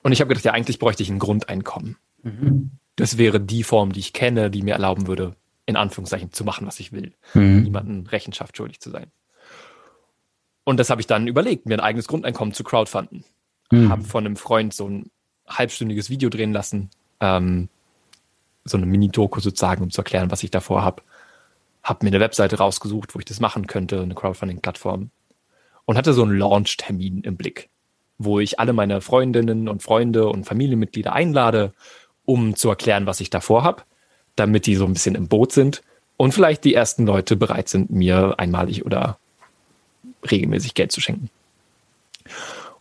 und 0.03 0.13
ich 0.13 0.21
habe 0.21 0.29
gedacht, 0.29 0.45
ja, 0.45 0.53
eigentlich 0.53 0.79
bräuchte 0.79 1.03
ich 1.03 1.09
ein 1.09 1.19
Grundeinkommen. 1.19 1.97
Mhm. 2.23 2.73
Das 2.97 3.17
wäre 3.19 3.41
die 3.41 3.63
Form, 3.63 3.93
die 3.93 4.01
ich 4.01 4.13
kenne, 4.13 4.51
die 4.51 4.63
mir 4.63 4.75
erlauben 4.75 5.07
würde, 5.07 5.35
in 5.67 5.77
Anführungszeichen 5.77 6.33
zu 6.33 6.45
machen, 6.45 6.67
was 6.67 6.81
ich 6.81 6.93
will. 6.93 7.13
Mhm. 7.33 7.63
Niemanden 7.63 8.07
Rechenschaft 8.07 8.57
schuldig 8.57 8.81
zu 8.81 8.91
sein. 8.91 9.11
Und 10.65 10.79
das 10.79 10.91
habe 10.91 11.01
ich 11.01 11.07
dann 11.07 11.27
überlegt, 11.27 11.67
mir 11.67 11.75
ein 11.75 11.81
eigenes 11.81 12.09
Grundeinkommen 12.09 12.55
zu 12.55 12.65
crowdfunden. 12.65 13.25
Mhm. 13.75 13.89
Habe 13.91 14.05
von 14.05 14.27
einem 14.27 14.37
Freund 14.37 14.75
so 14.75 14.89
ein 14.89 15.11
halbstündiges 15.49 16.11
Video 16.11 16.29
drehen 16.31 16.53
lassen. 16.53 16.91
Ähm, 17.21 17.69
so 18.65 18.77
eine 18.77 18.87
Mini-Doku 18.87 19.41
sozusagen, 19.41 19.83
um 19.83 19.91
zu 19.91 20.01
erklären, 20.01 20.31
was 20.31 20.43
ich 20.43 20.51
davor 20.51 20.83
habe. 20.83 21.03
Habe 21.83 22.05
mir 22.05 22.11
eine 22.11 22.21
Webseite 22.21 22.57
rausgesucht, 22.57 23.15
wo 23.15 23.19
ich 23.19 23.27
das 23.27 23.41
machen 23.41 23.67
könnte, 23.67 24.01
eine 24.01 24.15
Crowdfunding-Plattform. 24.15 25.11
Und 25.85 25.97
hatte 25.99 26.15
so 26.15 26.23
einen 26.23 26.39
Launch-Termin 26.39 27.23
im 27.23 27.37
Blick, 27.37 27.69
wo 28.17 28.41
ich 28.41 28.59
alle 28.59 28.73
meine 28.73 29.03
Freundinnen 29.03 29.69
und 29.69 29.83
Freunde 29.83 30.29
und 30.29 30.45
Familienmitglieder 30.45 31.13
einlade, 31.13 31.75
um 32.25 32.57
zu 32.57 32.71
erklären, 32.71 33.05
was 33.05 33.21
ich 33.21 33.29
davor 33.29 33.65
habe, 33.65 33.83
damit 34.35 34.65
die 34.65 34.77
so 34.77 34.87
ein 34.87 34.95
bisschen 34.95 35.15
im 35.15 35.29
Boot 35.29 35.53
sind 35.53 35.83
und 36.17 36.33
vielleicht 36.33 36.65
die 36.65 36.75
ersten 36.75 37.05
Leute 37.05 37.37
bereit 37.37 37.69
sind, 37.69 37.91
mir 37.91 38.39
einmalig 38.39 38.87
oder 38.87 39.19
regelmäßig 40.31 40.73
Geld 40.75 40.91
zu 40.91 41.03
schenken. 41.03 41.29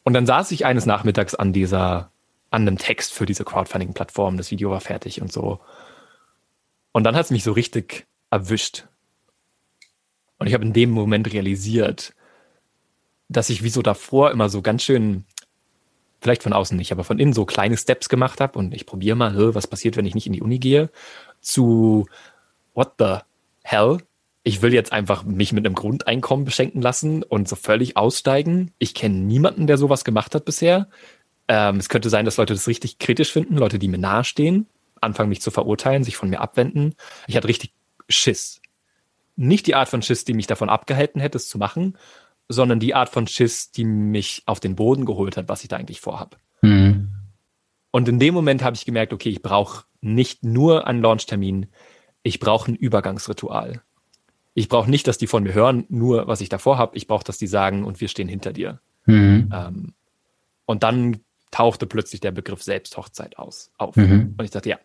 Und 0.04 0.14
dann 0.14 0.26
saß 0.26 0.52
ich 0.52 0.66
eines 0.66 0.86
Nachmittags 0.86 1.36
an 1.36 1.54
dieser 1.54 2.12
an 2.54 2.68
einem 2.68 2.78
Text 2.78 3.14
für 3.14 3.26
diese 3.26 3.44
Crowdfunding-Plattform. 3.44 4.38
Das 4.38 4.52
Video 4.52 4.70
war 4.70 4.80
fertig 4.80 5.22
und 5.22 5.32
so. 5.32 5.60
Und 6.92 7.04
dann 7.04 7.16
hat 7.16 7.26
es 7.26 7.32
mich 7.32 7.44
so 7.44 7.52
richtig 7.52 8.06
erwischt. 8.30 8.86
Und 10.38 10.46
ich 10.46 10.54
habe 10.54 10.64
in 10.64 10.72
dem 10.72 10.92
Moment 10.92 11.34
realisiert, 11.34 12.14
dass 13.28 13.50
ich 13.50 13.64
wie 13.64 13.70
so 13.70 13.82
davor 13.82 14.30
immer 14.30 14.50
so 14.50 14.62
ganz 14.62 14.84
schön, 14.84 15.26
vielleicht 16.22 16.44
von 16.44 16.54
außen 16.54 16.78
nicht, 16.78 16.92
aber 16.92 17.04
von 17.04 17.18
innen 17.18 17.34
so 17.34 17.46
kleine 17.46 17.76
Steps 17.76 18.08
gemacht 18.08 18.40
habe 18.40 18.60
und 18.60 18.74
ich 18.76 18.86
probiere 18.86 19.16
mal, 19.16 19.56
was 19.56 19.66
passiert, 19.66 19.98
wenn 19.98 20.06
ich 20.06 20.14
nicht 20.14 20.28
in 20.28 20.34
die 20.34 20.44
Uni 20.44 20.60
gehe, 20.60 20.92
zu 21.42 22.06
what 22.76 22.94
the 23.00 23.18
hell? 23.64 23.98
Ich 24.44 24.62
will 24.62 24.74
jetzt 24.74 24.92
einfach 24.92 25.24
mich 25.24 25.54
mit 25.54 25.66
einem 25.66 25.76
Grundeinkommen 25.76 26.46
beschenken 26.46 26.82
lassen 26.82 27.24
und 27.24 27.48
so 27.48 27.56
völlig 27.56 27.96
aussteigen. 27.96 28.72
Ich 28.78 28.94
kenne 28.94 29.16
niemanden, 29.16 29.68
der 29.68 29.78
sowas 29.78 30.04
gemacht 30.04 30.36
hat 30.36 30.44
bisher. 30.44 30.90
Ähm, 31.48 31.78
es 31.78 31.90
könnte 31.90 32.10
sein, 32.10 32.26
dass 32.26 32.38
Leute 32.38 32.54
das 32.54 32.68
richtig 32.68 33.00
kritisch 33.00 33.32
finden, 33.32 33.58
Leute, 33.58 33.80
die 33.80 33.88
mir 33.88 33.98
nahestehen, 33.98 34.68
anfangen 35.00 35.30
mich 35.30 35.42
zu 35.42 35.52
verurteilen, 35.52 36.04
sich 36.04 36.18
von 36.18 36.30
mir 36.30 36.42
abwenden. 36.42 36.96
Ich 37.28 37.38
hatte 37.38 37.48
richtig 37.48 37.74
Schiss. 38.10 38.62
Nicht 39.36 39.68
die 39.68 39.76
Art 39.76 39.90
von 39.90 40.02
Schiss, 40.02 40.26
die 40.26 40.34
mich 40.34 40.48
davon 40.48 40.70
abgehalten 40.70 41.20
hätte, 41.20 41.38
es 41.38 41.48
zu 41.48 41.58
machen, 41.58 41.98
sondern 42.50 42.80
die 42.80 42.94
Art 42.94 43.10
von 43.10 43.28
Schiss, 43.28 43.72
die 43.72 43.86
mich 43.86 44.44
auf 44.46 44.60
den 44.60 44.76
Boden 44.76 45.06
geholt 45.06 45.38
hat, 45.38 45.50
was 45.50 45.64
ich 45.64 45.70
da 45.70 45.78
eigentlich 45.78 46.02
vorhab. 46.02 46.38
Mhm. 46.62 47.10
Und 47.92 48.10
in 48.10 48.20
dem 48.20 48.34
Moment 48.34 48.64
habe 48.64 48.76
ich 48.76 48.86
gemerkt, 48.86 49.14
okay, 49.14 49.30
ich 49.30 49.42
brauche 49.42 49.86
nicht 50.02 50.44
nur 50.44 50.88
einen 50.88 51.02
Launchtermin, 51.02 51.68
ich 52.24 52.40
brauche 52.40 52.72
ein 52.72 52.76
Übergangsritual. 52.76 53.82
Ich 54.54 54.70
brauche 54.70 54.90
nicht, 54.90 55.08
dass 55.08 55.18
die 55.18 55.28
von 55.28 55.44
mir 55.44 55.54
hören, 55.54 55.86
nur 55.90 56.28
was 56.28 56.42
ich 56.42 56.50
davor 56.50 56.78
habe. 56.78 56.96
Ich 56.96 57.08
brauche, 57.08 57.24
dass 57.24 57.38
die 57.38 57.48
sagen, 57.48 57.84
und 57.84 58.02
wir 58.02 58.08
stehen 58.08 58.28
hinter 58.28 58.54
dir. 58.54 58.80
Mhm. 59.06 59.52
Ähm, 59.54 59.94
und 60.66 60.84
dann 60.84 61.22
tauchte 61.52 61.86
plötzlich 61.86 62.22
der 62.22 62.32
Begriff 62.32 62.64
Selbsthochzeit 62.64 63.38
aus, 63.38 63.72
auf. 63.78 63.96
Mhm. 63.96 64.36
Und 64.38 64.44
ich 64.44 64.52
dachte, 64.52 64.70
ja, 64.70 64.80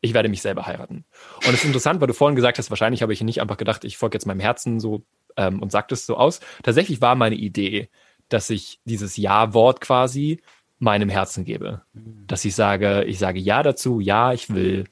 ich 0.00 0.12
werde 0.12 0.28
mich 0.28 0.42
selber 0.42 0.66
heiraten. 0.66 1.04
Und 1.46 1.54
es 1.54 1.60
ist 1.60 1.64
interessant, 1.64 2.00
weil 2.00 2.08
du 2.08 2.14
vorhin 2.14 2.36
gesagt 2.36 2.58
hast, 2.58 2.70
wahrscheinlich 2.70 3.02
habe 3.02 3.12
ich 3.12 3.22
nicht 3.22 3.40
einfach 3.40 3.56
gedacht, 3.56 3.84
ich 3.84 3.96
folge 3.96 4.16
jetzt 4.16 4.26
meinem 4.26 4.40
Herzen 4.40 4.80
so 4.80 5.04
ähm, 5.36 5.62
und 5.62 5.72
sage 5.72 5.86
das 5.90 6.06
so 6.06 6.16
aus. 6.16 6.40
Tatsächlich 6.62 7.00
war 7.00 7.14
meine 7.14 7.36
Idee, 7.36 7.88
dass 8.28 8.50
ich 8.50 8.80
dieses 8.84 9.16
Ja-Wort 9.16 9.80
quasi 9.80 10.42
meinem 10.78 11.08
Herzen 11.08 11.44
gebe. 11.44 11.82
Mhm. 11.92 12.24
Dass 12.26 12.44
ich 12.44 12.54
sage, 12.54 13.04
ich 13.04 13.18
sage 13.18 13.38
Ja 13.38 13.62
dazu, 13.62 14.00
ja, 14.00 14.32
ich 14.32 14.52
will 14.52 14.84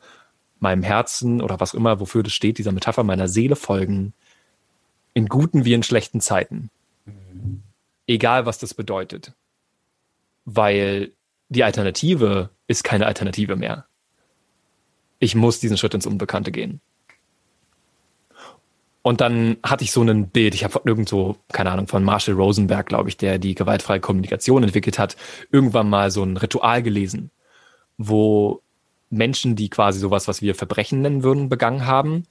meinem 0.63 0.83
Herzen 0.83 1.43
oder 1.43 1.61
was 1.61 1.75
immer, 1.75 2.01
wofür 2.01 2.23
das 2.23 2.33
steht, 2.33 2.59
dieser 2.59 2.73
Metapher 2.73 3.05
meiner 3.05 3.29
Seele 3.29 3.57
folgen. 3.57 4.15
In 5.15 5.27
guten 5.27 5.65
wie 5.65 5.75
in 5.75 5.83
schlechten 5.83 6.21
Zeiten. 6.21 6.71
Mhm. 7.05 7.63
Egal, 8.07 8.47
was 8.47 8.59
das 8.59 8.73
bedeutet. 8.73 9.33
Weil 10.45 11.13
die 11.49 11.65
Alternative 11.65 12.51
ist 12.67 12.85
keine 12.85 13.07
Alternative 13.07 13.57
mehr. 13.57 13.87
Ich 15.19 15.35
muss 15.35 15.61
diesen 15.61 15.77
Schritt 15.77 15.95
ins 15.95 16.07
Unbekannte 16.07 16.51
gehen. 16.51 16.81
Und 19.03 19.21
dann 19.21 19.57
hatte 19.65 19.83
ich 19.85 19.91
so 19.91 20.03
ein 20.03 20.29
Bild, 20.29 20.55
ich 20.55 20.63
habe 20.63 20.81
irgendwo, 20.85 21.37
keine 21.53 21.73
Ahnung, 21.73 21.89
von 21.89 22.05
Marshall 22.05 22.37
Rosenberg, 22.37 22.87
glaube 22.87 23.09
ich, 23.09 23.17
der 23.17 23.39
die 23.39 23.57
gewaltfreie 23.57 24.01
Kommunikation 24.01 24.63
entwickelt 24.63 24.99
hat, 24.99 25.17
irgendwann 25.51 25.91
mal 25.91 26.11
so 26.13 26.23
ein 26.23 26.37
Ritual 26.37 26.83
gelesen, 26.83 27.31
wo 27.99 28.63
Menschen, 29.13 29.57
die 29.57 29.71
quasi 29.71 30.01
sowas, 30.01 30.29
was 30.29 30.43
wir 30.43 30.55
Verbrechen 30.55 31.03
nennen 31.03 31.23
würden, 31.23 31.49
begangen 31.49 31.87
haben, 31.87 32.25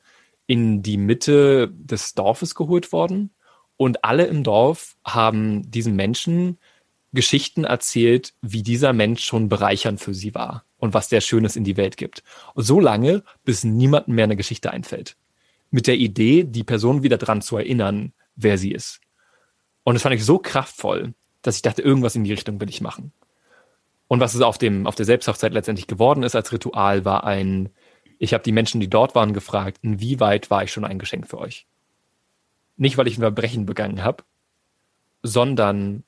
in 0.48 0.82
die 0.82 0.98
Mitte 0.98 1.72
des 1.72 2.14
Dorfes 2.14 2.56
geholt 2.56 2.92
worden. 2.92 3.32
Und 3.78 4.04
alle 4.04 4.26
im 4.26 4.44
Dorf 4.44 4.98
haben 5.06 5.70
diesen 5.70 5.96
Menschen 5.96 6.58
Geschichten 7.14 7.64
erzählt, 7.64 8.34
wie 8.42 8.64
dieser 8.64 8.94
Mensch 8.94 9.24
schon 9.24 9.50
bereichernd 9.50 10.00
für 10.00 10.14
sie 10.14 10.34
war 10.34 10.66
und 10.78 10.94
was 10.94 11.10
der 11.10 11.22
Schönes 11.22 11.56
in 11.56 11.64
die 11.64 11.78
Welt 11.78 11.98
gibt. 11.98 12.24
Und 12.54 12.64
so 12.64 12.80
lange, 12.80 13.24
bis 13.44 13.64
niemandem 13.64 14.16
mehr 14.16 14.26
eine 14.26 14.38
Geschichte 14.38 14.72
einfällt 14.72 15.18
mit 15.72 15.88
der 15.88 15.96
Idee, 15.96 16.44
die 16.44 16.64
Person 16.64 17.02
wieder 17.02 17.18
dran 17.18 17.42
zu 17.42 17.58
erinnern, 17.58 18.14
wer 18.36 18.58
sie 18.58 18.72
ist. 18.72 19.00
Und 19.84 19.96
das 19.96 20.04
fand 20.04 20.14
ich 20.14 20.24
so 20.24 20.38
kraftvoll, 20.38 21.16
dass 21.42 21.56
ich 21.56 21.62
dachte, 21.64 21.82
irgendwas 21.82 22.16
in 22.16 22.24
die 22.24 22.32
Richtung 22.32 22.60
will 22.62 22.70
ich 22.70 22.82
machen. 22.82 23.14
Und 24.12 24.20
was 24.20 24.36
es 24.36 24.42
auf 24.42 24.58
dem, 24.58 24.88
auf 24.88 24.96
der 24.96 25.06
Selbsthochzeit 25.06 25.54
letztendlich 25.54 25.88
geworden 25.88 26.24
ist 26.24 26.36
als 26.36 26.52
Ritual, 26.52 27.06
war 27.06 27.24
ein, 27.24 27.70
ich 28.20 28.34
habe 28.34 28.44
die 28.44 28.52
Menschen, 28.52 28.82
die 28.82 28.90
dort 28.90 29.16
waren, 29.16 29.32
gefragt, 29.32 29.78
inwieweit 29.84 30.52
war 30.52 30.66
ich 30.66 30.74
schon 30.74 30.84
ein 30.84 31.00
Geschenk 31.00 31.30
für 31.30 31.38
euch? 31.38 31.66
Nicht, 32.76 32.98
weil 32.98 33.08
ich 33.08 33.18
ein 33.18 33.22
Verbrechen 33.22 33.66
begangen 33.66 34.04
habe, 34.04 34.26
sondern 35.24 36.04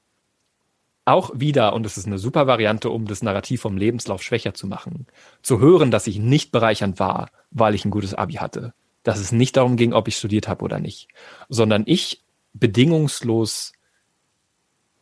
auch 1.06 1.32
wieder, 1.34 1.72
und 1.72 1.86
es 1.86 1.95
ist 1.95 2.06
eine 2.06 2.18
super 2.18 2.45
Variante, 2.45 2.89
um 2.89 3.06
das 3.06 3.24
Narrativ 3.24 3.62
vom 3.62 3.78
Lebenslauf 3.78 4.22
schwächer 4.22 4.54
zu 4.54 4.68
machen, 4.68 5.08
zu 5.41 5.60
hören, 5.60 5.89
dass 5.89 6.06
ich 6.06 6.20
nicht 6.20 6.51
bereichernd 6.51 6.99
war, 6.99 7.30
weil 7.51 7.74
ich 7.74 7.86
ein 7.86 7.91
gutes 7.91 8.14
Abi 8.14 8.34
hatte, 8.34 8.74
dass 9.04 9.18
es 9.18 9.32
nicht 9.32 9.56
darum 9.56 9.78
ging, 9.78 9.93
ob 9.93 10.10
ich 10.10 10.18
studiert 10.18 10.49
habe 10.49 10.66
oder 10.66 10.80
nicht, 10.80 11.08
sondern 11.47 11.84
ich 11.86 12.22
bedingungslos 12.51 13.72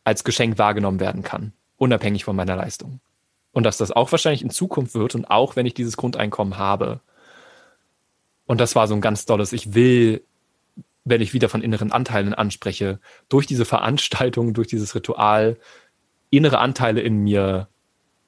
als 0.04 0.22
Geschenk 0.22 0.56
wahrgenommen 0.56 1.00
werden 1.00 1.24
kann, 1.24 1.52
unabhängig 1.82 2.22
von 2.22 2.36
meiner 2.36 2.54
Leistung. 2.54 3.00
Und 3.50 3.64
dass 3.64 3.76
das 3.76 3.90
auch 3.90 4.12
wahrscheinlich 4.12 4.42
in 4.42 4.50
Zukunft 4.50 4.94
wird 4.94 5.16
und 5.16 5.24
auch 5.24 5.56
wenn 5.56 5.66
ich 5.66 5.74
dieses 5.74 5.96
Grundeinkommen 5.96 6.56
habe. 6.56 7.00
Und 8.46 8.60
das 8.60 8.76
war 8.76 8.86
so 8.86 8.94
ein 8.94 9.00
ganz 9.00 9.26
tolles, 9.26 9.52
ich 9.52 9.74
will, 9.74 10.22
wenn 11.04 11.20
ich 11.20 11.34
wieder 11.34 11.48
von 11.48 11.60
inneren 11.60 11.90
Anteilen 11.90 12.34
anspreche, 12.34 13.00
durch 13.28 13.48
diese 13.48 13.64
Veranstaltung, 13.64 14.54
durch 14.54 14.68
dieses 14.68 14.94
Ritual, 14.94 15.56
innere 16.30 16.60
Anteile 16.60 17.00
in 17.00 17.18
mir 17.18 17.66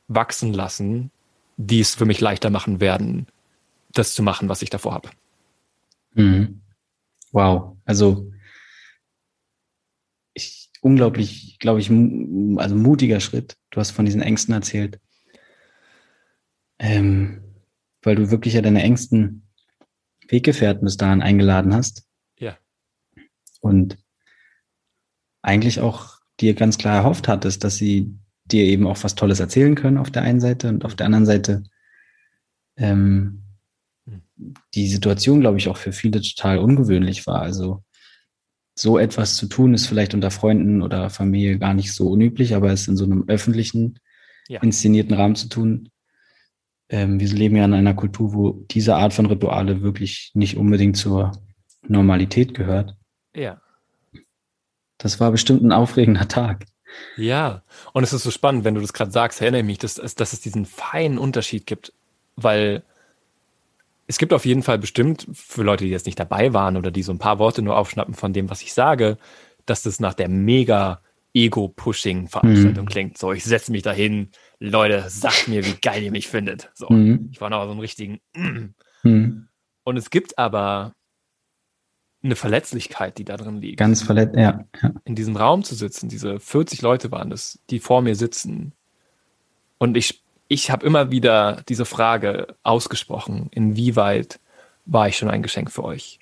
wachsen 0.09 0.53
lassen, 0.53 1.13
die 1.57 1.79
es 1.79 1.95
für 1.95 2.07
mich 2.07 2.21
leichter 2.21 2.51
machen 2.51 2.81
werden, 2.81 3.29
das 3.93 4.15
zu 4.15 4.25
machen, 4.25 4.49
was 4.49 4.63
ich 4.63 4.71
davor 4.71 4.95
habe. 4.95 5.11
Mhm. 6.15 6.61
Wow, 7.31 7.77
also 7.85 8.33
unglaublich, 10.85 11.59
glaube 11.59 11.81
ich, 11.81 11.91
also 11.91 12.77
mutiger 12.77 13.21
Schritt. 13.21 13.57
Du 13.71 13.81
hast 13.81 13.93
von 13.93 14.05
diesen 14.05 14.21
Ängsten 14.21 14.53
erzählt, 14.53 15.01
ähm, 16.79 17.43
weil 18.03 18.17
du 18.17 18.31
wirklich 18.31 18.55
ja 18.55 18.61
deine 18.61 18.83
engsten 18.83 19.49
Weggefährten 20.29 20.85
bis 20.85 20.99
dahin 20.99 21.23
eingeladen 21.23 21.75
hast. 21.75 22.05
Ja. 22.39 22.59
Und 23.61 23.97
eigentlich 25.41 25.81
auch 25.81 26.19
dir 26.39 26.55
ganz 26.55 26.77
klar 26.77 26.97
erhofft 26.97 27.29
hattest, 27.29 27.65
dass 27.65 27.77
sie 27.77 28.19
dir 28.45 28.65
eben 28.65 28.87
auch 28.87 29.03
was 29.03 29.15
Tolles 29.15 29.41
erzählen 29.41 29.77
können 29.77 29.97
auf 29.97 30.11
der 30.11 30.23
einen 30.23 30.41
Seite 30.41 30.69
und 30.69 30.85
auf 30.85 30.95
der 30.95 31.07
anderen 31.07 31.25
Seite 31.25 31.63
ähm, 32.77 33.43
die 34.75 34.89
Situation, 34.89 35.41
glaube 35.41 35.57
ich, 35.57 35.69
auch 35.69 35.79
für 35.79 35.93
viele 35.93 36.21
total 36.21 36.59
ungewöhnlich 36.59 37.27
war. 37.27 37.41
Also 37.41 37.84
so 38.75 38.99
etwas 38.99 39.37
zu 39.37 39.47
tun, 39.47 39.75
ist 39.75 39.87
vielleicht 39.87 40.15
unter 40.15 40.31
Freunden 40.31 40.83
oder 40.83 41.11
Familie 41.11 41.59
gar 41.59 41.75
nicht 41.75 41.93
so 41.93 42.09
unüblich, 42.09 42.55
aber 42.55 42.73
es 42.73 42.89
in 42.89 42.97
so 42.97 43.05
einem 43.05 43.25
öffentlichen, 43.29 43.99
ja. 44.49 44.61
inszenierten 44.63 45.15
Rahmen 45.15 45.37
zu 45.37 45.49
tun. 45.49 45.91
Ähm, 46.89 47.21
wir 47.21 47.29
leben 47.29 47.57
ja 47.57 47.65
in 47.65 47.73
einer 47.73 47.95
Kultur, 47.95 48.35
wo 48.35 48.51
diese 48.71 48.97
Art 48.97 49.13
von 49.13 49.27
Rituale 49.27 49.83
wirklich 49.83 50.33
nicht 50.35 50.57
unbedingt 50.57 50.97
zur 50.97 51.33
Normalität 51.87 52.55
gehört. 52.55 52.97
Ja. 53.35 53.61
Das 54.99 55.21
war 55.21 55.31
bestimmt 55.31 55.63
ein 55.63 55.73
aufregender 55.73 56.29
Tag. 56.29 56.67
Ja, 57.17 57.63
und 57.93 58.05
es 58.05 58.13
ist 58.13 58.23
so 58.23 58.31
spannend, 58.31 58.65
wenn 58.65 58.75
du 58.75 58.81
das 58.81 58.93
gerade 58.93 59.11
sagst, 59.11 59.41
erinnere 59.41 59.65
mich, 59.65 59.79
dass, 59.79 59.95
dass 59.95 60.33
es 60.33 60.41
diesen 60.41 60.65
feinen 60.65 61.19
Unterschied 61.19 61.67
gibt, 61.67 61.93
weil 62.37 62.85
es 64.07 64.19
gibt 64.19 64.33
auf 64.33 64.45
jeden 64.45 64.63
Fall 64.63 64.79
bestimmt, 64.79 65.27
für 65.33 65.63
Leute, 65.63 65.85
die 65.85 65.91
jetzt 65.91 66.07
nicht 66.07 66.19
dabei 66.19 66.53
waren 66.53 66.77
oder 66.77 66.91
die 66.91 67.03
so 67.03 67.13
ein 67.13 67.19
paar 67.19 67.39
Worte 67.39 67.63
nur 67.63 67.77
aufschnappen 67.77 68.15
von 68.15 68.33
dem, 68.33 68.51
was 68.51 68.63
ich 68.63 68.75
sage, 68.75 69.19
dass 69.67 69.83
das 69.83 70.01
nach 70.01 70.15
der 70.15 70.29
mega 70.29 71.01
Ego-Pushing-Veranstaltung 71.33 72.85
mhm. 72.85 72.89
klingt. 72.89 73.19
So, 73.19 73.33
ich 73.33 73.45
setze 73.45 73.73
mich 73.73 73.83
dahin, 73.83 74.31
Leute, 74.61 75.05
sagt 75.09 75.49
mir, 75.49 75.65
wie 75.65 75.75
geil 75.81 76.03
ihr 76.03 76.13
mich 76.13 76.29
findet. 76.29 76.71
So, 76.75 76.89
mhm. 76.89 77.31
ich 77.33 77.41
war 77.41 77.51
noch 77.51 77.65
so 77.65 77.71
einen 77.71 77.81
richtigen. 77.81 78.21
Mm. 78.35 78.75
Mhm. 79.03 79.49
Und 79.83 79.97
es 79.97 80.11
gibt 80.11 80.39
aber 80.39 80.95
eine 82.23 82.37
Verletzlichkeit, 82.37 83.19
die 83.19 83.25
da 83.25 83.37
drin 83.37 83.61
liegt. 83.61 83.79
Ganz 83.79 84.03
verletzt, 84.03 84.37
ja, 84.37 84.65
ja. 84.81 84.93
In 85.05 85.15
diesem 85.15 85.37
Raum 85.37 85.63
zu 85.63 85.75
sitzen, 85.75 86.09
diese 86.09 86.41
40 86.41 86.81
Leute 86.83 87.11
waren 87.11 87.33
es, 87.33 87.61
die 87.69 87.81
vor 87.81 88.01
mir 88.01 88.15
sitzen. 88.15 88.73
Und 89.79 89.97
ich 89.97 90.24
ich 90.49 90.71
habe 90.71 90.87
immer 90.87 91.11
wieder 91.11 91.63
diese 91.69 91.85
Frage 91.85 92.57
ausgesprochen, 92.63 93.49
inwieweit 93.51 94.41
war 94.85 95.09
ich 95.09 95.17
schon 95.17 95.31
ein 95.31 95.43
Geschenk 95.43 95.71
für 95.71 95.85
euch? 95.85 96.19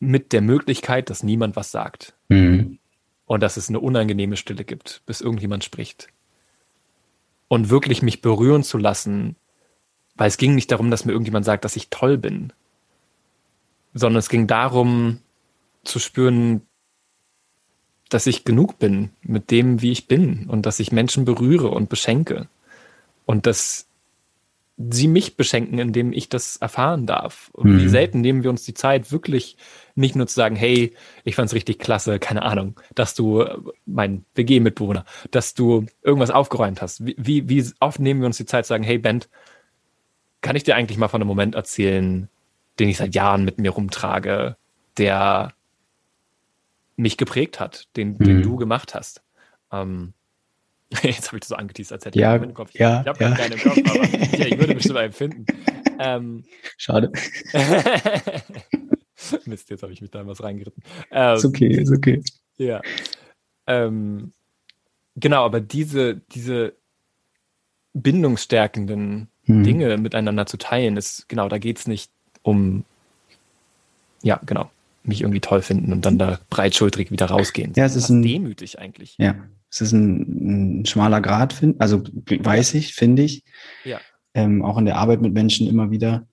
Mit 0.00 0.32
der 0.32 0.42
Möglichkeit, 0.42 1.10
dass 1.10 1.22
niemand 1.22 1.56
was 1.56 1.70
sagt. 1.70 2.14
Mhm. 2.28 2.78
Und 3.26 3.42
dass 3.42 3.56
es 3.56 3.68
eine 3.68 3.80
unangenehme 3.80 4.36
Stille 4.36 4.64
gibt, 4.64 5.02
bis 5.06 5.20
irgendjemand 5.20 5.62
spricht. 5.62 6.08
Und 7.48 7.70
wirklich 7.70 8.02
mich 8.02 8.20
berühren 8.20 8.62
zu 8.62 8.78
lassen, 8.78 9.36
weil 10.14 10.28
es 10.28 10.36
ging 10.36 10.54
nicht 10.54 10.70
darum, 10.70 10.90
dass 10.90 11.04
mir 11.04 11.12
irgendjemand 11.12 11.44
sagt, 11.44 11.64
dass 11.64 11.76
ich 11.76 11.90
toll 11.90 12.18
bin, 12.18 12.52
sondern 13.94 14.18
es 14.18 14.28
ging 14.28 14.46
darum 14.46 15.20
zu 15.84 15.98
spüren, 15.98 16.62
dass 18.08 18.26
ich 18.26 18.44
genug 18.44 18.78
bin 18.78 19.10
mit 19.22 19.50
dem, 19.50 19.82
wie 19.82 19.92
ich 19.92 20.06
bin 20.06 20.46
und 20.48 20.66
dass 20.66 20.80
ich 20.80 20.92
Menschen 20.92 21.24
berühre 21.24 21.68
und 21.68 21.88
beschenke 21.88 22.48
und 23.26 23.46
dass 23.46 23.88
sie 24.78 25.08
mich 25.08 25.36
beschenken, 25.36 25.78
indem 25.78 26.12
ich 26.12 26.28
das 26.28 26.56
erfahren 26.56 27.04
darf. 27.04 27.50
Und 27.52 27.72
mhm. 27.72 27.80
wie 27.80 27.88
selten 27.88 28.20
nehmen 28.20 28.44
wir 28.44 28.50
uns 28.50 28.64
die 28.64 28.74
Zeit, 28.74 29.10
wirklich 29.10 29.56
nicht 29.96 30.14
nur 30.14 30.28
zu 30.28 30.36
sagen, 30.36 30.54
hey, 30.54 30.94
ich 31.24 31.34
fand's 31.34 31.52
richtig 31.52 31.80
klasse, 31.80 32.20
keine 32.20 32.42
Ahnung, 32.42 32.78
dass 32.94 33.14
du, 33.14 33.44
mein 33.86 34.24
WG-Mitbewohner, 34.36 35.04
dass 35.32 35.54
du 35.54 35.86
irgendwas 36.02 36.30
aufgeräumt 36.30 36.80
hast. 36.80 37.04
Wie, 37.04 37.16
wie, 37.18 37.48
wie 37.48 37.64
oft 37.80 37.98
nehmen 37.98 38.20
wir 38.20 38.26
uns 38.26 38.36
die 38.36 38.46
Zeit 38.46 38.66
zu 38.66 38.68
sagen, 38.68 38.84
hey, 38.84 38.98
Bent, 38.98 39.28
kann 40.40 40.54
ich 40.54 40.62
dir 40.62 40.76
eigentlich 40.76 40.98
mal 40.98 41.08
von 41.08 41.20
einem 41.20 41.28
Moment 41.28 41.56
erzählen, 41.56 42.28
den 42.78 42.88
ich 42.88 42.98
seit 42.98 43.16
Jahren 43.16 43.44
mit 43.44 43.58
mir 43.58 43.70
rumtrage, 43.70 44.56
der 44.96 45.52
mich 46.98 47.16
geprägt 47.16 47.60
hat, 47.60 47.88
den, 47.96 48.16
mhm. 48.18 48.24
den 48.24 48.42
du 48.42 48.56
gemacht 48.56 48.94
hast. 48.94 49.22
Ähm, 49.72 50.12
jetzt 51.02 51.28
habe 51.28 51.36
ich 51.36 51.40
das 51.40 51.48
so 51.48 51.54
angeteased, 51.54 51.92
als 51.92 52.04
hätte 52.04 52.18
ja, 52.18 52.34
ich 52.36 52.42
einen 52.42 52.54
Kopf. 52.54 52.72
Ja, 52.74 53.02
ich 53.02 53.06
habe 53.06 53.24
ja. 53.24 53.30
keinen 53.34 53.52
im 53.52 53.60
Kopf, 53.60 53.78
aber 53.78 54.04
ja, 54.36 54.46
ich 54.46 54.58
würde 54.58 54.74
bestimmt 54.74 54.98
einen 54.98 55.12
finden. 55.12 55.46
Ähm, 55.98 56.44
Schade. 56.76 57.12
Mist, 59.44 59.70
jetzt 59.70 59.82
habe 59.82 59.92
ich 59.92 60.00
mich 60.00 60.10
da 60.10 60.26
was 60.26 60.42
reingeritten. 60.42 60.82
Ähm, 61.10 61.36
ist 61.36 61.44
okay, 61.44 61.68
ist 61.68 61.92
okay. 61.92 62.22
Ja. 62.56 62.80
Ähm, 63.66 64.32
genau, 65.16 65.44
aber 65.44 65.60
diese, 65.60 66.16
diese 66.32 66.74
bindungsstärkenden 67.94 69.28
hm. 69.44 69.62
Dinge 69.62 69.96
miteinander 69.98 70.46
zu 70.46 70.56
teilen, 70.56 70.96
ist, 70.96 71.28
genau, 71.28 71.48
da 71.48 71.58
geht 71.58 71.78
es 71.78 71.86
nicht 71.86 72.10
um, 72.42 72.84
ja, 74.22 74.40
genau, 74.46 74.70
mich 75.02 75.22
irgendwie 75.22 75.40
toll 75.40 75.62
finden 75.62 75.92
und 75.92 76.04
dann 76.04 76.18
da 76.18 76.38
breitschultrig 76.50 77.10
wieder 77.10 77.26
rausgehen. 77.26 77.72
Ja, 77.76 77.84
es 77.84 77.96
ist 77.96 78.08
ein, 78.08 78.22
demütig 78.22 78.78
eigentlich. 78.78 79.16
Ja, 79.18 79.34
es 79.70 79.80
ist 79.80 79.92
ein, 79.92 80.80
ein 80.80 80.86
schmaler 80.86 81.20
Grad, 81.20 81.52
find, 81.52 81.80
also 81.80 82.02
weiß 82.02 82.74
ich, 82.74 82.94
finde 82.94 83.22
ich. 83.22 83.44
Ja. 83.84 84.00
Ähm, 84.34 84.64
auch 84.64 84.78
in 84.78 84.84
der 84.84 84.96
Arbeit 84.96 85.20
mit 85.20 85.32
Menschen 85.32 85.66
immer 85.66 85.90
wieder. 85.90 86.26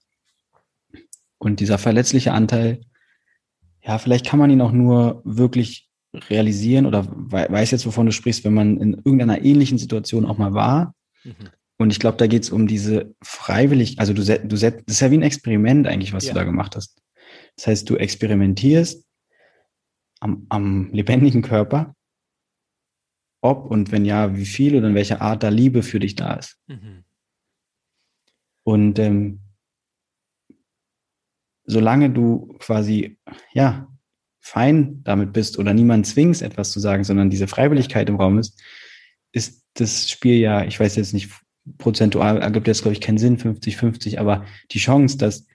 Und 1.37 1.59
dieser 1.59 1.77
verletzliche 1.77 2.33
Anteil, 2.33 2.81
ja, 3.83 3.97
vielleicht 3.97 4.25
kann 4.25 4.39
man 4.39 4.49
ihn 4.49 4.61
auch 4.61 4.71
nur 4.71 5.21
wirklich 5.25 5.89
realisieren 6.29 6.85
oder 6.85 7.05
weiß 7.07 7.71
jetzt, 7.71 7.85
wovon 7.85 8.05
du 8.05 8.11
sprichst, 8.11 8.45
wenn 8.45 8.53
man 8.53 8.77
in 8.77 8.93
irgendeiner 8.93 9.43
ähnlichen 9.43 9.77
Situation 9.77 10.25
auch 10.25 10.37
mal 10.37 10.53
war. 10.53 10.95
Mhm. 11.23 11.33
Und 11.77 11.91
ich 11.91 11.99
glaube, 11.99 12.17
da 12.17 12.27
geht 12.27 12.43
es 12.43 12.51
um 12.51 12.67
diese 12.67 13.13
freiwillig, 13.21 13.99
also 13.99 14.13
du, 14.13 14.23
du 14.23 14.47
das 14.47 14.73
ist 14.87 14.99
ja 15.01 15.11
wie 15.11 15.17
ein 15.17 15.23
Experiment 15.23 15.87
eigentlich, 15.87 16.13
was 16.13 16.25
ja. 16.25 16.33
du 16.33 16.39
da 16.39 16.45
gemacht 16.45 16.75
hast. 16.75 17.01
Das 17.55 17.67
heißt, 17.67 17.89
du 17.89 17.95
experimentierst 17.95 19.05
am, 20.19 20.45
am 20.49 20.91
lebendigen 20.91 21.41
Körper, 21.41 21.95
ob 23.41 23.65
und 23.69 23.91
wenn 23.91 24.05
ja, 24.05 24.35
wie 24.35 24.45
viel 24.45 24.75
oder 24.75 24.87
in 24.87 24.95
welcher 24.95 25.21
Art 25.21 25.43
da 25.43 25.49
Liebe 25.49 25.83
für 25.83 25.99
dich 25.99 26.15
da 26.15 26.33
ist. 26.33 26.59
Mhm. 26.67 27.03
Und 28.63 28.99
ähm, 28.99 29.41
solange 31.65 32.09
du 32.09 32.55
quasi, 32.59 33.17
ja, 33.53 33.87
fein 34.41 35.03
damit 35.03 35.33
bist 35.33 35.57
oder 35.57 35.73
niemand 35.73 36.05
zwingst, 36.05 36.41
etwas 36.41 36.71
zu 36.71 36.79
sagen, 36.79 37.03
sondern 37.03 37.29
diese 37.29 37.47
Freiwilligkeit 37.47 38.09
im 38.09 38.17
Raum 38.17 38.37
ist, 38.37 38.61
ist 39.31 39.65
das 39.73 40.09
Spiel 40.09 40.37
ja, 40.37 40.63
ich 40.63 40.79
weiß 40.79 40.95
jetzt 40.95 41.13
nicht, 41.13 41.31
prozentual 41.77 42.37
ergibt 42.37 42.67
jetzt, 42.67 42.83
glaube 42.83 42.93
ich, 42.93 43.01
keinen 43.01 43.17
Sinn, 43.17 43.37
50-50, 43.37 44.19
aber 44.19 44.45
die 44.71 44.77
Chance, 44.77 45.17
dass, 45.17 45.47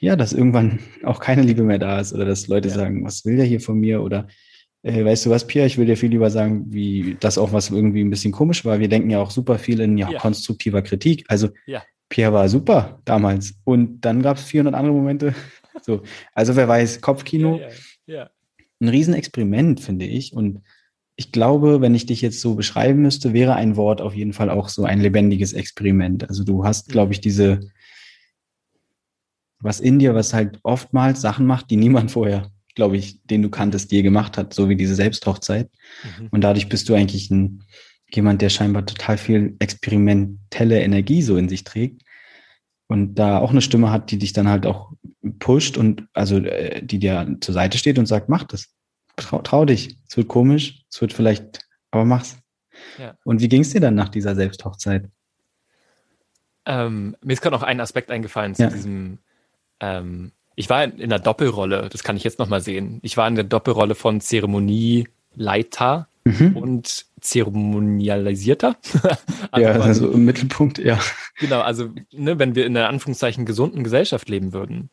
ja, 0.00 0.16
dass 0.16 0.32
irgendwann 0.32 0.78
auch 1.04 1.20
keine 1.20 1.42
Liebe 1.42 1.62
mehr 1.62 1.78
da 1.78 2.00
ist 2.00 2.12
oder 2.12 2.24
dass 2.24 2.48
Leute 2.48 2.68
ja. 2.68 2.74
sagen, 2.74 3.04
was 3.04 3.24
will 3.24 3.36
der 3.36 3.46
hier 3.46 3.60
von 3.60 3.78
mir 3.78 4.02
oder 4.02 4.28
äh, 4.82 5.04
weißt 5.04 5.26
du 5.26 5.30
was, 5.30 5.46
Pierre, 5.46 5.66
ich 5.66 5.78
will 5.78 5.86
dir 5.86 5.96
viel 5.96 6.10
lieber 6.10 6.30
sagen, 6.30 6.66
wie 6.68 7.16
das 7.20 7.38
auch 7.38 7.52
was 7.52 7.70
irgendwie 7.70 8.02
ein 8.02 8.10
bisschen 8.10 8.32
komisch 8.32 8.64
war. 8.64 8.78
Wir 8.78 8.88
denken 8.88 9.10
ja 9.10 9.20
auch 9.20 9.30
super 9.30 9.58
viel 9.58 9.80
in 9.80 9.98
ja, 9.98 10.10
ja. 10.10 10.18
konstruktiver 10.18 10.82
Kritik. 10.82 11.24
Also 11.28 11.48
ja. 11.66 11.82
Pierre 12.08 12.32
war 12.32 12.48
super 12.48 13.00
damals 13.04 13.54
und 13.64 14.02
dann 14.02 14.22
gab 14.22 14.36
es 14.36 14.44
400 14.44 14.74
andere 14.74 14.94
Momente. 14.94 15.34
So, 15.82 16.02
also 16.32 16.56
wer 16.56 16.66
weiß, 16.66 17.02
Kopfkino, 17.02 17.60
ja, 18.06 18.30
ein 18.80 18.88
Riesenexperiment, 18.88 19.80
finde 19.80 20.06
ich. 20.06 20.32
Und 20.32 20.62
ich 21.16 21.32
glaube, 21.32 21.80
wenn 21.80 21.94
ich 21.94 22.06
dich 22.06 22.20
jetzt 22.20 22.40
so 22.40 22.54
beschreiben 22.54 23.02
müsste, 23.02 23.32
wäre 23.32 23.54
ein 23.54 23.76
Wort 23.76 24.00
auf 24.00 24.14
jeden 24.14 24.32
Fall 24.32 24.50
auch 24.50 24.68
so 24.68 24.84
ein 24.84 25.00
lebendiges 25.00 25.52
Experiment. 25.52 26.28
Also 26.28 26.44
du 26.44 26.64
hast, 26.64 26.88
glaube 26.88 27.12
ich, 27.12 27.20
diese, 27.20 27.60
was 29.60 29.80
in 29.80 29.98
dir, 29.98 30.14
was 30.14 30.34
halt 30.34 30.58
oftmals 30.62 31.20
Sachen 31.20 31.46
macht, 31.46 31.70
die 31.70 31.76
niemand 31.76 32.10
vorher, 32.10 32.50
glaube 32.74 32.96
ich, 32.96 33.22
den 33.24 33.42
du 33.42 33.50
kanntest, 33.50 33.90
dir 33.90 34.02
gemacht 34.02 34.36
hat, 34.36 34.52
so 34.52 34.68
wie 34.68 34.76
diese 34.76 34.94
Selbsthochzeit. 34.94 35.70
Mhm. 36.18 36.28
Und 36.30 36.40
dadurch 36.42 36.68
bist 36.68 36.88
du 36.88 36.94
eigentlich 36.94 37.30
ein, 37.30 37.62
jemand, 38.10 38.42
der 38.42 38.50
scheinbar 38.50 38.86
total 38.86 39.18
viel 39.18 39.56
experimentelle 39.58 40.80
Energie 40.80 41.22
so 41.22 41.36
in 41.36 41.48
sich 41.48 41.64
trägt 41.64 42.02
und 42.88 43.14
da 43.14 43.38
auch 43.38 43.50
eine 43.50 43.62
Stimme 43.62 43.90
hat, 43.90 44.10
die 44.10 44.18
dich 44.18 44.32
dann 44.32 44.48
halt 44.48 44.66
auch 44.66 44.92
pusht 45.38 45.76
und 45.76 46.06
also 46.12 46.38
äh, 46.38 46.82
die 46.84 46.98
dir 46.98 47.36
zur 47.40 47.54
Seite 47.54 47.78
steht 47.78 47.98
und 47.98 48.06
sagt, 48.06 48.28
mach 48.28 48.44
das 48.44 48.68
trau, 49.16 49.40
trau 49.42 49.64
dich. 49.64 49.98
Es 50.08 50.16
wird 50.16 50.28
komisch, 50.28 50.84
es 50.90 51.00
wird 51.00 51.12
vielleicht, 51.12 51.66
aber 51.90 52.04
mach's. 52.04 52.36
Ja. 52.98 53.16
Und 53.24 53.40
wie 53.40 53.48
ging 53.48 53.62
es 53.62 53.70
dir 53.70 53.80
dann 53.80 53.94
nach 53.94 54.10
dieser 54.10 54.34
Selbsthochzeit? 54.34 55.08
Ähm, 56.66 57.16
mir 57.22 57.32
ist 57.32 57.42
gerade 57.42 57.56
noch 57.56 57.62
ein 57.62 57.80
Aspekt 57.80 58.10
eingefallen 58.10 58.54
zu 58.54 58.62
ja. 58.62 58.70
diesem. 58.70 59.18
Ähm, 59.80 60.32
ich 60.54 60.70
war 60.70 60.84
in 60.84 61.10
der 61.10 61.18
Doppelrolle, 61.18 61.88
das 61.90 62.02
kann 62.02 62.16
ich 62.16 62.24
jetzt 62.24 62.38
nochmal 62.38 62.62
sehen. 62.62 62.98
Ich 63.02 63.16
war 63.16 63.28
in 63.28 63.34
der 63.34 63.44
Doppelrolle 63.44 63.94
von 63.94 64.20
Zeremonieleiter 64.20 66.08
mhm. 66.24 66.56
und 66.56 67.06
zeremonialisierter. 67.20 68.76
also 69.50 69.68
ja, 69.68 69.72
also 69.80 70.10
im 70.10 70.24
Mittelpunkt, 70.24 70.78
ja. 70.78 70.98
Genau, 71.38 71.60
also 71.60 71.90
ne, 72.12 72.38
wenn 72.38 72.54
wir 72.54 72.66
in 72.66 72.76
einer 72.76 72.88
Anführungszeichen 72.88 73.44
gesunden 73.44 73.84
Gesellschaft 73.84 74.28
leben 74.28 74.52
würden, 74.52 74.90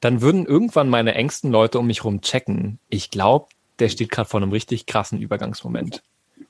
dann 0.00 0.20
würden 0.20 0.46
irgendwann 0.46 0.88
meine 0.88 1.14
engsten 1.14 1.50
Leute 1.50 1.78
um 1.78 1.86
mich 1.86 2.00
herum 2.00 2.20
checken. 2.20 2.78
Ich 2.88 3.10
glaube, 3.10 3.46
der 3.78 3.88
steht 3.88 4.10
gerade 4.10 4.28
vor 4.28 4.40
einem 4.40 4.52
richtig 4.52 4.86
krassen 4.86 5.20
Übergangsmoment. 5.20 6.02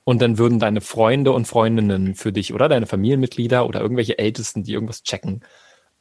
Und 0.05 0.23
dann 0.23 0.39
würden 0.39 0.59
deine 0.59 0.81
Freunde 0.81 1.33
und 1.33 1.47
Freundinnen 1.47 2.15
für 2.15 2.33
dich 2.33 2.55
oder 2.55 2.69
deine 2.69 2.87
Familienmitglieder 2.87 3.67
oder 3.67 3.81
irgendwelche 3.81 4.19
Ältesten, 4.19 4.63
die 4.63 4.73
irgendwas 4.73 5.03
checken, 5.03 5.43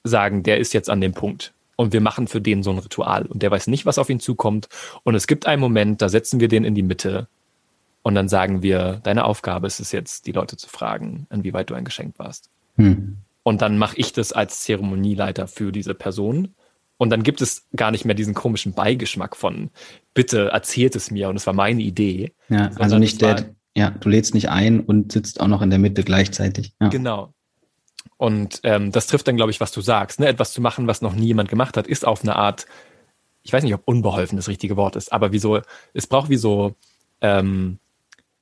sagen, 0.04 0.44
der 0.44 0.60
ist 0.60 0.74
jetzt 0.74 0.90
an 0.90 1.02
dem 1.02 1.14
Punkt. 1.14 1.55
Und 1.76 1.94
wir 1.94 2.02
machen 2.02 2.28
für 2.28 2.42
den 2.42 2.64
so 2.64 2.72
ein 2.72 2.78
Ritual. 2.78 3.26
Und 3.26 3.44
der 3.44 3.52
weiß 3.52 3.68
nicht, 3.68 3.86
was 3.86 3.98
auf 3.98 4.10
ihn 4.10 4.20
zukommt. 4.20 4.70
Und 5.04 5.16
es 5.16 5.28
gibt 5.28 5.46
einen 5.46 5.62
Moment, 5.62 6.02
da 6.02 6.10
setzen 6.10 6.40
wir 6.40 6.48
den 6.48 6.64
in 6.64 6.76
die 6.76 6.84
Mitte. 6.84 7.28
Und 8.02 8.16
dann 8.16 8.30
sagen 8.30 8.62
wir, 8.62 9.02
deine 9.04 9.26
Aufgabe 9.26 9.68
ist 9.68 9.80
es 9.80 9.92
jetzt, 9.92 10.28
die 10.28 10.32
Leute 10.32 10.58
zu 10.58 10.70
fragen, 10.70 11.28
inwieweit 11.32 11.70
du 11.70 11.74
ein 11.74 11.86
Geschenk 11.86 12.18
warst. 12.18 12.50
Hm. 12.78 13.18
Und 13.44 13.62
dann 13.62 13.78
mache 13.78 13.98
ich 13.98 14.14
das 14.14 14.32
als 14.32 14.62
Zeremonieleiter 14.62 15.48
für 15.48 15.72
diese 15.72 15.94
Person. 15.94 16.56
Und 16.98 17.10
dann 17.10 17.24
gibt 17.24 17.42
es 17.42 17.68
gar 17.76 17.92
nicht 17.92 18.06
mehr 18.06 18.16
diesen 18.16 18.34
komischen 18.34 18.74
Beigeschmack 18.74 19.36
von, 19.36 19.70
bitte 20.14 20.50
erzählt 20.50 20.96
es 20.96 21.12
mir 21.12 21.30
und 21.30 21.36
es 21.36 21.46
war 21.46 21.54
meine 21.54 21.82
Idee. 21.82 22.32
Ja, 22.50 22.72
also 22.80 22.98
nicht 22.98 23.22
der, 23.22 23.54
ja, 23.76 23.92
du 23.92 24.10
lädst 24.10 24.34
nicht 24.34 24.50
ein 24.50 24.80
und 24.80 25.12
sitzt 25.12 25.42
auch 25.42 25.48
noch 25.48 25.62
in 25.62 25.70
der 25.70 25.80
Mitte 25.80 26.04
gleichzeitig. 26.04 26.74
Ja. 26.82 26.88
Genau. 26.88 27.34
Und 28.18 28.62
ähm, 28.64 28.92
das 28.92 29.08
trifft 29.08 29.28
dann, 29.28 29.36
glaube 29.36 29.52
ich, 29.52 29.60
was 29.60 29.72
du 29.72 29.82
sagst. 29.82 30.20
Ne? 30.20 30.28
Etwas 30.28 30.54
zu 30.54 30.62
machen, 30.62 30.88
was 30.88 31.02
noch 31.02 31.14
nie 31.14 31.28
jemand 31.28 31.50
gemacht 31.50 31.78
hat, 31.78 31.88
ist 31.88 32.06
auf 32.06 32.24
eine 32.24 32.36
Art, 32.36 32.66
ich 33.44 33.52
weiß 33.52 33.64
nicht, 33.64 33.74
ob 33.74 33.82
unbeholfen 33.86 34.38
das 34.38 34.48
richtige 34.48 34.78
Wort 34.78 34.96
ist, 34.96 35.12
aber 35.12 35.32
wieso, 35.32 35.62
es 35.94 36.08
braucht 36.08 36.30
wie 36.30 36.38
so, 36.38 36.76
ähm, 37.22 37.80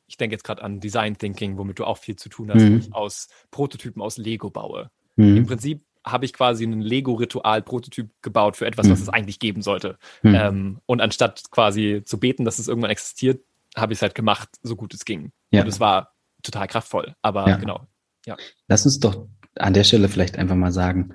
ich 0.07 0.18
denke 0.18 0.36
jetzt 0.36 0.43
gerade 0.43 0.61
an 0.61 0.80
Design 0.80 1.18
Thinking, 1.18 1.57
womit 1.57 1.80
du 1.80 1.86
auch 1.86 1.97
viel 1.97 2.16
zu 2.16 2.30
tun 2.30 2.51
hast, 2.51 2.61
mhm. 2.61 2.74
wo 2.74 2.78
ich 2.78 2.93
aus 2.93 3.30
Prototypen 3.51 4.01
aus 4.01 4.18
Lego 4.18 4.49
baue. 4.49 4.91
Mhm. 5.16 5.38
Im 5.38 5.45
Prinzip 5.47 5.82
habe 6.05 6.26
ich 6.26 6.34
quasi 6.34 6.66
einen 6.66 6.82
Lego-Ritual-Prototyp 6.82 8.09
gebaut 8.22 8.57
für 8.57 8.66
etwas, 8.66 8.89
was 8.89 8.99
mhm. 8.99 9.03
es 9.03 9.09
eigentlich 9.09 9.39
geben 9.39 9.61
sollte. 9.61 9.97
Mhm. 10.22 10.36
Ähm, 10.36 10.80
und 10.86 11.01
anstatt 11.01 11.49
quasi 11.49 12.01
zu 12.03 12.20
beten, 12.20 12.45
dass 12.45 12.59
es 12.59 12.68
irgendwann 12.68 12.91
existiert, 12.91 13.41
habe 13.76 13.93
ich 13.93 13.99
es 13.99 14.01
halt 14.01 14.14
gemacht, 14.14 14.49
so 14.61 14.76
gut 14.76 14.93
es 14.93 15.05
ging. 15.05 15.32
Ja. 15.51 15.61
Und 15.61 15.68
es 15.68 15.80
war 15.80 16.14
total 16.43 16.68
kraftvoll. 16.68 17.16
Aber 17.22 17.47
ja. 17.47 17.55
genau. 17.55 17.88
Ja. 18.26 18.38
Lass 18.68 18.86
uns 18.86 18.99
doch 18.99 19.28
an 19.56 19.74
der 19.74 19.84
Stelle 19.84 20.10
vielleicht 20.10 20.38
einfach 20.38 20.56
mal 20.56 20.72
sagen, 20.72 21.14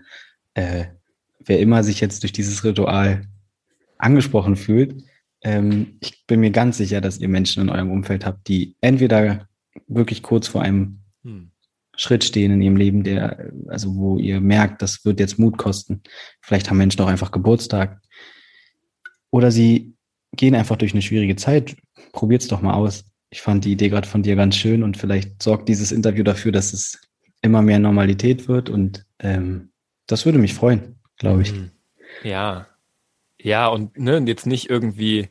äh, 0.54 0.86
wer 1.40 1.60
immer 1.60 1.82
sich 1.82 2.00
jetzt 2.00 2.22
durch 2.22 2.32
dieses 2.32 2.64
Ritual 2.64 3.22
angesprochen 3.98 4.56
fühlt, 4.56 5.02
ähm, 5.42 5.98
ich 6.00 6.26
bin 6.26 6.40
mir 6.40 6.50
ganz 6.50 6.76
sicher, 6.78 7.00
dass 7.00 7.18
ihr 7.18 7.28
Menschen 7.28 7.62
in 7.62 7.70
eurem 7.70 7.90
Umfeld 7.90 8.26
habt, 8.26 8.48
die 8.48 8.76
entweder 8.80 9.48
wirklich 9.86 10.22
kurz 10.22 10.48
vor 10.48 10.62
einem 10.62 11.00
hm. 11.22 11.50
Schritt 11.96 12.24
stehen 12.24 12.52
in 12.52 12.62
ihrem 12.62 12.76
Leben, 12.76 13.02
der, 13.02 13.50
also 13.68 13.94
wo 13.94 14.18
ihr 14.18 14.40
merkt, 14.40 14.82
das 14.82 15.04
wird 15.04 15.20
jetzt 15.20 15.38
Mut 15.38 15.58
kosten. 15.58 16.02
Vielleicht 16.40 16.70
haben 16.70 16.78
Menschen 16.78 17.00
auch 17.02 17.08
einfach 17.08 17.32
Geburtstag. 17.32 18.00
Oder 19.30 19.50
sie 19.50 19.94
gehen 20.32 20.54
einfach 20.54 20.76
durch 20.76 20.92
eine 20.92 21.02
schwierige 21.02 21.36
Zeit. 21.36 21.76
Probiert's 22.12 22.48
doch 22.48 22.62
mal 22.62 22.74
aus. 22.74 23.04
Ich 23.30 23.42
fand 23.42 23.64
die 23.64 23.72
Idee 23.72 23.88
gerade 23.88 24.08
von 24.08 24.22
dir 24.22 24.36
ganz 24.36 24.56
schön 24.56 24.82
und 24.82 24.96
vielleicht 24.96 25.42
sorgt 25.42 25.68
dieses 25.68 25.92
Interview 25.92 26.22
dafür, 26.22 26.52
dass 26.52 26.72
es 26.72 26.98
immer 27.42 27.62
mehr 27.62 27.78
Normalität 27.78 28.48
wird 28.48 28.70
und 28.70 29.06
ähm, 29.18 29.70
das 30.06 30.24
würde 30.24 30.38
mich 30.38 30.54
freuen, 30.54 30.96
glaube 31.18 31.42
ich. 31.42 31.52
Mhm. 31.52 31.70
Ja, 32.22 32.66
ja 33.40 33.68
und 33.68 33.98
ne, 33.98 34.22
jetzt 34.26 34.46
nicht 34.46 34.70
irgendwie 34.70 35.28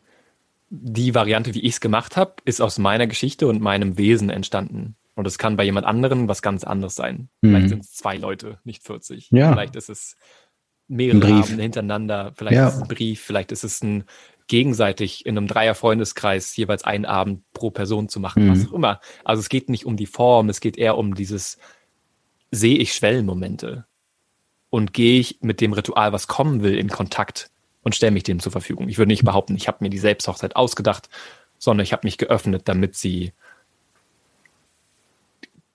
die 0.69 1.15
Variante, 1.15 1.53
wie 1.53 1.61
ich 1.61 1.73
es 1.73 1.79
gemacht 1.79 2.17
habe, 2.17 2.35
ist 2.45 2.61
aus 2.61 2.77
meiner 2.77 3.07
Geschichte 3.07 3.47
und 3.47 3.61
meinem 3.61 3.97
Wesen 3.97 4.29
entstanden. 4.29 4.95
Und 5.15 5.25
es 5.25 5.37
kann 5.37 5.57
bei 5.57 5.63
jemand 5.63 5.87
anderen 5.87 6.27
was 6.27 6.41
ganz 6.41 6.63
anderes 6.63 6.95
sein. 6.95 7.29
Mhm. 7.41 7.49
Vielleicht 7.49 7.69
sind 7.69 7.79
es 7.85 7.93
zwei 7.93 8.17
Leute, 8.17 8.59
nicht 8.63 8.83
40. 8.83 9.31
Ja. 9.31 9.51
Vielleicht 9.51 9.75
ist 9.75 9.89
es 9.89 10.15
mehrere 10.87 11.33
Abende 11.33 11.63
hintereinander, 11.63 12.33
vielleicht 12.35 12.55
ja. 12.55 12.67
ist 12.67 12.75
es 12.75 12.81
ein 12.81 12.87
Brief, 12.87 13.21
vielleicht 13.21 13.51
ist 13.51 13.63
es 13.63 13.81
ein 13.83 14.05
gegenseitig 14.47 15.25
in 15.25 15.37
einem 15.37 15.47
Dreier-Freundeskreis 15.47 16.55
jeweils 16.55 16.83
einen 16.85 17.05
Abend 17.05 17.43
pro 17.53 17.71
Person 17.71 18.07
zu 18.07 18.19
machen, 18.19 18.45
mhm. 18.45 18.51
was 18.51 18.67
auch 18.67 18.73
immer. 18.73 19.01
Also 19.25 19.41
es 19.41 19.49
geht 19.49 19.69
nicht 19.69 19.85
um 19.85 19.97
die 19.97 20.05
Form, 20.05 20.47
es 20.47 20.61
geht 20.61 20.77
eher 20.77 20.97
um 20.97 21.15
dieses, 21.15 21.57
sehe 22.51 22.77
ich 22.77 22.93
Schwellenmomente 22.93 23.85
und 24.69 24.93
gehe 24.93 25.19
ich 25.19 25.39
mit 25.41 25.61
dem 25.61 25.73
Ritual, 25.73 26.13
was 26.13 26.27
kommen 26.27 26.63
will, 26.63 26.77
in 26.77 26.89
Kontakt 26.89 27.49
und 27.83 27.95
stelle 27.95 28.11
mich 28.11 28.23
dem 28.23 28.39
zur 28.39 28.51
Verfügung. 28.51 28.89
Ich 28.89 28.97
würde 28.97 29.07
nicht 29.07 29.23
behaupten, 29.23 29.55
ich 29.55 29.67
habe 29.67 29.77
mir 29.81 29.89
die 29.89 29.97
Selbsthochzeit 29.97 30.55
ausgedacht, 30.55 31.09
sondern 31.57 31.83
ich 31.83 31.93
habe 31.93 32.05
mich 32.05 32.17
geöffnet, 32.17 32.63
damit 32.65 32.95
sie 32.95 33.33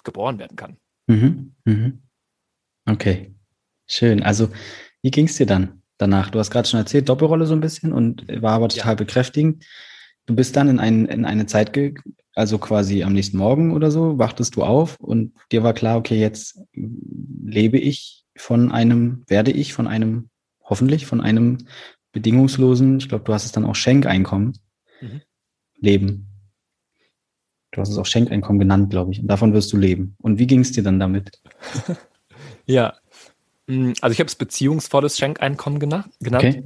geboren 0.04 0.38
werden 0.38 0.56
kann. 0.56 0.76
Mhm, 1.06 1.52
mhm. 1.64 2.02
Okay, 2.86 3.34
schön. 3.86 4.22
Also, 4.22 4.48
wie 5.02 5.10
ging 5.10 5.26
es 5.26 5.36
dir 5.36 5.46
dann 5.46 5.82
danach? 5.98 6.30
Du 6.30 6.38
hast 6.38 6.50
gerade 6.50 6.68
schon 6.68 6.80
erzählt, 6.80 7.08
Doppelrolle 7.08 7.46
so 7.46 7.54
ein 7.54 7.60
bisschen 7.60 7.92
und 7.92 8.26
war 8.42 8.52
aber 8.52 8.68
total 8.68 8.92
ja. 8.92 8.96
bekräftigend. 8.96 9.64
Du 10.26 10.34
bist 10.34 10.56
dann 10.56 10.68
in, 10.68 10.78
ein, 10.78 11.06
in 11.06 11.24
eine 11.24 11.46
Zeit, 11.46 11.72
also 12.34 12.58
quasi 12.58 13.02
am 13.02 13.12
nächsten 13.12 13.36
Morgen 13.36 13.72
oder 13.72 13.90
so, 13.90 14.18
wachtest 14.18 14.56
du 14.56 14.62
auf 14.62 14.98
und 15.00 15.34
dir 15.50 15.62
war 15.62 15.74
klar, 15.74 15.98
okay, 15.98 16.18
jetzt 16.18 16.60
lebe 16.72 17.78
ich 17.78 18.24
von 18.36 18.72
einem, 18.72 19.24
werde 19.28 19.50
ich 19.50 19.74
von 19.74 19.86
einem, 19.86 20.30
hoffentlich 20.62 21.06
von 21.06 21.20
einem 21.20 21.58
bedingungslosen, 22.12 22.98
ich 22.98 23.08
glaube, 23.08 23.24
du 23.24 23.32
hast 23.32 23.44
es 23.44 23.52
dann 23.52 23.64
auch 23.64 23.74
Schenkeinkommen, 23.74 24.58
mhm. 25.00 25.20
leben. 25.78 26.28
Du 27.70 27.80
hast 27.80 27.88
es 27.88 27.98
auch 27.98 28.06
Schenkeinkommen 28.06 28.58
genannt, 28.58 28.90
glaube 28.90 29.12
ich. 29.12 29.20
Und 29.20 29.28
davon 29.28 29.54
wirst 29.54 29.72
du 29.72 29.78
leben. 29.78 30.14
Und 30.18 30.38
wie 30.38 30.46
ging 30.46 30.60
es 30.60 30.72
dir 30.72 30.82
dann 30.82 31.00
damit? 31.00 31.40
ja, 32.66 32.94
mm, 33.66 33.92
also 34.02 34.12
ich 34.12 34.20
habe 34.20 34.28
es 34.28 34.34
beziehungsvolles 34.34 35.18
Schenkeinkommen 35.18 35.80
genannt, 35.80 36.12
okay. 36.26 36.64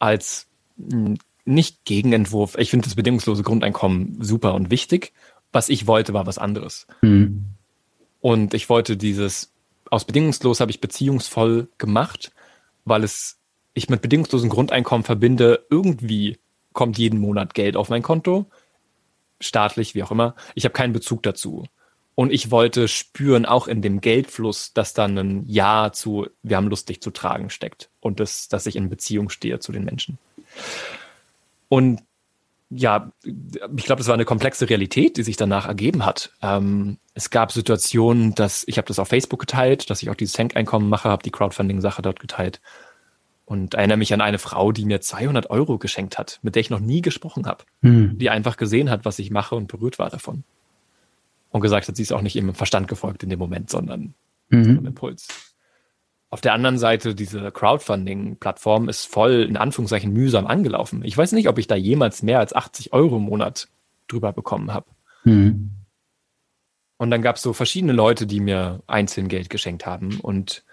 als 0.00 0.48
mm, 0.76 1.14
nicht 1.44 1.84
Gegenentwurf. 1.84 2.56
Ich 2.58 2.70
finde 2.70 2.84
das 2.84 2.94
bedingungslose 2.94 3.42
Grundeinkommen 3.42 4.18
super 4.20 4.54
und 4.54 4.70
wichtig. 4.70 5.12
Was 5.52 5.68
ich 5.68 5.86
wollte, 5.86 6.14
war 6.14 6.26
was 6.26 6.38
anderes. 6.38 6.86
Mhm. 7.02 7.44
Und 8.20 8.54
ich 8.54 8.68
wollte 8.68 8.96
dieses, 8.96 9.52
aus 9.90 10.04
bedingungslos 10.04 10.60
habe 10.60 10.70
ich 10.70 10.80
beziehungsvoll 10.80 11.68
gemacht, 11.78 12.32
weil 12.84 13.04
es 13.04 13.38
ich 13.74 13.88
mit 13.88 14.02
bedingungslosen 14.02 14.50
Grundeinkommen 14.50 15.04
verbinde 15.04 15.66
irgendwie 15.70 16.38
kommt 16.72 16.98
jeden 16.98 17.20
Monat 17.20 17.54
Geld 17.54 17.76
auf 17.76 17.88
mein 17.88 18.02
Konto, 18.02 18.46
staatlich, 19.40 19.94
wie 19.94 20.02
auch 20.02 20.10
immer. 20.10 20.34
Ich 20.54 20.64
habe 20.64 20.72
keinen 20.72 20.92
Bezug 20.92 21.22
dazu. 21.22 21.66
Und 22.14 22.30
ich 22.30 22.50
wollte 22.50 22.88
spüren, 22.88 23.46
auch 23.46 23.66
in 23.66 23.80
dem 23.80 24.00
Geldfluss, 24.02 24.74
dass 24.74 24.92
dann 24.92 25.16
ein 25.16 25.44
Ja 25.46 25.92
zu, 25.92 26.26
wir 26.42 26.56
haben 26.56 26.68
Lust, 26.68 26.88
dich 26.88 27.00
zu 27.00 27.10
tragen 27.10 27.48
steckt. 27.48 27.88
Und 28.00 28.20
das, 28.20 28.48
dass 28.48 28.66
ich 28.66 28.76
in 28.76 28.90
Beziehung 28.90 29.30
stehe 29.30 29.60
zu 29.60 29.72
den 29.72 29.84
Menschen. 29.84 30.18
Und 31.72 32.02
ja, 32.68 33.12
ich 33.24 33.84
glaube, 33.86 34.00
das 34.00 34.06
war 34.08 34.12
eine 34.12 34.26
komplexe 34.26 34.68
Realität, 34.68 35.16
die 35.16 35.22
sich 35.22 35.38
danach 35.38 35.66
ergeben 35.66 36.04
hat. 36.04 36.30
Ähm, 36.42 36.98
es 37.14 37.30
gab 37.30 37.50
Situationen, 37.50 38.34
dass 38.34 38.62
ich 38.66 38.76
habe 38.76 38.86
das 38.86 38.98
auf 38.98 39.08
Facebook 39.08 39.40
geteilt, 39.40 39.88
dass 39.88 40.02
ich 40.02 40.10
auch 40.10 40.14
dieses 40.14 40.34
Tankeinkommen 40.34 40.90
mache, 40.90 41.08
habe 41.08 41.22
die 41.22 41.30
Crowdfunding-Sache 41.30 42.02
dort 42.02 42.20
geteilt 42.20 42.60
und 43.46 43.72
erinnere 43.72 43.96
mich 43.96 44.12
an 44.12 44.20
eine 44.20 44.38
Frau, 44.38 44.70
die 44.70 44.84
mir 44.84 45.00
200 45.00 45.48
Euro 45.48 45.78
geschenkt 45.78 46.18
hat, 46.18 46.40
mit 46.42 46.56
der 46.56 46.60
ich 46.60 46.68
noch 46.68 46.78
nie 46.78 47.00
gesprochen 47.00 47.46
habe, 47.46 47.64
hm. 47.80 48.18
die 48.18 48.28
einfach 48.28 48.58
gesehen 48.58 48.90
hat, 48.90 49.06
was 49.06 49.18
ich 49.18 49.30
mache 49.30 49.54
und 49.54 49.66
berührt 49.66 49.98
war 49.98 50.10
davon 50.10 50.44
und 51.52 51.62
gesagt 51.62 51.88
hat, 51.88 51.96
sie 51.96 52.02
ist 52.02 52.12
auch 52.12 52.20
nicht 52.20 52.36
im 52.36 52.54
Verstand 52.54 52.86
gefolgt 52.86 53.22
in 53.22 53.30
dem 53.30 53.38
Moment, 53.38 53.70
sondern 53.70 54.12
mhm. 54.50 54.64
einem 54.64 54.86
Impuls. 54.88 55.26
Auf 56.32 56.40
der 56.40 56.54
anderen 56.54 56.78
Seite, 56.78 57.14
diese 57.14 57.50
Crowdfunding-Plattform 57.52 58.88
ist 58.88 59.04
voll 59.04 59.42
in 59.42 59.58
Anführungszeichen 59.58 60.14
mühsam 60.14 60.46
angelaufen. 60.46 61.04
Ich 61.04 61.14
weiß 61.14 61.32
nicht, 61.32 61.46
ob 61.46 61.58
ich 61.58 61.66
da 61.66 61.74
jemals 61.74 62.22
mehr 62.22 62.38
als 62.38 62.54
80 62.54 62.94
Euro 62.94 63.18
im 63.18 63.24
Monat 63.24 63.68
drüber 64.08 64.32
bekommen 64.32 64.72
habe. 64.72 64.86
Mhm. 65.24 65.72
Und 66.96 67.10
dann 67.10 67.20
gab 67.20 67.36
es 67.36 67.42
so 67.42 67.52
verschiedene 67.52 67.92
Leute, 67.92 68.26
die 68.26 68.40
mir 68.40 68.82
einzeln 68.86 69.28
Geld 69.28 69.50
geschenkt 69.50 69.84
haben. 69.84 70.20
Und 70.20 70.64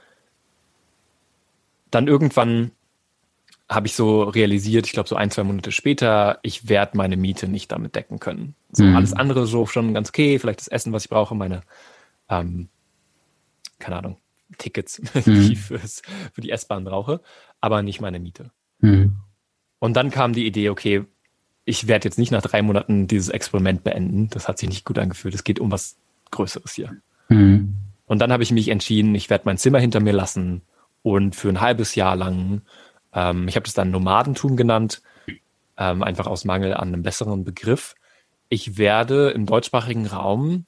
dann 1.92 2.08
irgendwann 2.08 2.72
habe 3.68 3.88
ich 3.88 3.96
so 3.96 4.24
realisiert, 4.24 4.88
ich 4.88 4.94
glaube 4.94 5.10
so 5.10 5.18
ein, 5.18 5.30
zwei 5.30 5.44
Monate 5.44 5.74
später, 5.74 6.40
ich 6.42 6.70
werde 6.70 6.96
meine 6.96 7.18
Miete 7.18 7.50
nicht 7.50 7.70
damit 7.74 7.96
decken 7.96 8.20
können. 8.20 8.56
So 8.72 8.86
mhm. 8.86 8.96
alles 8.96 9.12
andere 9.12 9.46
so 9.46 9.66
schon 9.66 9.94
ganz 9.94 10.08
okay, 10.08 10.40
vielleicht 10.40 10.62
das 10.62 10.70
Essen, 10.70 10.94
was 10.94 11.04
ich 11.04 11.10
brauche, 11.10 11.36
meine, 11.36 11.64
ähm, 12.30 12.70
keine 13.78 13.98
Ahnung, 13.98 14.18
Tickets, 14.58 15.02
mhm. 15.14 15.22
die 15.26 15.54
ich 15.54 15.60
fürs, 15.60 16.02
für 16.34 16.42
die 16.42 16.52
S-Bahn 16.52 16.84
brauche, 16.84 17.22
aber 17.62 17.82
nicht 17.82 18.02
meine 18.02 18.20
Miete. 18.20 18.52
Mhm. 18.80 19.18
Und 19.80 19.96
dann 19.96 20.12
kam 20.12 20.34
die 20.34 20.46
Idee, 20.46 20.70
okay, 20.70 21.06
ich 21.66 21.88
werde 21.88 22.08
jetzt 22.08 22.18
nicht 22.18 22.32
nach 22.32 22.42
drei 22.42 22.62
Monaten 22.62 23.08
dieses 23.08 23.30
Experiment 23.30 23.84
beenden. 23.84 24.30
Das 24.30 24.48
hat 24.48 24.58
sich 24.58 24.70
nicht 24.70 24.86
gut 24.86 24.98
angefühlt. 24.98 25.36
Es 25.36 25.44
geht 25.44 25.60
um 25.60 25.72
was 25.72 25.98
Größeres 26.32 26.74
hier. 26.74 26.98
Mhm. 27.30 27.76
Und 28.06 28.20
dann 28.20 28.32
habe 28.32 28.44
ich 28.44 28.52
mich 28.52 28.70
entschieden, 28.70 29.14
ich 29.14 29.30
werde 29.30 29.44
mein 29.46 29.58
Zimmer 29.58 29.80
hinter 29.80 30.00
mir 30.00 30.14
lassen 30.14 30.64
und 31.04 31.36
für 31.36 31.50
ein 31.50 31.62
halbes 31.62 31.96
Jahr 31.96 32.16
lang, 32.16 32.64
ähm, 33.14 33.48
ich 33.48 33.56
habe 33.56 33.66
das 33.66 33.76
dann 33.76 33.92
Nomadentum 33.92 34.58
genannt, 34.58 35.02
ähm, 35.78 36.04
einfach 36.04 36.28
aus 36.28 36.44
Mangel 36.44 36.74
an 36.74 36.90
einem 36.90 37.04
besseren 37.04 37.44
Begriff. 37.44 37.96
Ich 38.50 38.78
werde 38.78 39.30
im 39.30 39.46
deutschsprachigen 39.46 40.08
Raum 40.08 40.66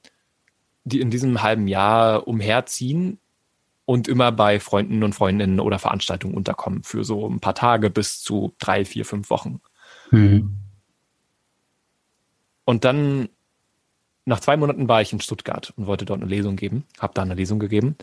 die 0.83 0.99
in 0.99 1.11
diesem 1.11 1.41
halben 1.41 1.67
Jahr 1.67 2.27
umherziehen 2.27 3.19
und 3.85 4.07
immer 4.07 4.31
bei 4.31 4.59
Freunden 4.59 5.03
und 5.03 5.13
Freundinnen 5.13 5.59
oder 5.59 5.79
Veranstaltungen 5.79 6.35
unterkommen 6.35 6.83
für 6.83 7.03
so 7.03 7.27
ein 7.27 7.39
paar 7.39 7.55
Tage 7.55 7.89
bis 7.89 8.21
zu 8.21 8.53
drei, 8.59 8.85
vier, 8.85 9.05
fünf 9.05 9.29
Wochen. 9.29 9.61
Mhm. 10.11 10.57
Und 12.65 12.85
dann 12.85 13.29
nach 14.25 14.39
zwei 14.39 14.55
Monaten 14.55 14.87
war 14.87 15.01
ich 15.01 15.11
in 15.11 15.19
Stuttgart 15.19 15.73
und 15.75 15.87
wollte 15.87 16.05
dort 16.05 16.21
eine 16.21 16.29
Lesung 16.29 16.55
geben, 16.55 16.85
habe 16.99 17.13
da 17.13 17.23
eine 17.23 17.33
Lesung 17.33 17.59
gegeben. 17.59 17.95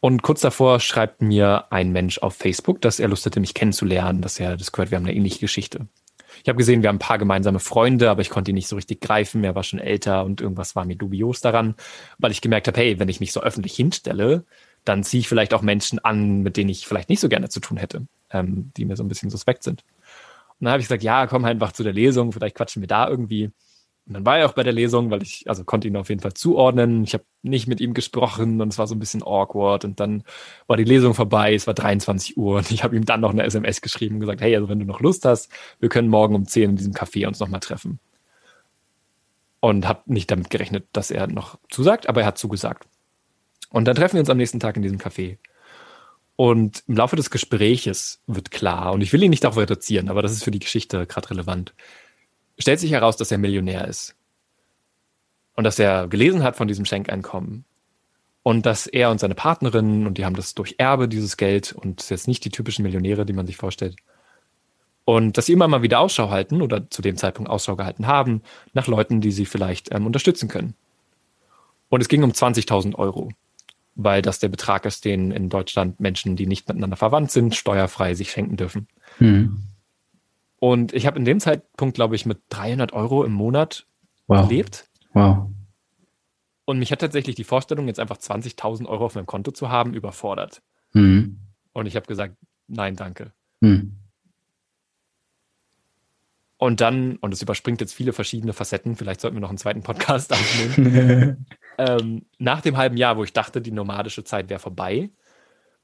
Und 0.00 0.22
kurz 0.22 0.42
davor 0.42 0.80
schreibt 0.80 1.22
mir 1.22 1.72
ein 1.72 1.92
Mensch 1.92 2.18
auf 2.18 2.34
Facebook, 2.34 2.82
dass 2.82 3.00
er 3.00 3.08
Lust 3.08 3.24
hätte, 3.24 3.40
mich 3.40 3.54
kennenzulernen, 3.54 4.20
dass 4.20 4.38
er 4.38 4.56
das 4.56 4.72
gehört, 4.72 4.90
wir 4.90 4.96
haben 4.96 5.06
eine 5.06 5.14
ähnliche 5.14 5.38
Geschichte. 5.40 5.86
Ich 6.42 6.48
habe 6.48 6.58
gesehen, 6.58 6.82
wir 6.82 6.88
haben 6.88 6.96
ein 6.96 6.98
paar 6.98 7.18
gemeinsame 7.18 7.60
Freunde, 7.60 8.10
aber 8.10 8.20
ich 8.20 8.28
konnte 8.28 8.50
ihn 8.50 8.56
nicht 8.56 8.68
so 8.68 8.76
richtig 8.76 9.00
greifen. 9.00 9.44
Er 9.44 9.54
war 9.54 9.62
schon 9.62 9.78
älter 9.78 10.24
und 10.24 10.40
irgendwas 10.40 10.76
war 10.76 10.84
mir 10.84 10.96
dubios 10.96 11.40
daran, 11.40 11.74
weil 12.18 12.32
ich 12.32 12.40
gemerkt 12.40 12.66
habe, 12.66 12.78
hey, 12.78 12.98
wenn 12.98 13.08
ich 13.08 13.20
mich 13.20 13.32
so 13.32 13.40
öffentlich 13.40 13.74
hinstelle, 13.74 14.44
dann 14.84 15.02
ziehe 15.02 15.20
ich 15.20 15.28
vielleicht 15.28 15.54
auch 15.54 15.62
Menschen 15.62 15.98
an, 15.98 16.42
mit 16.42 16.56
denen 16.56 16.70
ich 16.70 16.86
vielleicht 16.86 17.08
nicht 17.08 17.20
so 17.20 17.28
gerne 17.28 17.48
zu 17.48 17.60
tun 17.60 17.76
hätte, 17.76 18.06
ähm, 18.30 18.70
die 18.76 18.84
mir 18.84 18.96
so 18.96 19.04
ein 19.04 19.08
bisschen 19.08 19.30
suspekt 19.30 19.62
sind. 19.62 19.82
Und 20.60 20.66
dann 20.66 20.72
habe 20.72 20.80
ich 20.80 20.86
gesagt, 20.86 21.02
ja, 21.02 21.26
komm 21.26 21.44
einfach 21.44 21.72
zu 21.72 21.82
der 21.82 21.92
Lesung, 21.92 22.32
vielleicht 22.32 22.56
quatschen 22.56 22.82
wir 22.82 22.86
da 22.86 23.08
irgendwie. 23.08 23.50
Und 24.06 24.12
dann 24.12 24.26
war 24.26 24.38
er 24.38 24.46
auch 24.46 24.52
bei 24.52 24.62
der 24.62 24.74
Lesung, 24.74 25.10
weil 25.10 25.22
ich, 25.22 25.44
also 25.48 25.64
konnte 25.64 25.88
ihn 25.88 25.96
auf 25.96 26.10
jeden 26.10 26.20
Fall 26.20 26.34
zuordnen. 26.34 27.04
Ich 27.04 27.14
habe 27.14 27.24
nicht 27.42 27.66
mit 27.66 27.80
ihm 27.80 27.94
gesprochen 27.94 28.60
und 28.60 28.68
es 28.68 28.76
war 28.76 28.86
so 28.86 28.94
ein 28.94 28.98
bisschen 28.98 29.22
awkward. 29.22 29.84
Und 29.86 29.98
dann 29.98 30.24
war 30.66 30.76
die 30.76 30.84
Lesung 30.84 31.14
vorbei, 31.14 31.54
es 31.54 31.66
war 31.66 31.72
23 31.72 32.36
Uhr 32.36 32.58
und 32.58 32.70
ich 32.70 32.84
habe 32.84 32.96
ihm 32.96 33.06
dann 33.06 33.20
noch 33.20 33.30
eine 33.30 33.44
SMS 33.44 33.80
geschrieben 33.80 34.16
und 34.16 34.20
gesagt, 34.20 34.42
hey, 34.42 34.54
also 34.54 34.68
wenn 34.68 34.78
du 34.78 34.84
noch 34.84 35.00
Lust 35.00 35.24
hast, 35.24 35.50
wir 35.80 35.88
können 35.88 36.08
morgen 36.08 36.34
um 36.34 36.46
10 36.46 36.70
in 36.70 36.76
diesem 36.76 36.92
Café 36.92 37.26
uns 37.26 37.40
nochmal 37.40 37.60
treffen. 37.60 37.98
Und 39.60 39.88
habe 39.88 40.02
nicht 40.06 40.30
damit 40.30 40.50
gerechnet, 40.50 40.86
dass 40.92 41.10
er 41.10 41.26
noch 41.26 41.58
zusagt, 41.70 42.06
aber 42.06 42.20
er 42.20 42.26
hat 42.26 42.36
zugesagt. 42.36 42.86
Und 43.74 43.86
dann 43.86 43.96
treffen 43.96 44.14
wir 44.14 44.20
uns 44.20 44.30
am 44.30 44.36
nächsten 44.36 44.60
Tag 44.60 44.76
in 44.76 44.82
diesem 44.82 44.98
Café. 44.98 45.36
Und 46.36 46.84
im 46.86 46.96
Laufe 46.96 47.16
des 47.16 47.28
Gespräches 47.28 48.22
wird 48.28 48.52
klar, 48.52 48.92
und 48.92 49.00
ich 49.00 49.12
will 49.12 49.20
ihn 49.20 49.30
nicht 49.30 49.42
darauf 49.42 49.56
reduzieren, 49.56 50.08
aber 50.08 50.22
das 50.22 50.30
ist 50.30 50.44
für 50.44 50.52
die 50.52 50.60
Geschichte 50.60 51.08
gerade 51.08 51.30
relevant, 51.30 51.74
stellt 52.56 52.78
sich 52.78 52.92
heraus, 52.92 53.16
dass 53.16 53.32
er 53.32 53.38
Millionär 53.38 53.88
ist. 53.88 54.14
Und 55.56 55.64
dass 55.64 55.80
er 55.80 56.06
gelesen 56.06 56.44
hat 56.44 56.54
von 56.54 56.68
diesem 56.68 56.84
Schenkeinkommen. 56.84 57.64
Und 58.44 58.64
dass 58.64 58.86
er 58.86 59.10
und 59.10 59.18
seine 59.18 59.34
Partnerin, 59.34 60.06
und 60.06 60.18
die 60.18 60.24
haben 60.24 60.36
das 60.36 60.54
durch 60.54 60.76
Erbe, 60.78 61.08
dieses 61.08 61.36
Geld, 61.36 61.72
und 61.72 62.08
jetzt 62.10 62.28
nicht 62.28 62.44
die 62.44 62.50
typischen 62.50 62.84
Millionäre, 62.84 63.26
die 63.26 63.32
man 63.32 63.48
sich 63.48 63.56
vorstellt. 63.56 63.96
Und 65.04 65.36
dass 65.36 65.46
sie 65.46 65.52
immer 65.52 65.66
mal 65.66 65.82
wieder 65.82 65.98
Ausschau 65.98 66.30
halten 66.30 66.62
oder 66.62 66.88
zu 66.90 67.02
dem 67.02 67.16
Zeitpunkt 67.16 67.50
Ausschau 67.50 67.74
gehalten 67.74 68.06
haben 68.06 68.42
nach 68.72 68.86
Leuten, 68.86 69.20
die 69.20 69.32
sie 69.32 69.46
vielleicht 69.46 69.92
ähm, 69.92 70.06
unterstützen 70.06 70.48
können. 70.48 70.74
Und 71.88 72.02
es 72.02 72.08
ging 72.08 72.22
um 72.22 72.30
20.000 72.30 72.94
Euro 72.94 73.32
weil 73.94 74.22
das 74.22 74.38
der 74.38 74.48
Betrag 74.48 74.84
ist, 74.86 75.04
den 75.04 75.30
in 75.30 75.48
Deutschland 75.48 76.00
Menschen, 76.00 76.36
die 76.36 76.46
nicht 76.46 76.68
miteinander 76.68 76.96
verwandt 76.96 77.30
sind, 77.30 77.54
steuerfrei 77.54 78.14
sich 78.14 78.30
schenken 78.30 78.56
dürfen. 78.56 78.88
Mhm. 79.18 79.62
Und 80.58 80.94
ich 80.94 81.06
habe 81.06 81.18
in 81.18 81.24
dem 81.24 81.40
Zeitpunkt, 81.40 81.94
glaube 81.94 82.16
ich, 82.16 82.26
mit 82.26 82.38
300 82.48 82.92
Euro 82.92 83.24
im 83.24 83.32
Monat 83.32 83.86
wow. 84.26 84.48
gelebt. 84.48 84.88
Wow. 85.12 85.50
Und 86.64 86.78
mich 86.78 86.90
hat 86.90 87.00
tatsächlich 87.00 87.36
die 87.36 87.44
Vorstellung, 87.44 87.86
jetzt 87.86 88.00
einfach 88.00 88.16
20.000 88.16 88.86
Euro 88.86 89.04
auf 89.04 89.14
meinem 89.14 89.26
Konto 89.26 89.50
zu 89.50 89.68
haben, 89.68 89.94
überfordert. 89.94 90.62
Mhm. 90.92 91.38
Und 91.72 91.86
ich 91.86 91.96
habe 91.96 92.06
gesagt, 92.06 92.36
nein, 92.66 92.96
danke. 92.96 93.32
Mhm. 93.60 93.96
Und 96.56 96.80
dann, 96.80 97.16
und 97.16 97.34
es 97.34 97.42
überspringt 97.42 97.82
jetzt 97.82 97.92
viele 97.92 98.14
verschiedene 98.14 98.54
Facetten, 98.54 98.96
vielleicht 98.96 99.20
sollten 99.20 99.36
wir 99.36 99.42
noch 99.42 99.50
einen 99.50 99.58
zweiten 99.58 99.82
Podcast 99.82 100.32
aufnehmen. 100.32 101.46
ähm, 101.78 102.26
nach 102.38 102.60
dem 102.60 102.76
halben 102.76 102.96
Jahr, 102.96 103.16
wo 103.16 103.24
ich 103.24 103.32
dachte, 103.32 103.60
die 103.60 103.70
nomadische 103.70 104.24
Zeit 104.24 104.48
wäre 104.48 104.60
vorbei, 104.60 105.10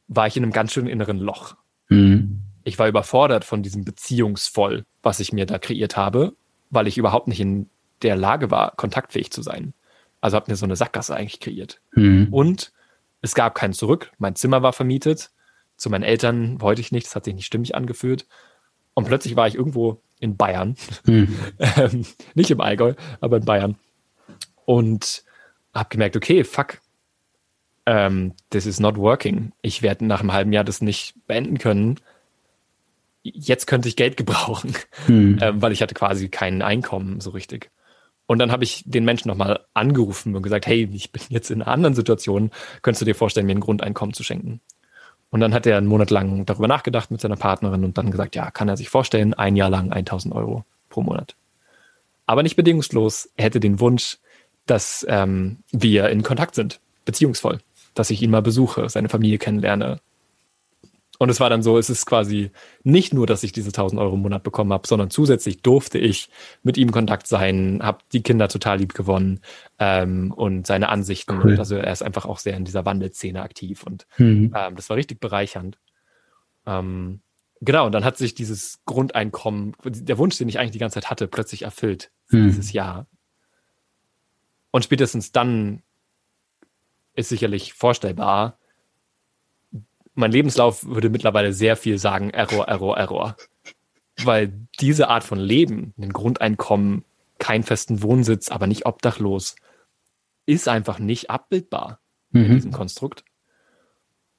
war 0.08 0.26
ich 0.26 0.36
in 0.36 0.42
einem 0.42 0.52
ganz 0.52 0.72
schönen 0.72 0.88
inneren 0.88 1.18
Loch. 1.18 1.56
Mhm. 1.88 2.42
Ich 2.64 2.78
war 2.78 2.88
überfordert 2.88 3.44
von 3.44 3.62
diesem 3.62 3.84
Beziehungsvoll, 3.84 4.84
was 5.02 5.20
ich 5.20 5.32
mir 5.32 5.46
da 5.46 5.58
kreiert 5.58 5.96
habe, 5.96 6.34
weil 6.70 6.86
ich 6.86 6.98
überhaupt 6.98 7.28
nicht 7.28 7.40
in 7.40 7.70
der 8.02 8.16
Lage 8.16 8.50
war, 8.50 8.76
kontaktfähig 8.76 9.30
zu 9.30 9.42
sein. 9.42 9.74
Also 10.20 10.36
habe 10.36 10.50
mir 10.50 10.56
so 10.56 10.66
eine 10.66 10.76
Sackgasse 10.76 11.16
eigentlich 11.16 11.40
kreiert. 11.40 11.80
Mhm. 11.94 12.28
Und 12.30 12.72
es 13.22 13.34
gab 13.34 13.54
kein 13.54 13.72
Zurück. 13.72 14.12
Mein 14.18 14.34
Zimmer 14.34 14.62
war 14.62 14.72
vermietet. 14.72 15.30
Zu 15.76 15.90
meinen 15.90 16.02
Eltern 16.02 16.60
wollte 16.60 16.80
ich 16.80 16.92
nicht. 16.92 17.06
Das 17.06 17.16
hat 17.16 17.24
sich 17.24 17.34
nicht 17.34 17.46
stimmig 17.46 17.74
angefühlt. 17.74 18.26
Und 18.94 19.06
plötzlich 19.06 19.36
war 19.36 19.46
ich 19.46 19.54
irgendwo 19.54 20.02
in 20.18 20.36
Bayern. 20.36 20.76
Hm. 21.06 21.34
ähm, 21.58 22.06
nicht 22.34 22.50
im 22.50 22.60
Allgäu, 22.60 22.94
aber 23.20 23.38
in 23.38 23.44
Bayern. 23.44 23.76
Und 24.64 25.24
habe 25.74 25.88
gemerkt, 25.88 26.16
okay, 26.16 26.44
fuck, 26.44 26.80
ähm, 27.86 28.34
this 28.50 28.66
is 28.66 28.80
not 28.80 28.96
working. 28.96 29.52
Ich 29.62 29.82
werde 29.82 30.04
nach 30.04 30.20
einem 30.20 30.32
halben 30.32 30.52
Jahr 30.52 30.64
das 30.64 30.80
nicht 30.80 31.14
beenden 31.26 31.58
können. 31.58 31.96
Jetzt 33.22 33.66
könnte 33.66 33.88
ich 33.88 33.96
Geld 33.96 34.16
gebrauchen, 34.16 34.74
hm. 35.06 35.38
ähm, 35.40 35.62
weil 35.62 35.72
ich 35.72 35.82
hatte 35.82 35.94
quasi 35.94 36.28
kein 36.28 36.62
Einkommen 36.62 37.20
so 37.20 37.30
richtig. 37.30 37.70
Und 38.26 38.38
dann 38.38 38.52
habe 38.52 38.62
ich 38.62 38.84
den 38.86 39.04
Menschen 39.04 39.28
nochmal 39.28 39.66
angerufen 39.74 40.36
und 40.36 40.42
gesagt, 40.42 40.66
hey, 40.66 40.88
ich 40.92 41.10
bin 41.10 41.22
jetzt 41.30 41.50
in 41.50 41.62
einer 41.62 41.72
anderen 41.72 41.96
Situation, 41.96 42.52
könntest 42.80 43.00
du 43.02 43.06
dir 43.06 43.16
vorstellen, 43.16 43.46
mir 43.46 43.56
ein 43.56 43.60
Grundeinkommen 43.60 44.14
zu 44.14 44.22
schenken? 44.22 44.60
Und 45.30 45.40
dann 45.40 45.54
hat 45.54 45.66
er 45.66 45.78
einen 45.78 45.88
Monat 45.88 46.10
lang 46.10 46.44
darüber 46.46 46.68
nachgedacht 46.68 47.10
mit 47.10 47.20
seiner 47.20 47.36
Partnerin 47.36 47.84
und 47.84 47.98
dann 47.98 48.10
gesagt, 48.10 48.36
ja, 48.36 48.50
kann 48.50 48.68
er 48.68 48.76
sich 48.76 48.88
vorstellen, 48.88 49.34
ein 49.34 49.56
Jahr 49.56 49.70
lang 49.70 49.92
1000 49.92 50.34
Euro 50.34 50.64
pro 50.88 51.02
Monat. 51.02 51.34
Aber 52.26 52.44
nicht 52.44 52.54
bedingungslos. 52.54 53.30
Er 53.36 53.46
hätte 53.46 53.58
den 53.58 53.80
Wunsch, 53.80 54.18
dass 54.66 55.04
ähm, 55.08 55.58
wir 55.72 56.08
in 56.10 56.22
Kontakt 56.22 56.54
sind, 56.54 56.80
beziehungsvoll, 57.04 57.58
dass 57.94 58.10
ich 58.10 58.22
ihn 58.22 58.30
mal 58.30 58.42
besuche, 58.42 58.88
seine 58.88 59.08
Familie 59.08 59.38
kennenlerne, 59.38 60.00
und 61.20 61.28
es 61.28 61.38
war 61.38 61.50
dann 61.50 61.62
so, 61.62 61.76
es 61.76 61.90
ist 61.90 62.06
quasi 62.06 62.50
nicht 62.82 63.12
nur, 63.12 63.26
dass 63.26 63.42
ich 63.42 63.52
diese 63.52 63.68
1000 63.68 64.00
Euro 64.00 64.14
im 64.14 64.22
Monat 64.22 64.42
bekommen 64.42 64.72
habe, 64.72 64.88
sondern 64.88 65.10
zusätzlich 65.10 65.60
durfte 65.60 65.98
ich 65.98 66.30
mit 66.62 66.78
ihm 66.78 66.88
in 66.88 66.92
Kontakt 66.92 67.26
sein, 67.26 67.80
habe 67.82 67.98
die 68.14 68.22
Kinder 68.22 68.48
total 68.48 68.78
lieb 68.78 68.94
gewonnen 68.94 69.40
ähm, 69.78 70.32
und 70.32 70.66
seine 70.66 70.88
Ansichten. 70.88 71.36
Cool. 71.36 71.50
Und 71.50 71.58
also 71.58 71.76
er 71.76 71.92
ist 71.92 72.02
einfach 72.02 72.24
auch 72.24 72.38
sehr 72.38 72.56
in 72.56 72.64
dieser 72.64 72.86
Wandelszene 72.86 73.42
aktiv 73.42 73.82
und 73.82 74.06
mhm. 74.16 74.54
ähm, 74.56 74.76
das 74.76 74.88
war 74.88 74.96
richtig 74.96 75.20
bereichernd. 75.20 75.78
Ähm, 76.66 77.20
Genau, 77.62 77.84
und 77.84 77.92
dann 77.92 78.06
hat 78.06 78.16
sich 78.16 78.34
dieses 78.34 78.80
Grundeinkommen, 78.86 79.74
der 79.84 80.16
Wunsch, 80.16 80.38
den 80.38 80.48
ich 80.48 80.58
eigentlich 80.58 80.70
die 80.70 80.78
ganze 80.78 80.94
Zeit 80.94 81.10
hatte, 81.10 81.28
plötzlich 81.28 81.60
erfüllt 81.60 82.10
für 82.24 82.38
hm. 82.38 82.46
dieses 82.46 82.72
Jahr. 82.72 83.06
Und 84.70 84.84
spätestens 84.84 85.32
dann 85.32 85.82
ist 87.14 87.28
sicherlich 87.28 87.72
vorstellbar, 87.72 88.58
mein 90.14 90.32
Lebenslauf 90.32 90.84
würde 90.84 91.08
mittlerweile 91.08 91.52
sehr 91.52 91.76
viel 91.76 91.98
sagen, 91.98 92.30
Error, 92.30 92.68
Error, 92.68 92.96
Error. 92.96 93.36
Weil 94.22 94.52
diese 94.80 95.08
Art 95.08 95.24
von 95.24 95.38
Leben, 95.38 95.94
ein 95.98 96.12
Grundeinkommen, 96.12 97.04
keinen 97.38 97.62
festen 97.62 98.02
Wohnsitz, 98.02 98.50
aber 98.50 98.66
nicht 98.66 98.86
obdachlos, 98.86 99.56
ist 100.46 100.68
einfach 100.68 100.98
nicht 100.98 101.30
abbildbar 101.30 102.00
mhm. 102.32 102.44
in 102.44 102.54
diesem 102.54 102.72
Konstrukt. 102.72 103.24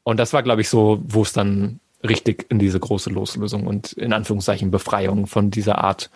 Und 0.03 0.17
das 0.17 0.33
war, 0.33 0.43
glaube 0.43 0.61
ich, 0.61 0.69
so, 0.69 1.01
wo 1.03 1.23
es 1.23 1.33
dann 1.33 1.79
richtig 2.03 2.47
in 2.49 2.59
diese 2.59 2.79
große 2.79 3.09
Loslösung 3.09 3.67
und 3.67 3.93
in 3.93 4.13
Anführungszeichen 4.13 4.71
Befreiung 4.71 5.27
von 5.27 5.51
dieser 5.51 5.79
Art, 5.79 6.09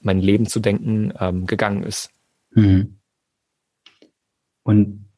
mein 0.00 0.20
Leben 0.20 0.46
zu 0.46 0.60
denken, 0.60 1.12
ähm, 1.18 1.46
gegangen 1.46 1.82
ist. 1.82 2.10
Mhm. 2.52 2.96
Und 4.64 5.08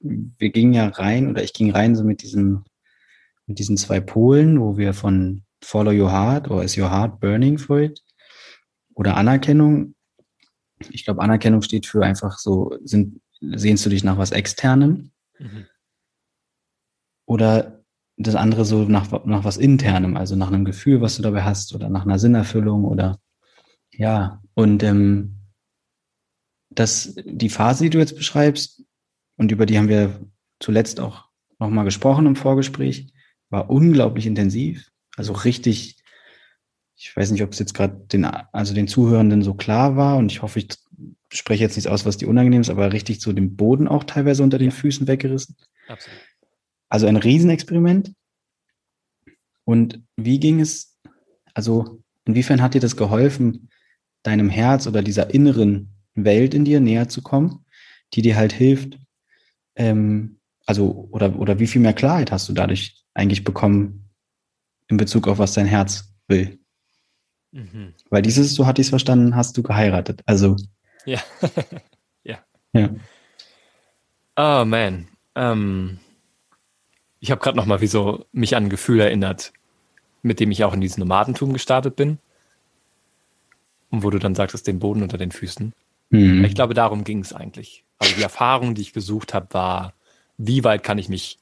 wir 0.00 0.50
gingen 0.50 0.72
ja 0.72 0.88
rein, 0.88 1.28
oder 1.28 1.42
ich 1.42 1.52
ging 1.52 1.70
rein 1.70 1.94
so 1.94 2.04
mit 2.04 2.22
diesem, 2.22 2.64
mit 3.46 3.58
diesen 3.58 3.76
zwei 3.76 4.00
Polen, 4.00 4.60
wo 4.60 4.76
wir 4.76 4.94
von 4.94 5.42
Follow 5.62 5.92
Your 5.92 6.12
Heart 6.12 6.50
oder 6.50 6.62
Is 6.62 6.78
Your 6.78 6.90
Heart 6.90 7.20
Burning 7.20 7.58
for 7.58 7.80
It 7.80 8.02
oder 8.94 9.16
Anerkennung. 9.16 9.94
Ich 10.90 11.04
glaube, 11.04 11.22
Anerkennung 11.22 11.62
steht 11.62 11.86
für 11.86 12.04
einfach 12.04 12.38
so, 12.38 12.76
sind, 12.84 13.20
sehnst 13.40 13.84
du 13.84 13.90
dich 13.90 14.04
nach 14.04 14.18
was 14.18 14.30
Externem? 14.30 15.10
Mhm. 15.38 15.66
Oder 17.26 17.84
das 18.16 18.36
andere 18.36 18.64
so 18.64 18.84
nach, 18.84 19.10
nach 19.24 19.44
was 19.44 19.56
Internem, 19.56 20.16
also 20.16 20.36
nach 20.36 20.48
einem 20.48 20.64
Gefühl, 20.64 21.00
was 21.00 21.16
du 21.16 21.22
dabei 21.22 21.42
hast 21.42 21.74
oder 21.74 21.88
nach 21.88 22.04
einer 22.04 22.18
Sinnerfüllung 22.18 22.84
oder 22.84 23.18
ja, 23.90 24.42
und 24.54 24.82
ähm, 24.82 25.33
das, 26.74 27.14
die 27.24 27.48
Phase, 27.48 27.84
die 27.84 27.90
du 27.90 27.98
jetzt 27.98 28.16
beschreibst, 28.16 28.82
und 29.36 29.50
über 29.50 29.66
die 29.66 29.78
haben 29.78 29.88
wir 29.88 30.20
zuletzt 30.60 31.00
auch 31.00 31.28
nochmal 31.58 31.84
gesprochen 31.84 32.26
im 32.26 32.36
Vorgespräch, 32.36 33.12
war 33.50 33.70
unglaublich 33.70 34.26
intensiv. 34.26 34.90
Also 35.16 35.32
richtig, 35.32 36.02
ich 36.96 37.16
weiß 37.16 37.30
nicht, 37.30 37.42
ob 37.42 37.52
es 37.52 37.58
jetzt 37.58 37.74
gerade 37.74 38.06
den, 38.12 38.24
also 38.24 38.74
den 38.74 38.88
Zuhörenden 38.88 39.42
so 39.42 39.54
klar 39.54 39.96
war 39.96 40.16
und 40.16 40.30
ich 40.30 40.42
hoffe, 40.42 40.60
ich 40.60 40.68
spreche 41.32 41.62
jetzt 41.62 41.76
nichts 41.76 41.90
aus, 41.90 42.06
was 42.06 42.16
die 42.16 42.26
unangenehm 42.26 42.60
ist, 42.60 42.70
aber 42.70 42.92
richtig 42.92 43.20
so 43.20 43.32
den 43.32 43.56
Boden 43.56 43.88
auch 43.88 44.04
teilweise 44.04 44.42
unter 44.42 44.58
den 44.58 44.70
Füßen 44.70 45.06
weggerissen. 45.06 45.56
Absolut. 45.88 46.18
Also 46.88 47.06
ein 47.06 47.16
Riesenexperiment. 47.16 48.12
Und 49.64 50.02
wie 50.16 50.38
ging 50.38 50.60
es, 50.60 50.98
also 51.54 52.02
inwiefern 52.24 52.62
hat 52.62 52.74
dir 52.74 52.80
das 52.80 52.96
geholfen, 52.96 53.70
deinem 54.22 54.48
Herz 54.48 54.86
oder 54.86 55.02
dieser 55.02 55.32
inneren 55.32 55.93
Welt 56.14 56.54
in 56.54 56.64
dir 56.64 56.80
näher 56.80 57.08
zu 57.08 57.22
kommen, 57.22 57.64
die 58.12 58.22
dir 58.22 58.36
halt 58.36 58.52
hilft, 58.52 58.98
ähm, 59.76 60.38
also, 60.66 61.08
oder, 61.10 61.38
oder 61.38 61.58
wie 61.58 61.66
viel 61.66 61.82
mehr 61.82 61.92
Klarheit 61.92 62.32
hast 62.32 62.48
du 62.48 62.52
dadurch 62.52 63.04
eigentlich 63.12 63.44
bekommen 63.44 64.10
in 64.88 64.96
Bezug 64.96 65.28
auf 65.28 65.38
was 65.38 65.54
dein 65.54 65.66
Herz 65.66 66.14
will? 66.26 66.58
Mhm. 67.52 67.94
Weil 68.10 68.22
dieses, 68.22 68.54
so 68.54 68.66
hatte 68.66 68.80
ich 68.80 68.86
es 68.86 68.90
verstanden, 68.90 69.36
hast 69.36 69.56
du 69.56 69.62
geheiratet. 69.62 70.22
Also. 70.26 70.56
Ja. 71.04 71.20
ja. 72.24 72.38
Ja. 72.72 72.90
Oh 74.36 74.64
man. 74.64 75.08
Ähm, 75.34 75.98
ich 77.20 77.30
habe 77.30 77.40
gerade 77.40 77.56
noch 77.56 77.66
mal 77.66 77.80
wie 77.80 77.86
so 77.86 78.26
mich 78.32 78.56
an 78.56 78.64
ein 78.64 78.70
Gefühl 78.70 79.00
erinnert, 79.00 79.52
mit 80.22 80.40
dem 80.40 80.50
ich 80.50 80.64
auch 80.64 80.74
in 80.74 80.80
diesem 80.80 81.00
Nomadentum 81.00 81.52
gestartet 81.52 81.96
bin. 81.96 82.18
Und 83.90 84.02
wo 84.02 84.10
du 84.10 84.18
dann 84.18 84.34
sagtest, 84.34 84.66
den 84.66 84.80
Boden 84.80 85.02
unter 85.02 85.18
den 85.18 85.30
Füßen. 85.30 85.72
Mhm. 86.10 86.44
Ich 86.44 86.54
glaube, 86.54 86.74
darum 86.74 87.04
ging 87.04 87.20
es 87.20 87.32
eigentlich. 87.32 87.84
Also 87.98 88.14
die 88.16 88.22
Erfahrung, 88.22 88.74
die 88.74 88.82
ich 88.82 88.92
gesucht 88.92 89.34
habe, 89.34 89.48
war, 89.52 89.94
wie 90.36 90.64
weit 90.64 90.82
kann 90.82 90.98
ich 90.98 91.08
mich 91.08 91.38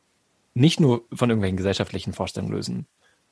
nicht 0.55 0.81
nur 0.81 1.05
von 1.13 1.31
irgendwelchen 1.31 1.57
gesellschaftlichen 1.57 2.13
Vorstellungen 2.13 2.53
lösen, 2.53 2.87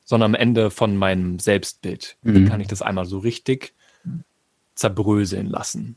sondern 0.05 0.35
am 0.35 0.40
Ende 0.40 0.70
von 0.70 0.97
meinem 0.97 1.39
Selbstbild. 1.39 2.16
Mhm. 2.23 2.35
Wie 2.35 2.44
kann 2.47 2.61
ich 2.61 2.69
das 2.69 2.82
einmal 2.82 3.05
so 3.05 3.19
richtig 3.19 3.74
zerbröseln 4.74 5.47
lassen? 5.47 5.97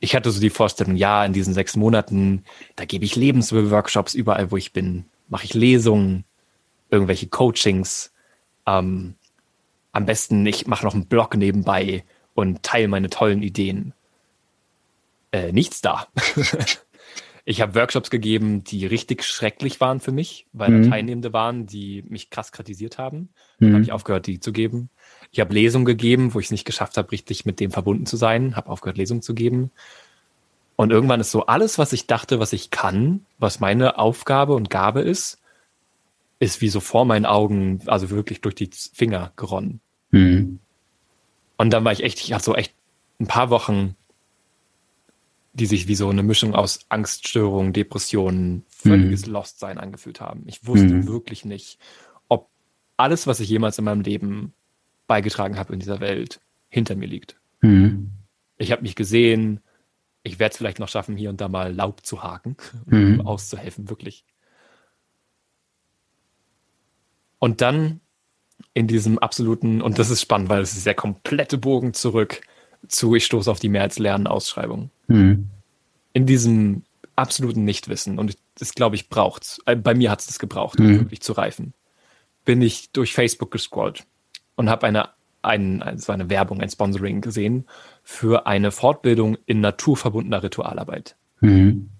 Ich 0.00 0.14
hatte 0.14 0.30
so 0.30 0.40
die 0.40 0.50
Vorstellung, 0.50 0.96
ja, 0.96 1.24
in 1.24 1.32
diesen 1.32 1.54
sechs 1.54 1.76
Monaten, 1.76 2.44
da 2.76 2.84
gebe 2.84 3.04
ich 3.04 3.16
Lebensworkshops 3.16 4.14
überall, 4.14 4.50
wo 4.50 4.56
ich 4.56 4.72
bin, 4.72 5.06
mache 5.28 5.44
ich 5.44 5.54
Lesungen, 5.54 6.24
irgendwelche 6.90 7.28
Coachings. 7.28 8.12
Ähm, 8.66 9.14
am 9.92 10.06
besten, 10.06 10.44
ich 10.44 10.66
mache 10.66 10.84
noch 10.84 10.94
einen 10.94 11.06
Blog 11.06 11.36
nebenbei 11.36 12.04
und 12.34 12.62
teile 12.62 12.88
meine 12.88 13.08
tollen 13.08 13.42
Ideen 13.42 13.94
äh, 15.36 15.52
nichts 15.52 15.82
da. 15.82 16.06
ich 17.44 17.60
habe 17.60 17.74
Workshops 17.74 18.10
gegeben, 18.10 18.64
die 18.64 18.86
richtig 18.86 19.22
schrecklich 19.22 19.80
waren 19.80 20.00
für 20.00 20.12
mich, 20.12 20.46
weil 20.52 20.70
mhm. 20.70 20.82
da 20.84 20.90
Teilnehmende 20.90 21.32
waren, 21.32 21.66
die 21.66 22.02
mich 22.08 22.30
krass 22.30 22.52
kritisiert 22.52 22.98
haben. 22.98 23.28
Dann 23.60 23.70
mhm. 23.70 23.74
habe 23.74 23.84
ich 23.84 23.92
aufgehört, 23.92 24.26
die 24.26 24.40
zu 24.40 24.52
geben. 24.52 24.88
Ich 25.30 25.40
habe 25.40 25.52
Lesungen 25.52 25.84
gegeben, 25.84 26.32
wo 26.32 26.40
ich 26.40 26.46
es 26.46 26.52
nicht 26.52 26.64
geschafft 26.64 26.96
habe, 26.96 27.12
richtig 27.12 27.44
mit 27.44 27.60
dem 27.60 27.70
verbunden 27.70 28.06
zu 28.06 28.16
sein. 28.16 28.56
Habe 28.56 28.70
aufgehört, 28.70 28.96
Lesungen 28.96 29.22
zu 29.22 29.34
geben. 29.34 29.70
Und 30.76 30.90
irgendwann 30.90 31.20
ist 31.20 31.30
so 31.30 31.46
alles, 31.46 31.78
was 31.78 31.92
ich 31.92 32.06
dachte, 32.06 32.38
was 32.38 32.52
ich 32.52 32.70
kann, 32.70 33.24
was 33.38 33.60
meine 33.60 33.98
Aufgabe 33.98 34.54
und 34.54 34.70
Gabe 34.70 35.00
ist, 35.00 35.40
ist 36.38 36.60
wie 36.60 36.68
so 36.68 36.80
vor 36.80 37.04
meinen 37.04 37.26
Augen, 37.26 37.80
also 37.86 38.10
wirklich 38.10 38.40
durch 38.42 38.54
die 38.54 38.70
Finger 38.72 39.32
geronnen. 39.36 39.80
Mhm. 40.10 40.60
Und 41.56 41.70
dann 41.70 41.84
war 41.84 41.92
ich 41.92 42.02
echt, 42.02 42.20
ich 42.20 42.32
habe 42.32 42.42
so 42.42 42.54
echt 42.54 42.74
ein 43.18 43.26
paar 43.26 43.48
Wochen 43.48 43.96
die 45.56 45.66
sich 45.66 45.88
wie 45.88 45.94
so 45.94 46.10
eine 46.10 46.22
Mischung 46.22 46.54
aus 46.54 46.80
Angststörungen, 46.90 47.72
Depressionen, 47.72 48.64
völliges 48.68 49.26
mhm. 49.26 49.32
Lostsein 49.32 49.78
angefühlt 49.78 50.20
haben. 50.20 50.44
Ich 50.46 50.66
wusste 50.66 50.92
mhm. 50.92 51.08
wirklich 51.08 51.46
nicht, 51.46 51.78
ob 52.28 52.50
alles, 52.98 53.26
was 53.26 53.40
ich 53.40 53.48
jemals 53.48 53.78
in 53.78 53.86
meinem 53.86 54.02
Leben 54.02 54.52
beigetragen 55.06 55.56
habe 55.58 55.72
in 55.72 55.80
dieser 55.80 56.00
Welt, 56.00 56.40
hinter 56.68 56.94
mir 56.94 57.06
liegt. 57.06 57.40
Mhm. 57.62 58.10
Ich 58.58 58.70
habe 58.70 58.82
mich 58.82 58.96
gesehen, 58.96 59.60
ich 60.24 60.38
werde 60.38 60.52
es 60.52 60.58
vielleicht 60.58 60.78
noch 60.78 60.88
schaffen, 60.88 61.16
hier 61.16 61.30
und 61.30 61.40
da 61.40 61.48
mal 61.48 61.74
Laub 61.74 62.04
zu 62.04 62.22
haken, 62.22 62.56
um 62.90 63.14
mhm. 63.14 63.20
auszuhelfen, 63.22 63.88
wirklich. 63.88 64.26
Und 67.38 67.62
dann 67.62 68.00
in 68.74 68.88
diesem 68.88 69.18
absoluten, 69.18 69.80
und 69.80 69.98
das 69.98 70.10
ist 70.10 70.20
spannend, 70.20 70.50
weil 70.50 70.60
es 70.60 70.76
ist 70.76 70.84
der 70.84 70.94
komplette 70.94 71.56
Bogen 71.56 71.94
zurück 71.94 72.42
zu 72.88 73.14
Ich 73.14 73.24
stoße 73.24 73.50
auf 73.50 73.60
die 73.60 73.68
Mehr 73.68 73.82
als 73.82 73.98
Lernen 73.98 74.26
Ausschreibung. 74.26 74.90
Mhm. 75.08 75.48
In 76.12 76.26
diesem 76.26 76.82
absoluten 77.14 77.64
Nichtwissen, 77.64 78.18
und 78.18 78.36
das 78.58 78.74
glaube 78.74 78.96
ich 78.96 79.08
braucht 79.08 79.58
äh, 79.66 79.76
bei 79.76 79.94
mir 79.94 80.10
hat 80.10 80.20
es 80.20 80.26
das 80.26 80.38
gebraucht, 80.38 80.78
um 80.78 80.86
mhm. 80.86 80.98
wirklich 81.00 81.20
zu 81.20 81.32
reifen, 81.32 81.72
bin 82.44 82.62
ich 82.62 82.90
durch 82.92 83.14
Facebook 83.14 83.50
gescrollt 83.50 84.04
und 84.54 84.70
habe 84.70 84.86
eine, 84.86 85.10
ein, 85.42 85.82
also 85.82 86.12
eine 86.12 86.30
Werbung, 86.30 86.60
ein 86.60 86.70
Sponsoring 86.70 87.20
gesehen 87.20 87.66
für 88.02 88.46
eine 88.46 88.70
Fortbildung 88.70 89.36
in 89.46 89.60
naturverbundener 89.60 90.42
Ritualarbeit. 90.42 91.16
Mhm. 91.40 91.90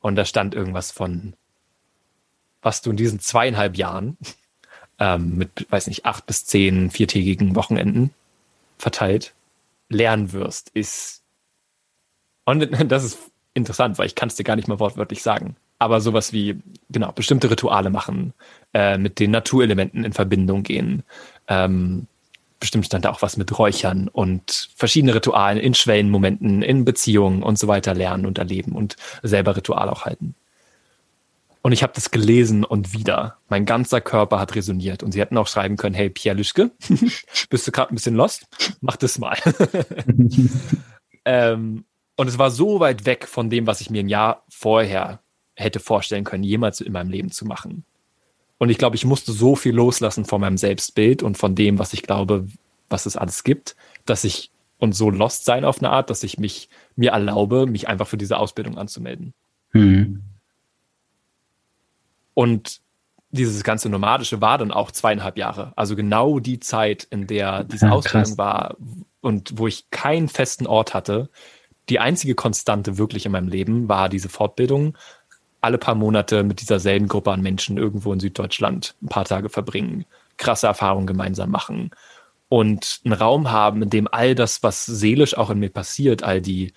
Und 0.00 0.16
da 0.16 0.24
stand 0.24 0.54
irgendwas 0.54 0.90
von, 0.92 1.34
was 2.62 2.80
du 2.82 2.90
in 2.90 2.96
diesen 2.96 3.20
zweieinhalb 3.20 3.76
Jahren 3.76 4.16
ähm, 4.98 5.36
mit, 5.36 5.66
weiß 5.70 5.88
nicht, 5.88 6.04
acht 6.06 6.26
bis 6.26 6.46
zehn 6.46 6.90
viertägigen 6.90 7.54
Wochenenden 7.56 8.10
verteilt 8.78 9.34
lernen 9.88 10.32
wirst, 10.32 10.70
ist, 10.70 11.22
und 12.44 12.68
das 12.90 13.04
ist 13.04 13.18
interessant, 13.54 13.98
weil 13.98 14.06
ich 14.06 14.14
kann 14.14 14.28
es 14.28 14.36
dir 14.36 14.44
gar 14.44 14.56
nicht 14.56 14.68
mal 14.68 14.80
wortwörtlich 14.80 15.22
sagen, 15.22 15.56
aber 15.78 16.00
sowas 16.00 16.32
wie, 16.32 16.60
genau, 16.90 17.12
bestimmte 17.12 17.50
Rituale 17.50 17.90
machen, 17.90 18.34
äh, 18.74 18.98
mit 18.98 19.18
den 19.18 19.30
Naturelementen 19.30 20.04
in 20.04 20.12
Verbindung 20.12 20.62
gehen, 20.62 21.02
ähm, 21.46 22.06
bestimmt 22.60 22.86
stand 22.86 23.04
da 23.04 23.10
auch 23.10 23.22
was 23.22 23.36
mit 23.36 23.56
Räuchern 23.56 24.08
und 24.08 24.70
verschiedene 24.74 25.14
Ritualen 25.14 25.58
in 25.58 25.74
Schwellenmomenten, 25.74 26.62
in 26.62 26.84
Beziehungen 26.84 27.42
und 27.42 27.58
so 27.58 27.68
weiter 27.68 27.94
lernen 27.94 28.26
und 28.26 28.38
erleben 28.38 28.72
und 28.72 28.96
selber 29.22 29.56
Ritual 29.56 29.88
auch 29.88 30.04
halten. 30.04 30.34
Und 31.68 31.72
ich 31.72 31.82
habe 31.82 31.92
das 31.94 32.10
gelesen 32.10 32.64
und 32.64 32.94
wieder. 32.94 33.36
Mein 33.50 33.66
ganzer 33.66 34.00
Körper 34.00 34.40
hat 34.40 34.54
resoniert. 34.54 35.02
Und 35.02 35.12
sie 35.12 35.20
hätten 35.20 35.36
auch 35.36 35.48
schreiben 35.48 35.76
können, 35.76 35.94
hey, 35.94 36.08
Pierre 36.08 36.34
Lüschke, 36.34 36.70
bist 37.50 37.66
du 37.66 37.72
gerade 37.72 37.92
ein 37.92 37.94
bisschen 37.94 38.14
lost? 38.14 38.46
Mach 38.80 38.96
das 38.96 39.18
mal. 39.18 39.36
ähm, 41.26 41.84
und 42.16 42.26
es 42.26 42.38
war 42.38 42.50
so 42.50 42.80
weit 42.80 43.04
weg 43.04 43.28
von 43.28 43.50
dem, 43.50 43.66
was 43.66 43.82
ich 43.82 43.90
mir 43.90 44.02
ein 44.02 44.08
Jahr 44.08 44.44
vorher 44.48 45.20
hätte 45.56 45.78
vorstellen 45.78 46.24
können, 46.24 46.42
jemals 46.42 46.80
in 46.80 46.90
meinem 46.90 47.10
Leben 47.10 47.30
zu 47.30 47.44
machen. 47.44 47.84
Und 48.56 48.70
ich 48.70 48.78
glaube, 48.78 48.96
ich 48.96 49.04
musste 49.04 49.32
so 49.32 49.54
viel 49.54 49.74
loslassen 49.74 50.24
von 50.24 50.40
meinem 50.40 50.56
Selbstbild 50.56 51.22
und 51.22 51.36
von 51.36 51.54
dem, 51.54 51.78
was 51.78 51.92
ich 51.92 52.00
glaube, 52.00 52.48
was 52.88 53.04
es 53.04 53.18
alles 53.18 53.44
gibt, 53.44 53.76
dass 54.06 54.24
ich 54.24 54.52
und 54.78 54.94
so 54.94 55.10
lost 55.10 55.44
sein 55.44 55.66
auf 55.66 55.80
eine 55.80 55.90
Art, 55.90 56.08
dass 56.08 56.22
ich 56.22 56.38
mich 56.38 56.70
mir 56.96 57.10
erlaube, 57.10 57.66
mich 57.66 57.88
einfach 57.88 58.08
für 58.08 58.16
diese 58.16 58.38
Ausbildung 58.38 58.78
anzumelden. 58.78 59.34
Mhm. 59.74 60.22
Und 62.38 62.82
dieses 63.30 63.64
ganze 63.64 63.88
Nomadische 63.88 64.40
war 64.40 64.58
dann 64.58 64.70
auch 64.70 64.92
zweieinhalb 64.92 65.36
Jahre. 65.36 65.72
Also 65.74 65.96
genau 65.96 66.38
die 66.38 66.60
Zeit, 66.60 67.02
in 67.10 67.26
der 67.26 67.64
diese 67.64 67.86
ja, 67.86 67.92
Ausbildung 67.92 68.38
war 68.38 68.76
und 69.20 69.58
wo 69.58 69.66
ich 69.66 69.90
keinen 69.90 70.28
festen 70.28 70.68
Ort 70.68 70.94
hatte. 70.94 71.30
Die 71.88 71.98
einzige 71.98 72.36
Konstante 72.36 72.96
wirklich 72.96 73.26
in 73.26 73.32
meinem 73.32 73.48
Leben 73.48 73.88
war 73.88 74.08
diese 74.08 74.28
Fortbildung. 74.28 74.96
Alle 75.62 75.78
paar 75.78 75.96
Monate 75.96 76.44
mit 76.44 76.60
dieser 76.60 76.78
selben 76.78 77.08
Gruppe 77.08 77.32
an 77.32 77.42
Menschen 77.42 77.76
irgendwo 77.76 78.12
in 78.12 78.20
Süddeutschland 78.20 78.94
ein 79.02 79.08
paar 79.08 79.24
Tage 79.24 79.48
verbringen, 79.48 80.04
krasse 80.36 80.68
Erfahrungen 80.68 81.08
gemeinsam 81.08 81.50
machen 81.50 81.90
und 82.48 83.00
einen 83.04 83.14
Raum 83.14 83.50
haben, 83.50 83.82
in 83.82 83.90
dem 83.90 84.06
all 84.06 84.36
das, 84.36 84.62
was 84.62 84.86
seelisch 84.86 85.36
auch 85.36 85.50
in 85.50 85.58
mir 85.58 85.70
passiert, 85.70 86.22
all 86.22 86.40
die 86.40 86.72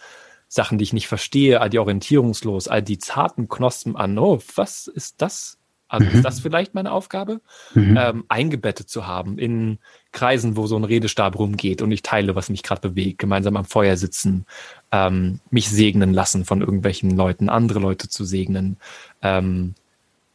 Sachen, 0.53 0.78
die 0.78 0.84
ich 0.84 0.91
nicht 0.91 1.07
verstehe, 1.07 1.61
all 1.61 1.69
die 1.69 1.80
orientierungslos, 1.80 2.68
all 2.68 2.84
die 2.84 2.98
zarten 2.98 3.48
Knospen 3.48 3.95
an, 3.95 4.18
oh, 4.18 4.41
was 4.56 4.88
ist 4.88 5.22
das 5.22 5.57
also 5.91 6.10
mhm. 6.10 6.15
ist 6.15 6.23
das 6.23 6.40
vielleicht 6.40 6.73
meine 6.73 6.94
Aufgabe, 6.94 7.41
mhm. 7.73 7.98
ähm, 7.99 8.23
eingebettet 8.30 8.90
zu 8.90 9.07
haben 9.07 9.38
in 9.38 9.78
Kreisen, 10.14 10.56
wo 10.56 10.65
so 10.65 10.78
ein 10.78 10.86
Redestab 10.86 11.38
rumgeht 11.38 11.82
und 11.82 11.91
ich 11.91 12.02
teile, 12.02 12.34
was 12.34 12.49
mich 12.49 12.64
gerade 12.64 12.80
bewegt, 12.80 13.19
gemeinsam 13.19 13.57
am 13.57 13.65
Feuer 13.65 13.98
sitzen, 13.98 14.45
ähm, 14.94 15.41
mich 15.49 15.69
segnen 15.69 16.14
lassen 16.14 16.45
von 16.45 16.61
irgendwelchen 16.61 17.11
Leuten, 17.11 17.49
andere 17.49 17.80
Leute 17.80 18.07
zu 18.07 18.23
segnen, 18.23 18.78
ähm, 19.22 19.76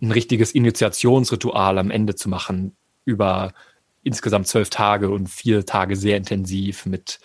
ein 0.02 0.12
richtiges 0.12 0.52
Initiationsritual 0.52 1.78
am 1.78 1.90
Ende 1.90 2.14
zu 2.14 2.28
machen 2.28 2.76
über 3.06 3.55
insgesamt 4.02 4.48
zwölf 4.48 4.68
Tage 4.68 5.09
und 5.09 5.30
vier 5.30 5.64
Tage 5.64 5.97
sehr 5.97 6.18
intensiv 6.18 6.84
mit 6.84 7.18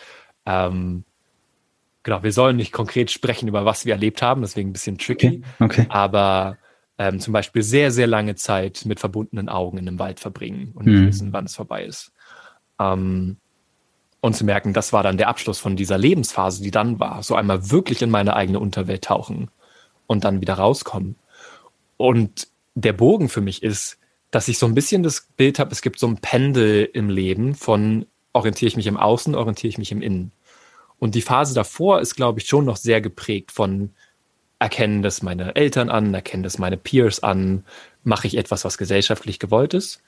ähm, 0.45 1.03
Genau, 2.03 2.23
wir 2.23 2.31
sollen 2.31 2.55
nicht 2.55 2.71
konkret 2.71 3.11
sprechen 3.11 3.47
über 3.47 3.65
was 3.65 3.85
wir 3.85 3.93
erlebt 3.93 4.21
haben, 4.21 4.41
deswegen 4.41 4.69
ein 4.69 4.73
bisschen 4.73 4.97
tricky. 4.97 5.43
Okay. 5.59 5.81
okay. 5.81 5.85
Aber 5.89 6.57
ähm, 6.97 7.19
zum 7.19 7.33
Beispiel 7.33 7.63
sehr, 7.63 7.91
sehr 7.91 8.07
lange 8.07 8.35
Zeit 8.35 8.83
mit 8.85 8.99
verbundenen 8.99 9.49
Augen 9.49 9.77
in 9.77 9.87
einem 9.87 9.99
Wald 9.99 10.19
verbringen 10.19 10.71
und 10.73 10.85
mhm. 10.85 11.07
wissen, 11.07 11.33
wann 11.33 11.45
es 11.45 11.55
vorbei 11.55 11.85
ist. 11.85 12.11
Ähm, 12.79 13.37
und 14.19 14.35
zu 14.35 14.45
merken, 14.45 14.73
das 14.73 14.93
war 14.93 15.01
dann 15.01 15.17
der 15.17 15.27
Abschluss 15.27 15.59
von 15.59 15.75
dieser 15.75 15.97
Lebensphase, 15.97 16.61
die 16.61 16.69
dann 16.69 16.99
war. 16.99 17.23
So 17.23 17.35
einmal 17.35 17.71
wirklich 17.71 18.01
in 18.03 18.11
meine 18.11 18.35
eigene 18.35 18.59
Unterwelt 18.59 19.03
tauchen 19.03 19.49
und 20.05 20.23
dann 20.23 20.41
wieder 20.41 20.53
rauskommen. 20.53 21.15
Und 21.97 22.47
der 22.75 22.93
Bogen 22.93 23.29
für 23.29 23.41
mich 23.41 23.63
ist, 23.63 23.97
dass 24.29 24.47
ich 24.47 24.57
so 24.57 24.65
ein 24.65 24.75
bisschen 24.75 25.03
das 25.03 25.27
Bild 25.37 25.59
habe, 25.59 25.71
es 25.71 25.81
gibt 25.81 25.99
so 25.99 26.07
ein 26.07 26.17
Pendel 26.17 26.89
im 26.93 27.09
Leben 27.09 27.55
von 27.55 28.05
orientiere 28.33 28.67
ich 28.67 28.77
mich 28.77 28.87
im 28.87 28.97
Außen, 28.97 29.35
orientiere 29.35 29.69
ich 29.69 29.77
mich 29.77 29.91
im 29.91 30.01
Innen. 30.01 30.31
Und 31.01 31.15
die 31.15 31.23
Phase 31.23 31.55
davor 31.55 31.99
ist, 31.99 32.13
glaube 32.13 32.39
ich, 32.39 32.47
schon 32.47 32.63
noch 32.63 32.77
sehr 32.77 33.01
geprägt 33.01 33.51
von 33.51 33.89
erkennen 34.59 35.01
das 35.01 35.23
meine 35.23 35.55
Eltern 35.55 35.89
an, 35.89 36.13
erkennen 36.13 36.43
das 36.43 36.59
meine 36.59 36.77
Peers 36.77 37.23
an, 37.23 37.65
mache 38.03 38.27
ich 38.27 38.37
etwas, 38.37 38.65
was 38.65 38.77
gesellschaftlich 38.77 39.39
gewollt 39.39 39.73
ist. 39.73 40.03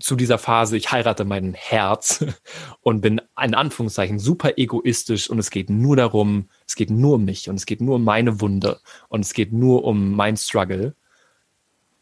Zu 0.00 0.16
dieser 0.16 0.38
Phase, 0.38 0.76
ich 0.76 0.90
heirate 0.90 1.24
mein 1.24 1.54
Herz 1.54 2.26
und 2.82 3.00
bin 3.00 3.20
in 3.40 3.54
Anführungszeichen 3.54 4.18
super 4.18 4.58
egoistisch 4.58 5.30
und 5.30 5.38
es 5.38 5.50
geht 5.50 5.70
nur 5.70 5.94
darum, 5.94 6.48
es 6.66 6.74
geht 6.74 6.90
nur 6.90 7.14
um 7.14 7.24
mich 7.24 7.48
und 7.48 7.54
es 7.54 7.64
geht 7.64 7.80
nur 7.80 7.94
um 7.94 8.02
meine 8.02 8.40
Wunde 8.40 8.80
und 9.08 9.20
es 9.20 9.34
geht 9.34 9.52
nur 9.52 9.84
um 9.84 10.16
mein 10.16 10.36
Struggle. 10.36 10.96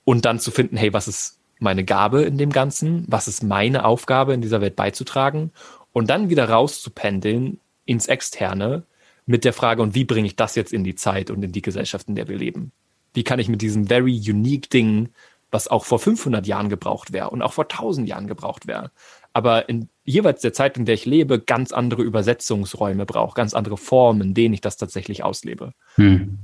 Und 0.04 0.24
dann 0.24 0.40
zu 0.40 0.50
finden, 0.50 0.78
hey, 0.78 0.94
was 0.94 1.06
ist 1.06 1.38
meine 1.58 1.84
Gabe 1.84 2.22
in 2.22 2.38
dem 2.38 2.50
Ganzen? 2.50 3.04
Was 3.08 3.28
ist 3.28 3.42
meine 3.42 3.84
Aufgabe 3.84 4.32
in 4.32 4.40
dieser 4.40 4.62
Welt 4.62 4.74
beizutragen? 4.74 5.52
Und 5.92 6.08
dann 6.08 6.30
wieder 6.30 6.48
rauszupendeln 6.48 7.60
ins 7.92 8.06
Externe 8.06 8.84
mit 9.26 9.44
der 9.44 9.52
Frage, 9.52 9.82
und 9.82 9.94
wie 9.94 10.04
bringe 10.04 10.26
ich 10.26 10.36
das 10.36 10.56
jetzt 10.56 10.72
in 10.72 10.82
die 10.84 10.96
Zeit 10.96 11.30
und 11.30 11.42
in 11.42 11.52
die 11.52 11.62
Gesellschaft, 11.62 12.08
in 12.08 12.16
der 12.16 12.28
wir 12.28 12.36
leben? 12.36 12.72
Wie 13.14 13.22
kann 13.22 13.38
ich 13.38 13.48
mit 13.48 13.62
diesem 13.62 13.86
very 13.86 14.12
unique 14.12 14.68
Ding, 14.70 15.10
was 15.50 15.68
auch 15.68 15.84
vor 15.84 15.98
500 15.98 16.46
Jahren 16.46 16.68
gebraucht 16.68 17.12
wäre 17.12 17.30
und 17.30 17.42
auch 17.42 17.52
vor 17.52 17.64
1000 17.64 18.08
Jahren 18.08 18.26
gebraucht 18.26 18.66
wäre, 18.66 18.90
aber 19.32 19.68
in 19.68 19.88
jeweils 20.04 20.40
der 20.40 20.52
Zeit, 20.52 20.76
in 20.76 20.84
der 20.84 20.94
ich 20.94 21.06
lebe, 21.06 21.38
ganz 21.38 21.72
andere 21.72 22.02
Übersetzungsräume 22.02 23.06
brauche, 23.06 23.34
ganz 23.34 23.54
andere 23.54 23.76
Formen, 23.76 24.28
in 24.28 24.34
denen 24.34 24.54
ich 24.54 24.60
das 24.60 24.76
tatsächlich 24.76 25.22
auslebe. 25.22 25.72
Hm. 25.94 26.38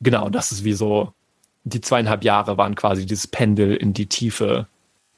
Genau, 0.00 0.28
das 0.28 0.52
ist 0.52 0.64
wie 0.64 0.74
so, 0.74 1.12
die 1.64 1.80
zweieinhalb 1.80 2.24
Jahre 2.24 2.58
waren 2.58 2.74
quasi 2.74 3.06
dieses 3.06 3.26
Pendel 3.26 3.74
in 3.74 3.92
die 3.92 4.06
tiefe 4.06 4.66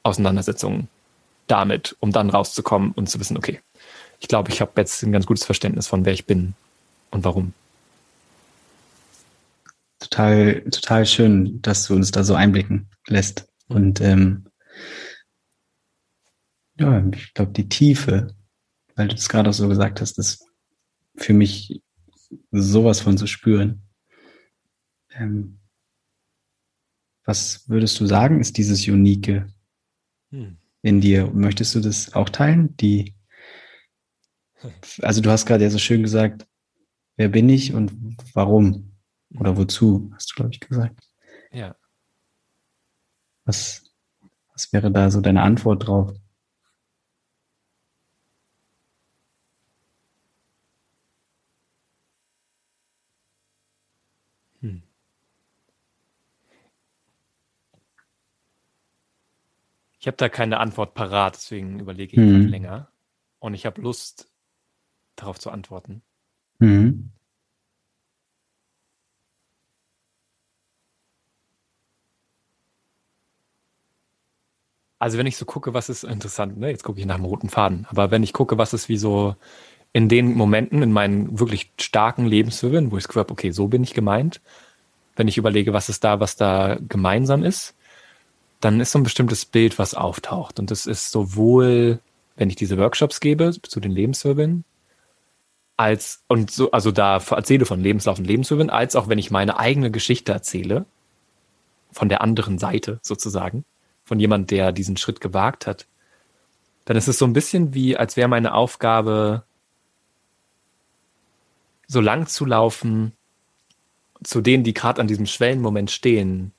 Auseinandersetzung 0.02 0.88
damit, 1.46 1.96
um 2.00 2.12
dann 2.12 2.30
rauszukommen 2.30 2.92
und 2.92 3.08
zu 3.08 3.20
wissen, 3.20 3.36
okay, 3.36 3.60
ich 4.20 4.28
glaube, 4.28 4.50
ich 4.50 4.60
habe 4.60 4.72
jetzt 4.76 5.02
ein 5.02 5.12
ganz 5.12 5.26
gutes 5.26 5.44
Verständnis 5.44 5.86
von 5.86 6.04
wer 6.04 6.12
ich 6.12 6.26
bin 6.26 6.54
und 7.10 7.24
warum. 7.24 7.52
Total, 10.00 10.62
total 10.70 11.06
schön, 11.06 11.60
dass 11.62 11.86
du 11.86 11.94
uns 11.94 12.10
da 12.10 12.22
so 12.22 12.34
einblicken 12.34 12.88
lässt. 13.06 13.48
Und 13.68 14.00
ähm, 14.00 14.46
ja, 16.78 17.04
ich 17.12 17.34
glaube, 17.34 17.52
die 17.52 17.68
Tiefe, 17.68 18.34
weil 18.94 19.08
du 19.08 19.14
es 19.14 19.28
gerade 19.28 19.50
auch 19.50 19.54
so 19.54 19.68
gesagt 19.68 20.00
hast, 20.00 20.18
ist 20.18 20.44
für 21.16 21.32
mich 21.32 21.82
sowas 22.52 23.00
von 23.00 23.18
zu 23.18 23.26
spüren. 23.26 23.82
Ähm, 25.10 25.58
was 27.24 27.68
würdest 27.68 27.98
du 28.00 28.06
sagen, 28.06 28.40
ist 28.40 28.56
dieses 28.56 28.86
Unique 28.86 29.44
hm. 30.30 30.56
in 30.82 31.00
dir? 31.00 31.26
Möchtest 31.26 31.74
du 31.74 31.80
das 31.80 32.14
auch 32.14 32.28
teilen? 32.28 32.76
Die, 32.76 33.14
also 35.02 35.20
du 35.20 35.30
hast 35.30 35.46
gerade 35.46 35.64
ja 35.64 35.70
so 35.70 35.78
schön 35.78 36.02
gesagt, 36.02 36.46
wer 37.16 37.28
bin 37.28 37.48
ich 37.48 37.74
und 37.74 38.16
warum 38.34 38.92
oder 39.38 39.56
wozu, 39.56 40.10
hast 40.14 40.30
du, 40.30 40.34
glaube 40.36 40.50
ich, 40.52 40.60
gesagt. 40.60 41.00
Ja. 41.52 41.76
Was, 43.44 43.84
was 44.52 44.72
wäre 44.72 44.90
da 44.90 45.10
so 45.10 45.20
deine 45.20 45.42
Antwort 45.42 45.86
drauf? 45.86 46.12
Hm. 54.60 54.82
Ich 60.00 60.06
habe 60.06 60.16
da 60.16 60.28
keine 60.28 60.58
Antwort 60.58 60.94
parat, 60.94 61.34
deswegen 61.36 61.80
überlege 61.80 62.12
ich 62.12 62.18
hm. 62.18 62.48
länger. 62.48 62.90
Und 63.40 63.54
ich 63.54 63.66
habe 63.66 63.80
Lust, 63.80 64.27
darauf 65.20 65.38
zu 65.38 65.50
antworten. 65.50 66.02
Mhm. 66.58 67.10
Also 74.98 75.16
wenn 75.16 75.26
ich 75.26 75.36
so 75.36 75.44
gucke, 75.44 75.74
was 75.74 75.88
ist 75.88 76.02
interessant, 76.02 76.58
ne? 76.58 76.70
jetzt 76.70 76.82
gucke 76.82 76.98
ich 76.98 77.06
nach 77.06 77.16
dem 77.16 77.24
roten 77.24 77.48
Faden, 77.48 77.86
aber 77.88 78.10
wenn 78.10 78.24
ich 78.24 78.32
gucke, 78.32 78.58
was 78.58 78.74
ist 78.74 78.88
wie 78.88 78.96
so 78.96 79.36
in 79.92 80.08
den 80.08 80.34
Momenten, 80.34 80.82
in 80.82 80.92
meinen 80.92 81.38
wirklich 81.38 81.72
starken 81.78 82.26
Lebenswirbeln, 82.26 82.90
wo 82.90 82.98
ich 82.98 83.06
habe, 83.14 83.30
okay, 83.30 83.52
so 83.52 83.68
bin 83.68 83.84
ich 83.84 83.94
gemeint, 83.94 84.40
wenn 85.16 85.28
ich 85.28 85.38
überlege, 85.38 85.72
was 85.72 85.88
ist 85.88 86.04
da, 86.04 86.20
was 86.20 86.36
da 86.36 86.78
gemeinsam 86.88 87.44
ist, 87.44 87.74
dann 88.60 88.80
ist 88.80 88.92
so 88.92 88.98
ein 88.98 89.04
bestimmtes 89.04 89.44
Bild, 89.44 89.78
was 89.78 89.94
auftaucht. 89.94 90.58
Und 90.58 90.70
das 90.70 90.86
ist 90.86 91.10
sowohl, 91.10 92.00
wenn 92.36 92.50
ich 92.50 92.56
diese 92.56 92.76
Workshops 92.78 93.20
gebe 93.20 93.52
zu 93.62 93.80
den 93.80 93.92
Lebenswirbeln, 93.92 94.64
als, 95.78 96.24
und 96.26 96.50
so, 96.50 96.72
also 96.72 96.90
da 96.90 97.18
erzähle 97.30 97.64
von 97.64 97.80
Lebenslauf 97.80 98.18
und 98.18 98.26
Lebenswirbeln, 98.26 98.68
als 98.68 98.96
auch 98.96 99.08
wenn 99.08 99.18
ich 99.18 99.30
meine 99.30 99.58
eigene 99.58 99.92
Geschichte 99.92 100.32
erzähle, 100.32 100.84
von 101.92 102.08
der 102.08 102.20
anderen 102.20 102.58
Seite 102.58 102.98
sozusagen, 103.00 103.64
von 104.04 104.18
jemand, 104.18 104.50
der 104.50 104.72
diesen 104.72 104.96
Schritt 104.96 105.20
gewagt 105.20 105.66
hat, 105.66 105.86
dann 106.84 106.96
ist 106.96 107.06
es 107.06 107.18
so 107.18 107.24
ein 107.26 107.32
bisschen 107.32 107.74
wie, 107.74 107.96
als 107.96 108.16
wäre 108.16 108.28
meine 108.28 108.54
Aufgabe, 108.54 109.44
so 111.86 112.00
lang 112.00 112.26
zu 112.26 112.44
laufen, 112.44 113.12
zu 114.24 114.40
denen, 114.40 114.64
die 114.64 114.74
gerade 114.74 115.00
an 115.00 115.06
diesem 115.06 115.26
Schwellenmoment 115.26 115.92
stehen 115.92 116.52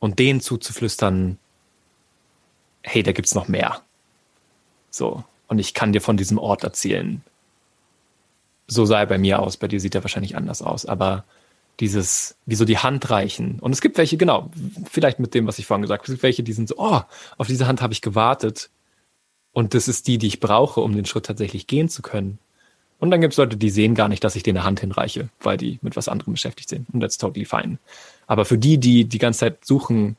und 0.00 0.18
denen 0.18 0.40
zuzuflüstern, 0.40 1.38
hey, 2.82 3.04
da 3.04 3.12
gibt's 3.12 3.36
noch 3.36 3.46
mehr. 3.46 3.82
So. 4.90 5.22
Und 5.46 5.60
ich 5.60 5.74
kann 5.74 5.92
dir 5.92 6.00
von 6.00 6.16
diesem 6.16 6.38
Ort 6.38 6.64
erzählen 6.64 7.22
so 8.72 8.84
sah 8.84 9.00
er 9.00 9.06
bei 9.06 9.18
mir 9.18 9.40
aus. 9.40 9.56
Bei 9.56 9.68
dir 9.68 9.80
sieht 9.80 9.94
er 9.94 10.04
wahrscheinlich 10.04 10.36
anders 10.36 10.62
aus. 10.62 10.86
Aber 10.86 11.24
dieses, 11.80 12.36
wie 12.46 12.54
so 12.54 12.64
die 12.64 12.78
Hand 12.78 13.10
reichen. 13.10 13.58
Und 13.60 13.72
es 13.72 13.80
gibt 13.80 13.98
welche, 13.98 14.16
genau, 14.16 14.50
vielleicht 14.90 15.18
mit 15.18 15.34
dem, 15.34 15.46
was 15.46 15.58
ich 15.58 15.66
vorhin 15.66 15.82
gesagt 15.82 16.02
habe, 16.02 16.06
es 16.06 16.14
gibt 16.14 16.22
welche, 16.22 16.42
die 16.42 16.52
sind 16.52 16.68
so, 16.68 16.76
oh, 16.78 17.00
auf 17.38 17.46
diese 17.46 17.66
Hand 17.66 17.82
habe 17.82 17.92
ich 17.92 18.02
gewartet. 18.02 18.70
Und 19.52 19.74
das 19.74 19.88
ist 19.88 20.06
die, 20.06 20.18
die 20.18 20.28
ich 20.28 20.40
brauche, 20.40 20.80
um 20.80 20.94
den 20.94 21.04
Schritt 21.04 21.26
tatsächlich 21.26 21.66
gehen 21.66 21.88
zu 21.88 22.02
können. 22.02 22.38
Und 22.98 23.10
dann 23.10 23.20
gibt 23.20 23.32
es 23.32 23.38
Leute, 23.38 23.56
die 23.56 23.70
sehen 23.70 23.94
gar 23.94 24.08
nicht, 24.08 24.22
dass 24.22 24.36
ich 24.36 24.44
denen 24.44 24.58
eine 24.58 24.66
Hand 24.66 24.80
hinreiche, 24.80 25.28
weil 25.40 25.56
die 25.56 25.78
mit 25.82 25.96
was 25.96 26.08
anderem 26.08 26.34
beschäftigt 26.34 26.68
sind. 26.68 26.88
Und 26.92 27.00
that's 27.00 27.18
totally 27.18 27.44
fine. 27.44 27.78
Aber 28.28 28.44
für 28.44 28.58
die, 28.58 28.78
die 28.78 29.04
die 29.04 29.18
ganze 29.18 29.40
Zeit 29.40 29.64
suchen 29.64 30.16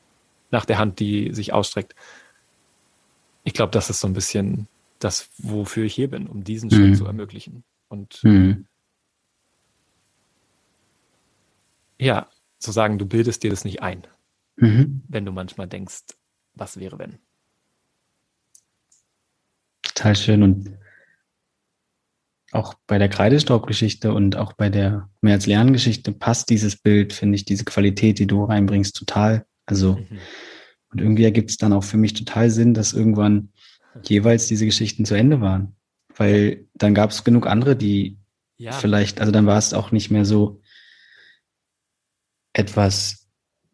nach 0.50 0.66
der 0.66 0.78
Hand, 0.78 1.00
die 1.00 1.32
sich 1.32 1.52
ausstreckt, 1.52 1.94
ich 3.42 3.54
glaube, 3.54 3.72
das 3.72 3.90
ist 3.90 4.00
so 4.00 4.06
ein 4.06 4.12
bisschen 4.12 4.68
das, 4.98 5.28
wofür 5.38 5.84
ich 5.84 5.94
hier 5.94 6.10
bin, 6.10 6.26
um 6.26 6.44
diesen 6.44 6.70
Schritt 6.70 6.90
mhm. 6.90 6.94
zu 6.94 7.06
ermöglichen. 7.06 7.64
Und 7.94 8.24
mhm. 8.24 8.66
ja, 12.00 12.28
zu 12.58 12.72
sagen, 12.72 12.98
du 12.98 13.06
bildest 13.06 13.44
dir 13.44 13.50
das 13.50 13.64
nicht 13.64 13.82
ein. 13.82 14.04
Mhm. 14.56 15.04
Wenn 15.06 15.24
du 15.24 15.30
manchmal 15.30 15.68
denkst, 15.68 16.02
was 16.54 16.78
wäre, 16.80 16.98
wenn. 16.98 17.18
Total 19.82 20.16
schön 20.16 20.42
und 20.42 20.76
auch 22.50 22.74
bei 22.88 22.98
der 22.98 23.08
Kreidestaubgeschichte 23.08 24.12
und 24.12 24.36
auch 24.36 24.54
bei 24.54 24.70
der 24.70 25.08
mehr 25.20 25.34
als 25.34 25.46
Lerngeschichte 25.46 26.10
passt 26.10 26.50
dieses 26.50 26.76
Bild, 26.76 27.12
finde 27.12 27.36
ich, 27.36 27.44
diese 27.44 27.64
Qualität, 27.64 28.18
die 28.18 28.26
du 28.26 28.42
reinbringst, 28.42 28.96
total. 28.96 29.46
Also, 29.66 29.96
mhm. 29.96 30.18
und 30.90 31.00
irgendwie 31.00 31.24
ergibt 31.24 31.50
es 31.50 31.58
dann 31.58 31.72
auch 31.72 31.84
für 31.84 31.96
mich 31.96 32.14
total 32.14 32.50
Sinn, 32.50 32.74
dass 32.74 32.92
irgendwann 32.92 33.50
jeweils 34.02 34.48
diese 34.48 34.66
Geschichten 34.66 35.04
zu 35.04 35.14
Ende 35.14 35.40
waren. 35.40 35.76
Weil 36.16 36.66
dann 36.74 36.94
gab 36.94 37.10
es 37.10 37.24
genug 37.24 37.46
andere, 37.46 37.76
die 37.76 38.18
ja. 38.56 38.72
vielleicht, 38.72 39.20
also 39.20 39.32
dann 39.32 39.46
war 39.46 39.58
es 39.58 39.74
auch 39.74 39.90
nicht 39.92 40.10
mehr 40.10 40.24
so 40.24 40.60
etwas 42.52 43.24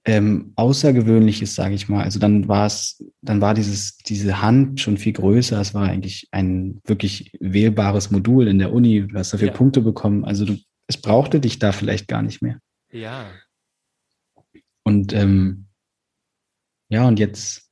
ähm, 0.07 0.53
Außergewöhnliches, 0.57 1.55
sage 1.55 1.75
ich 1.75 1.89
mal. 1.89 2.03
Also 2.03 2.19
dann 2.19 2.49
war 2.49 2.67
es, 2.67 3.05
dann 3.21 3.41
war 3.41 3.55
dieses, 3.55 3.99
diese 3.99 4.41
Hand 4.41 4.81
schon 4.81 4.97
viel 4.97 5.13
größer. 5.13 5.61
Es 5.61 5.75
war 5.75 5.89
eigentlich 5.89 6.29
ein 6.31 6.81
wirklich 6.85 7.33
wählbares 7.39 8.11
Modul 8.11 8.49
in 8.49 8.59
der 8.59 8.73
Uni. 8.73 9.07
Du 9.07 9.19
hast 9.19 9.35
dafür 9.35 9.49
ja. 9.49 9.55
Punkte 9.55 9.83
bekommen. 9.83 10.25
Also 10.25 10.47
du, 10.47 10.57
es 10.87 10.97
brauchte 10.97 11.39
dich 11.39 11.59
da 11.59 11.73
vielleicht 11.73 12.09
gar 12.09 12.23
nicht 12.23 12.41
mehr. 12.41 12.59
Ja. 12.91 13.31
Und 14.85 15.13
ähm, 15.13 15.67
ja, 16.89 17.07
und 17.07 17.19
jetzt 17.19 17.71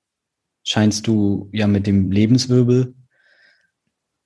scheinst 0.65 1.07
du 1.07 1.49
ja 1.53 1.67
mit 1.67 1.87
dem 1.87 2.11
Lebenswirbel 2.11 2.95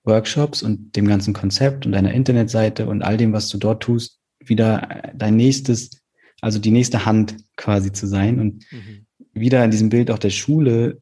Workshops 0.04 0.62
und 0.62 0.96
dem 0.96 1.06
ganzen 1.06 1.34
Konzept 1.34 1.86
und 1.86 1.92
deiner 1.92 2.12
Internetseite 2.12 2.86
und 2.86 3.02
all 3.02 3.16
dem, 3.16 3.32
was 3.32 3.48
du 3.48 3.58
dort 3.58 3.82
tust, 3.82 4.20
wieder 4.40 5.12
dein 5.14 5.36
nächstes 5.36 6.02
also 6.42 6.58
die 6.58 6.72
nächste 6.72 7.06
Hand 7.06 7.36
quasi 7.56 7.92
zu 7.92 8.06
sein 8.06 8.38
und 8.38 8.66
mhm. 8.72 9.06
wieder 9.32 9.64
in 9.64 9.70
diesem 9.70 9.88
Bild 9.88 10.10
auch 10.10 10.18
der 10.18 10.30
Schule. 10.30 11.00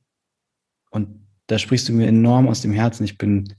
Und 0.91 1.27
da 1.49 1.59
sprichst 1.59 1.89
du 1.89 1.93
mir 1.95 2.07
enorm 2.07 2.47
aus 2.47 2.61
dem 2.61 2.73
Herzen. 2.73 3.05
Ich 3.05 3.19
bin 3.19 3.53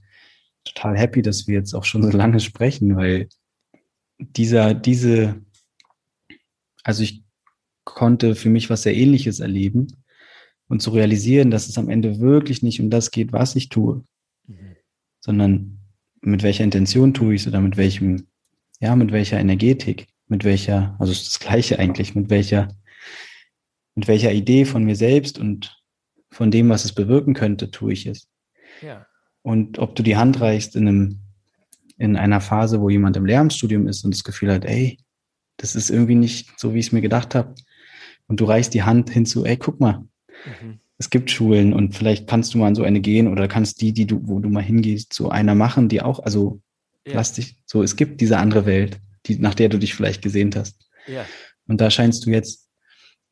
total 0.64 0.96
happy, 0.96 1.20
dass 1.20 1.48
wir 1.48 1.56
jetzt 1.56 1.74
auch 1.74 1.84
schon 1.84 2.02
so 2.04 2.16
lange 2.16 2.38
sprechen, 2.40 2.96
weil 2.96 3.28
dieser, 4.18 4.74
diese, 4.74 5.42
also 6.84 7.02
ich 7.02 7.24
konnte 7.84 8.36
für 8.36 8.48
mich 8.48 8.70
was 8.70 8.84
sehr 8.84 8.94
ähnliches 8.94 9.40
erleben 9.40 9.88
und 10.68 10.80
zu 10.80 10.90
realisieren, 10.90 11.50
dass 11.50 11.68
es 11.68 11.76
am 11.78 11.90
Ende 11.90 12.20
wirklich 12.20 12.62
nicht 12.62 12.80
um 12.80 12.90
das 12.90 13.10
geht, 13.10 13.32
was 13.32 13.56
ich 13.56 13.70
tue. 13.70 14.04
Sondern 15.22 15.78
mit 16.20 16.42
welcher 16.42 16.64
Intention 16.64 17.14
tue 17.14 17.34
ich 17.34 17.42
es 17.42 17.48
oder 17.48 17.60
mit 17.60 17.76
welchem, 17.76 18.26
ja, 18.80 18.94
mit 18.94 19.10
welcher 19.12 19.40
Energetik 19.40 20.12
mit 20.32 20.42
welcher, 20.44 20.96
also 20.98 21.12
ist 21.12 21.26
das 21.26 21.38
Gleiche 21.38 21.78
eigentlich, 21.78 22.16
mit 22.16 22.30
welcher, 22.30 22.74
mit 23.94 24.08
welcher 24.08 24.32
Idee 24.32 24.64
von 24.64 24.82
mir 24.82 24.96
selbst 24.96 25.38
und 25.38 25.80
von 26.32 26.50
dem, 26.50 26.70
was 26.70 26.84
es 26.84 26.94
bewirken 26.94 27.34
könnte, 27.34 27.70
tue 27.70 27.92
ich 27.92 28.06
es. 28.06 28.28
Ja. 28.80 29.06
Und 29.42 29.78
ob 29.78 29.94
du 29.94 30.02
die 30.02 30.16
Hand 30.16 30.40
reichst 30.40 30.74
in 30.74 30.88
einem, 30.88 31.20
in 31.98 32.16
einer 32.16 32.40
Phase, 32.40 32.80
wo 32.80 32.88
jemand 32.88 33.16
im 33.16 33.26
Lehramtsstudium 33.26 33.86
ist 33.86 34.04
und 34.04 34.14
das 34.14 34.24
Gefühl 34.24 34.52
hat, 34.52 34.64
ey, 34.64 34.98
das 35.58 35.76
ist 35.76 35.90
irgendwie 35.90 36.14
nicht 36.14 36.58
so, 36.58 36.72
wie 36.72 36.78
ich 36.78 36.86
es 36.86 36.92
mir 36.92 37.02
gedacht 37.02 37.34
habe. 37.34 37.54
Und 38.26 38.40
du 38.40 38.46
reichst 38.46 38.72
die 38.72 38.82
Hand 38.82 39.10
hinzu, 39.10 39.44
ey, 39.44 39.58
guck 39.58 39.78
mal, 39.80 39.98
mhm. 40.62 40.80
Es 41.02 41.10
gibt 41.10 41.32
Schulen 41.32 41.72
und 41.72 41.96
vielleicht 41.96 42.28
kannst 42.28 42.54
du 42.54 42.58
mal 42.58 42.68
an 42.68 42.76
so 42.76 42.84
eine 42.84 43.00
gehen 43.00 43.26
oder 43.26 43.48
kannst 43.48 43.80
die, 43.80 43.92
die 43.92 44.06
du, 44.06 44.20
wo 44.22 44.38
du 44.38 44.48
mal 44.48 44.62
hingehst, 44.62 45.12
so 45.12 45.30
einer 45.30 45.56
machen, 45.56 45.88
die 45.88 46.00
auch, 46.00 46.20
also 46.20 46.62
ja. 47.04 47.14
lass 47.14 47.32
dich, 47.32 47.58
so, 47.66 47.82
es 47.82 47.96
gibt 47.96 48.20
diese 48.20 48.38
andere 48.38 48.66
Welt 48.66 49.00
die, 49.26 49.36
nach 49.40 49.54
der 49.54 49.68
du 49.68 49.78
dich 49.78 49.94
vielleicht 49.94 50.22
gesehnt 50.22 50.54
hast. 50.54 50.88
Ja. 51.08 51.26
Und 51.66 51.80
da 51.80 51.90
scheinst 51.90 52.24
du 52.24 52.30
jetzt 52.30 52.70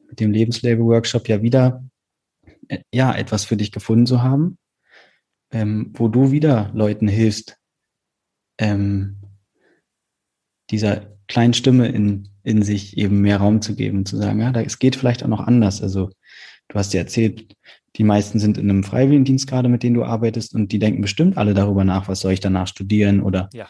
mit 0.09 0.19
dem 0.19 0.33
Lebenslabel-Workshop 0.33 1.29
ja 1.29 1.43
wieder 1.43 1.85
äh, 2.67 2.81
ja, 2.93 3.15
etwas 3.15 3.45
für 3.45 3.57
dich 3.57 3.71
gefunden 3.71 4.07
zu 4.07 4.21
haben, 4.21 4.59
ähm, 5.53 5.93
wo 5.95 6.09
du 6.09 6.33
wieder 6.33 6.73
Leuten 6.75 7.07
hilfst, 7.07 7.57
ähm, 8.59 9.21
dieser 10.71 11.17
kleinen 11.29 11.55
Stimme 11.55 11.87
in, 11.87 12.31
in 12.43 12.65
sich 12.65 12.97
eben 12.97 13.21
mehr 13.21 13.37
Raum 13.37 13.63
zu 13.63 13.77
geben 13.77 13.99
und 13.99 14.09
zu 14.09 14.17
sagen, 14.17 14.41
ja, 14.41 14.51
da, 14.51 14.61
es 14.61 14.81
geht 14.81 14.97
vielleicht 14.97 15.23
auch 15.23 15.29
noch 15.29 15.47
anders. 15.47 15.83
Also 15.83 16.11
du 16.71 16.75
hast 16.77 16.95
ja 16.95 17.01
erzählt, 17.01 17.55
die 17.97 18.05
meisten 18.05 18.39
sind 18.39 18.57
in 18.57 18.71
einem 18.71 18.85
Freiwilligendienst 18.85 19.47
gerade, 19.47 19.69
mit 19.69 19.83
denen 19.83 19.95
du 19.95 20.05
arbeitest 20.05 20.55
und 20.55 20.73
die 20.73 20.79
denken 20.79 21.03
bestimmt 21.03 21.37
alle 21.37 21.53
darüber 21.53 21.85
nach, 21.85 22.09
was 22.09 22.21
soll 22.21 22.33
ich 22.33 22.41
danach 22.41 22.67
studieren 22.67 23.21
oder 23.21 23.51
ja 23.53 23.69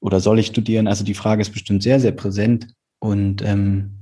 oder 0.00 0.20
soll 0.20 0.38
ich 0.38 0.46
studieren? 0.46 0.86
Also 0.86 1.04
die 1.04 1.14
Frage 1.14 1.42
ist 1.42 1.50
bestimmt 1.50 1.82
sehr, 1.82 2.00
sehr 2.00 2.12
präsent. 2.12 2.68
Und 2.98 3.42
ähm, 3.42 3.98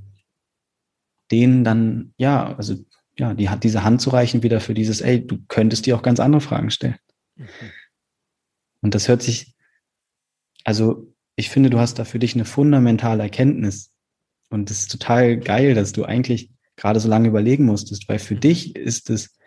denen 1.31 1.63
dann, 1.63 2.13
ja, 2.17 2.55
also 2.55 2.75
ja, 3.17 3.33
die, 3.33 3.49
diese 3.61 3.83
Hand 3.83 4.01
zu 4.01 4.09
reichen 4.09 4.43
wieder 4.43 4.61
für 4.61 4.73
dieses, 4.73 5.01
ey, 5.01 5.25
du 5.25 5.39
könntest 5.47 5.85
dir 5.85 5.95
auch 5.95 6.01
ganz 6.01 6.19
andere 6.19 6.41
Fragen 6.41 6.69
stellen. 6.69 6.97
Mhm. 7.35 7.47
Und 8.81 8.93
das 8.93 9.07
hört 9.07 9.21
sich, 9.21 9.55
also 10.63 11.11
ich 11.35 11.49
finde, 11.49 11.69
du 11.69 11.79
hast 11.79 11.97
da 11.97 12.05
für 12.05 12.19
dich 12.19 12.35
eine 12.35 12.45
fundamentale 12.45 13.23
Erkenntnis. 13.23 13.91
Und 14.49 14.69
es 14.69 14.81
ist 14.81 14.91
total 14.91 15.37
geil, 15.37 15.73
dass 15.73 15.91
du 15.91 16.05
eigentlich 16.05 16.51
gerade 16.75 16.99
so 16.99 17.07
lange 17.07 17.27
überlegen 17.27 17.65
musstest, 17.65 18.07
weil 18.09 18.19
für 18.19 18.35
dich 18.35 18.75
ist 18.75 19.09
es 19.09 19.37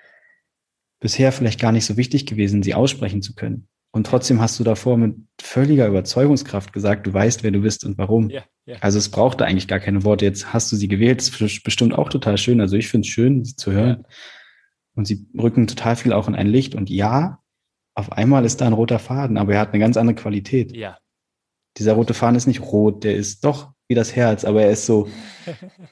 bisher 1.00 1.32
vielleicht 1.32 1.60
gar 1.60 1.72
nicht 1.72 1.86
so 1.86 1.96
wichtig 1.96 2.26
gewesen, 2.26 2.62
sie 2.62 2.74
aussprechen 2.74 3.22
zu 3.22 3.34
können. 3.34 3.68
Und 3.90 4.06
trotzdem 4.06 4.40
hast 4.40 4.58
du 4.60 4.64
davor 4.64 4.96
mit 4.96 5.16
völliger 5.40 5.86
Überzeugungskraft 5.86 6.72
gesagt, 6.72 7.06
du 7.06 7.12
weißt, 7.12 7.42
wer 7.42 7.50
du 7.50 7.60
bist 7.60 7.84
und 7.84 7.96
warum. 7.96 8.28
Ja, 8.28 8.44
ja. 8.66 8.76
Also 8.80 8.98
es 8.98 9.08
brauchte 9.08 9.46
eigentlich 9.46 9.66
gar 9.66 9.80
keine 9.80 10.04
Worte. 10.04 10.26
Jetzt 10.26 10.52
hast 10.52 10.70
du 10.70 10.76
sie 10.76 10.88
gewählt. 10.88 11.20
Das 11.20 11.40
ist 11.40 11.64
bestimmt 11.64 11.94
auch 11.96 12.10
total 12.10 12.36
schön. 12.36 12.60
Also 12.60 12.76
ich 12.76 12.88
finde 12.88 13.06
es 13.06 13.12
schön, 13.12 13.44
sie 13.44 13.56
zu 13.56 13.72
hören. 13.72 14.04
Ja. 14.06 14.14
Und 14.94 15.06
sie 15.06 15.26
rücken 15.38 15.66
total 15.66 15.96
viel 15.96 16.12
auch 16.12 16.28
in 16.28 16.34
ein 16.34 16.48
Licht. 16.48 16.74
Und 16.74 16.90
ja, 16.90 17.38
auf 17.94 18.12
einmal 18.12 18.44
ist 18.44 18.60
da 18.60 18.66
ein 18.66 18.72
roter 18.72 18.98
Faden, 18.98 19.38
aber 19.38 19.54
er 19.54 19.60
hat 19.60 19.70
eine 19.70 19.78
ganz 19.78 19.96
andere 19.96 20.16
Qualität. 20.16 20.76
Ja. 20.76 20.98
Dieser 21.78 21.94
rote 21.94 22.14
Faden 22.14 22.36
ist 22.36 22.46
nicht 22.46 22.60
rot, 22.60 23.04
der 23.04 23.16
ist 23.16 23.44
doch 23.44 23.72
wie 23.88 23.94
das 23.94 24.14
Herz, 24.14 24.44
aber 24.44 24.62
er 24.62 24.70
ist 24.70 24.86
so, 24.86 25.08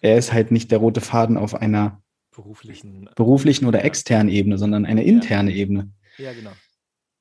er 0.03 0.17
ist 0.17 0.33
halt 0.33 0.51
nicht 0.51 0.71
der 0.71 0.79
rote 0.79 1.01
Faden 1.01 1.37
auf 1.37 1.55
einer 1.55 2.03
beruflichen, 2.31 3.09
beruflichen 3.17 3.67
oder 3.67 3.85
externen 3.85 4.29
Ebene, 4.29 4.59
sondern 4.59 4.85
eine 4.85 5.03
interne 5.03 5.53
Ebene. 5.53 5.91
Ja, 6.19 6.33
genau. 6.33 6.53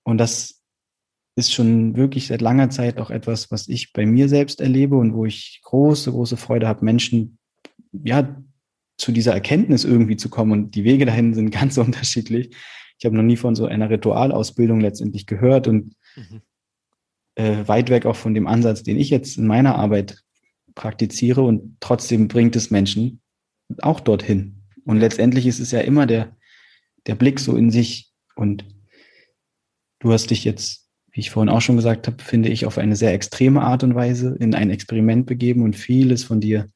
Und 0.03 0.17
das 0.17 0.61
ist 1.37 1.53
schon 1.53 1.95
wirklich 1.95 2.27
seit 2.27 2.41
langer 2.41 2.69
Zeit 2.69 2.99
auch 2.99 3.09
etwas, 3.09 3.51
was 3.51 3.67
ich 3.67 3.93
bei 3.93 4.05
mir 4.05 4.29
selbst 4.29 4.61
erlebe 4.61 4.95
und 4.95 5.13
wo 5.13 5.25
ich 5.25 5.61
große, 5.63 6.11
große 6.11 6.37
Freude 6.37 6.67
habe, 6.67 6.85
Menschen 6.85 7.37
ja 7.91 8.41
zu 8.97 9.11
dieser 9.11 9.33
Erkenntnis 9.33 9.83
irgendwie 9.83 10.15
zu 10.17 10.29
kommen. 10.29 10.51
Und 10.51 10.75
die 10.75 10.83
Wege 10.83 11.05
dahin 11.05 11.33
sind 11.33 11.51
ganz 11.51 11.77
unterschiedlich. 11.77 12.55
Ich 12.97 13.05
habe 13.05 13.15
noch 13.15 13.23
nie 13.23 13.37
von 13.37 13.55
so 13.55 13.65
einer 13.65 13.89
Ritualausbildung 13.89 14.79
letztendlich 14.79 15.25
gehört 15.25 15.67
und 15.67 15.95
mhm. 16.15 16.41
äh, 17.35 17.67
weit 17.67 17.89
weg 17.89 18.05
auch 18.05 18.15
von 18.15 18.33
dem 18.33 18.47
Ansatz, 18.47 18.83
den 18.83 18.97
ich 18.97 19.09
jetzt 19.09 19.37
in 19.37 19.47
meiner 19.47 19.75
Arbeit 19.75 20.24
praktiziere. 20.75 21.41
Und 21.41 21.77
trotzdem 21.79 22.27
bringt 22.27 22.55
es 22.55 22.71
Menschen 22.71 23.21
auch 23.81 23.99
dorthin. 23.99 24.61
Und 24.85 24.99
letztendlich 24.99 25.47
ist 25.47 25.59
es 25.59 25.71
ja 25.71 25.79
immer 25.81 26.05
der, 26.05 26.37
der 27.07 27.15
Blick 27.15 27.39
so 27.39 27.55
in 27.55 27.71
sich. 27.71 28.11
Und 28.35 28.65
du 29.99 30.11
hast 30.11 30.29
dich 30.29 30.43
jetzt 30.43 30.85
wie 31.15 31.21
ich 31.21 31.31
vorhin 31.31 31.49
auch 31.49 31.61
schon 31.61 31.77
gesagt 31.77 32.07
habe, 32.07 32.21
finde 32.21 32.49
ich 32.49 32.65
auf 32.65 32.77
eine 32.77 32.97
sehr 32.97 33.13
extreme 33.13 33.61
Art 33.61 33.83
und 33.83 33.95
Weise 33.95 34.35
in 34.37 34.53
ein 34.53 34.69
Experiment 34.69 35.25
begeben 35.25 35.63
und 35.63 35.77
vieles 35.77 36.25
von 36.25 36.41
dir 36.41 36.69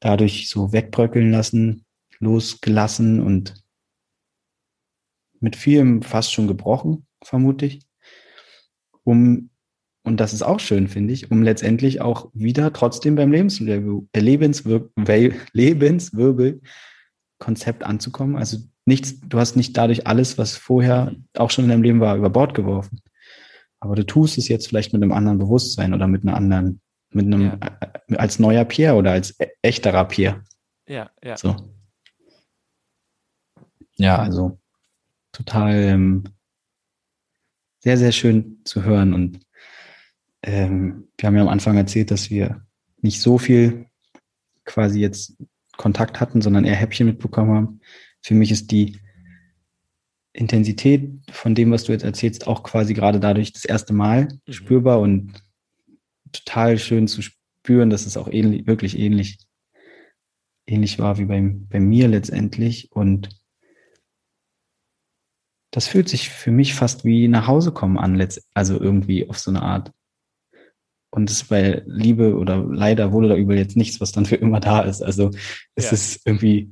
dadurch 0.00 0.48
so 0.48 0.72
wegbröckeln 0.72 1.30
lassen, 1.30 1.84
losgelassen 2.18 3.20
und 3.20 3.54
mit 5.38 5.54
vielem 5.54 6.02
fast 6.02 6.32
schon 6.32 6.48
gebrochen, 6.48 7.06
vermute 7.22 7.66
ich, 7.66 7.86
um, 9.04 9.50
und 10.08 10.18
das 10.18 10.32
ist 10.32 10.42
auch 10.42 10.58
schön, 10.58 10.88
finde 10.88 11.12
ich, 11.12 11.30
um 11.30 11.42
letztendlich 11.42 12.00
auch 12.00 12.30
wieder 12.34 12.72
trotzdem 12.72 13.14
beim 13.14 13.30
Lebenswirbel, 13.30 14.08
äh, 14.12 14.20
Lebenswir 14.20 14.88
Lebenswirbel 15.52 16.60
Konzept 17.38 17.84
anzukommen. 17.84 18.36
Also 18.36 18.58
nichts, 18.84 19.20
du 19.20 19.38
hast 19.38 19.54
nicht 19.54 19.76
dadurch 19.76 20.06
alles, 20.06 20.38
was 20.38 20.56
vorher 20.56 21.14
auch 21.36 21.50
schon 21.50 21.64
in 21.64 21.70
deinem 21.70 21.82
Leben 21.82 22.00
war, 22.00 22.16
über 22.16 22.30
Bord 22.30 22.54
geworfen. 22.54 23.00
Aber 23.80 23.94
du 23.94 24.04
tust 24.04 24.38
es 24.38 24.48
jetzt 24.48 24.66
vielleicht 24.66 24.92
mit 24.92 25.02
einem 25.02 25.12
anderen 25.12 25.38
Bewusstsein 25.38 25.94
oder 25.94 26.08
mit 26.08 26.22
einer 26.22 26.36
anderen, 26.36 26.80
mit 27.12 27.26
einem, 27.26 27.42
ja. 27.42 27.58
äh, 28.08 28.16
als 28.16 28.38
neuer 28.38 28.64
Pierre 28.64 28.96
oder 28.96 29.12
als 29.12 29.38
e 29.38 29.46
echterer 29.62 30.04
Pierre. 30.06 30.42
Ja, 30.88 31.10
ja. 31.22 31.36
So. 31.36 31.54
Ja, 33.96 34.18
also 34.18 34.58
total 35.32 35.74
ähm, 35.74 36.24
sehr, 37.80 37.98
sehr 37.98 38.12
schön 38.12 38.60
zu 38.64 38.82
hören. 38.84 39.14
Und 39.14 39.40
ähm, 40.48 41.08
wir 41.18 41.26
haben 41.26 41.36
ja 41.36 41.42
am 41.42 41.48
Anfang 41.48 41.76
erzählt, 41.76 42.10
dass 42.10 42.30
wir 42.30 42.62
nicht 43.02 43.20
so 43.20 43.36
viel 43.36 43.86
quasi 44.64 44.98
jetzt 44.98 45.36
Kontakt 45.76 46.20
hatten, 46.20 46.40
sondern 46.40 46.64
eher 46.64 46.74
Häppchen 46.74 47.06
mitbekommen 47.06 47.54
haben. 47.54 47.80
Für 48.22 48.34
mich 48.34 48.50
ist 48.50 48.70
die 48.70 48.98
Intensität 50.32 51.10
von 51.30 51.54
dem, 51.54 51.70
was 51.70 51.84
du 51.84 51.92
jetzt 51.92 52.04
erzählst, 52.04 52.46
auch 52.46 52.62
quasi 52.62 52.94
gerade 52.94 53.20
dadurch 53.20 53.52
das 53.52 53.66
erste 53.66 53.92
Mal 53.92 54.28
mhm. 54.46 54.52
spürbar 54.52 55.00
und 55.00 55.34
total 56.32 56.78
schön 56.78 57.08
zu 57.08 57.20
spüren, 57.20 57.90
dass 57.90 58.06
es 58.06 58.16
auch 58.16 58.28
ähnlich, 58.28 58.66
wirklich 58.66 58.98
ähnlich, 58.98 59.38
ähnlich 60.66 60.98
war 60.98 61.18
wie 61.18 61.26
bei, 61.26 61.42
bei 61.42 61.78
mir 61.78 62.08
letztendlich. 62.08 62.90
Und 62.90 63.28
das 65.72 65.86
fühlt 65.88 66.08
sich 66.08 66.30
für 66.30 66.52
mich 66.52 66.74
fast 66.74 67.04
wie 67.04 67.28
nach 67.28 67.46
Hause 67.46 67.72
kommen 67.72 67.98
an, 67.98 68.26
also 68.54 68.80
irgendwie 68.80 69.28
auf 69.28 69.38
so 69.38 69.50
eine 69.50 69.60
Art. 69.60 69.92
Und 71.10 71.30
es 71.30 71.42
ist 71.42 71.48
bei 71.48 71.82
Liebe 71.86 72.36
oder 72.36 72.64
leider 72.70 73.12
wohl 73.12 73.24
oder 73.24 73.36
übel 73.36 73.56
jetzt 73.56 73.76
nichts, 73.76 74.00
was 74.00 74.12
dann 74.12 74.26
für 74.26 74.36
immer 74.36 74.60
da 74.60 74.80
ist. 74.80 75.02
Also 75.02 75.30
es 75.74 75.86
ja. 75.86 75.92
ist 75.92 76.26
irgendwie, 76.26 76.70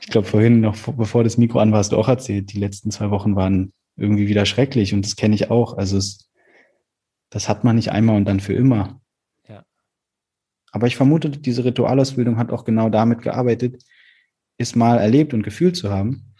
ich 0.00 0.08
glaube 0.08 0.26
vorhin 0.26 0.60
noch, 0.60 0.76
bevor 0.94 1.24
das 1.24 1.36
Mikro 1.36 1.58
an 1.58 1.70
war, 1.70 1.80
hast 1.80 1.92
du 1.92 1.98
auch 1.98 2.08
erzählt, 2.08 2.52
die 2.52 2.58
letzten 2.58 2.90
zwei 2.90 3.10
Wochen 3.10 3.36
waren 3.36 3.72
irgendwie 3.96 4.28
wieder 4.28 4.46
schrecklich 4.46 4.94
und 4.94 5.04
das 5.04 5.16
kenne 5.16 5.34
ich 5.34 5.50
auch. 5.50 5.76
Also 5.76 5.98
es, 5.98 6.30
das 7.28 7.48
hat 7.48 7.62
man 7.62 7.76
nicht 7.76 7.92
einmal 7.92 8.16
und 8.16 8.24
dann 8.24 8.40
für 8.40 8.54
immer. 8.54 9.00
Ja. 9.46 9.64
Aber 10.72 10.86
ich 10.86 10.96
vermute, 10.96 11.28
diese 11.28 11.64
Ritualausbildung 11.64 12.38
hat 12.38 12.50
auch 12.50 12.64
genau 12.64 12.88
damit 12.88 13.20
gearbeitet, 13.20 13.84
es 14.56 14.74
mal 14.74 14.98
erlebt 14.98 15.34
und 15.34 15.42
gefühlt 15.42 15.76
zu 15.76 15.90
haben. 15.90 16.34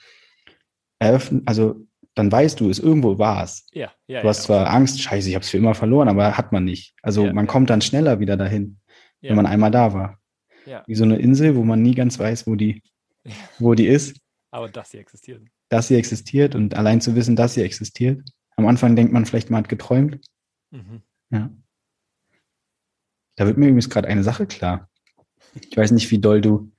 Eröffnen, 0.99 1.43
also 1.47 1.87
dann 2.15 2.31
weißt 2.31 2.61
du, 2.61 2.71
es 2.71 2.79
irgendwo 2.79 3.19
war 3.19 3.45
es. 3.45 3.67
Ja, 3.73 3.93
ja, 4.07 4.23
du 4.23 4.29
hast 4.29 4.39
ja, 4.39 4.45
zwar 4.47 4.63
okay. 4.63 4.77
Angst, 4.77 5.01
scheiße, 5.01 5.29
ich 5.29 5.35
habe 5.35 5.45
es 5.45 5.51
für 5.51 5.59
immer 5.59 5.75
verloren, 5.75 6.09
aber 6.09 6.37
hat 6.37 6.53
man 6.53 6.65
nicht. 6.65 6.95
Also 7.03 7.27
ja, 7.27 7.33
man 7.33 7.47
kommt 7.47 7.71
dann 7.71 7.81
schneller 7.81 8.21
wieder 8.21 8.37
dahin, 8.37 8.79
wenn 9.21 9.37
man 9.37 9.47
einmal 9.47 9.71
da 9.71 9.95
war. 9.95 10.19
Wie 10.87 10.95
so 10.95 11.05
eine 11.05 11.17
Insel, 11.17 11.57
wo 11.57 11.65
man 11.65 11.83
nie 11.83 11.95
ganz 11.95 12.19
weiß, 12.19 12.47
wo 12.47 12.55
die, 12.55 12.83
wo 13.59 13.75
die 13.75 13.87
ist. 13.87 14.17
Aber 14.51 14.69
dass 14.69 14.91
sie 14.91 14.99
existiert. 14.99 15.43
Dass 15.69 15.89
sie 15.89 15.97
existiert 15.97 16.55
und 16.55 16.75
allein 16.75 17.01
zu 17.01 17.15
wissen, 17.15 17.37
dass 17.37 17.55
sie 17.55 17.63
existiert. 17.63 18.23
Am 18.57 18.67
Anfang 18.67 18.97
denkt 18.97 19.13
man 19.13 19.27
vielleicht, 19.27 19.51
man 19.51 19.63
hat 19.63 19.69
geträumt. 19.69 20.21
Mhm. 20.71 21.03
Ja. 21.31 21.51
Da 23.37 23.47
wird 23.47 23.57
mir 23.57 23.67
übrigens 23.67 23.89
gerade 23.89 24.09
eine 24.09 24.23
Sache 24.23 24.47
klar. 24.47 24.89
Ich 25.55 25.77
weiß 25.77 25.93
nicht, 25.93 26.11
wie 26.11 26.19
doll 26.19 26.41
du. 26.41 26.73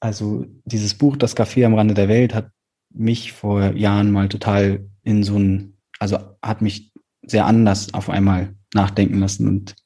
Also 0.00 0.46
dieses 0.64 0.94
Buch 0.94 1.16
Das 1.16 1.36
Café 1.36 1.64
am 1.66 1.74
Rande 1.74 1.94
der 1.94 2.08
Welt 2.08 2.34
hat 2.34 2.50
mich 2.94 3.32
vor 3.32 3.72
Jahren 3.74 4.10
mal 4.10 4.28
total 4.28 4.88
in 5.02 5.22
so 5.22 5.38
ein, 5.38 5.76
also 5.98 6.18
hat 6.42 6.62
mich 6.62 6.92
sehr 7.22 7.46
anders 7.46 7.94
auf 7.94 8.10
einmal 8.10 8.54
nachdenken 8.74 9.18
lassen 9.18 9.48
und 9.48 9.76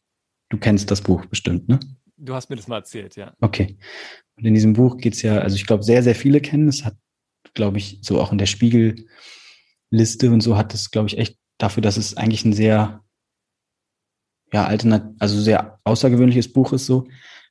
du 0.49 0.59
kennst 0.59 0.91
das 0.91 1.03
Buch 1.03 1.27
bestimmt, 1.27 1.69
ne? 1.69 1.81
Du 2.17 2.35
hast 2.35 2.49
mir 2.49 2.57
das 2.57 2.69
mal 2.69 2.77
erzählt, 2.77 3.17
ja. 3.17 3.35
Okay. 3.41 3.77
Und 4.37 4.45
in 4.45 4.55
diesem 4.55 4.73
Buch 4.73 4.97
geht's 4.97 5.23
ja, 5.23 5.39
also 5.39 5.57
ich 5.57 5.67
glaube, 5.67 5.83
sehr, 5.83 6.03
sehr 6.03 6.15
viele 6.15 6.41
kennen 6.41 6.69
es, 6.69 6.85
hat, 6.85 6.97
glaube 7.55 7.79
ich, 7.79 7.99
so 8.03 8.21
auch 8.21 8.33
in 8.33 8.39
der 8.39 8.47
Spiegelliste 8.47 10.31
und 10.31 10.41
so 10.41 10.57
hat 10.57 10.73
es, 10.73 10.91
glaube 10.91 11.09
ich, 11.09 11.19
echt 11.19 11.39
dafür, 11.59 11.83
dass 11.83 11.97
es 11.97 12.17
eigentlich 12.17 12.45
ein 12.45 12.53
sehr, 12.53 13.03
ja, 14.53 14.65
alternat, 14.65 15.13
also 15.19 15.41
sehr 15.41 15.79
außergewöhnliches 15.85 16.53
Buch 16.53 16.73
ist 16.73 16.87
so, 16.87 17.07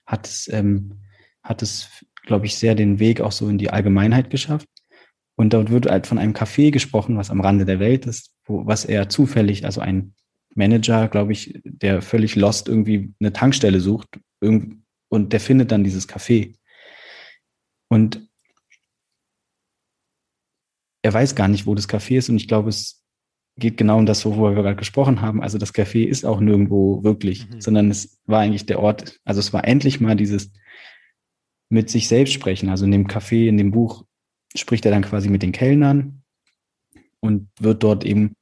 hat 0.06 0.27
es, 0.27 0.48
ähm, 0.52 1.02
hat 1.44 1.61
es, 1.61 1.90
glaube 2.26 2.45
ich, 2.48 2.56
sehr 2.56 2.73
den 2.73 2.99
Weg 2.99 3.22
auch 3.22 3.32
so 3.32 3.48
in 3.49 3.57
die 3.57 3.69
Allgemeinheit 3.69 4.30
geschafft. 4.30 4.68
Und 5.36 5.53
dort 5.53 5.70
wird 5.70 5.88
halt 5.88 6.07
von 6.07 6.18
einem 6.18 6.34
Café 6.34 6.72
gesprochen, 6.72 7.18
was 7.18 7.30
am 7.30 7.41
Rande 7.41 7.66
der 7.66 7.80
Welt 7.80 8.06
ist, 8.06 8.32
wo, 8.45 8.66
was 8.66 8.86
er 8.86 9.10
zufällig, 9.10 9.66
also 9.66 9.82
ein 9.82 10.14
Manager, 10.56 11.10
glaube 11.10 11.34
ich, 11.34 11.60
der 11.66 12.02
völlig 12.02 12.36
lost 12.36 12.70
irgendwie 12.70 13.14
eine 13.20 13.34
Tankstelle 13.34 13.82
sucht 13.82 14.20
und 14.40 15.34
der 15.34 15.40
findet 15.40 15.72
dann 15.72 15.84
dieses 15.84 16.07
Café. 16.07 16.56
Und 17.90 18.28
er 21.03 21.14
weiß 21.14 21.36
gar 21.36 21.49
nicht, 21.49 21.66
wo 21.66 21.76
das 21.76 21.90
Café 21.90 22.18
ist 22.18 22.30
und 22.30 22.38
ich 22.38 22.48
glaube, 22.48 22.70
es 22.70 23.03
geht 23.57 23.78
genau 23.78 23.98
um 23.98 24.06
das, 24.06 24.26
worüber 24.26 24.56
wir 24.56 24.64
gerade 24.64 24.76
gesprochen 24.76 25.22
haben. 25.22 25.41
Also 25.41 25.57
das 25.57 25.74
Café 25.74 26.06
ist 26.06 26.26
auch 26.26 26.40
nirgendwo 26.40 27.03
wirklich, 27.03 27.49
mhm. 27.49 27.62
sondern 27.62 27.91
es 27.91 28.20
war 28.26 28.41
eigentlich 28.41 28.66
der 28.66 28.80
Ort, 28.80 29.20
also 29.24 29.40
es 29.40 29.53
war 29.53 29.66
endlich 29.66 29.99
mal 29.99 30.16
dieses 30.16 30.52
mit 31.70 31.90
sich 31.90 32.07
selbst 32.07 32.34
sprechen. 32.34 32.70
Also 32.70 32.86
in 32.86 32.91
dem 32.91 33.07
Café, 33.07 33.48
in 33.48 33.57
dem 33.57 33.72
Buch 33.72 34.06
spricht 34.56 34.86
er 34.86 34.91
dann 34.91 35.03
quasi 35.03 35.30
mit 35.30 35.44
den 35.44 35.52
Kellnern 35.52 36.23
und 37.19 37.49
wird 37.60 37.84
dort 37.84 38.06
eben 38.06 38.36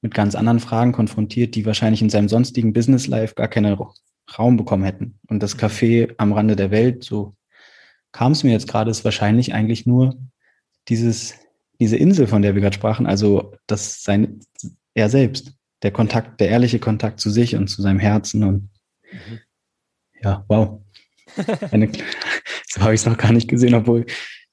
mit 0.00 0.14
ganz 0.14 0.34
anderen 0.34 0.60
Fragen 0.60 0.92
konfrontiert, 0.92 1.54
die 1.54 1.66
wahrscheinlich 1.66 2.02
in 2.02 2.10
seinem 2.10 2.28
sonstigen 2.28 2.72
Business 2.72 3.06
Life 3.06 3.34
gar 3.34 3.48
keinen 3.48 3.76
Raum 4.38 4.56
bekommen 4.56 4.84
hätten. 4.84 5.18
Und 5.28 5.42
das 5.42 5.58
Café 5.58 6.14
am 6.18 6.32
Rande 6.32 6.56
der 6.56 6.70
Welt, 6.70 7.02
so 7.02 7.34
kam 8.12 8.32
es 8.32 8.44
mir 8.44 8.52
jetzt 8.52 8.68
gerade, 8.68 8.90
ist 8.90 9.04
wahrscheinlich 9.04 9.54
eigentlich 9.54 9.86
nur 9.86 10.18
dieses, 10.88 11.34
diese 11.80 11.96
Insel, 11.96 12.26
von 12.26 12.42
der 12.42 12.54
wir 12.54 12.62
gerade 12.62 12.76
sprachen, 12.76 13.06
also 13.06 13.54
das 13.66 14.02
sein, 14.02 14.40
er 14.94 15.10
selbst, 15.10 15.54
der 15.82 15.92
Kontakt, 15.92 16.40
der 16.40 16.48
ehrliche 16.48 16.78
Kontakt 16.78 17.20
zu 17.20 17.30
sich 17.30 17.54
und 17.54 17.68
zu 17.68 17.82
seinem 17.82 17.98
Herzen 17.98 18.44
und 18.44 18.70
mhm. 19.12 19.40
ja, 20.22 20.44
wow. 20.48 20.80
Eine, 21.70 21.90
so 22.68 22.80
habe 22.80 22.94
ich 22.94 23.00
es 23.00 23.06
noch 23.06 23.18
gar 23.18 23.32
nicht 23.32 23.48
gesehen, 23.48 23.74
obwohl 23.74 24.06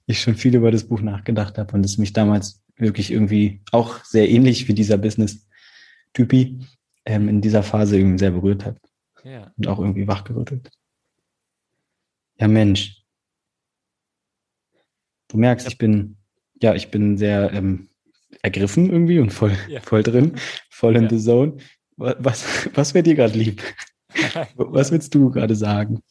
ich 0.07 0.21
schon 0.21 0.35
viel 0.35 0.55
über 0.55 0.71
das 0.71 0.87
Buch 0.87 1.01
nachgedacht 1.01 1.57
habe 1.57 1.73
und 1.73 1.85
es 1.85 1.97
mich 1.97 2.13
damals 2.13 2.63
wirklich 2.77 3.11
irgendwie 3.11 3.61
auch 3.71 4.03
sehr 4.03 4.29
ähnlich 4.29 4.67
wie 4.67 4.73
dieser 4.73 4.97
Business-Typi 4.97 6.59
ähm, 7.05 7.29
in 7.29 7.41
dieser 7.41 7.63
Phase 7.63 7.97
irgendwie 7.97 8.19
sehr 8.19 8.31
berührt 8.31 8.65
hat. 8.65 8.77
Ja. 9.23 9.51
Und 9.57 9.67
auch 9.67 9.79
irgendwie 9.79 10.07
wachgerüttelt. 10.07 10.69
Ja, 12.39 12.47
Mensch. 12.47 13.01
Du 15.29 15.37
merkst, 15.37 15.67
ich 15.67 15.77
bin, 15.77 16.17
ja, 16.61 16.75
ich 16.75 16.91
bin 16.91 17.17
sehr 17.17 17.51
ähm, 17.53 17.89
ergriffen 18.41 18.91
irgendwie 18.91 19.19
und 19.19 19.31
voll, 19.31 19.57
ja. 19.67 19.81
voll 19.81 20.03
drin, 20.03 20.35
voll 20.69 20.95
in 20.95 21.03
ja. 21.03 21.09
the 21.09 21.19
zone. 21.19 21.57
Was, 21.97 22.69
was 22.75 22.93
wäre 22.93 23.03
dir 23.03 23.15
gerade 23.15 23.37
lieb? 23.37 23.63
was 24.55 24.91
willst 24.91 25.15
du 25.15 25.31
gerade 25.31 25.55
sagen? 25.55 26.01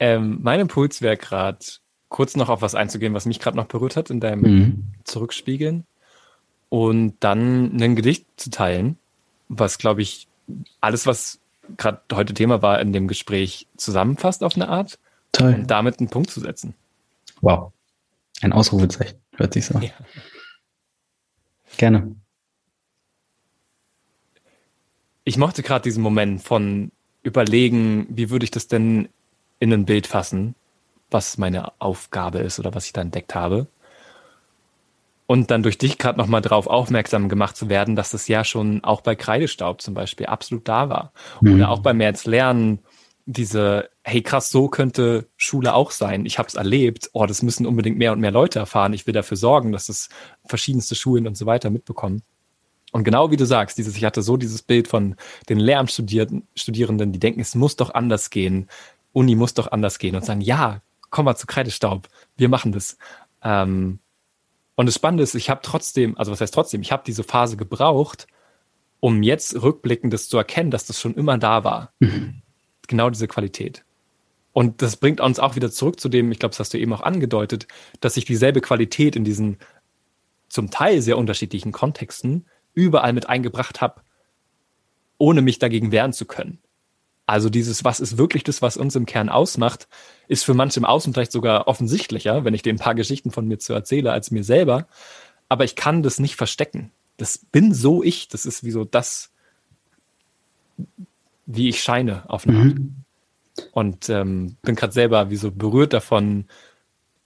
Ähm, 0.00 0.38
mein 0.42 0.60
Impuls 0.60 1.02
wäre 1.02 1.16
gerade, 1.16 1.64
kurz 2.08 2.36
noch 2.36 2.48
auf 2.48 2.62
was 2.62 2.74
einzugehen, 2.74 3.14
was 3.14 3.26
mich 3.26 3.40
gerade 3.40 3.56
noch 3.56 3.66
berührt 3.66 3.96
hat 3.96 4.10
in 4.10 4.20
deinem 4.20 4.40
mhm. 4.40 4.84
Zurückspiegeln. 5.04 5.84
Und 6.68 7.14
dann 7.20 7.80
ein 7.80 7.96
Gedicht 7.96 8.26
zu 8.36 8.50
teilen, 8.50 8.98
was, 9.48 9.78
glaube 9.78 10.02
ich, 10.02 10.28
alles, 10.80 11.06
was 11.06 11.40
gerade 11.76 12.00
heute 12.12 12.34
Thema 12.34 12.62
war 12.62 12.80
in 12.80 12.92
dem 12.92 13.08
Gespräch, 13.08 13.66
zusammenfasst 13.76 14.42
auf 14.42 14.54
eine 14.54 14.68
Art. 14.68 14.98
Toll. 15.32 15.54
Und 15.54 15.70
damit 15.70 15.98
einen 15.98 16.08
Punkt 16.08 16.30
zu 16.30 16.40
setzen. 16.40 16.74
Wow. 17.40 17.72
Ein 18.40 18.52
Ausrufezeichen, 18.52 19.18
hört 19.36 19.54
sich 19.54 19.66
so. 19.66 19.78
Ja. 19.78 19.90
Gerne. 21.76 22.14
Ich 25.24 25.36
mochte 25.36 25.62
gerade 25.62 25.82
diesen 25.82 26.02
Moment 26.02 26.42
von 26.42 26.90
überlegen, 27.22 28.06
wie 28.10 28.30
würde 28.30 28.44
ich 28.44 28.50
das 28.50 28.68
denn 28.68 29.08
in 29.58 29.72
ein 29.72 29.84
Bild 29.84 30.06
fassen 30.06 30.54
was 31.10 31.38
meine 31.38 31.72
Aufgabe 31.80 32.38
ist 32.38 32.58
oder 32.58 32.74
was 32.74 32.86
ich 32.86 32.92
da 32.92 33.00
entdeckt 33.00 33.34
habe. 33.34 33.66
Und 35.26 35.50
dann 35.50 35.62
durch 35.62 35.76
dich 35.76 35.98
gerade 35.98 36.18
nochmal 36.18 36.40
drauf 36.40 36.66
aufmerksam 36.66 37.28
gemacht 37.28 37.56
zu 37.56 37.68
werden, 37.68 37.96
dass 37.96 38.10
das 38.10 38.28
ja 38.28 38.44
schon 38.44 38.82
auch 38.82 39.02
bei 39.02 39.14
Kreidestaub 39.14 39.82
zum 39.82 39.92
Beispiel 39.92 40.26
absolut 40.26 40.66
da 40.66 40.88
war. 40.88 41.12
Mhm. 41.42 41.54
Oder 41.54 41.70
auch 41.70 41.80
bei 41.80 41.92
März 41.92 42.24
Lernen 42.24 42.80
diese, 43.30 43.90
hey 44.04 44.22
krass, 44.22 44.48
so 44.48 44.68
könnte 44.68 45.26
Schule 45.36 45.74
auch 45.74 45.90
sein. 45.90 46.24
Ich 46.24 46.38
habe 46.38 46.48
es 46.48 46.54
erlebt. 46.54 47.10
Oh, 47.12 47.26
das 47.26 47.42
müssen 47.42 47.66
unbedingt 47.66 47.98
mehr 47.98 48.12
und 48.12 48.20
mehr 48.20 48.30
Leute 48.30 48.58
erfahren. 48.58 48.94
Ich 48.94 49.06
will 49.06 49.12
dafür 49.12 49.36
sorgen, 49.36 49.70
dass 49.70 49.86
das 49.86 50.08
verschiedenste 50.46 50.94
Schulen 50.94 51.26
und 51.26 51.36
so 51.36 51.44
weiter 51.44 51.68
mitbekommen. 51.68 52.22
Und 52.92 53.04
genau 53.04 53.30
wie 53.30 53.36
du 53.36 53.44
sagst, 53.44 53.76
dieses, 53.76 53.96
ich 53.96 54.04
hatte 54.06 54.22
so 54.22 54.38
dieses 54.38 54.62
Bild 54.62 54.88
von 54.88 55.14
den 55.50 55.58
Lehramtsstudierenden, 55.58 57.12
die 57.12 57.18
denken, 57.18 57.40
es 57.40 57.54
muss 57.54 57.76
doch 57.76 57.92
anders 57.92 58.30
gehen. 58.30 58.66
Uni 59.12 59.34
muss 59.34 59.52
doch 59.52 59.70
anders 59.72 59.98
gehen 59.98 60.16
und 60.16 60.24
sagen, 60.24 60.40
ja, 60.40 60.80
komm 61.10 61.24
mal 61.24 61.36
zu 61.36 61.46
Kreidestaub, 61.46 62.08
wir 62.36 62.48
machen 62.48 62.72
das. 62.72 62.96
Ähm, 63.42 63.98
und 64.74 64.86
das 64.86 64.94
Spannende 64.94 65.24
ist, 65.24 65.34
ich 65.34 65.50
habe 65.50 65.60
trotzdem, 65.62 66.16
also 66.16 66.30
was 66.30 66.40
heißt 66.40 66.54
trotzdem, 66.54 66.82
ich 66.82 66.92
habe 66.92 67.02
diese 67.06 67.24
Phase 67.24 67.56
gebraucht, 67.56 68.26
um 69.00 69.22
jetzt 69.22 69.60
rückblickend 69.60 70.12
das 70.12 70.28
zu 70.28 70.36
erkennen, 70.36 70.70
dass 70.70 70.86
das 70.86 71.00
schon 71.00 71.14
immer 71.14 71.38
da 71.38 71.64
war. 71.64 71.92
Mhm. 71.98 72.42
Genau 72.86 73.10
diese 73.10 73.28
Qualität. 73.28 73.84
Und 74.52 74.82
das 74.82 74.96
bringt 74.96 75.20
uns 75.20 75.38
auch 75.38 75.56
wieder 75.56 75.70
zurück 75.70 76.00
zu 76.00 76.08
dem, 76.08 76.32
ich 76.32 76.38
glaube, 76.38 76.52
das 76.52 76.60
hast 76.60 76.74
du 76.74 76.78
eben 76.78 76.92
auch 76.92 77.02
angedeutet, 77.02 77.68
dass 78.00 78.16
ich 78.16 78.24
dieselbe 78.24 78.60
Qualität 78.60 79.14
in 79.14 79.24
diesen 79.24 79.58
zum 80.48 80.70
Teil 80.70 81.02
sehr 81.02 81.18
unterschiedlichen 81.18 81.72
Kontexten 81.72 82.46
überall 82.74 83.12
mit 83.12 83.28
eingebracht 83.28 83.80
habe, 83.80 84.00
ohne 85.18 85.42
mich 85.42 85.58
dagegen 85.58 85.92
wehren 85.92 86.12
zu 86.12 86.24
können. 86.24 86.58
Also 87.28 87.50
dieses, 87.50 87.84
was 87.84 88.00
ist 88.00 88.16
wirklich 88.16 88.42
das, 88.42 88.62
was 88.62 88.78
uns 88.78 88.96
im 88.96 89.04
Kern 89.04 89.28
ausmacht, 89.28 89.86
ist 90.28 90.44
für 90.44 90.54
manche 90.54 90.80
im 90.80 90.86
Außen 90.86 91.12
vielleicht 91.12 91.30
sogar 91.30 91.68
offensichtlicher, 91.68 92.42
wenn 92.44 92.54
ich 92.54 92.62
dir 92.62 92.72
ein 92.72 92.78
paar 92.78 92.94
Geschichten 92.94 93.30
von 93.30 93.46
mir 93.46 93.58
zu 93.58 93.74
erzähle, 93.74 94.12
als 94.12 94.30
mir 94.30 94.42
selber. 94.42 94.88
Aber 95.46 95.64
ich 95.64 95.76
kann 95.76 96.02
das 96.02 96.20
nicht 96.20 96.36
verstecken. 96.36 96.90
Das 97.18 97.36
bin 97.36 97.74
so 97.74 98.02
ich. 98.02 98.28
Das 98.28 98.46
ist 98.46 98.64
wie 98.64 98.70
so 98.70 98.86
das, 98.86 99.30
wie 101.44 101.68
ich 101.68 101.82
scheine 101.82 102.30
auf 102.30 102.46
eine 102.46 102.56
Art. 102.56 102.78
Mhm. 102.78 102.94
Und 103.72 104.08
ähm, 104.08 104.56
bin 104.62 104.74
gerade 104.74 104.94
selber 104.94 105.28
wie 105.28 105.36
so 105.36 105.52
berührt 105.52 105.92
davon, 105.92 106.46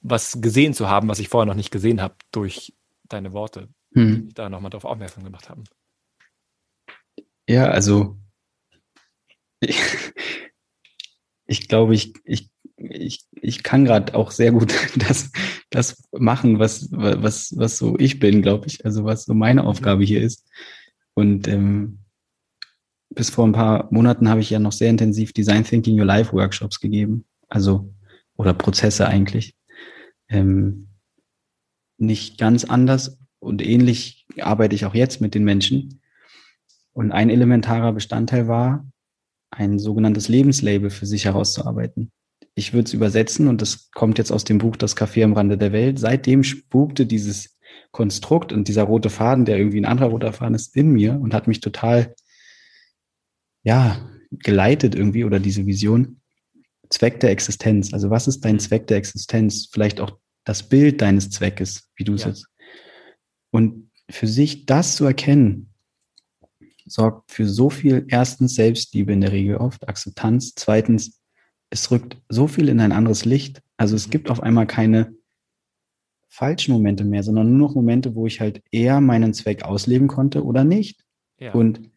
was 0.01 0.41
gesehen 0.41 0.75
zu 0.75 0.89
haben, 0.89 1.07
was 1.07 1.21
ich 1.21 1.29
vorher 1.29 1.47
noch 1.47 1.55
nicht 1.55 1.71
gesehen 1.71 2.03
habe, 2.03 2.15
durch 2.33 2.75
deine 3.09 3.33
Worte, 3.33 3.69
mhm. 3.93 4.15
die 4.17 4.23
mich 4.23 4.35
da 4.35 4.49
nochmal 4.49 4.71
drauf 4.71 4.85
aufmerksam 4.85 5.23
gemacht 5.23 5.49
haben. 5.49 5.63
Ja, 7.47 7.67
also 7.67 8.17
ich, 9.63 9.81
ich 11.47 11.69
glaube, 11.69 11.95
ich, 11.95 12.15
ich 12.25 12.53
ich, 12.91 13.25
ich 13.33 13.63
kann 13.63 13.85
gerade 13.85 14.15
auch 14.15 14.31
sehr 14.31 14.53
gut 14.53 14.73
das, 14.97 15.31
das 15.71 16.03
machen, 16.13 16.59
was, 16.59 16.89
was, 16.91 17.55
was 17.57 17.79
so 17.79 17.99
ich 17.99 18.19
bin, 18.19 18.43
glaube 18.43 18.67
ich. 18.67 18.85
Also 18.85 19.05
was 19.05 19.25
so 19.25 19.35
meine 19.35 19.65
Aufgabe 19.65 20.05
hier 20.05 20.23
ist. 20.23 20.49
Und 21.15 21.49
ähm, 21.49 21.99
bis 23.11 23.31
vor 23.31 23.47
ein 23.47 23.53
paar 23.53 23.89
Monaten 23.93 24.29
habe 24.29 24.41
ich 24.41 24.51
ja 24.51 24.59
noch 24.59 24.73
sehr 24.73 24.91
intensiv 24.91 25.33
Design 25.33 25.65
Thinking 25.65 25.99
Your 25.99 26.07
Life 26.07 26.33
Workshops 26.33 26.81
gegeben. 26.81 27.25
Also, 27.49 27.93
oder 28.37 28.55
Prozesse 28.55 29.07
eigentlich. 29.07 29.55
Ähm, 30.29 30.89
nicht 31.99 32.39
ganz 32.39 32.65
anders 32.65 33.19
und 33.39 33.65
ähnlich 33.65 34.27
arbeite 34.41 34.75
ich 34.75 34.87
auch 34.87 34.95
jetzt 34.95 35.21
mit 35.21 35.35
den 35.35 35.45
Menschen. 35.45 36.01
Und 36.95 37.13
ein 37.13 37.31
elementarer 37.31 37.93
Bestandteil 37.93 38.49
war, 38.49 38.87
ein 39.53 39.79
sogenanntes 39.79 40.29
Lebenslabel 40.29 40.91
für 40.91 41.07
sich 41.07 41.27
herauszuarbeiten. 41.27 42.11
Ich 42.55 42.73
würde 42.73 42.87
es 42.87 42.95
übersetzen 42.95 43.49
und 43.49 43.63
das 43.63 43.91
kommt 43.93 44.19
jetzt 44.19 44.33
aus 44.33 44.45
dem 44.45 44.59
Buch 44.59 44.77
Das 44.77 44.97
Café 44.97 45.25
am 45.25 45.35
Rande 45.35 45.57
der 45.57 45.73
Welt. 45.73 45.99
Seitdem 45.99 46.43
spukte 46.43 47.07
dieses 47.07 47.59
Konstrukt 47.93 48.53
und 48.53 48.69
dieser 48.69 48.85
rote 48.85 49.11
Faden, 49.11 49.45
der 49.45 49.59
irgendwie 49.59 49.81
ein 49.81 49.87
anderer 49.87 50.09
roter 50.09 50.33
Faden 50.33 50.55
ist, 50.55 50.75
in 50.75 50.91
mir 50.91 51.19
und 51.21 51.35
hat 51.35 51.47
mich 51.47 51.61
total, 51.61 52.15
ja, 53.63 54.09
geleitet 54.31 54.95
irgendwie 54.95 55.25
oder 55.25 55.39
diese 55.39 55.67
Vision. 55.67 56.21
Zweck 56.89 57.21
der 57.21 57.31
Existenz. 57.31 57.93
Also 57.93 58.11
was 58.11 58.29
ist 58.29 58.45
dein 58.45 58.59
Zweck 58.59 58.87
der 58.87 58.99
Existenz? 58.99 59.69
Vielleicht 59.71 60.01
auch 60.01 60.19
das 60.45 60.63
Bild 60.63 61.01
deines 61.01 61.31
Zweckes, 61.31 61.91
wie 61.97 62.05
du 62.05 62.15
es 62.15 62.23
ja. 62.23 62.29
jetzt. 62.29 62.47
Und 63.51 63.91
für 64.11 64.27
sich 64.27 64.67
das 64.67 64.97
zu 64.97 65.05
erkennen, 65.05 65.72
sorgt 66.87 67.31
für 67.31 67.47
so 67.47 67.71
viel, 67.71 68.05
erstens 68.09 68.55
Selbstliebe 68.55 69.13
in 69.13 69.21
der 69.21 69.33
Regel 69.33 69.57
oft, 69.57 69.89
Akzeptanz, 69.89 70.55
zweitens, 70.55 71.21
es 71.71 71.91
rückt 71.91 72.19
so 72.29 72.47
viel 72.47 72.69
in 72.69 72.81
ein 72.81 72.93
anderes 72.93 73.25
Licht. 73.25 73.63
Also 73.77 73.97
es 73.97 74.07
mhm. 74.07 74.11
gibt 74.11 74.31
auf 74.31 74.43
einmal 74.43 74.67
keine 74.67 75.15
falschen 76.29 76.73
Momente 76.73 77.05
mehr, 77.05 77.23
sondern 77.23 77.51
nur 77.51 77.69
noch 77.69 77.75
Momente, 77.75 78.15
wo 78.15 78.27
ich 78.27 78.41
halt 78.41 78.63
eher 78.71 79.01
meinen 79.01 79.35
Zweck 79.35 79.65
ausleben 79.65 80.09
konnte 80.09 80.45
oder 80.45 80.65
nicht. 80.65 81.01
Ja. 81.39 81.53
Und 81.53 81.91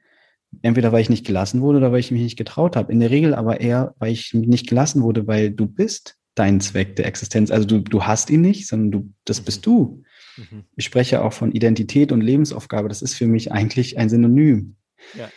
entweder 0.62 0.92
weil 0.92 1.02
ich 1.02 1.10
nicht 1.10 1.26
gelassen 1.26 1.62
wurde 1.62 1.78
oder 1.80 1.92
weil 1.92 2.00
ich 2.00 2.12
mich 2.12 2.22
nicht 2.22 2.38
getraut 2.38 2.76
habe. 2.76 2.92
In 2.92 3.00
der 3.00 3.12
Regel 3.12 3.34
aber 3.34 3.62
eher, 3.62 3.96
weil 4.00 4.12
ich 4.12 4.34
nicht 4.34 4.68
gelassen 4.68 5.02
wurde, 5.04 5.28
weil 5.28 5.52
du 5.52 5.68
bist 5.68 6.18
dein 6.36 6.60
Zweck 6.60 6.96
der 6.96 7.06
Existenz. 7.06 7.52
Also 7.52 7.66
du, 7.66 7.80
du 7.80 8.04
hast 8.04 8.30
ihn 8.30 8.42
nicht, 8.42 8.68
sondern 8.68 8.92
du, 8.92 9.14
das 9.26 9.42
bist 9.42 9.60
mhm. 9.60 9.72
du. 9.72 10.04
Mhm. 10.38 10.66
Ich 10.76 10.86
spreche 10.86 11.24
auch 11.24 11.34
von 11.34 11.52
Identität 11.52 12.12
und 12.12 12.22
Lebensaufgabe. 12.22 12.90
Das 12.90 13.02
ist 13.02 13.16
für 13.16 13.28
mich 13.28 13.52
eigentlich 13.52 13.98
ein 13.98 14.10
Synonym. 14.10 14.76
Ja. 15.18 15.30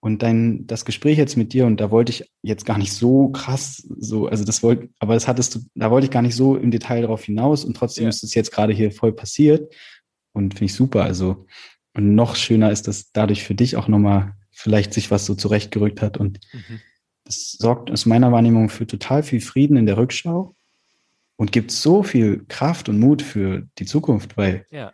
Und 0.00 0.22
dein, 0.22 0.66
das 0.66 0.84
Gespräch 0.84 1.18
jetzt 1.18 1.36
mit 1.36 1.52
dir, 1.52 1.66
und 1.66 1.80
da 1.80 1.90
wollte 1.90 2.12
ich 2.12 2.30
jetzt 2.42 2.64
gar 2.64 2.78
nicht 2.78 2.92
so 2.92 3.28
krass, 3.30 3.84
so, 3.98 4.28
also 4.28 4.44
das 4.44 4.62
wollte, 4.62 4.88
aber 4.98 5.14
das 5.14 5.26
hattest 5.26 5.54
du, 5.54 5.60
da 5.74 5.90
wollte 5.90 6.04
ich 6.04 6.10
gar 6.10 6.22
nicht 6.22 6.36
so 6.36 6.56
im 6.56 6.70
Detail 6.70 7.00
darauf 7.00 7.24
hinaus 7.24 7.64
und 7.64 7.76
trotzdem 7.76 8.04
ja. 8.04 8.10
ist 8.10 8.22
es 8.22 8.34
jetzt 8.34 8.52
gerade 8.52 8.72
hier 8.72 8.92
voll 8.92 9.12
passiert 9.12 9.74
und 10.32 10.54
finde 10.54 10.66
ich 10.66 10.74
super. 10.74 11.02
Also, 11.02 11.46
und 11.94 12.14
noch 12.14 12.36
schöner 12.36 12.70
ist, 12.70 12.86
dass 12.86 13.10
dadurch 13.12 13.42
für 13.42 13.54
dich 13.54 13.76
auch 13.76 13.88
nochmal 13.88 14.34
vielleicht 14.52 14.94
sich 14.94 15.10
was 15.10 15.26
so 15.26 15.34
zurechtgerückt 15.34 16.02
hat 16.02 16.18
und 16.18 16.40
mhm. 16.52 16.80
das 17.24 17.52
sorgt 17.52 17.90
aus 17.90 18.06
meiner 18.06 18.32
Wahrnehmung 18.32 18.68
für 18.68 18.86
total 18.86 19.22
viel 19.22 19.40
Frieden 19.40 19.76
in 19.76 19.86
der 19.86 19.96
Rückschau 19.96 20.54
und 21.36 21.52
gibt 21.52 21.70
so 21.70 22.02
viel 22.02 22.44
Kraft 22.48 22.88
und 22.88 22.98
Mut 22.98 23.22
für 23.22 23.66
die 23.78 23.84
Zukunft, 23.84 24.36
weil 24.36 24.66
ja. 24.70 24.92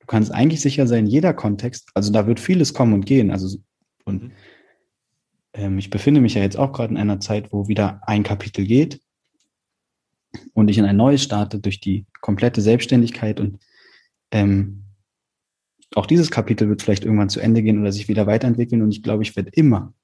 du 0.00 0.06
kannst 0.06 0.32
eigentlich 0.32 0.60
sicher 0.60 0.86
sein, 0.86 1.06
jeder 1.06 1.34
Kontext, 1.34 1.90
also 1.94 2.12
da 2.12 2.26
wird 2.26 2.40
vieles 2.40 2.74
kommen 2.74 2.92
und 2.92 3.06
gehen, 3.06 3.30
also 3.30 3.58
und 4.04 4.24
mhm. 4.24 4.32
ähm, 5.52 5.78
ich 5.78 5.90
befinde 5.90 6.20
mich 6.20 6.34
ja 6.34 6.42
jetzt 6.42 6.56
auch 6.56 6.72
gerade 6.72 6.92
in 6.92 6.98
einer 6.98 7.20
Zeit, 7.20 7.52
wo 7.52 7.68
wieder 7.68 8.00
ein 8.06 8.22
Kapitel 8.22 8.64
geht 8.64 9.00
und 10.54 10.68
ich 10.68 10.78
in 10.78 10.84
ein 10.84 10.96
neues 10.96 11.22
starte 11.22 11.58
durch 11.58 11.80
die 11.80 12.06
komplette 12.20 12.60
Selbstständigkeit 12.60 13.40
und 13.40 13.58
ähm, 14.30 14.84
auch 15.94 16.06
dieses 16.06 16.30
Kapitel 16.30 16.68
wird 16.68 16.82
vielleicht 16.82 17.04
irgendwann 17.04 17.30
zu 17.30 17.40
Ende 17.40 17.62
gehen 17.62 17.80
oder 17.80 17.92
sich 17.92 18.08
wieder 18.08 18.26
weiterentwickeln 18.26 18.82
und 18.82 18.90
ich 18.90 19.02
glaube, 19.02 19.22
ich 19.22 19.34
werde 19.36 19.50
immer 19.50 19.94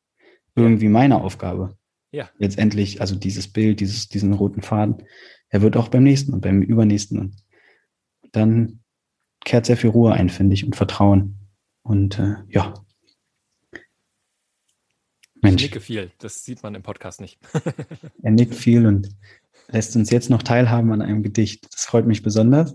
irgendwie 0.56 0.88
meine 0.88 1.20
Aufgabe 1.20 1.76
ja. 2.14 2.30
letztendlich, 2.38 3.00
also 3.00 3.14
dieses 3.14 3.48
Bild, 3.48 3.80
dieses, 3.80 4.08
diesen 4.08 4.32
roten 4.32 4.62
Faden, 4.62 5.02
er 5.48 5.62
wird 5.62 5.76
auch 5.76 5.88
beim 5.88 6.02
nächsten 6.04 6.32
und 6.32 6.40
beim 6.40 6.62
übernächsten 6.62 7.18
und 7.18 7.36
dann 8.32 8.80
kehrt 9.44 9.66
sehr 9.66 9.76
viel 9.76 9.90
Ruhe 9.90 10.12
ein, 10.12 10.30
finde 10.30 10.54
ich, 10.54 10.64
und 10.64 10.74
Vertrauen. 10.74 11.38
Und 11.82 12.18
äh, 12.18 12.36
ja, 12.48 12.74
Mensch. 15.44 15.62
Ich 15.62 15.70
nicke 15.70 15.80
viel, 15.80 16.10
das 16.18 16.42
sieht 16.42 16.62
man 16.62 16.74
im 16.74 16.82
Podcast 16.82 17.20
nicht. 17.20 17.38
er 18.22 18.30
nickt 18.30 18.54
viel 18.54 18.86
und 18.86 19.10
lässt 19.68 19.94
uns 19.94 20.10
jetzt 20.10 20.30
noch 20.30 20.42
teilhaben 20.42 20.90
an 20.92 21.02
einem 21.02 21.22
Gedicht. 21.22 21.72
Das 21.72 21.84
freut 21.84 22.06
mich 22.06 22.22
besonders, 22.22 22.74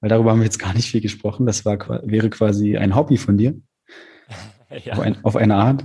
weil 0.00 0.10
darüber 0.10 0.32
haben 0.32 0.40
wir 0.40 0.44
jetzt 0.44 0.58
gar 0.58 0.74
nicht 0.74 0.90
viel 0.90 1.00
gesprochen. 1.00 1.46
Das 1.46 1.64
war, 1.64 1.78
wäre 2.04 2.28
quasi 2.28 2.76
ein 2.76 2.94
Hobby 2.94 3.16
von 3.16 3.36
dir. 3.36 3.60
Ja. 4.84 4.94
Auf, 4.94 4.98
ein, 4.98 5.24
auf, 5.24 5.36
eine 5.36 5.54
Art. 5.54 5.84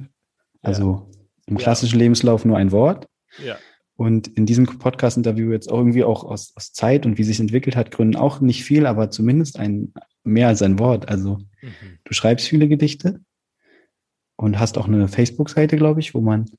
Also 0.63 1.07
ja. 1.13 1.20
Im 1.51 1.57
klassischen 1.57 1.99
ja. 1.99 2.03
Lebenslauf 2.03 2.45
nur 2.45 2.57
ein 2.57 2.71
Wort. 2.71 3.07
Ja. 3.43 3.57
Und 3.95 4.29
in 4.29 4.47
diesem 4.47 4.65
Podcast-Interview 4.65 5.51
jetzt 5.51 5.71
auch 5.71 5.77
irgendwie 5.77 6.03
auch 6.03 6.23
aus, 6.23 6.53
aus 6.55 6.73
Zeit 6.73 7.05
und 7.05 7.17
wie 7.19 7.23
sich 7.23 7.39
entwickelt 7.39 7.75
hat, 7.75 7.91
Gründen 7.91 8.15
auch 8.15 8.39
nicht 8.39 8.63
viel, 8.63 8.87
aber 8.87 9.11
zumindest 9.11 9.59
ein 9.59 9.93
mehr 10.23 10.47
als 10.47 10.61
ein 10.61 10.79
Wort. 10.79 11.09
Also 11.09 11.39
mhm. 11.61 11.99
du 12.03 12.13
schreibst 12.13 12.47
viele 12.47 12.67
Gedichte 12.67 13.19
und 14.37 14.59
hast 14.59 14.77
auch 14.77 14.87
eine 14.87 15.07
Facebook-Seite, 15.07 15.77
glaube 15.77 15.99
ich, 15.99 16.15
wo 16.15 16.21
man. 16.21 16.49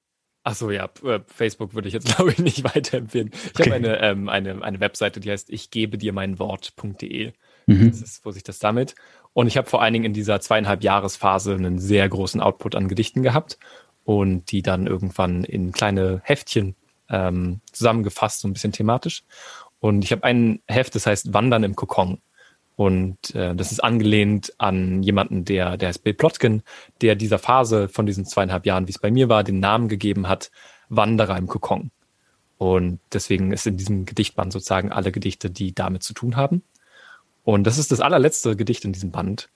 Ach 0.44 0.54
so, 0.54 0.70
ja, 0.70 0.90
äh, 1.04 1.20
Facebook 1.26 1.74
würde 1.74 1.88
ich 1.88 1.94
jetzt, 1.94 2.06
glaube 2.16 2.32
ich, 2.32 2.38
nicht 2.38 2.62
weiterempfehlen. 2.62 3.30
Ich 3.32 3.60
okay. 3.60 3.64
habe 3.64 3.74
eine, 3.74 4.00
ähm, 4.02 4.28
eine, 4.28 4.62
eine 4.62 4.80
Webseite, 4.80 5.18
die 5.18 5.30
heißt 5.30 5.50
ich 5.50 5.70
gebe 5.70 5.98
dir 5.98 6.12
mein 6.12 6.38
Wort.de. 6.38 7.32
Mhm. 7.66 7.90
Das 7.90 8.02
ist, 8.02 8.24
wo 8.24 8.30
sich 8.30 8.42
das 8.42 8.58
sammelt. 8.58 8.94
Und 9.32 9.46
ich 9.46 9.56
habe 9.56 9.68
vor 9.68 9.82
allen 9.82 9.94
Dingen 9.94 10.04
in 10.04 10.12
dieser 10.12 10.40
zweieinhalb 10.40 10.84
Jahresphase 10.84 11.54
einen 11.54 11.78
sehr 11.78 12.08
großen 12.08 12.40
Output 12.40 12.74
an 12.74 12.88
Gedichten 12.88 13.22
gehabt 13.22 13.58
und 14.04 14.50
die 14.50 14.62
dann 14.62 14.86
irgendwann 14.86 15.44
in 15.44 15.72
kleine 15.72 16.20
Heftchen 16.24 16.74
ähm, 17.08 17.60
zusammengefasst, 17.72 18.40
so 18.40 18.48
ein 18.48 18.52
bisschen 18.52 18.72
thematisch. 18.72 19.22
Und 19.80 20.04
ich 20.04 20.12
habe 20.12 20.24
ein 20.24 20.60
Heft, 20.66 20.94
das 20.94 21.06
heißt 21.06 21.34
Wandern 21.34 21.64
im 21.64 21.76
Kokon. 21.76 22.20
Und 22.76 23.34
äh, 23.34 23.54
das 23.54 23.70
ist 23.70 23.84
angelehnt 23.84 24.54
an 24.58 25.02
jemanden, 25.02 25.44
der, 25.44 25.76
der 25.76 25.88
heißt 25.88 26.04
Bill 26.04 26.14
Plotkin, 26.14 26.62
der 27.00 27.14
dieser 27.16 27.38
Phase 27.38 27.88
von 27.88 28.06
diesen 28.06 28.24
zweieinhalb 28.24 28.64
Jahren, 28.64 28.86
wie 28.88 28.92
es 28.92 28.98
bei 28.98 29.10
mir 29.10 29.28
war, 29.28 29.44
den 29.44 29.60
Namen 29.60 29.88
gegeben 29.88 30.28
hat, 30.28 30.50
Wanderer 30.88 31.36
im 31.36 31.46
Kokon. 31.46 31.90
Und 32.58 33.00
deswegen 33.12 33.52
ist 33.52 33.66
in 33.66 33.76
diesem 33.76 34.06
Gedichtband 34.06 34.52
sozusagen 34.52 34.92
alle 34.92 35.12
Gedichte, 35.12 35.50
die 35.50 35.74
damit 35.74 36.02
zu 36.02 36.14
tun 36.14 36.36
haben. 36.36 36.62
Und 37.44 37.64
das 37.64 37.76
ist 37.76 37.90
das 37.90 38.00
allerletzte 38.00 38.56
Gedicht 38.56 38.84
in 38.84 38.92
diesem 38.92 39.10
Band. 39.10 39.48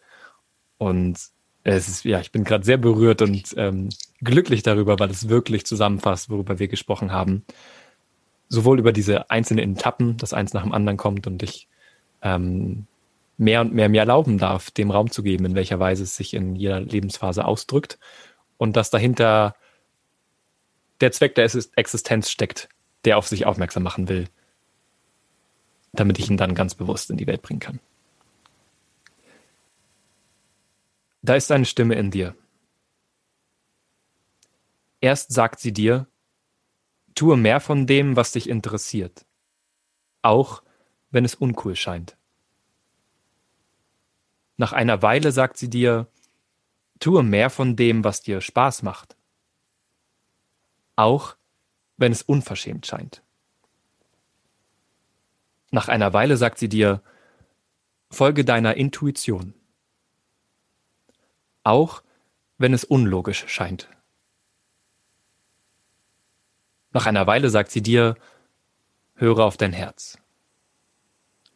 Und 0.78 1.18
es 1.62 1.88
ist, 1.88 2.04
ja, 2.04 2.20
ich 2.20 2.32
bin 2.32 2.44
gerade 2.44 2.64
sehr 2.64 2.76
berührt 2.76 3.22
und 3.22 3.54
ähm, 3.56 3.88
glücklich 4.22 4.62
darüber, 4.62 4.98
weil 4.98 5.10
es 5.10 5.28
wirklich 5.28 5.66
zusammenfasst, 5.66 6.30
worüber 6.30 6.58
wir 6.58 6.68
gesprochen 6.68 7.12
haben. 7.12 7.44
Sowohl 8.48 8.78
über 8.78 8.92
diese 8.92 9.30
einzelnen 9.30 9.76
Etappen, 9.76 10.16
dass 10.16 10.32
eins 10.32 10.52
nach 10.52 10.62
dem 10.62 10.72
anderen 10.72 10.96
kommt 10.96 11.26
und 11.26 11.42
ich 11.42 11.68
ähm, 12.22 12.86
mehr 13.38 13.60
und 13.60 13.74
mehr 13.74 13.88
mir 13.88 14.00
erlauben 14.00 14.38
darf, 14.38 14.70
dem 14.70 14.90
Raum 14.90 15.10
zu 15.10 15.22
geben, 15.22 15.44
in 15.44 15.54
welcher 15.54 15.78
Weise 15.78 16.04
es 16.04 16.16
sich 16.16 16.34
in 16.34 16.56
jeder 16.56 16.80
Lebensphase 16.80 17.44
ausdrückt 17.44 17.98
und 18.56 18.76
dass 18.76 18.90
dahinter 18.90 19.54
der 21.00 21.12
Zweck 21.12 21.34
der 21.34 21.44
Existenz 21.44 22.30
steckt, 22.30 22.68
der 23.04 23.18
auf 23.18 23.26
sich 23.26 23.44
aufmerksam 23.44 23.82
machen 23.82 24.08
will, 24.08 24.28
damit 25.92 26.18
ich 26.18 26.30
ihn 26.30 26.38
dann 26.38 26.54
ganz 26.54 26.74
bewusst 26.74 27.10
in 27.10 27.16
die 27.16 27.26
Welt 27.26 27.42
bringen 27.42 27.60
kann. 27.60 27.80
Da 31.22 31.34
ist 31.34 31.50
eine 31.50 31.64
Stimme 31.64 31.96
in 31.96 32.10
dir. 32.10 32.34
Erst 35.06 35.32
sagt 35.32 35.60
sie 35.60 35.72
dir, 35.72 36.08
tue 37.14 37.36
mehr 37.36 37.60
von 37.60 37.86
dem, 37.86 38.16
was 38.16 38.32
dich 38.32 38.48
interessiert, 38.48 39.24
auch 40.20 40.64
wenn 41.12 41.24
es 41.24 41.36
uncool 41.36 41.76
scheint. 41.76 42.16
Nach 44.56 44.72
einer 44.72 45.02
Weile 45.02 45.30
sagt 45.30 45.58
sie 45.58 45.70
dir, 45.70 46.08
tue 46.98 47.22
mehr 47.22 47.50
von 47.50 47.76
dem, 47.76 48.02
was 48.02 48.20
dir 48.22 48.40
Spaß 48.40 48.82
macht. 48.82 49.16
Auch 50.96 51.36
wenn 51.96 52.10
es 52.10 52.22
unverschämt 52.22 52.84
scheint. 52.84 53.22
Nach 55.70 55.86
einer 55.86 56.14
Weile 56.14 56.36
sagt 56.36 56.58
sie 56.58 56.68
dir, 56.68 57.00
folge 58.10 58.44
deiner 58.44 58.74
Intuition. 58.74 59.54
Auch 61.62 62.02
wenn 62.58 62.74
es 62.74 62.82
unlogisch 62.82 63.44
scheint. 63.46 63.88
Nach 66.96 67.04
einer 67.04 67.26
Weile 67.26 67.50
sagt 67.50 67.72
sie 67.72 67.82
dir, 67.82 68.16
höre 69.16 69.40
auf 69.40 69.58
dein 69.58 69.74
Herz. 69.74 70.16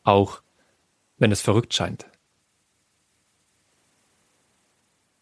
Auch 0.03 0.43
wenn 1.17 1.33
es 1.33 1.41
verrückt 1.41 1.73
scheint. 1.73 2.05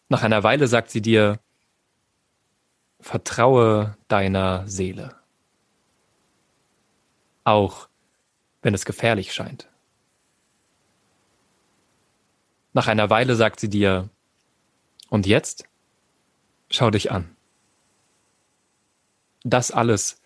Nach 0.09 0.25
einer 0.25 0.43
Weile 0.43 0.67
sagt 0.67 0.91
sie 0.91 1.01
dir, 1.03 1.39
vertraue 2.99 3.97
deiner 4.09 4.67
Seele. 4.67 5.15
auch 7.45 7.89
wenn 8.61 8.75
es 8.75 8.85
gefährlich 8.85 9.33
scheint. 9.33 9.71
Nach 12.73 12.89
einer 12.89 13.09
Weile 13.09 13.37
sagt 13.37 13.61
sie 13.61 13.71
dir, 13.71 14.11
und 15.11 15.29
jetzt? 15.29 15.69
Schau 16.71 16.91
dich 16.91 17.13
an. 17.13 17.38
Das 19.45 19.71
alles 19.71 20.21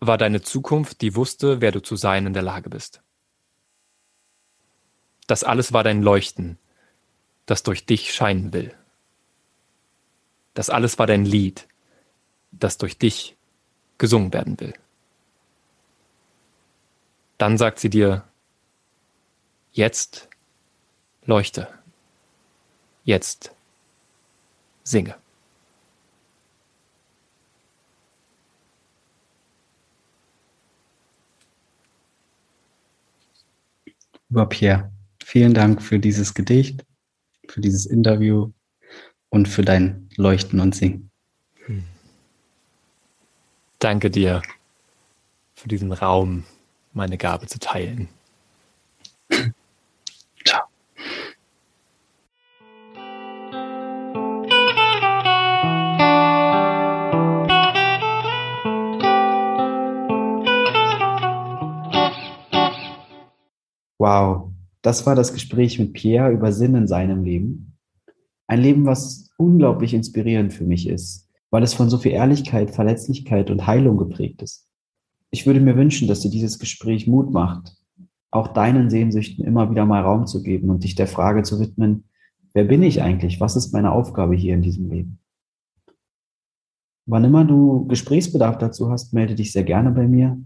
war 0.00 0.18
deine 0.18 0.42
Zukunft, 0.42 1.00
die 1.00 1.14
wusste, 1.14 1.60
wer 1.60 1.72
du 1.72 1.80
zu 1.82 1.96
sein 1.96 2.26
in 2.26 2.32
der 2.32 2.42
Lage 2.42 2.70
bist. 2.70 3.02
Das 5.26 5.44
alles 5.44 5.72
war 5.72 5.84
dein 5.84 6.02
Leuchten, 6.02 6.58
das 7.46 7.62
durch 7.62 7.86
dich 7.86 8.12
scheinen 8.12 8.52
will. 8.52 8.74
Das 10.52 10.70
alles 10.70 10.98
war 10.98 11.06
dein 11.06 11.24
Lied, 11.24 11.66
das 12.52 12.78
durch 12.78 12.98
dich 12.98 13.36
gesungen 13.98 14.32
werden 14.32 14.60
will. 14.60 14.74
Dann 17.38 17.58
sagt 17.58 17.80
sie 17.80 17.90
dir, 17.90 18.24
jetzt 19.72 20.28
leuchte, 21.24 21.68
jetzt 23.04 23.52
singe. 24.84 25.16
Lieber 34.34 34.46
Pierre, 34.46 34.90
vielen 35.24 35.54
Dank 35.54 35.80
für 35.80 36.00
dieses 36.00 36.34
Gedicht, 36.34 36.84
für 37.48 37.60
dieses 37.60 37.86
Interview 37.86 38.50
und 39.28 39.46
für 39.46 39.62
dein 39.62 40.08
Leuchten 40.16 40.58
und 40.58 40.74
Singen. 40.74 41.12
Hm. 41.66 41.84
Danke 43.78 44.10
dir 44.10 44.42
für 45.54 45.68
diesen 45.68 45.92
Raum, 45.92 46.42
meine 46.94 47.16
Gabe 47.16 47.46
zu 47.46 47.60
teilen. 47.60 48.08
Wow, 64.04 64.52
das 64.82 65.06
war 65.06 65.14
das 65.14 65.32
Gespräch 65.32 65.78
mit 65.78 65.94
Pierre 65.94 66.30
über 66.30 66.52
Sinn 66.52 66.74
in 66.74 66.86
seinem 66.86 67.24
Leben. 67.24 67.78
Ein 68.46 68.60
Leben, 68.60 68.84
was 68.84 69.30
unglaublich 69.38 69.94
inspirierend 69.94 70.52
für 70.52 70.64
mich 70.64 70.90
ist, 70.90 71.30
weil 71.48 71.62
es 71.62 71.72
von 71.72 71.88
so 71.88 71.96
viel 71.96 72.12
Ehrlichkeit, 72.12 72.70
Verletzlichkeit 72.70 73.50
und 73.50 73.66
Heilung 73.66 73.96
geprägt 73.96 74.42
ist. 74.42 74.68
Ich 75.30 75.46
würde 75.46 75.60
mir 75.60 75.74
wünschen, 75.78 76.06
dass 76.06 76.20
dir 76.20 76.28
dieses 76.28 76.58
Gespräch 76.58 77.06
Mut 77.06 77.32
macht, 77.32 77.78
auch 78.30 78.48
deinen 78.48 78.90
Sehnsüchten 78.90 79.42
immer 79.42 79.70
wieder 79.70 79.86
mal 79.86 80.02
Raum 80.02 80.26
zu 80.26 80.42
geben 80.42 80.68
und 80.68 80.84
dich 80.84 80.94
der 80.94 81.06
Frage 81.06 81.42
zu 81.42 81.58
widmen, 81.58 82.04
wer 82.52 82.64
bin 82.64 82.82
ich 82.82 83.00
eigentlich? 83.00 83.40
Was 83.40 83.56
ist 83.56 83.72
meine 83.72 83.90
Aufgabe 83.90 84.34
hier 84.34 84.52
in 84.52 84.60
diesem 84.60 84.90
Leben? 84.90 85.18
Wann 87.06 87.24
immer 87.24 87.46
du 87.46 87.86
Gesprächsbedarf 87.86 88.58
dazu 88.58 88.90
hast, 88.90 89.14
melde 89.14 89.34
dich 89.34 89.52
sehr 89.52 89.64
gerne 89.64 89.92
bei 89.92 90.06
mir. 90.06 90.38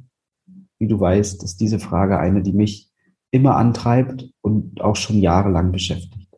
Wie 0.79 0.87
du 0.87 1.01
weißt, 1.01 1.43
ist 1.43 1.61
diese 1.61 1.81
Frage 1.81 2.21
eine, 2.21 2.41
die 2.41 2.53
mich 2.53 2.88
immer 3.31 3.57
antreibt 3.57 4.31
und 4.41 4.81
auch 4.81 4.97
schon 4.97 5.19
jahrelang 5.19 5.73
beschäftigt. 5.73 6.29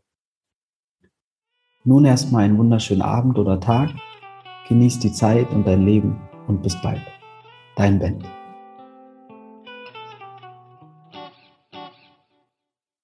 Nun 1.85 2.05
erstmal 2.05 2.45
einen 2.45 2.59
wunderschönen 2.59 3.03
Abend 3.03 3.39
oder 3.39 3.59
Tag. 3.59 3.91
Genieß 4.69 4.99
die 4.99 5.13
Zeit 5.13 5.51
und 5.51 5.67
dein 5.67 5.85
Leben 5.85 6.21
und 6.47 6.63
bis 6.63 6.81
bald. 6.81 7.01
Dein 7.77 7.99
Ben. 7.99 8.23